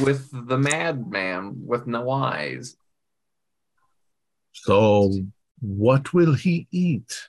with 0.00 0.30
the 0.32 0.56
madman 0.58 1.42
with 1.66 1.86
no 1.86 2.10
eyes? 2.10 2.74
So, 4.52 5.12
what 5.60 6.14
will 6.14 6.32
he 6.34 6.66
eat? 6.70 7.28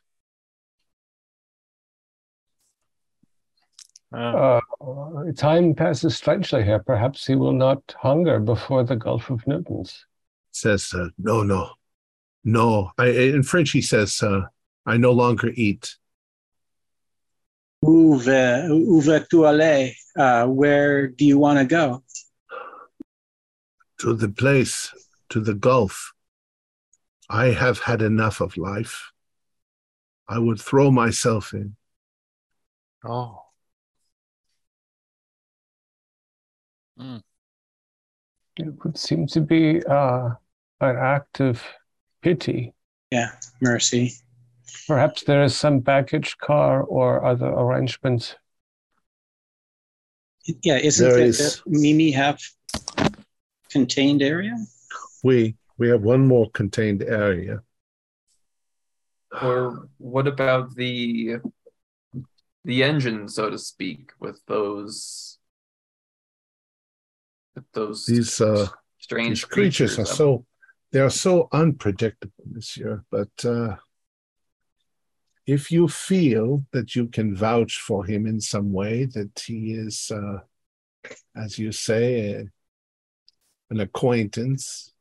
Uh, 4.13 4.61
Uh, 4.79 5.31
time 5.35 5.75
passes 5.75 6.15
strangely 6.15 6.63
here. 6.63 6.79
Perhaps 6.79 7.27
he 7.27 7.35
will 7.35 7.51
not 7.67 7.81
hunger 7.99 8.39
before 8.39 8.83
the 8.85 8.95
Gulf 8.95 9.29
of 9.29 9.43
Nodens. 9.45 10.05
Says, 10.57 10.93
uh, 10.93 11.09
no, 11.17 11.43
no, 11.43 11.69
no. 12.43 12.91
I, 12.97 13.07
in 13.09 13.43
French, 13.43 13.71
he 13.71 13.81
says, 13.81 14.23
uh, 14.23 14.41
I 14.85 14.97
no 14.97 15.11
longer 15.11 15.51
eat. 15.53 15.95
Où 17.85 18.17
va- 18.17 18.67
où 18.69 19.01
vas-tu 19.01 19.45
aller? 19.45 19.91
Uh, 20.17 20.47
where 20.47 21.07
do 21.07 21.25
you 21.25 21.37
want 21.37 21.59
to 21.59 21.65
go? 21.65 22.03
to 23.99 24.13
the 24.13 24.29
place, 24.29 24.93
to 25.29 25.39
the 25.39 25.53
Gulf. 25.53 26.13
I 27.29 27.47
have 27.47 27.79
had 27.79 28.01
enough 28.01 28.41
of 28.41 28.57
life. 28.57 29.11
I 30.27 30.39
would 30.39 30.59
throw 30.61 30.91
myself 30.91 31.53
in. 31.53 31.75
oh. 33.03 33.43
It 38.59 38.83
would 38.83 38.97
seem 38.97 39.27
to 39.27 39.41
be 39.41 39.83
uh, 39.85 40.29
an 40.79 40.95
act 40.95 41.39
of 41.41 41.63
pity. 42.21 42.73
Yeah, 43.11 43.31
mercy. 43.61 44.13
Perhaps 44.87 45.23
there 45.23 45.43
is 45.43 45.55
some 45.55 45.79
baggage 45.79 46.37
car 46.37 46.83
or 46.83 47.25
other 47.25 47.47
arrangement. 47.47 48.37
Yeah, 50.63 50.77
isn't 50.77 51.09
There 51.09 51.19
it 51.19 51.27
is- 51.27 51.61
Mimi 51.65 52.11
have 52.11 52.39
contained 53.69 54.21
area? 54.21 54.55
We 55.23 55.55
we 55.77 55.89
have 55.89 56.01
one 56.03 56.25
more 56.27 56.49
contained 56.51 57.03
area. 57.03 57.61
Or 59.41 59.89
what 59.97 60.27
about 60.27 60.75
the 60.75 61.37
the 62.63 62.83
engine, 62.83 63.27
so 63.29 63.49
to 63.49 63.57
speak, 63.57 64.11
with 64.19 64.41
those 64.47 65.37
with 67.55 67.65
those 67.73 68.05
These 68.05 68.39
uh, 68.41 68.67
strange 68.99 69.41
these 69.41 69.45
creatures 69.45 69.99
are 69.99 70.05
so 70.05 70.45
they 70.91 70.99
are 70.99 71.09
so 71.09 71.49
unpredictable, 71.51 72.43
Monsieur. 72.49 73.03
But 73.11 73.45
uh, 73.45 73.75
if 75.45 75.71
you 75.71 75.87
feel 75.87 76.65
that 76.71 76.95
you 76.95 77.07
can 77.07 77.35
vouch 77.35 77.77
for 77.79 78.05
him 78.05 78.25
in 78.25 78.39
some 78.39 78.71
way, 78.71 79.05
that 79.05 79.39
he 79.39 79.73
is, 79.73 80.11
uh, 80.11 80.39
as 81.35 81.59
you 81.59 81.71
say, 81.71 82.33
a, 82.33 82.45
an 83.69 83.79
acquaintance, 83.81 84.93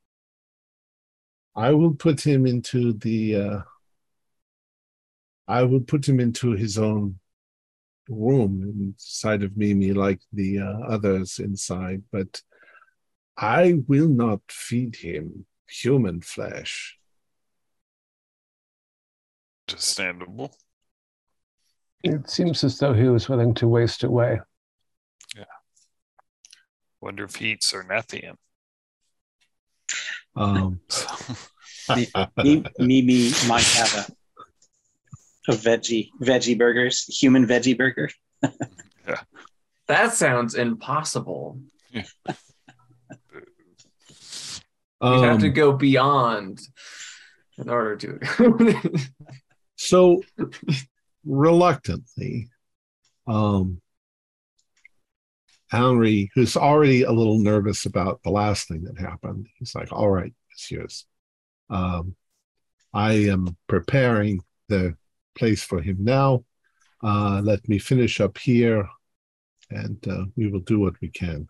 I 1.54 1.72
will 1.72 1.94
put 1.94 2.20
him 2.26 2.46
into 2.46 2.92
the. 2.92 3.36
Uh, 3.36 3.60
I 5.48 5.62
will 5.62 5.80
put 5.80 6.08
him 6.08 6.18
into 6.18 6.52
his 6.52 6.76
own 6.76 7.20
room 8.08 8.94
inside 8.98 9.44
of 9.44 9.56
Mimi, 9.56 9.92
like 9.92 10.20
the 10.32 10.60
uh, 10.60 10.78
others 10.88 11.38
inside, 11.38 12.02
but. 12.10 12.42
I 13.38 13.74
will 13.86 14.08
not 14.08 14.40
feed 14.48 14.96
him 14.96 15.44
human 15.68 16.20
flesh. 16.20 16.98
Understandable. 19.68 20.56
It 22.04 22.30
seems 22.30 22.62
as 22.62 22.78
though 22.78 22.92
he 22.92 23.04
was 23.04 23.28
willing 23.28 23.54
to 23.54 23.68
waste 23.68 24.04
away. 24.04 24.40
Yeah. 25.36 25.44
Wonder 27.00 27.24
if 27.24 27.36
he 27.36 27.52
eats 27.52 27.72
Ornithian. 27.72 28.36
Um, 30.36 30.80
Mi- 31.96 32.64
Mimi 32.78 33.30
might 33.48 33.64
have 33.64 33.94
a 34.08 34.12
a 35.48 35.52
veggie 35.52 36.10
veggie 36.20 36.58
burgers, 36.58 37.04
human 37.04 37.46
veggie 37.46 37.76
burger. 37.76 38.10
yeah. 39.08 39.20
That 39.86 40.12
sounds 40.12 40.54
impossible. 40.54 41.60
You 45.02 45.22
have 45.22 45.40
to 45.40 45.48
um, 45.48 45.52
go 45.52 45.72
beyond 45.72 46.60
in 47.58 47.68
order 47.68 47.96
to. 47.96 48.98
so 49.76 50.22
reluctantly, 51.24 52.48
um, 53.26 53.80
Henry, 55.70 56.30
who's 56.34 56.56
already 56.56 57.02
a 57.02 57.12
little 57.12 57.38
nervous 57.38 57.86
about 57.86 58.22
the 58.22 58.30
last 58.30 58.68
thing 58.68 58.84
that 58.84 58.98
happened, 58.98 59.48
he's 59.58 59.74
like, 59.74 59.92
"All 59.92 60.08
right, 60.08 60.32
messieurs, 60.50 61.06
um, 61.68 62.14
I 62.94 63.12
am 63.28 63.56
preparing 63.66 64.40
the 64.68 64.96
place 65.34 65.62
for 65.62 65.82
him 65.82 65.98
now. 66.00 66.44
Uh, 67.02 67.40
let 67.42 67.68
me 67.68 67.78
finish 67.78 68.20
up 68.20 68.38
here, 68.38 68.88
and 69.70 70.06
uh, 70.08 70.24
we 70.36 70.48
will 70.48 70.60
do 70.60 70.78
what 70.78 70.94
we 71.02 71.08
can." 71.08 71.48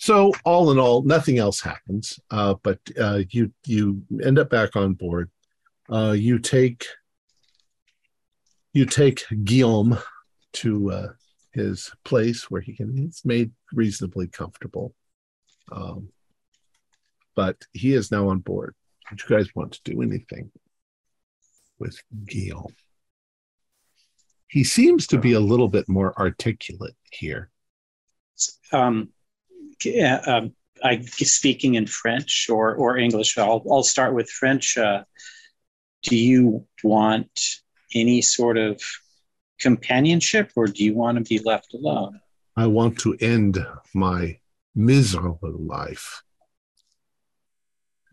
So, 0.00 0.32
all 0.46 0.70
in 0.70 0.78
all, 0.78 1.02
nothing 1.02 1.36
else 1.36 1.60
happens. 1.60 2.18
Uh, 2.30 2.54
but 2.62 2.78
uh, 2.98 3.20
you 3.28 3.52
you 3.66 4.02
end 4.24 4.38
up 4.38 4.48
back 4.48 4.74
on 4.74 4.94
board. 4.94 5.30
Uh, 5.92 6.12
you 6.12 6.38
take 6.38 6.86
you 8.72 8.86
take 8.86 9.26
Guillaume 9.44 9.98
to 10.54 10.90
uh, 10.90 11.08
his 11.52 11.92
place 12.02 12.50
where 12.50 12.62
he 12.62 12.74
can. 12.74 12.96
It's 12.96 13.26
made 13.26 13.52
reasonably 13.74 14.26
comfortable, 14.26 14.94
um, 15.70 16.08
but 17.36 17.58
he 17.74 17.92
is 17.92 18.10
now 18.10 18.30
on 18.30 18.38
board. 18.38 18.74
Do 19.14 19.22
you 19.28 19.36
guys 19.36 19.54
want 19.54 19.72
to 19.72 19.80
do 19.84 20.00
anything 20.00 20.50
with 21.78 22.02
Guillaume? 22.24 22.74
He 24.48 24.64
seems 24.64 25.06
to 25.08 25.18
be 25.18 25.34
a 25.34 25.40
little 25.40 25.68
bit 25.68 25.90
more 25.90 26.18
articulate 26.18 26.96
here. 27.10 27.50
Um, 28.72 29.10
um, 30.26 30.54
I 30.82 31.02
speaking 31.02 31.74
in 31.74 31.86
French 31.86 32.48
or 32.50 32.74
or 32.74 32.96
English. 32.96 33.36
I'll 33.38 33.62
I'll 33.70 33.82
start 33.82 34.14
with 34.14 34.30
French. 34.30 34.76
Uh, 34.78 35.04
do 36.02 36.16
you 36.16 36.66
want 36.82 37.30
any 37.94 38.22
sort 38.22 38.56
of 38.56 38.80
companionship, 39.58 40.52
or 40.56 40.66
do 40.66 40.84
you 40.84 40.94
want 40.94 41.18
to 41.18 41.24
be 41.24 41.38
left 41.44 41.74
alone? 41.74 42.20
I 42.56 42.66
want 42.66 42.98
to 43.00 43.16
end 43.20 43.64
my 43.94 44.38
miserable 44.74 45.56
life, 45.58 46.22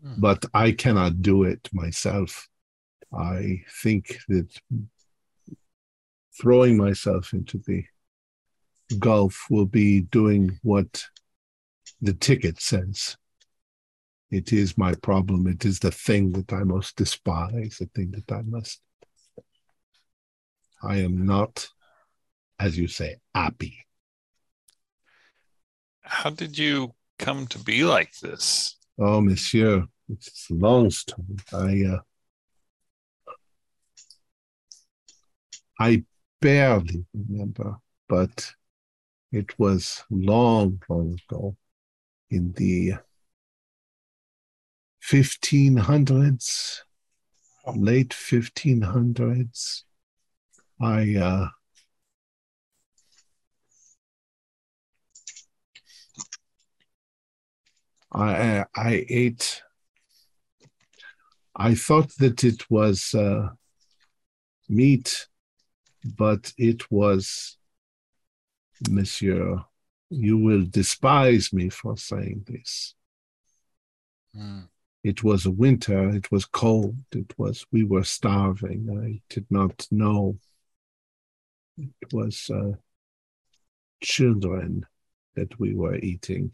Hmm. 0.02 0.20
but 0.20 0.44
I 0.54 0.72
cannot 0.72 1.22
do 1.22 1.44
it 1.44 1.68
myself. 1.72 2.48
I 3.12 3.64
think 3.82 4.18
that 4.28 4.48
throwing 6.40 6.76
myself 6.76 7.32
into 7.32 7.58
the 7.66 7.84
Gulf 8.98 9.46
will 9.50 9.66
be 9.66 10.02
doing 10.02 10.58
what 10.62 11.04
the 12.00 12.14
ticket 12.14 12.60
says. 12.60 13.16
It 14.30 14.52
is 14.52 14.76
my 14.76 14.94
problem. 14.94 15.46
It 15.46 15.64
is 15.64 15.78
the 15.78 15.90
thing 15.90 16.32
that 16.32 16.52
I 16.52 16.62
most 16.62 16.96
despise, 16.96 17.78
the 17.78 17.86
thing 17.94 18.10
that 18.12 18.30
I 18.30 18.42
must. 18.42 18.80
I 20.82 20.98
am 20.98 21.24
not, 21.24 21.68
as 22.58 22.76
you 22.76 22.88
say, 22.88 23.16
happy. 23.34 23.86
How 26.02 26.30
did 26.30 26.58
you 26.58 26.94
come 27.18 27.46
to 27.48 27.58
be 27.58 27.84
like 27.84 28.16
this? 28.18 28.76
Oh, 28.98 29.20
monsieur, 29.20 29.86
it's 30.08 30.50
a 30.50 30.54
long 30.54 30.90
story. 30.90 31.24
I, 31.52 31.84
uh, 31.94 32.00
I 35.80 36.04
barely 36.40 37.04
remember, 37.14 37.76
but 38.08 38.52
it 39.32 39.58
was 39.58 40.04
long, 40.10 40.82
long 40.88 41.18
ago 41.28 41.56
in 42.30 42.52
the 42.52 42.94
1500s, 45.02 46.80
late 47.74 48.10
1500s. 48.10 49.82
I 50.80 51.16
uh, 51.16 51.48
I 58.12 58.64
I 58.74 59.06
ate. 59.08 59.62
I 61.56 61.74
thought 61.74 62.10
that 62.18 62.44
it 62.44 62.70
was 62.70 63.14
uh, 63.14 63.48
meat, 64.68 65.26
but 66.04 66.52
it 66.56 66.90
was, 66.90 67.58
Monsieur. 68.88 69.64
You 70.10 70.38
will 70.38 70.64
despise 70.68 71.52
me 71.52 71.68
for 71.68 71.96
saying 71.96 72.44
this. 72.46 72.94
Mm. 74.36 74.68
It 75.04 75.22
was 75.22 75.46
a 75.46 75.50
winter. 75.50 76.10
It 76.10 76.30
was 76.30 76.44
cold. 76.44 76.96
It 77.12 77.38
was. 77.38 77.66
We 77.70 77.84
were 77.84 78.04
starving. 78.04 78.88
I 78.90 79.20
did 79.32 79.46
not 79.50 79.86
know. 79.90 80.38
It 81.78 82.12
was 82.12 82.50
uh, 82.50 82.72
children 84.00 84.86
that 85.34 85.58
we 85.60 85.74
were 85.74 85.96
eating 85.96 86.52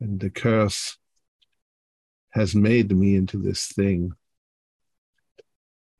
and 0.00 0.20
the 0.20 0.30
curse 0.30 0.98
has 2.30 2.54
made 2.54 2.94
me 2.94 3.16
into 3.16 3.38
this 3.38 3.66
thing 3.68 4.12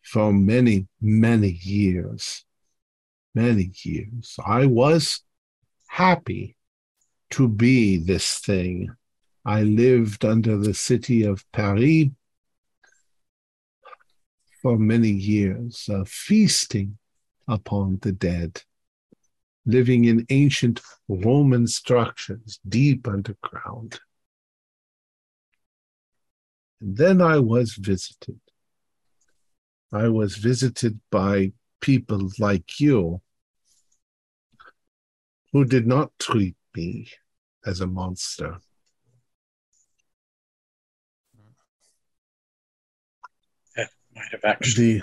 for 0.02 0.32
many, 0.32 0.86
many 1.00 1.48
years. 1.48 2.44
Many 3.34 3.70
years. 3.82 4.36
I 4.44 4.66
was 4.66 5.22
happy 5.96 6.54
to 7.30 7.48
be 7.48 7.96
this 7.96 8.38
thing. 8.40 8.90
I 9.46 9.62
lived 9.62 10.26
under 10.26 10.58
the 10.58 10.74
city 10.74 11.22
of 11.22 11.50
Paris 11.52 12.08
for 14.60 14.76
many 14.76 15.08
years, 15.08 15.88
uh, 15.90 16.04
feasting 16.06 16.98
upon 17.48 17.98
the 18.02 18.12
dead 18.12 18.60
living 19.64 20.04
in 20.04 20.26
ancient 20.28 20.82
Roman 21.08 21.66
structures 21.66 22.60
deep 22.68 23.08
underground. 23.08 23.98
And 26.82 26.94
then 26.94 27.22
I 27.22 27.38
was 27.38 27.72
visited. 27.72 28.38
I 29.90 30.08
was 30.08 30.36
visited 30.36 31.00
by 31.10 31.52
people 31.80 32.30
like 32.38 32.80
you 32.80 33.22
who 35.56 35.64
did 35.64 35.86
not 35.86 36.12
treat 36.18 36.54
me 36.74 37.08
as 37.64 37.80
a 37.80 37.86
monster. 37.86 38.58
That 43.74 43.88
might 44.14 44.28
have 44.32 44.44
actually. 44.44 45.02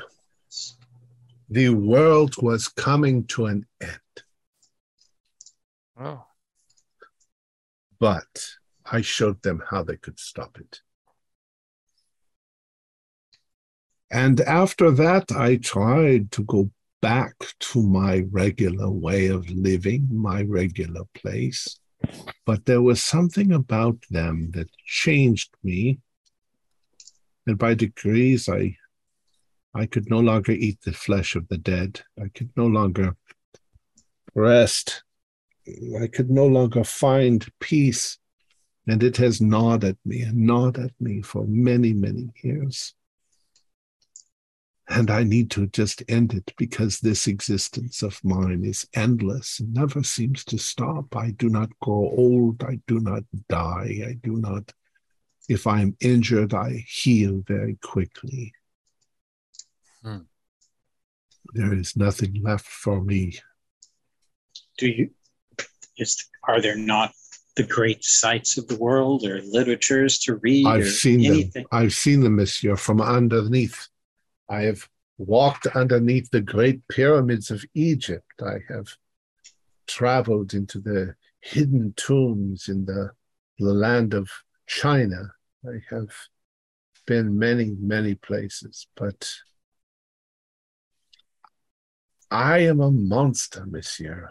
The, 1.49 1.63
the 1.67 1.69
world 1.69 2.35
was 2.39 2.67
coming 2.67 3.25
to 3.29 3.47
an 3.47 3.65
end. 3.81 3.99
Oh. 5.99 6.23
but 7.99 8.49
I 8.85 9.01
showed 9.01 9.41
them 9.41 9.63
how 9.71 9.81
they 9.81 9.97
could 9.97 10.19
stop 10.19 10.59
it. 10.59 10.81
And 14.11 14.39
after 14.41 14.91
that, 14.91 15.31
I 15.31 15.55
tried 15.55 16.31
to 16.33 16.43
go 16.43 16.69
back 17.03 17.35
to 17.59 17.83
my 17.83 18.23
regular 18.31 18.89
way 18.89 19.27
of 19.27 19.47
living, 19.49 20.07
my 20.09 20.41
regular 20.43 21.03
place. 21.13 21.79
But 22.45 22.65
there 22.65 22.81
was 22.81 23.03
something 23.03 23.51
about 23.51 23.97
them 24.09 24.51
that 24.51 24.69
changed 24.85 25.53
me. 25.63 25.99
And 27.45 27.57
by 27.57 27.75
degrees, 27.75 28.49
I, 28.49 28.77
I 29.75 29.85
could 29.85 30.09
no 30.09 30.19
longer 30.19 30.53
eat 30.53 30.79
the 30.81 30.93
flesh 30.93 31.35
of 31.35 31.47
the 31.49 31.57
dead. 31.57 32.01
I 32.17 32.29
could 32.33 32.51
no 32.55 32.67
longer 32.67 33.15
rest 34.33 35.03
I 36.01 36.07
could 36.07 36.29
no 36.29 36.45
longer 36.45 36.83
find 36.83 37.45
peace. 37.59 38.17
And 38.87 39.01
it 39.01 39.15
has 39.17 39.39
gnawed 39.39 39.85
at 39.85 39.97
me 40.03 40.21
and 40.21 40.37
gnawed 40.39 40.77
at 40.77 40.91
me 40.99 41.21
for 41.21 41.45
many, 41.47 41.93
many 41.93 42.29
years. 42.43 42.93
And 44.89 45.09
I 45.09 45.23
need 45.23 45.49
to 45.51 45.67
just 45.67 46.03
end 46.09 46.33
it 46.33 46.53
because 46.57 46.99
this 46.99 47.27
existence 47.27 48.01
of 48.01 48.19
mine 48.23 48.63
is 48.65 48.85
endless 48.93 49.59
and 49.59 49.73
never 49.73 50.03
seems 50.03 50.43
to 50.45 50.57
stop. 50.57 51.15
I 51.15 51.31
do 51.31 51.49
not 51.49 51.69
grow 51.79 52.11
old. 52.17 52.63
I 52.63 52.79
do 52.85 52.99
not 52.99 53.23
die. 53.47 54.01
I 54.05 54.17
do 54.21 54.35
not, 54.35 54.73
if 55.47 55.65
I'm 55.65 55.95
injured, 56.01 56.53
I 56.53 56.85
heal 56.87 57.43
very 57.47 57.77
quickly. 57.81 58.53
Hmm. 60.03 60.23
There 61.53 61.73
is 61.73 61.95
nothing 61.95 62.41
left 62.41 62.65
for 62.65 63.01
me. 63.01 63.39
Do 64.77 64.87
you 64.87 65.09
is 65.97 66.27
are 66.43 66.61
there 66.61 66.77
not 66.77 67.13
the 67.55 67.63
great 67.63 68.03
sights 68.03 68.57
of 68.57 68.67
the 68.67 68.77
world 68.77 69.25
or 69.25 69.41
literatures 69.43 70.17
to 70.19 70.35
read 70.37 70.65
I've 70.65 70.81
or 70.81 70.89
seen 70.89 71.25
anything? 71.25 71.63
them. 71.63 71.65
I've 71.71 71.93
seen 71.93 72.21
them, 72.21 72.35
Monsieur, 72.35 72.75
from 72.75 73.01
underneath. 73.01 73.87
I 74.49 74.61
have 74.63 74.87
walked 75.17 75.67
underneath 75.67 76.29
the 76.31 76.41
great 76.41 76.87
pyramids 76.87 77.51
of 77.51 77.63
Egypt. 77.73 78.41
I 78.41 78.59
have 78.69 78.87
traveled 79.87 80.53
into 80.53 80.79
the 80.79 81.15
hidden 81.41 81.93
tombs 81.95 82.67
in 82.67 82.85
the, 82.85 83.11
the 83.59 83.73
land 83.73 84.13
of 84.13 84.29
China. 84.67 85.33
I 85.65 85.81
have 85.89 86.09
been 87.05 87.37
many, 87.37 87.75
many 87.79 88.15
places, 88.15 88.87
but 88.95 89.31
I 92.31 92.59
am 92.59 92.79
a 92.79 92.91
monster, 92.91 93.65
Monsieur. 93.65 94.29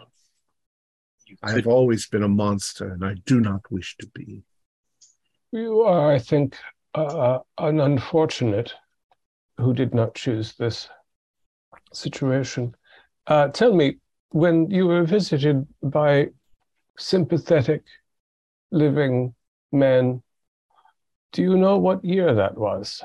I 1.43 1.53
have 1.53 1.67
always 1.67 2.07
been 2.09 2.23
a 2.23 2.29
monster, 2.29 2.93
and 2.93 3.05
I 3.05 3.15
do 3.27 3.41
not 3.41 3.71
wish 3.71 3.97
to 4.01 4.07
be. 4.09 4.43
You 5.53 5.83
are, 5.83 6.13
I 6.13 6.19
think, 6.19 6.57
uh, 6.95 7.39
an 7.59 7.81
unfortunate 7.81 8.75
who 9.59 9.75
did 9.75 9.95
not 9.95 10.15
choose 10.15 10.55
this 10.55 10.89
situation. 11.93 12.75
Uh, 13.27 13.49
tell 13.49 13.73
me, 13.73 13.99
when 14.31 14.71
you 14.71 14.87
were 14.87 15.05
visited 15.05 15.67
by 15.83 16.29
sympathetic 16.99 17.83
living 18.71 19.35
men, 19.71 20.23
do 21.33 21.43
you 21.43 21.57
know 21.57 21.79
what 21.79 22.05
year 22.05 22.35
that 22.35 22.57
was? 22.57 23.03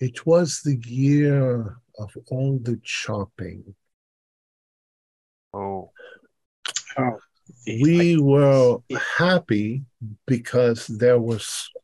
It 0.00 0.26
was 0.26 0.60
the 0.62 0.76
year 0.86 1.78
of 1.98 2.16
all 2.30 2.58
the 2.62 2.80
chopping. 2.84 3.74
Oh. 5.52 5.90
oh, 6.98 7.18
We 7.66 8.16
were 8.16 8.78
happy 9.16 9.84
because 10.26 10.86
there 10.86 11.18
were 11.18 11.40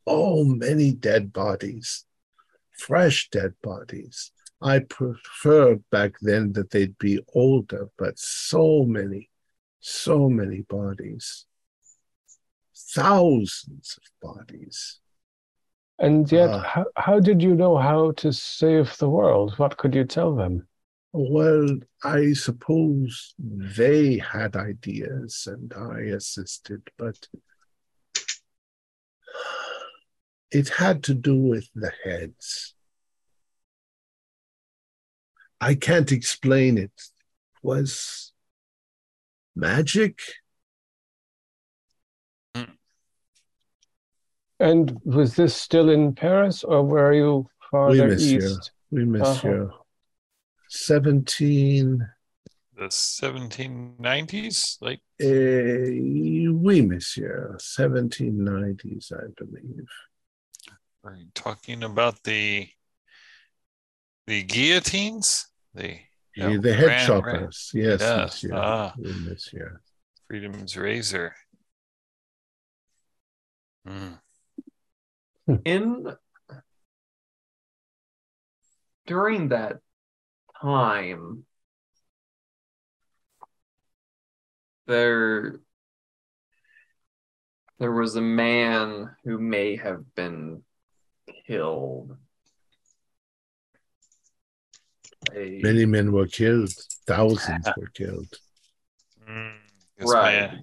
so 0.07 0.43
many 0.43 0.91
dead 0.93 1.33
bodies, 1.33 2.05
fresh 2.77 3.29
dead 3.29 3.53
bodies. 3.61 4.31
I 4.61 4.79
preferred 4.79 5.83
back 5.91 6.13
then 6.21 6.53
that 6.53 6.71
they'd 6.71 6.97
be 6.97 7.19
older, 7.33 7.89
but 7.97 8.17
so 8.17 8.83
many, 8.83 9.29
so 9.79 10.29
many 10.29 10.61
bodies. 10.61 11.45
Thousands 12.75 13.97
of 13.97 14.35
bodies. 14.35 14.99
And 15.97 16.29
yet, 16.31 16.49
Ah. 16.49 16.59
how, 16.59 16.85
how 16.95 17.19
did 17.19 17.41
you 17.41 17.55
know 17.55 17.77
how 17.77 18.11
to 18.13 18.33
save 18.33 18.97
the 18.97 19.09
world? 19.09 19.53
What 19.57 19.77
could 19.77 19.95
you 19.95 20.03
tell 20.03 20.35
them? 20.35 20.67
Well, 21.13 21.67
I 22.03 22.33
suppose 22.33 23.33
they 23.39 24.17
had 24.17 24.57
ideas 24.57 25.47
and 25.47 25.73
I 25.73 25.99
assisted, 26.15 26.81
but 26.97 27.27
it 30.51 30.69
had 30.69 31.03
to 31.03 31.13
do 31.13 31.35
with 31.35 31.69
the 31.75 31.91
heads. 32.03 32.73
I 35.59 35.75
can't 35.75 36.11
explain 36.11 36.77
it. 36.77 36.91
It 36.95 37.59
was 37.63 38.31
magic. 39.55 40.19
And 44.59 44.99
was 45.03 45.35
this 45.35 45.55
still 45.55 45.89
in 45.89 46.13
Paris, 46.15 46.63
or 46.63 46.81
were 46.83 47.13
you 47.13 47.49
farther 47.69 48.07
monsieur. 48.07 48.37
east? 48.37 48.71
We 48.91 49.03
miss 49.05 49.27
Uh-huh. 49.27 49.49
you. 49.49 49.73
17, 50.69 52.07
The 52.77 52.89
1790s? 52.89 54.77
Like, 54.81 55.01
uh, 55.21 55.25
oui, 56.65 56.81
monsieur. 56.81 57.55
1790s, 57.59 59.11
I 59.11 59.27
believe. 59.37 59.87
Are 61.05 61.15
you 61.15 61.27
talking 61.33 61.83
about 61.83 62.23
the 62.23 62.67
the 64.27 64.43
guillotines? 64.43 65.47
The 65.73 65.99
Yeah, 66.35 66.49
Yeah, 66.49 66.57
the 66.59 66.73
head 66.73 66.85
Grand- 66.85 67.07
choppers. 67.07 67.71
Yes, 67.73 68.01
Yes, 68.01 68.43
monsieur. 68.43 68.55
ah. 68.55 68.93
Oui, 68.97 69.13
monsieur. 69.23 69.81
Freedom's 70.27 70.75
Razor. 70.75 71.35
Mm. 73.87 74.19
in 75.63 76.07
during 79.05 79.49
that 79.49 79.77
time 80.59 81.45
there 84.87 85.59
there 87.77 87.91
was 87.91 88.15
a 88.15 88.21
man 88.21 89.15
who 89.23 89.37
may 89.37 89.75
have 89.75 90.15
been 90.15 90.63
killed 91.45 92.17
A- 95.33 95.61
Many 95.61 95.85
men 95.85 96.11
were 96.11 96.27
killed. 96.27 96.71
Thousands 97.07 97.67
were 97.77 97.91
killed. 97.93 98.33
Mm. 99.27 99.53
Right. 100.01 100.59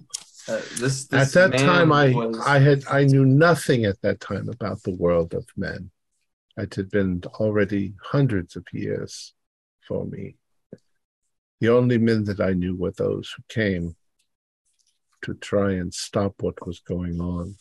Uh, 0.47 0.61
this, 0.77 1.11
At 1.13 1.31
that 1.31 1.57
time, 1.57 1.91
I 1.91 2.11
was, 2.11 2.37
I 2.45 2.59
had 2.59 2.85
I 2.87 3.05
knew 3.05 3.25
nothing 3.25 3.85
at 3.85 4.01
that 4.01 4.19
time 4.19 4.49
about 4.49 4.83
the 4.83 4.95
world 4.95 5.33
of 5.33 5.45
men. 5.55 5.89
It 6.57 6.75
had 6.75 6.89
been 6.91 7.23
already 7.39 7.93
hundreds 8.01 8.55
of 8.55 8.65
years 8.73 9.33
for 9.87 10.05
me. 10.05 10.35
The 11.61 11.69
only 11.69 11.97
men 11.97 12.25
that 12.25 12.41
I 12.41 12.53
knew 12.53 12.75
were 12.75 12.91
those 12.91 13.33
who 13.35 13.43
came 13.47 13.95
to 15.23 15.33
try 15.35 15.73
and 15.73 15.93
stop 15.93 16.35
what 16.41 16.65
was 16.67 16.79
going 16.79 17.21
on. 17.21 17.55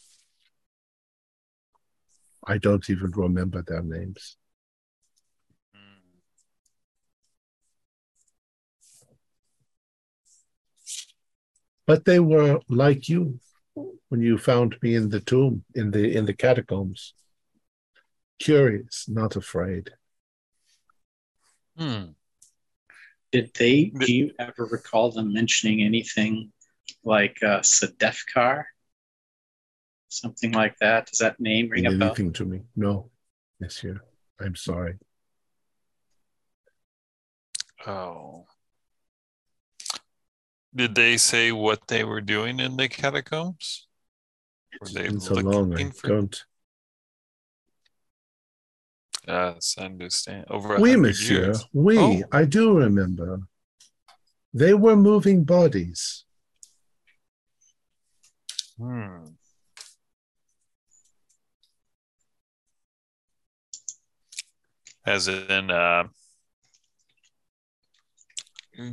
I 2.46 2.58
don't 2.58 2.88
even 2.90 3.10
remember 3.12 3.62
their 3.62 3.82
names. 3.82 4.36
But 11.86 12.04
they 12.04 12.20
were 12.20 12.60
like 12.68 13.08
you 13.08 13.40
when 14.08 14.20
you 14.20 14.38
found 14.38 14.76
me 14.82 14.94
in 14.94 15.08
the 15.08 15.20
tomb, 15.20 15.64
in 15.74 15.90
the 15.90 16.16
in 16.16 16.26
the 16.26 16.34
catacombs. 16.34 17.14
Curious, 18.38 19.06
not 19.08 19.36
afraid. 19.36 19.90
Hmm. 21.76 22.12
Did 23.30 23.52
they? 23.54 23.84
Do 23.86 24.12
you 24.12 24.32
ever 24.38 24.66
recall 24.66 25.10
them 25.10 25.32
mentioning 25.32 25.82
anything 25.82 26.52
like 27.04 27.38
uh, 27.42 27.60
Sedefkar? 27.60 28.64
Something 30.12 30.52
like 30.52 30.76
that. 30.78 31.06
Does 31.06 31.18
that 31.20 31.40
name 31.40 31.70
ring 31.70 31.84
Mean 31.84 31.94
a 31.94 31.98
bell? 31.98 32.08
anything 32.08 32.34
to 32.34 32.44
me? 32.44 32.60
No, 32.76 33.10
monsieur. 33.58 33.98
I'm 34.38 34.54
sorry. 34.54 34.98
Oh. 37.86 38.46
Did 40.74 40.94
they 40.94 41.16
say 41.16 41.50
what 41.50 41.88
they 41.88 42.04
were 42.04 42.20
doing 42.20 42.60
in 42.60 42.76
the 42.76 42.88
catacombs? 42.90 43.86
Were 44.80 44.84
It's 44.86 44.92
they 44.94 45.04
been 45.04 45.18
so 45.20 45.32
long. 45.34 45.54
I 45.72 45.76
looking 45.76 45.92
for- 45.92 46.08
don't. 46.08 46.44
Yes, 49.26 49.76
I 49.78 49.84
understand. 49.84 50.44
Over 50.50 50.76
a 50.76 50.80
Oui, 50.80 50.94
monsieur. 50.96 51.44
years. 51.46 51.64
Oui, 51.72 51.96
Oh. 51.98 52.22
I 52.32 52.44
do 52.44 52.76
remember. 52.76 53.40
They 54.52 54.74
were 54.74 54.96
moving 54.96 55.44
bodies. 55.44 56.26
Hmm. 58.76 59.24
As 65.04 65.26
in 65.28 65.70
uh, 65.70 66.04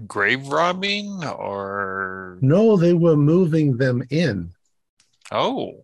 grave 0.08 0.48
robbing 0.48 1.24
or 1.26 2.38
No, 2.42 2.78
they 2.78 2.94
were 2.94 3.16
moving 3.16 3.78
them 3.78 4.04
in. 4.10 4.54
oh. 5.32 5.84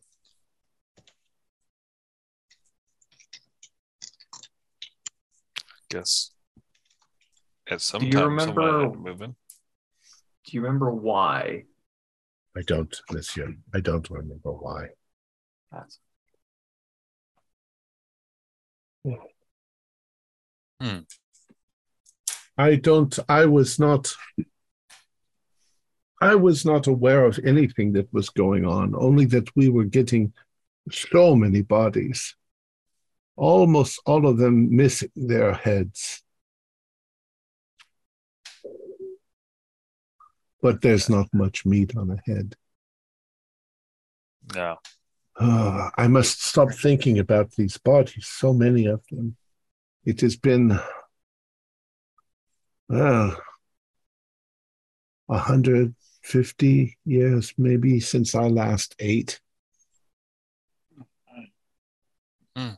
I 5.69 5.87
guess 5.89 6.31
at 7.69 7.81
some 7.81 8.03
you 8.03 8.11
time 8.11 8.29
remember- 8.29 8.81
had 8.83 8.93
to 8.93 8.99
move 8.99 9.21
in. 9.21 9.31
do 9.31 10.51
you 10.51 10.61
remember 10.61 10.91
why 10.91 11.65
I 12.57 12.61
don't, 12.61 12.95
monsieur. 13.11 13.53
I 13.73 13.81
don't 13.81 14.09
remember 14.09 14.51
why. 14.53 14.87
that's 15.71 15.99
I 22.57 22.75
don't, 22.75 23.17
I 23.27 23.45
was 23.45 23.79
not, 23.79 24.15
I 26.21 26.35
was 26.35 26.65
not 26.65 26.87
aware 26.87 27.25
of 27.25 27.39
anything 27.43 27.93
that 27.93 28.11
was 28.13 28.29
going 28.29 28.65
on, 28.65 28.93
only 28.95 29.25
that 29.25 29.53
we 29.55 29.69
were 29.69 29.83
getting 29.83 30.33
so 30.91 31.35
many 31.35 31.61
bodies, 31.61 32.35
almost 33.35 34.01
all 34.05 34.25
of 34.27 34.37
them 34.37 34.75
missing 34.75 35.11
their 35.15 35.53
heads. 35.53 36.21
But 40.61 40.81
there's 40.81 41.09
not 41.09 41.27
much 41.33 41.65
meat 41.65 41.95
on 41.95 42.11
a 42.11 42.31
head. 42.31 42.55
No. 44.55 44.77
Ah, 45.37 45.91
I 45.97 46.07
must 46.07 46.43
stop 46.43 46.71
thinking 46.71 47.19
about 47.19 47.51
these 47.51 47.77
bodies, 47.77 48.27
so 48.27 48.53
many 48.53 48.85
of 48.85 49.03
them. 49.11 49.35
It 50.05 50.21
has 50.21 50.35
been 50.35 50.79
uh, 52.93 53.35
150 55.25 56.97
years, 57.05 57.53
maybe, 57.57 57.99
since 57.99 58.35
I 58.35 58.47
last 58.47 58.95
ate. 58.99 59.41
Hmm. 62.55 62.75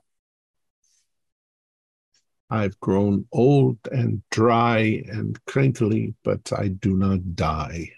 I've 2.50 2.80
grown 2.80 3.28
old 3.34 3.78
and 3.92 4.24
dry 4.32 5.04
and 5.08 5.38
crinkly, 5.46 6.16
but 6.24 6.54
I 6.58 6.70
do 6.70 6.96
not 6.96 7.36
die. 7.36 7.92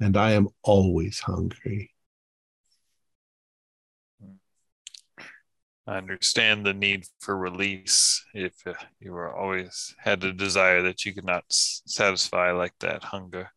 And 0.00 0.16
I 0.16 0.32
am 0.32 0.48
always 0.62 1.20
hungry. 1.20 1.95
I 5.86 5.98
understand 5.98 6.66
the 6.66 6.74
need 6.74 7.06
for 7.20 7.36
release 7.36 8.24
if 8.34 8.54
uh, 8.66 8.74
you 8.98 9.12
were 9.12 9.32
always 9.32 9.94
had 9.98 10.24
a 10.24 10.32
desire 10.32 10.82
that 10.82 11.04
you 11.04 11.14
could 11.14 11.24
not 11.24 11.44
s- 11.50 11.82
satisfy 11.86 12.50
like 12.50 12.74
that 12.80 13.04
hunger. 13.04 13.52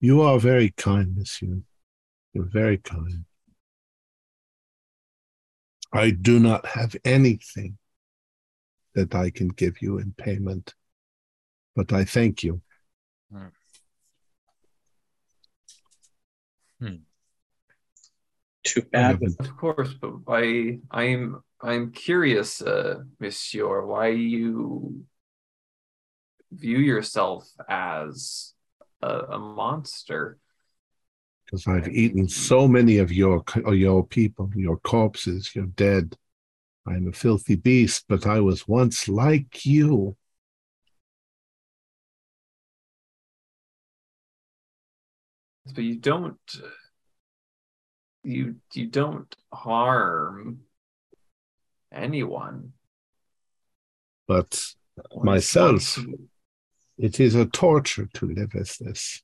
You 0.00 0.22
are 0.22 0.40
very 0.40 0.70
kind, 0.70 1.16
monsieur. 1.16 1.62
You're 2.32 2.44
very 2.44 2.78
kind. 2.78 3.24
I 5.92 6.10
do 6.10 6.40
not 6.40 6.66
have 6.66 6.96
anything 7.04 7.78
that 8.94 9.14
I 9.14 9.30
can 9.30 9.48
give 9.48 9.80
you 9.80 9.98
in 9.98 10.14
payment, 10.18 10.74
but 11.76 11.92
I 11.92 12.04
thank 12.04 12.42
you. 12.42 12.60
Too 18.66 18.82
bad. 18.82 19.12
haven't- 19.12 19.40
Of 19.40 19.56
course, 19.56 19.94
but 19.94 20.12
I 20.28 20.80
I'm 20.90 21.40
I'm 21.62 21.92
curious, 21.92 22.60
uh, 22.60 23.02
Monsieur, 23.20 23.86
why 23.86 24.08
you 24.08 25.04
view 26.52 26.78
yourself 26.78 27.48
as 27.68 28.54
a, 29.02 29.08
a 29.08 29.38
monster. 29.38 30.38
because 31.44 31.66
I've 31.68 31.88
eaten 31.88 32.28
so 32.28 32.66
many 32.66 32.98
of 32.98 33.12
your 33.12 33.44
your 33.72 34.04
people, 34.04 34.50
your 34.56 34.78
corpses, 34.78 35.54
you're 35.54 35.66
dead. 35.66 36.16
I'm 36.88 37.08
a 37.08 37.12
filthy 37.12 37.56
beast, 37.56 38.04
but 38.08 38.26
I 38.26 38.40
was 38.40 38.66
once 38.68 39.08
like 39.08 39.64
you. 39.64 40.16
But 45.74 45.84
you 45.84 45.96
don't 45.96 46.38
you 48.26 48.56
you 48.72 48.86
don't 48.86 49.34
harm 49.52 50.60
anyone. 51.92 52.72
But 54.26 54.60
Myself. 55.16 55.98
it 56.98 57.20
is 57.20 57.34
a 57.34 57.46
torture 57.46 58.08
to 58.14 58.26
live 58.26 58.54
as 58.54 58.76
this. 58.78 59.22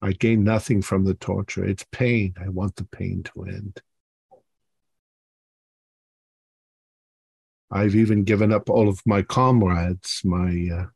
I 0.00 0.12
gain 0.12 0.42
nothing 0.42 0.82
from 0.82 1.04
the 1.04 1.14
torture. 1.14 1.64
It's 1.64 1.84
pain. 1.92 2.34
I 2.42 2.48
want 2.48 2.76
the 2.76 2.84
pain 2.84 3.22
to 3.24 3.44
end. 3.44 3.80
I've 7.70 7.94
even 7.94 8.24
given 8.24 8.52
up 8.52 8.68
all 8.68 8.88
of 8.88 9.00
my 9.06 9.22
comrades, 9.22 10.22
my 10.24 10.68
uh, 10.74 10.86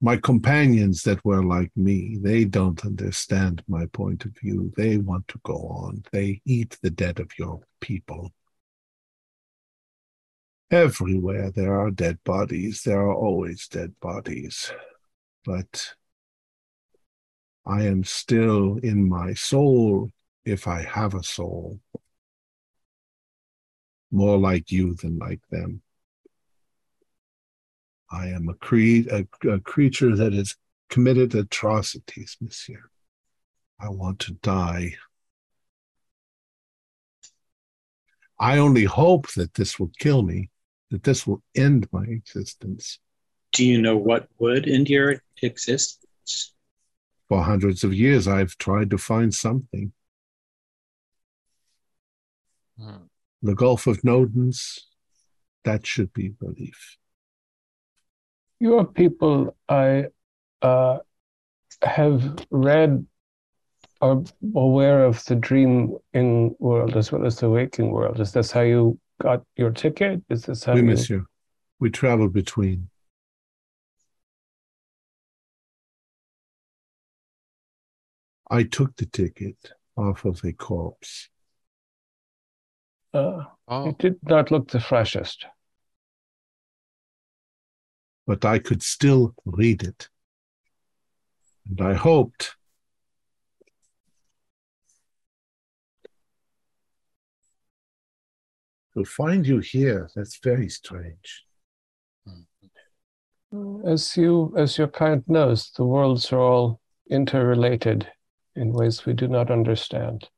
my 0.00 0.16
companions 0.16 1.02
that 1.02 1.24
were 1.24 1.42
like 1.42 1.72
me. 1.76 2.18
They 2.20 2.44
don't 2.44 2.84
understand 2.84 3.62
my 3.66 3.86
point 3.86 4.24
of 4.24 4.36
view. 4.36 4.72
They 4.76 4.98
want 4.98 5.26
to 5.28 5.40
go 5.42 5.56
on. 5.56 6.04
They 6.12 6.40
eat 6.44 6.78
the 6.82 6.90
dead 6.90 7.18
of 7.18 7.30
your 7.38 7.60
people. 7.80 8.32
Everywhere 10.70 11.50
there 11.50 11.80
are 11.80 11.90
dead 11.90 12.18
bodies. 12.24 12.82
There 12.82 13.00
are 13.00 13.14
always 13.14 13.66
dead 13.66 13.94
bodies. 14.00 14.72
But 15.44 15.94
I 17.66 17.84
am 17.84 18.04
still 18.04 18.76
in 18.76 19.08
my 19.08 19.34
soul, 19.34 20.10
if 20.44 20.68
I 20.68 20.82
have 20.82 21.14
a 21.14 21.22
soul, 21.22 21.80
more 24.10 24.38
like 24.38 24.70
you 24.70 24.94
than 24.94 25.18
like 25.18 25.40
them. 25.50 25.82
I 28.10 28.28
am 28.28 28.48
a, 28.48 28.54
cre- 28.54 29.08
a, 29.10 29.26
a 29.48 29.60
creature 29.60 30.16
that 30.16 30.32
has 30.32 30.56
committed 30.88 31.34
atrocities, 31.34 32.36
monsieur. 32.40 32.90
I 33.80 33.90
want 33.90 34.18
to 34.20 34.32
die. 34.32 34.94
I 38.40 38.58
only 38.58 38.84
hope 38.84 39.32
that 39.32 39.54
this 39.54 39.78
will 39.78 39.90
kill 39.98 40.22
me, 40.22 40.50
that 40.90 41.02
this 41.02 41.26
will 41.26 41.42
end 41.54 41.88
my 41.92 42.04
existence. 42.04 42.98
Do 43.52 43.64
you 43.64 43.80
know 43.80 43.96
what 43.96 44.28
would 44.38 44.68
end 44.68 44.88
your 44.88 45.20
existence? 45.42 46.54
For 47.28 47.42
hundreds 47.42 47.84
of 47.84 47.92
years, 47.92 48.26
I've 48.26 48.56
tried 48.58 48.90
to 48.90 48.98
find 48.98 49.34
something. 49.34 49.92
Hmm. 52.80 53.06
The 53.42 53.54
Gulf 53.54 53.86
of 53.86 54.02
Nodens, 54.02 54.80
that 55.64 55.86
should 55.86 56.12
be 56.12 56.32
relief. 56.40 56.96
You 58.60 58.78
are 58.78 58.84
people 58.84 59.56
I 59.68 60.06
uh, 60.62 60.98
have 61.82 62.46
read 62.50 63.06
are 64.00 64.22
aware 64.54 65.04
of 65.04 65.24
the 65.24 65.36
dream 65.36 65.96
in 66.12 66.54
world 66.58 66.96
as 66.96 67.12
well 67.12 67.26
as 67.26 67.36
the 67.36 67.50
waking 67.50 67.90
world. 67.90 68.20
Is 68.20 68.32
this 68.32 68.50
how 68.52 68.60
you 68.62 68.98
got 69.20 69.42
your 69.56 69.70
ticket? 69.70 70.22
Is 70.28 70.44
this 70.44 70.64
how 70.64 70.74
we 70.74 70.80
you? 70.80 70.86
miss 70.86 71.10
you. 71.10 71.26
We 71.80 71.90
travel 71.90 72.28
between. 72.28 72.90
I 78.50 78.62
took 78.62 78.96
the 78.96 79.06
ticket 79.06 79.72
off 79.96 80.24
of 80.24 80.42
a 80.44 80.52
corpse. 80.52 81.28
Uh, 83.12 83.44
Oh, 83.70 83.90
it 83.90 83.98
did 83.98 84.16
not 84.22 84.50
look 84.50 84.70
the 84.70 84.80
freshest. 84.80 85.44
But 88.28 88.44
I 88.44 88.58
could 88.58 88.82
still 88.82 89.34
read 89.46 89.82
it. 89.82 90.10
And 91.66 91.80
I 91.80 91.94
hoped 91.94 92.54
to 98.94 99.04
find 99.06 99.46
you 99.46 99.60
here. 99.60 100.10
That's 100.14 100.38
very 100.44 100.68
strange. 100.68 101.46
Mm-hmm. 102.28 103.88
As 103.88 104.14
you, 104.14 104.52
as 104.58 104.76
your 104.76 104.88
kind 104.88 105.24
knows, 105.26 105.70
the 105.74 105.84
worlds 105.86 106.30
are 106.30 106.38
all 106.40 106.82
interrelated 107.10 108.06
in 108.54 108.74
ways 108.74 109.06
we 109.06 109.14
do 109.14 109.26
not 109.26 109.50
understand. 109.50 110.28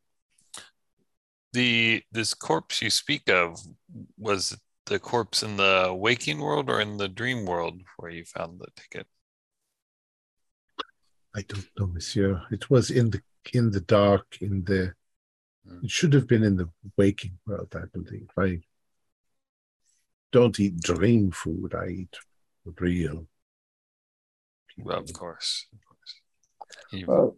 the 1.53 2.05
this 2.12 2.35
corpse 2.35 2.81
you 2.81 2.91
speak 2.91 3.29
of 3.29 3.59
was 4.17 4.57
the 4.86 4.98
corpse 4.98 5.43
in 5.43 5.57
the 5.57 5.94
waking 5.97 6.40
world 6.40 6.69
or 6.70 6.81
in 6.81 6.97
the 6.97 7.09
dream 7.09 7.47
world 7.47 7.82
where 7.97 8.11
you 8.11 8.24
found 8.24 8.59
the 8.61 8.69
ticket? 8.77 9.07
I 11.35 11.43
don't 11.43 11.69
know, 11.78 11.86
monsieur. 11.86 12.43
It 12.51 12.70
was 12.70 12.90
in 12.90 13.11
the 13.11 13.23
in 13.52 13.70
the 13.70 13.81
dark, 13.81 14.39
in 14.40 14.65
the 14.65 14.94
Hmm. 15.66 15.85
it 15.85 15.90
should 15.90 16.15
have 16.15 16.27
been 16.27 16.43
in 16.43 16.57
the 16.57 16.70
waking 16.97 17.39
world, 17.47 17.74
I 17.77 17.85
believe. 17.93 18.31
I 18.39 18.61
don't 20.32 20.59
eat 20.59 20.81
dream 20.81 21.31
food, 21.32 21.74
I 21.74 21.89
eat 21.89 22.16
real. 22.78 23.27
Well, 24.78 24.98
of 25.01 25.12
course, 25.12 25.66
of 25.73 25.78
course. 25.85 26.20
You- 26.93 27.07
Well, 27.07 27.36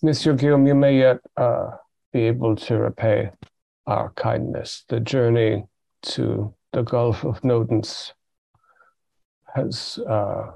Monsieur 0.00 0.34
Guillaume, 0.34 0.66
you 0.66 0.74
may 0.76 0.98
yet 0.98 1.18
uh, 1.36 1.72
be 2.12 2.20
able 2.22 2.54
to 2.56 2.78
repay 2.78 3.30
our 3.86 4.10
kindness. 4.12 4.84
The 4.88 5.00
journey 5.00 5.64
to 6.02 6.54
the 6.72 6.82
Gulf 6.82 7.24
of 7.24 7.40
Nodens 7.42 8.12
has, 9.54 9.98
uh, 10.08 10.52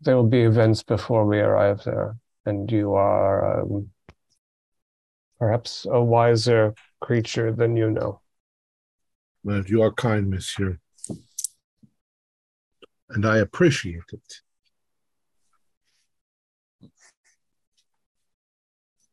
there 0.00 0.16
will 0.16 0.28
be 0.28 0.42
events 0.42 0.82
before 0.82 1.26
we 1.26 1.38
arrive 1.38 1.82
there, 1.84 2.16
and 2.46 2.70
you 2.70 2.94
are 2.94 3.62
um, 3.62 3.90
perhaps 5.38 5.86
a 5.90 6.02
wiser 6.02 6.74
creature 7.00 7.52
than 7.52 7.76
you 7.76 7.90
know. 7.90 8.20
Well, 9.42 9.64
you 9.66 9.82
are 9.82 9.92
kind, 9.92 10.28
monsieur. 10.28 10.78
And 13.10 13.24
I 13.24 13.38
appreciate 13.38 14.02
it. 14.12 14.40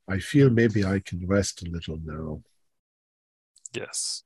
I 0.07 0.19
feel 0.19 0.49
maybe 0.49 0.85
I 0.85 0.99
can 0.99 1.25
rest 1.25 1.65
a 1.65 1.69
little 1.69 1.97
now, 2.03 2.43
yes. 3.73 4.24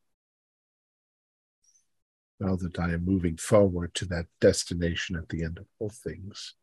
Now 2.40 2.56
that 2.56 2.80
I 2.80 2.94
am 2.94 3.06
moving 3.06 3.38
forward 3.38 3.94
to 3.96 4.06
that 4.06 4.26
destination 4.40 5.16
at 5.16 5.30
the 5.30 5.44
end 5.44 5.58
of 5.58 5.66
all 5.80 5.90
things. 5.90 6.56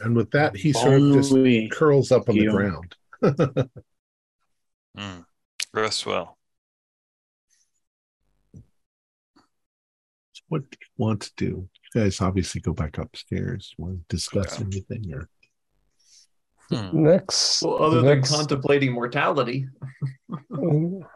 And 0.00 0.14
with 0.14 0.30
that, 0.32 0.56
he 0.56 0.72
sort 0.72 1.00
of 1.00 1.12
just 1.14 1.34
curls 1.72 2.12
up 2.12 2.28
on 2.28 2.36
the 2.36 2.46
ground. 2.46 2.96
Mm. 4.96 5.26
Rest 5.74 6.06
well. 6.06 6.38
What 10.48 10.62
do 10.70 10.78
you 10.80 10.86
want 10.96 11.20
to 11.20 11.30
do? 11.36 11.68
You 11.94 12.00
guys 12.02 12.22
obviously 12.22 12.62
go 12.62 12.72
back 12.72 12.96
upstairs. 12.96 13.74
Want 13.76 14.08
to 14.08 14.16
discuss 14.16 14.58
Yeah. 14.58 14.64
anything 14.66 15.12
or 15.12 15.28
Hmm. 16.70 17.04
Next, 17.04 17.62
Well, 17.62 17.82
other 17.82 18.02
than 18.02 18.22
contemplating 18.22 18.92
mortality. 18.92 19.68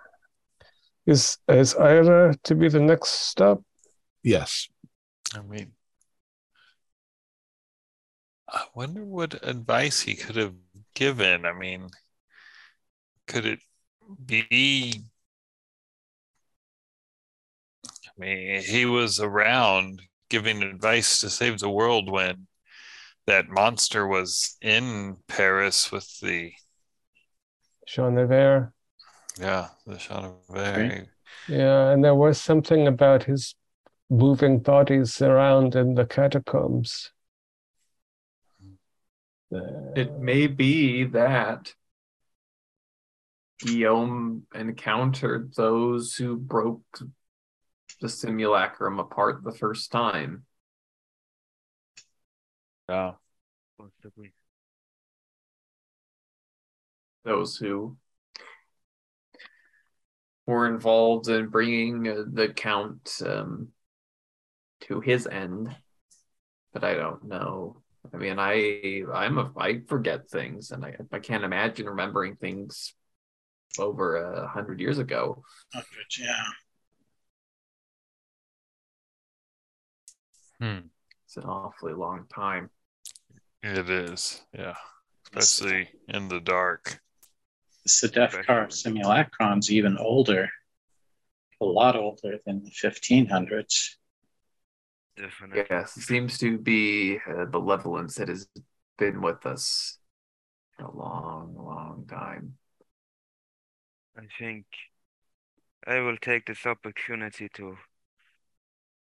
Is 1.07 1.39
is 1.49 1.75
Ira 1.75 2.37
to 2.45 2.55
be 2.55 2.69
the 2.69 2.79
next 2.79 3.09
stop? 3.11 3.63
yes. 4.23 4.69
I 5.35 5.41
mean, 5.43 5.73
I 8.49 8.67
wonder 8.75 9.05
what 9.05 9.47
advice 9.47 10.03
he 10.03 10.15
could 10.15 10.37
have 10.37 10.55
given. 10.95 11.47
I 11.47 11.53
mean, 11.53 11.89
could 13.27 13.47
it 13.47 13.61
be? 14.27 15.03
I 18.07 18.11
mean, 18.19 18.63
he 18.63 18.85
was 18.87 19.21
around 19.21 20.03
giving 20.29 20.63
advice 20.63 21.21
to 21.21 21.31
save 21.31 21.59
the 21.59 21.71
world 21.71 22.11
when 22.11 22.47
that 23.31 23.49
monster 23.49 24.09
was 24.09 24.57
in 24.61 25.17
Paris 25.29 25.93
with 25.93 26.19
the 26.19 26.51
Jean 27.87 28.17
Nevers. 28.17 28.67
yeah 29.39 29.69
the 29.87 29.99
Jean 29.99 30.35
Chanivert. 30.53 31.07
Yeah, 31.47 31.91
and 31.91 32.03
there 32.03 32.17
was 32.17 32.41
something 32.41 32.89
about 32.89 33.23
his 33.23 33.55
moving 34.11 34.59
bodies 34.59 35.23
around 35.23 35.77
in 35.77 35.95
the 35.95 36.07
catacombs. 36.07 37.13
It 39.53 40.19
may 40.19 40.49
be 40.49 41.05
that 41.05 41.73
Guillaume 43.61 44.43
encountered 44.57 45.55
those 45.55 46.17
who 46.17 46.37
broke 46.37 46.99
the 48.01 48.09
simulacrum 48.09 48.99
apart 48.99 49.45
the 49.45 49.53
first 49.53 49.93
time. 49.93 50.47
Yeah. 52.91 53.13
Possibly. 53.79 54.33
Those 57.23 57.57
who 57.57 57.97
were 60.45 60.67
involved 60.67 61.29
in 61.29 61.51
bringing 61.51 62.09
uh, 62.09 62.25
the 62.33 62.49
count 62.49 63.23
um, 63.25 63.69
to 64.81 65.01
his 65.01 65.29
end, 65.29 65.77
but 66.73 66.83
I 66.83 66.95
don't 66.95 67.23
know. 67.27 67.77
I 68.13 68.17
mean, 68.17 68.41
I 68.41 69.05
I'm 69.15 69.39
a 69.39 69.53
I 69.57 69.83
forget 69.87 70.29
things, 70.29 70.73
and 70.73 70.85
I 70.85 70.97
I 71.13 71.21
can't 71.21 71.45
imagine 71.45 71.87
remembering 71.87 72.35
things 72.35 72.93
over 73.79 74.17
a 74.17 74.49
hundred 74.49 74.81
years 74.81 74.99
ago. 74.99 75.45
yeah. 76.19 76.43
Hmm. 80.61 80.89
It's 81.25 81.37
an 81.37 81.45
awfully 81.45 81.93
long 81.93 82.27
time. 82.35 82.71
It 83.63 83.91
is. 83.91 84.43
Yeah. 84.57 84.75
Especially 85.37 85.89
in 86.09 86.29
the 86.29 86.41
dark. 86.41 87.01
Sedefkar 87.87 88.69
simulacrum's 88.69 89.71
even 89.71 89.97
older, 89.99 90.49
a 91.61 91.65
lot 91.65 91.97
older 91.97 92.39
than 92.45 92.63
the 92.63 92.71
1500s. 92.71 93.97
Definitely. 95.17 95.65
Yes, 95.71 95.97
it 95.97 96.03
seems 96.03 96.39
to 96.39 96.59
be 96.59 97.19
uh, 97.29 97.45
malevolence 97.53 98.17
that 98.17 98.29
has 98.29 98.49
been 98.99 99.21
with 99.21 99.45
us 99.45 99.99
for 100.77 100.87
a 100.87 100.97
long, 100.97 101.55
long 101.57 102.07
time. 102.09 102.55
I 104.17 104.23
think 104.39 104.67
I 105.87 106.01
will 106.01 106.17
take 106.17 106.47
this 106.47 106.67
opportunity 106.67 107.49
to 107.55 107.77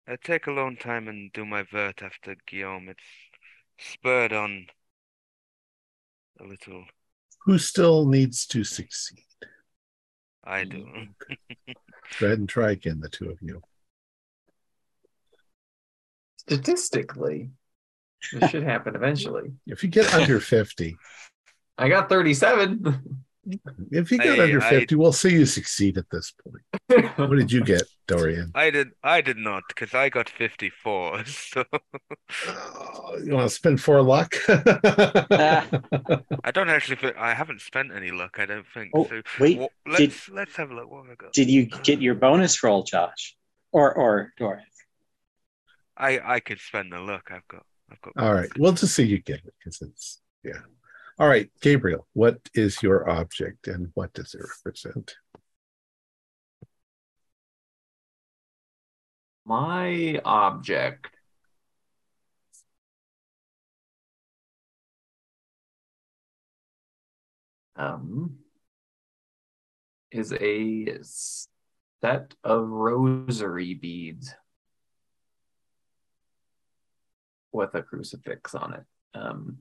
I 0.07 0.15
take 0.15 0.47
a 0.47 0.51
long 0.51 0.77
time 0.77 1.07
and 1.07 1.31
do 1.31 1.45
my 1.45 1.63
vert 1.63 2.01
after 2.01 2.35
Guillaume. 2.47 2.89
It's 2.89 3.03
spurred 3.79 4.33
on 4.33 4.67
a 6.39 6.43
little. 6.43 6.85
Who 7.45 7.57
still 7.57 8.05
needs 8.05 8.45
to 8.47 8.63
succeed? 8.63 9.23
I 10.43 10.63
do. 10.63 10.77
Mm, 10.77 11.09
Go 12.19 12.25
ahead 12.25 12.39
and 12.39 12.49
try 12.49 12.71
again, 12.71 12.99
the 12.99 13.09
two 13.09 13.29
of 13.29 13.37
you. 13.41 13.61
Statistically, 16.37 17.49
this 18.33 18.49
should 18.49 18.63
happen 18.63 18.95
eventually. 18.95 19.51
If 19.67 19.83
you 19.83 19.89
get 19.89 20.13
under 20.13 20.39
50, 20.39 20.97
I 21.77 21.89
got 21.89 22.09
37. 22.09 23.23
If 23.91 24.11
you 24.11 24.17
get 24.17 24.39
I- 24.39 24.43
under 24.43 24.61
I- 24.61 24.69
50, 24.69 24.95
we'll 24.95 25.13
see 25.13 25.31
you 25.31 25.45
succeed 25.45 25.97
at 25.97 26.05
this 26.11 26.33
point. 26.43 26.63
What 27.17 27.31
did 27.37 27.51
you 27.51 27.63
get, 27.63 27.83
Dorian? 28.07 28.51
I 28.53 28.69
did. 28.69 28.89
I 29.03 29.21
did 29.21 29.37
not, 29.37 29.63
because 29.69 29.93
I 29.93 30.09
got 30.09 30.29
fifty-four. 30.29 31.23
So 31.51 31.63
Oh, 32.47 33.17
you 33.23 33.33
want 33.33 33.49
to 33.49 33.55
spend 33.55 33.81
four 33.81 34.01
luck? 34.01 34.35
I 34.49 36.51
don't 36.53 36.69
actually. 36.69 37.13
I 37.15 37.33
haven't 37.33 37.61
spent 37.61 37.91
any 37.93 38.11
luck. 38.11 38.37
I 38.39 38.45
don't 38.45 38.65
think. 38.73 38.91
Oh, 38.93 39.05
so 39.07 39.21
wait, 39.39 39.57
wha- 39.59 39.67
did- 39.85 39.99
let's 40.09 40.29
let's 40.29 40.55
have 40.55 40.71
a 40.71 40.75
look. 40.75 40.89
What 40.91 41.03
have 41.05 41.11
I 41.11 41.15
got? 41.15 41.33
Did 41.33 41.49
you 41.49 41.65
get 41.83 42.01
your 42.01 42.15
bonus 42.15 42.61
roll, 42.63 42.83
Josh? 42.83 43.35
Or 43.71 43.93
or 43.93 44.33
Dorian? 44.37 44.65
I 45.97 46.19
I 46.23 46.39
could 46.39 46.59
spend 46.59 46.91
the 46.91 46.99
luck. 46.99 47.29
I've 47.31 47.47
got. 47.47 47.65
I've 47.91 48.01
got. 48.01 48.13
All 48.17 48.33
right. 48.33 48.49
We'll 48.57 48.71
just 48.73 48.95
see 48.95 49.03
you 49.03 49.19
get 49.19 49.37
it 49.45 49.53
because 49.59 49.81
it's, 49.81 50.21
yeah. 50.43 50.53
All 51.19 51.27
right, 51.27 51.49
Gabriel, 51.61 52.07
what 52.13 52.37
is 52.53 52.81
your 52.81 53.09
object 53.09 53.67
and 53.67 53.91
what 53.93 54.13
does 54.13 54.33
it 54.33 54.41
represent? 54.65 55.15
My 59.45 60.19
object. 60.23 61.07
Um, 67.75 68.37
is 70.11 70.33
a 70.33 70.97
set 72.01 72.33
of 72.43 72.67
rosary 72.67 73.73
beads 73.73 74.35
with 77.51 77.73
a 77.75 77.81
crucifix 77.81 78.53
on 78.55 78.73
it. 78.73 78.83
Um, 79.13 79.57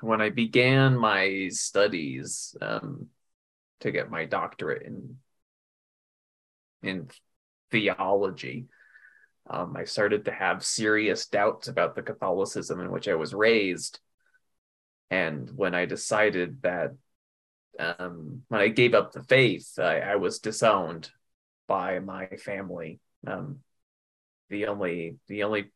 when 0.00 0.20
I 0.20 0.30
began 0.30 0.96
my 0.96 1.48
studies 1.50 2.56
um, 2.60 3.06
to 3.80 3.90
get 3.90 4.10
my 4.10 4.24
doctorate 4.24 4.82
in 4.82 5.16
in 6.82 7.08
theology, 7.70 8.66
um, 9.50 9.76
I 9.76 9.84
started 9.84 10.26
to 10.26 10.32
have 10.32 10.64
serious 10.64 11.26
doubts 11.26 11.68
about 11.68 11.96
the 11.96 12.02
Catholicism 12.02 12.80
in 12.80 12.92
which 12.92 13.08
I 13.08 13.14
was 13.14 13.34
raised. 13.34 13.98
And 15.10 15.50
when 15.56 15.74
I 15.74 15.86
decided 15.86 16.62
that, 16.62 16.94
um, 17.78 18.42
when 18.48 18.60
I 18.60 18.68
gave 18.68 18.94
up 18.94 19.12
the 19.12 19.22
faith, 19.22 19.78
I, 19.78 20.00
I 20.00 20.16
was 20.16 20.38
disowned 20.38 21.10
by 21.66 21.98
my 21.98 22.26
family. 22.26 23.00
Um, 23.26 23.60
the 24.50 24.66
only 24.66 25.16
the 25.26 25.44
only 25.44 25.70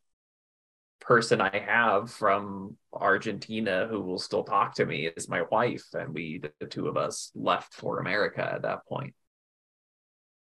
person 1.03 1.41
I 1.41 1.59
have 1.59 2.11
from 2.11 2.77
Argentina 2.93 3.87
who 3.91 4.01
will 4.01 4.19
still 4.19 4.45
talk 4.45 4.75
to 4.77 4.87
me 4.87 5.07
is 5.07 5.29
my 5.29 5.43
wife, 5.51 5.85
and 5.93 6.15
we 6.15 6.43
the 6.61 6.67
two 6.67 6.89
of 6.89 6.97
us 6.97 7.31
left 7.35 7.75
for 7.75 7.99
America 7.99 8.43
at 8.43 8.63
that 8.63 8.87
point. 8.87 9.15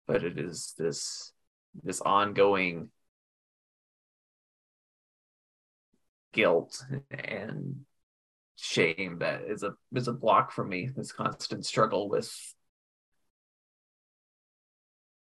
But 0.08 0.24
it 0.24 0.38
is 0.38 0.74
this 0.78 1.32
this 1.84 2.02
ongoing 2.02 2.90
guilt 6.34 6.84
and 7.12 7.82
shame 8.56 9.20
that 9.20 9.44
is 9.44 9.64
a 9.64 9.74
is 9.94 10.08
a 10.08 10.14
block 10.14 10.52
for 10.52 10.66
me. 10.66 10.90
This 10.96 11.12
constant 11.12 11.66
struggle 11.66 12.10
with 12.10 12.32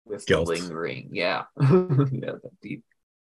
with 0.05 0.25
Guilt. 0.25 0.47
lingering, 0.47 1.09
yeah, 1.13 1.43
yeah, 1.61 1.67
that 2.43 2.51
deep 2.61 2.83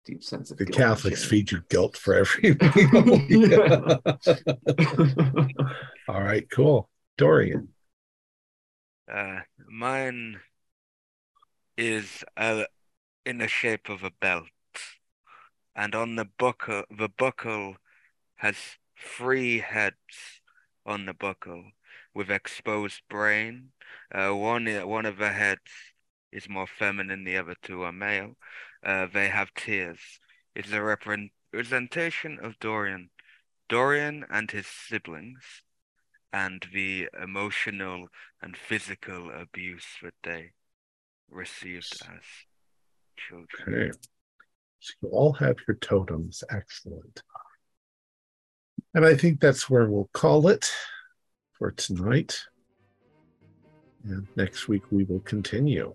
deep 0.08 0.24
sense 0.24 0.50
of 0.50 0.56
The 0.56 0.64
guilt 0.64 0.78
Catholics 0.78 1.22
feed 1.24 1.52
you 1.52 1.62
guilt 1.68 1.96
for 1.96 2.14
every 2.14 2.54
meal. 3.28 4.00
All 6.08 6.22
right, 6.22 6.48
cool. 6.50 6.88
Dorian, 7.18 7.68
Uh, 9.12 9.40
mine 9.68 10.40
is 11.76 12.24
uh, 12.36 12.64
in 13.26 13.38
the 13.38 13.48
shape 13.48 13.88
of 13.90 14.02
a 14.02 14.10
belt, 14.10 14.46
and 15.76 15.94
on 15.94 16.16
the 16.16 16.26
buckle, 16.38 16.84
the 16.96 17.08
buckle 17.08 17.76
has 18.36 18.56
three 18.98 19.58
heads 19.58 20.40
on 20.86 21.04
the 21.06 21.14
buckle 21.14 21.64
with 22.14 22.30
exposed 22.30 23.02
brain. 23.10 23.70
Uh, 24.14 24.30
one 24.34 24.66
one 24.88 25.04
of 25.06 25.18
the 25.18 25.30
heads 25.32 25.60
is 26.32 26.48
more 26.48 26.66
feminine, 26.66 27.24
the 27.24 27.36
other 27.36 27.56
two 27.62 27.82
are 27.82 27.92
male. 27.92 28.36
Uh, 28.84 29.06
they 29.12 29.28
have 29.28 29.54
tears. 29.54 30.00
It's 30.54 30.72
a 30.72 30.82
representation 30.82 32.38
of 32.42 32.58
Dorian, 32.58 33.10
Dorian 33.68 34.24
and 34.30 34.50
his 34.50 34.66
siblings, 34.66 35.62
and 36.32 36.66
the 36.72 37.08
emotional 37.20 38.08
and 38.42 38.56
physical 38.56 39.30
abuse 39.30 39.86
that 40.02 40.14
they 40.22 40.52
received 41.30 41.92
as 42.02 42.22
children. 43.16 43.90
okay. 43.90 43.90
So 44.80 44.94
you 45.02 45.08
all 45.08 45.32
have 45.34 45.56
your 45.66 45.76
totems. 45.76 46.44
Excellent. 46.50 47.22
And 48.94 49.04
I 49.04 49.14
think 49.14 49.40
that's 49.40 49.68
where 49.68 49.88
we'll 49.88 50.10
call 50.12 50.48
it 50.48 50.72
for 51.58 51.72
tonight. 51.72 52.38
And 54.04 54.26
next 54.36 54.68
week 54.68 54.82
we 54.90 55.04
will 55.04 55.20
continue. 55.20 55.94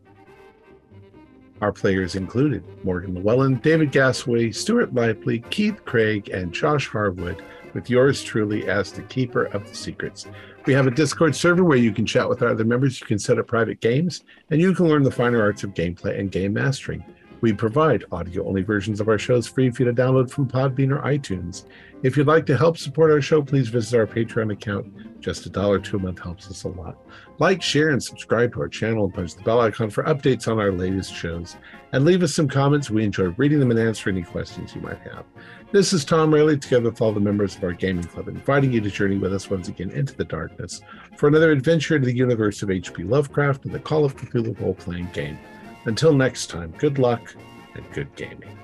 Our 1.61 1.71
players 1.71 2.15
included 2.15 2.63
Morgan 2.83 3.15
Llewellyn, 3.15 3.55
David 3.61 3.91
Gasway, 3.91 4.53
Stuart 4.53 4.93
Lively, 4.93 5.39
Keith 5.49 5.85
Craig, 5.85 6.29
and 6.29 6.51
Josh 6.51 6.87
Harwood, 6.87 7.41
with 7.73 7.89
yours 7.89 8.23
truly 8.23 8.67
as 8.67 8.91
the 8.91 9.01
keeper 9.03 9.45
of 9.45 9.67
the 9.67 9.75
secrets. 9.75 10.25
We 10.65 10.73
have 10.73 10.87
a 10.87 10.91
Discord 10.91 11.35
server 11.35 11.63
where 11.63 11.77
you 11.77 11.91
can 11.91 12.05
chat 12.05 12.27
with 12.27 12.41
our 12.41 12.49
other 12.49 12.65
members, 12.65 12.99
you 12.99 13.07
can 13.07 13.19
set 13.19 13.39
up 13.39 13.47
private 13.47 13.79
games, 13.79 14.23
and 14.49 14.59
you 14.61 14.73
can 14.73 14.87
learn 14.87 15.03
the 15.03 15.11
finer 15.11 15.41
arts 15.41 15.63
of 15.63 15.73
gameplay 15.73 16.19
and 16.19 16.31
game 16.31 16.53
mastering. 16.53 17.03
We 17.43 17.51
provide 17.51 18.05
audio 18.09 18.47
only 18.47 18.61
versions 18.61 19.01
of 19.01 19.09
our 19.09 19.19
shows 19.19 19.49
free 19.49 19.69
for 19.69 19.83
you 19.83 19.91
to 19.91 20.01
download 20.01 20.31
from 20.31 20.47
Podbean 20.47 20.93
or 20.93 21.01
iTunes. 21.01 21.65
If 22.01 22.15
you'd 22.15 22.25
like 22.25 22.45
to 22.45 22.55
help 22.55 22.77
support 22.77 23.11
our 23.11 23.19
show, 23.19 23.41
please 23.41 23.67
visit 23.67 23.97
our 23.97 24.07
Patreon 24.07 24.53
account. 24.53 25.19
Just 25.19 25.45
a 25.45 25.49
dollar 25.49 25.79
to 25.79 25.97
a 25.97 25.99
month 25.99 26.19
helps 26.19 26.49
us 26.49 26.63
a 26.63 26.69
lot. 26.69 26.95
Like, 27.39 27.61
share, 27.61 27.89
and 27.89 28.01
subscribe 28.01 28.53
to 28.53 28.61
our 28.61 28.69
channel 28.69 29.03
and 29.03 29.13
punch 29.13 29.35
the 29.35 29.41
bell 29.41 29.59
icon 29.59 29.89
for 29.89 30.05
updates 30.05 30.47
on 30.47 30.57
our 30.57 30.71
latest 30.71 31.13
shows. 31.13 31.57
And 31.91 32.05
leave 32.05 32.23
us 32.23 32.33
some 32.33 32.47
comments. 32.47 32.89
We 32.89 33.03
enjoy 33.03 33.35
reading 33.35 33.59
them 33.59 33.71
and 33.71 33.79
answering 33.79 34.15
any 34.15 34.25
questions 34.25 34.73
you 34.73 34.79
might 34.79 34.99
have. 34.99 35.25
This 35.73 35.91
is 35.91 36.05
Tom 36.05 36.33
Rayleigh, 36.33 36.61
together 36.61 36.91
with 36.91 37.01
all 37.01 37.11
the 37.11 37.19
members 37.19 37.57
of 37.57 37.63
our 37.65 37.73
gaming 37.73 38.05
club, 38.05 38.29
inviting 38.29 38.71
you 38.71 38.79
to 38.79 38.89
journey 38.89 39.17
with 39.17 39.33
us 39.33 39.49
once 39.49 39.67
again 39.67 39.89
into 39.89 40.15
the 40.15 40.23
darkness 40.23 40.79
for 41.17 41.27
another 41.27 41.51
adventure 41.51 41.97
into 41.97 42.05
the 42.05 42.15
universe 42.15 42.63
of 42.63 42.71
H.P. 42.71 43.03
Lovecraft 43.03 43.65
and 43.65 43.73
the 43.73 43.79
Call 43.79 44.05
of 44.05 44.15
Cthulhu 44.15 44.57
role 44.61 44.75
playing 44.75 45.09
game. 45.11 45.37
Until 45.85 46.13
next 46.13 46.47
time, 46.47 46.71
good 46.77 46.97
luck 46.97 47.35
and 47.75 47.83
good 47.91 48.15
gaming. 48.15 48.57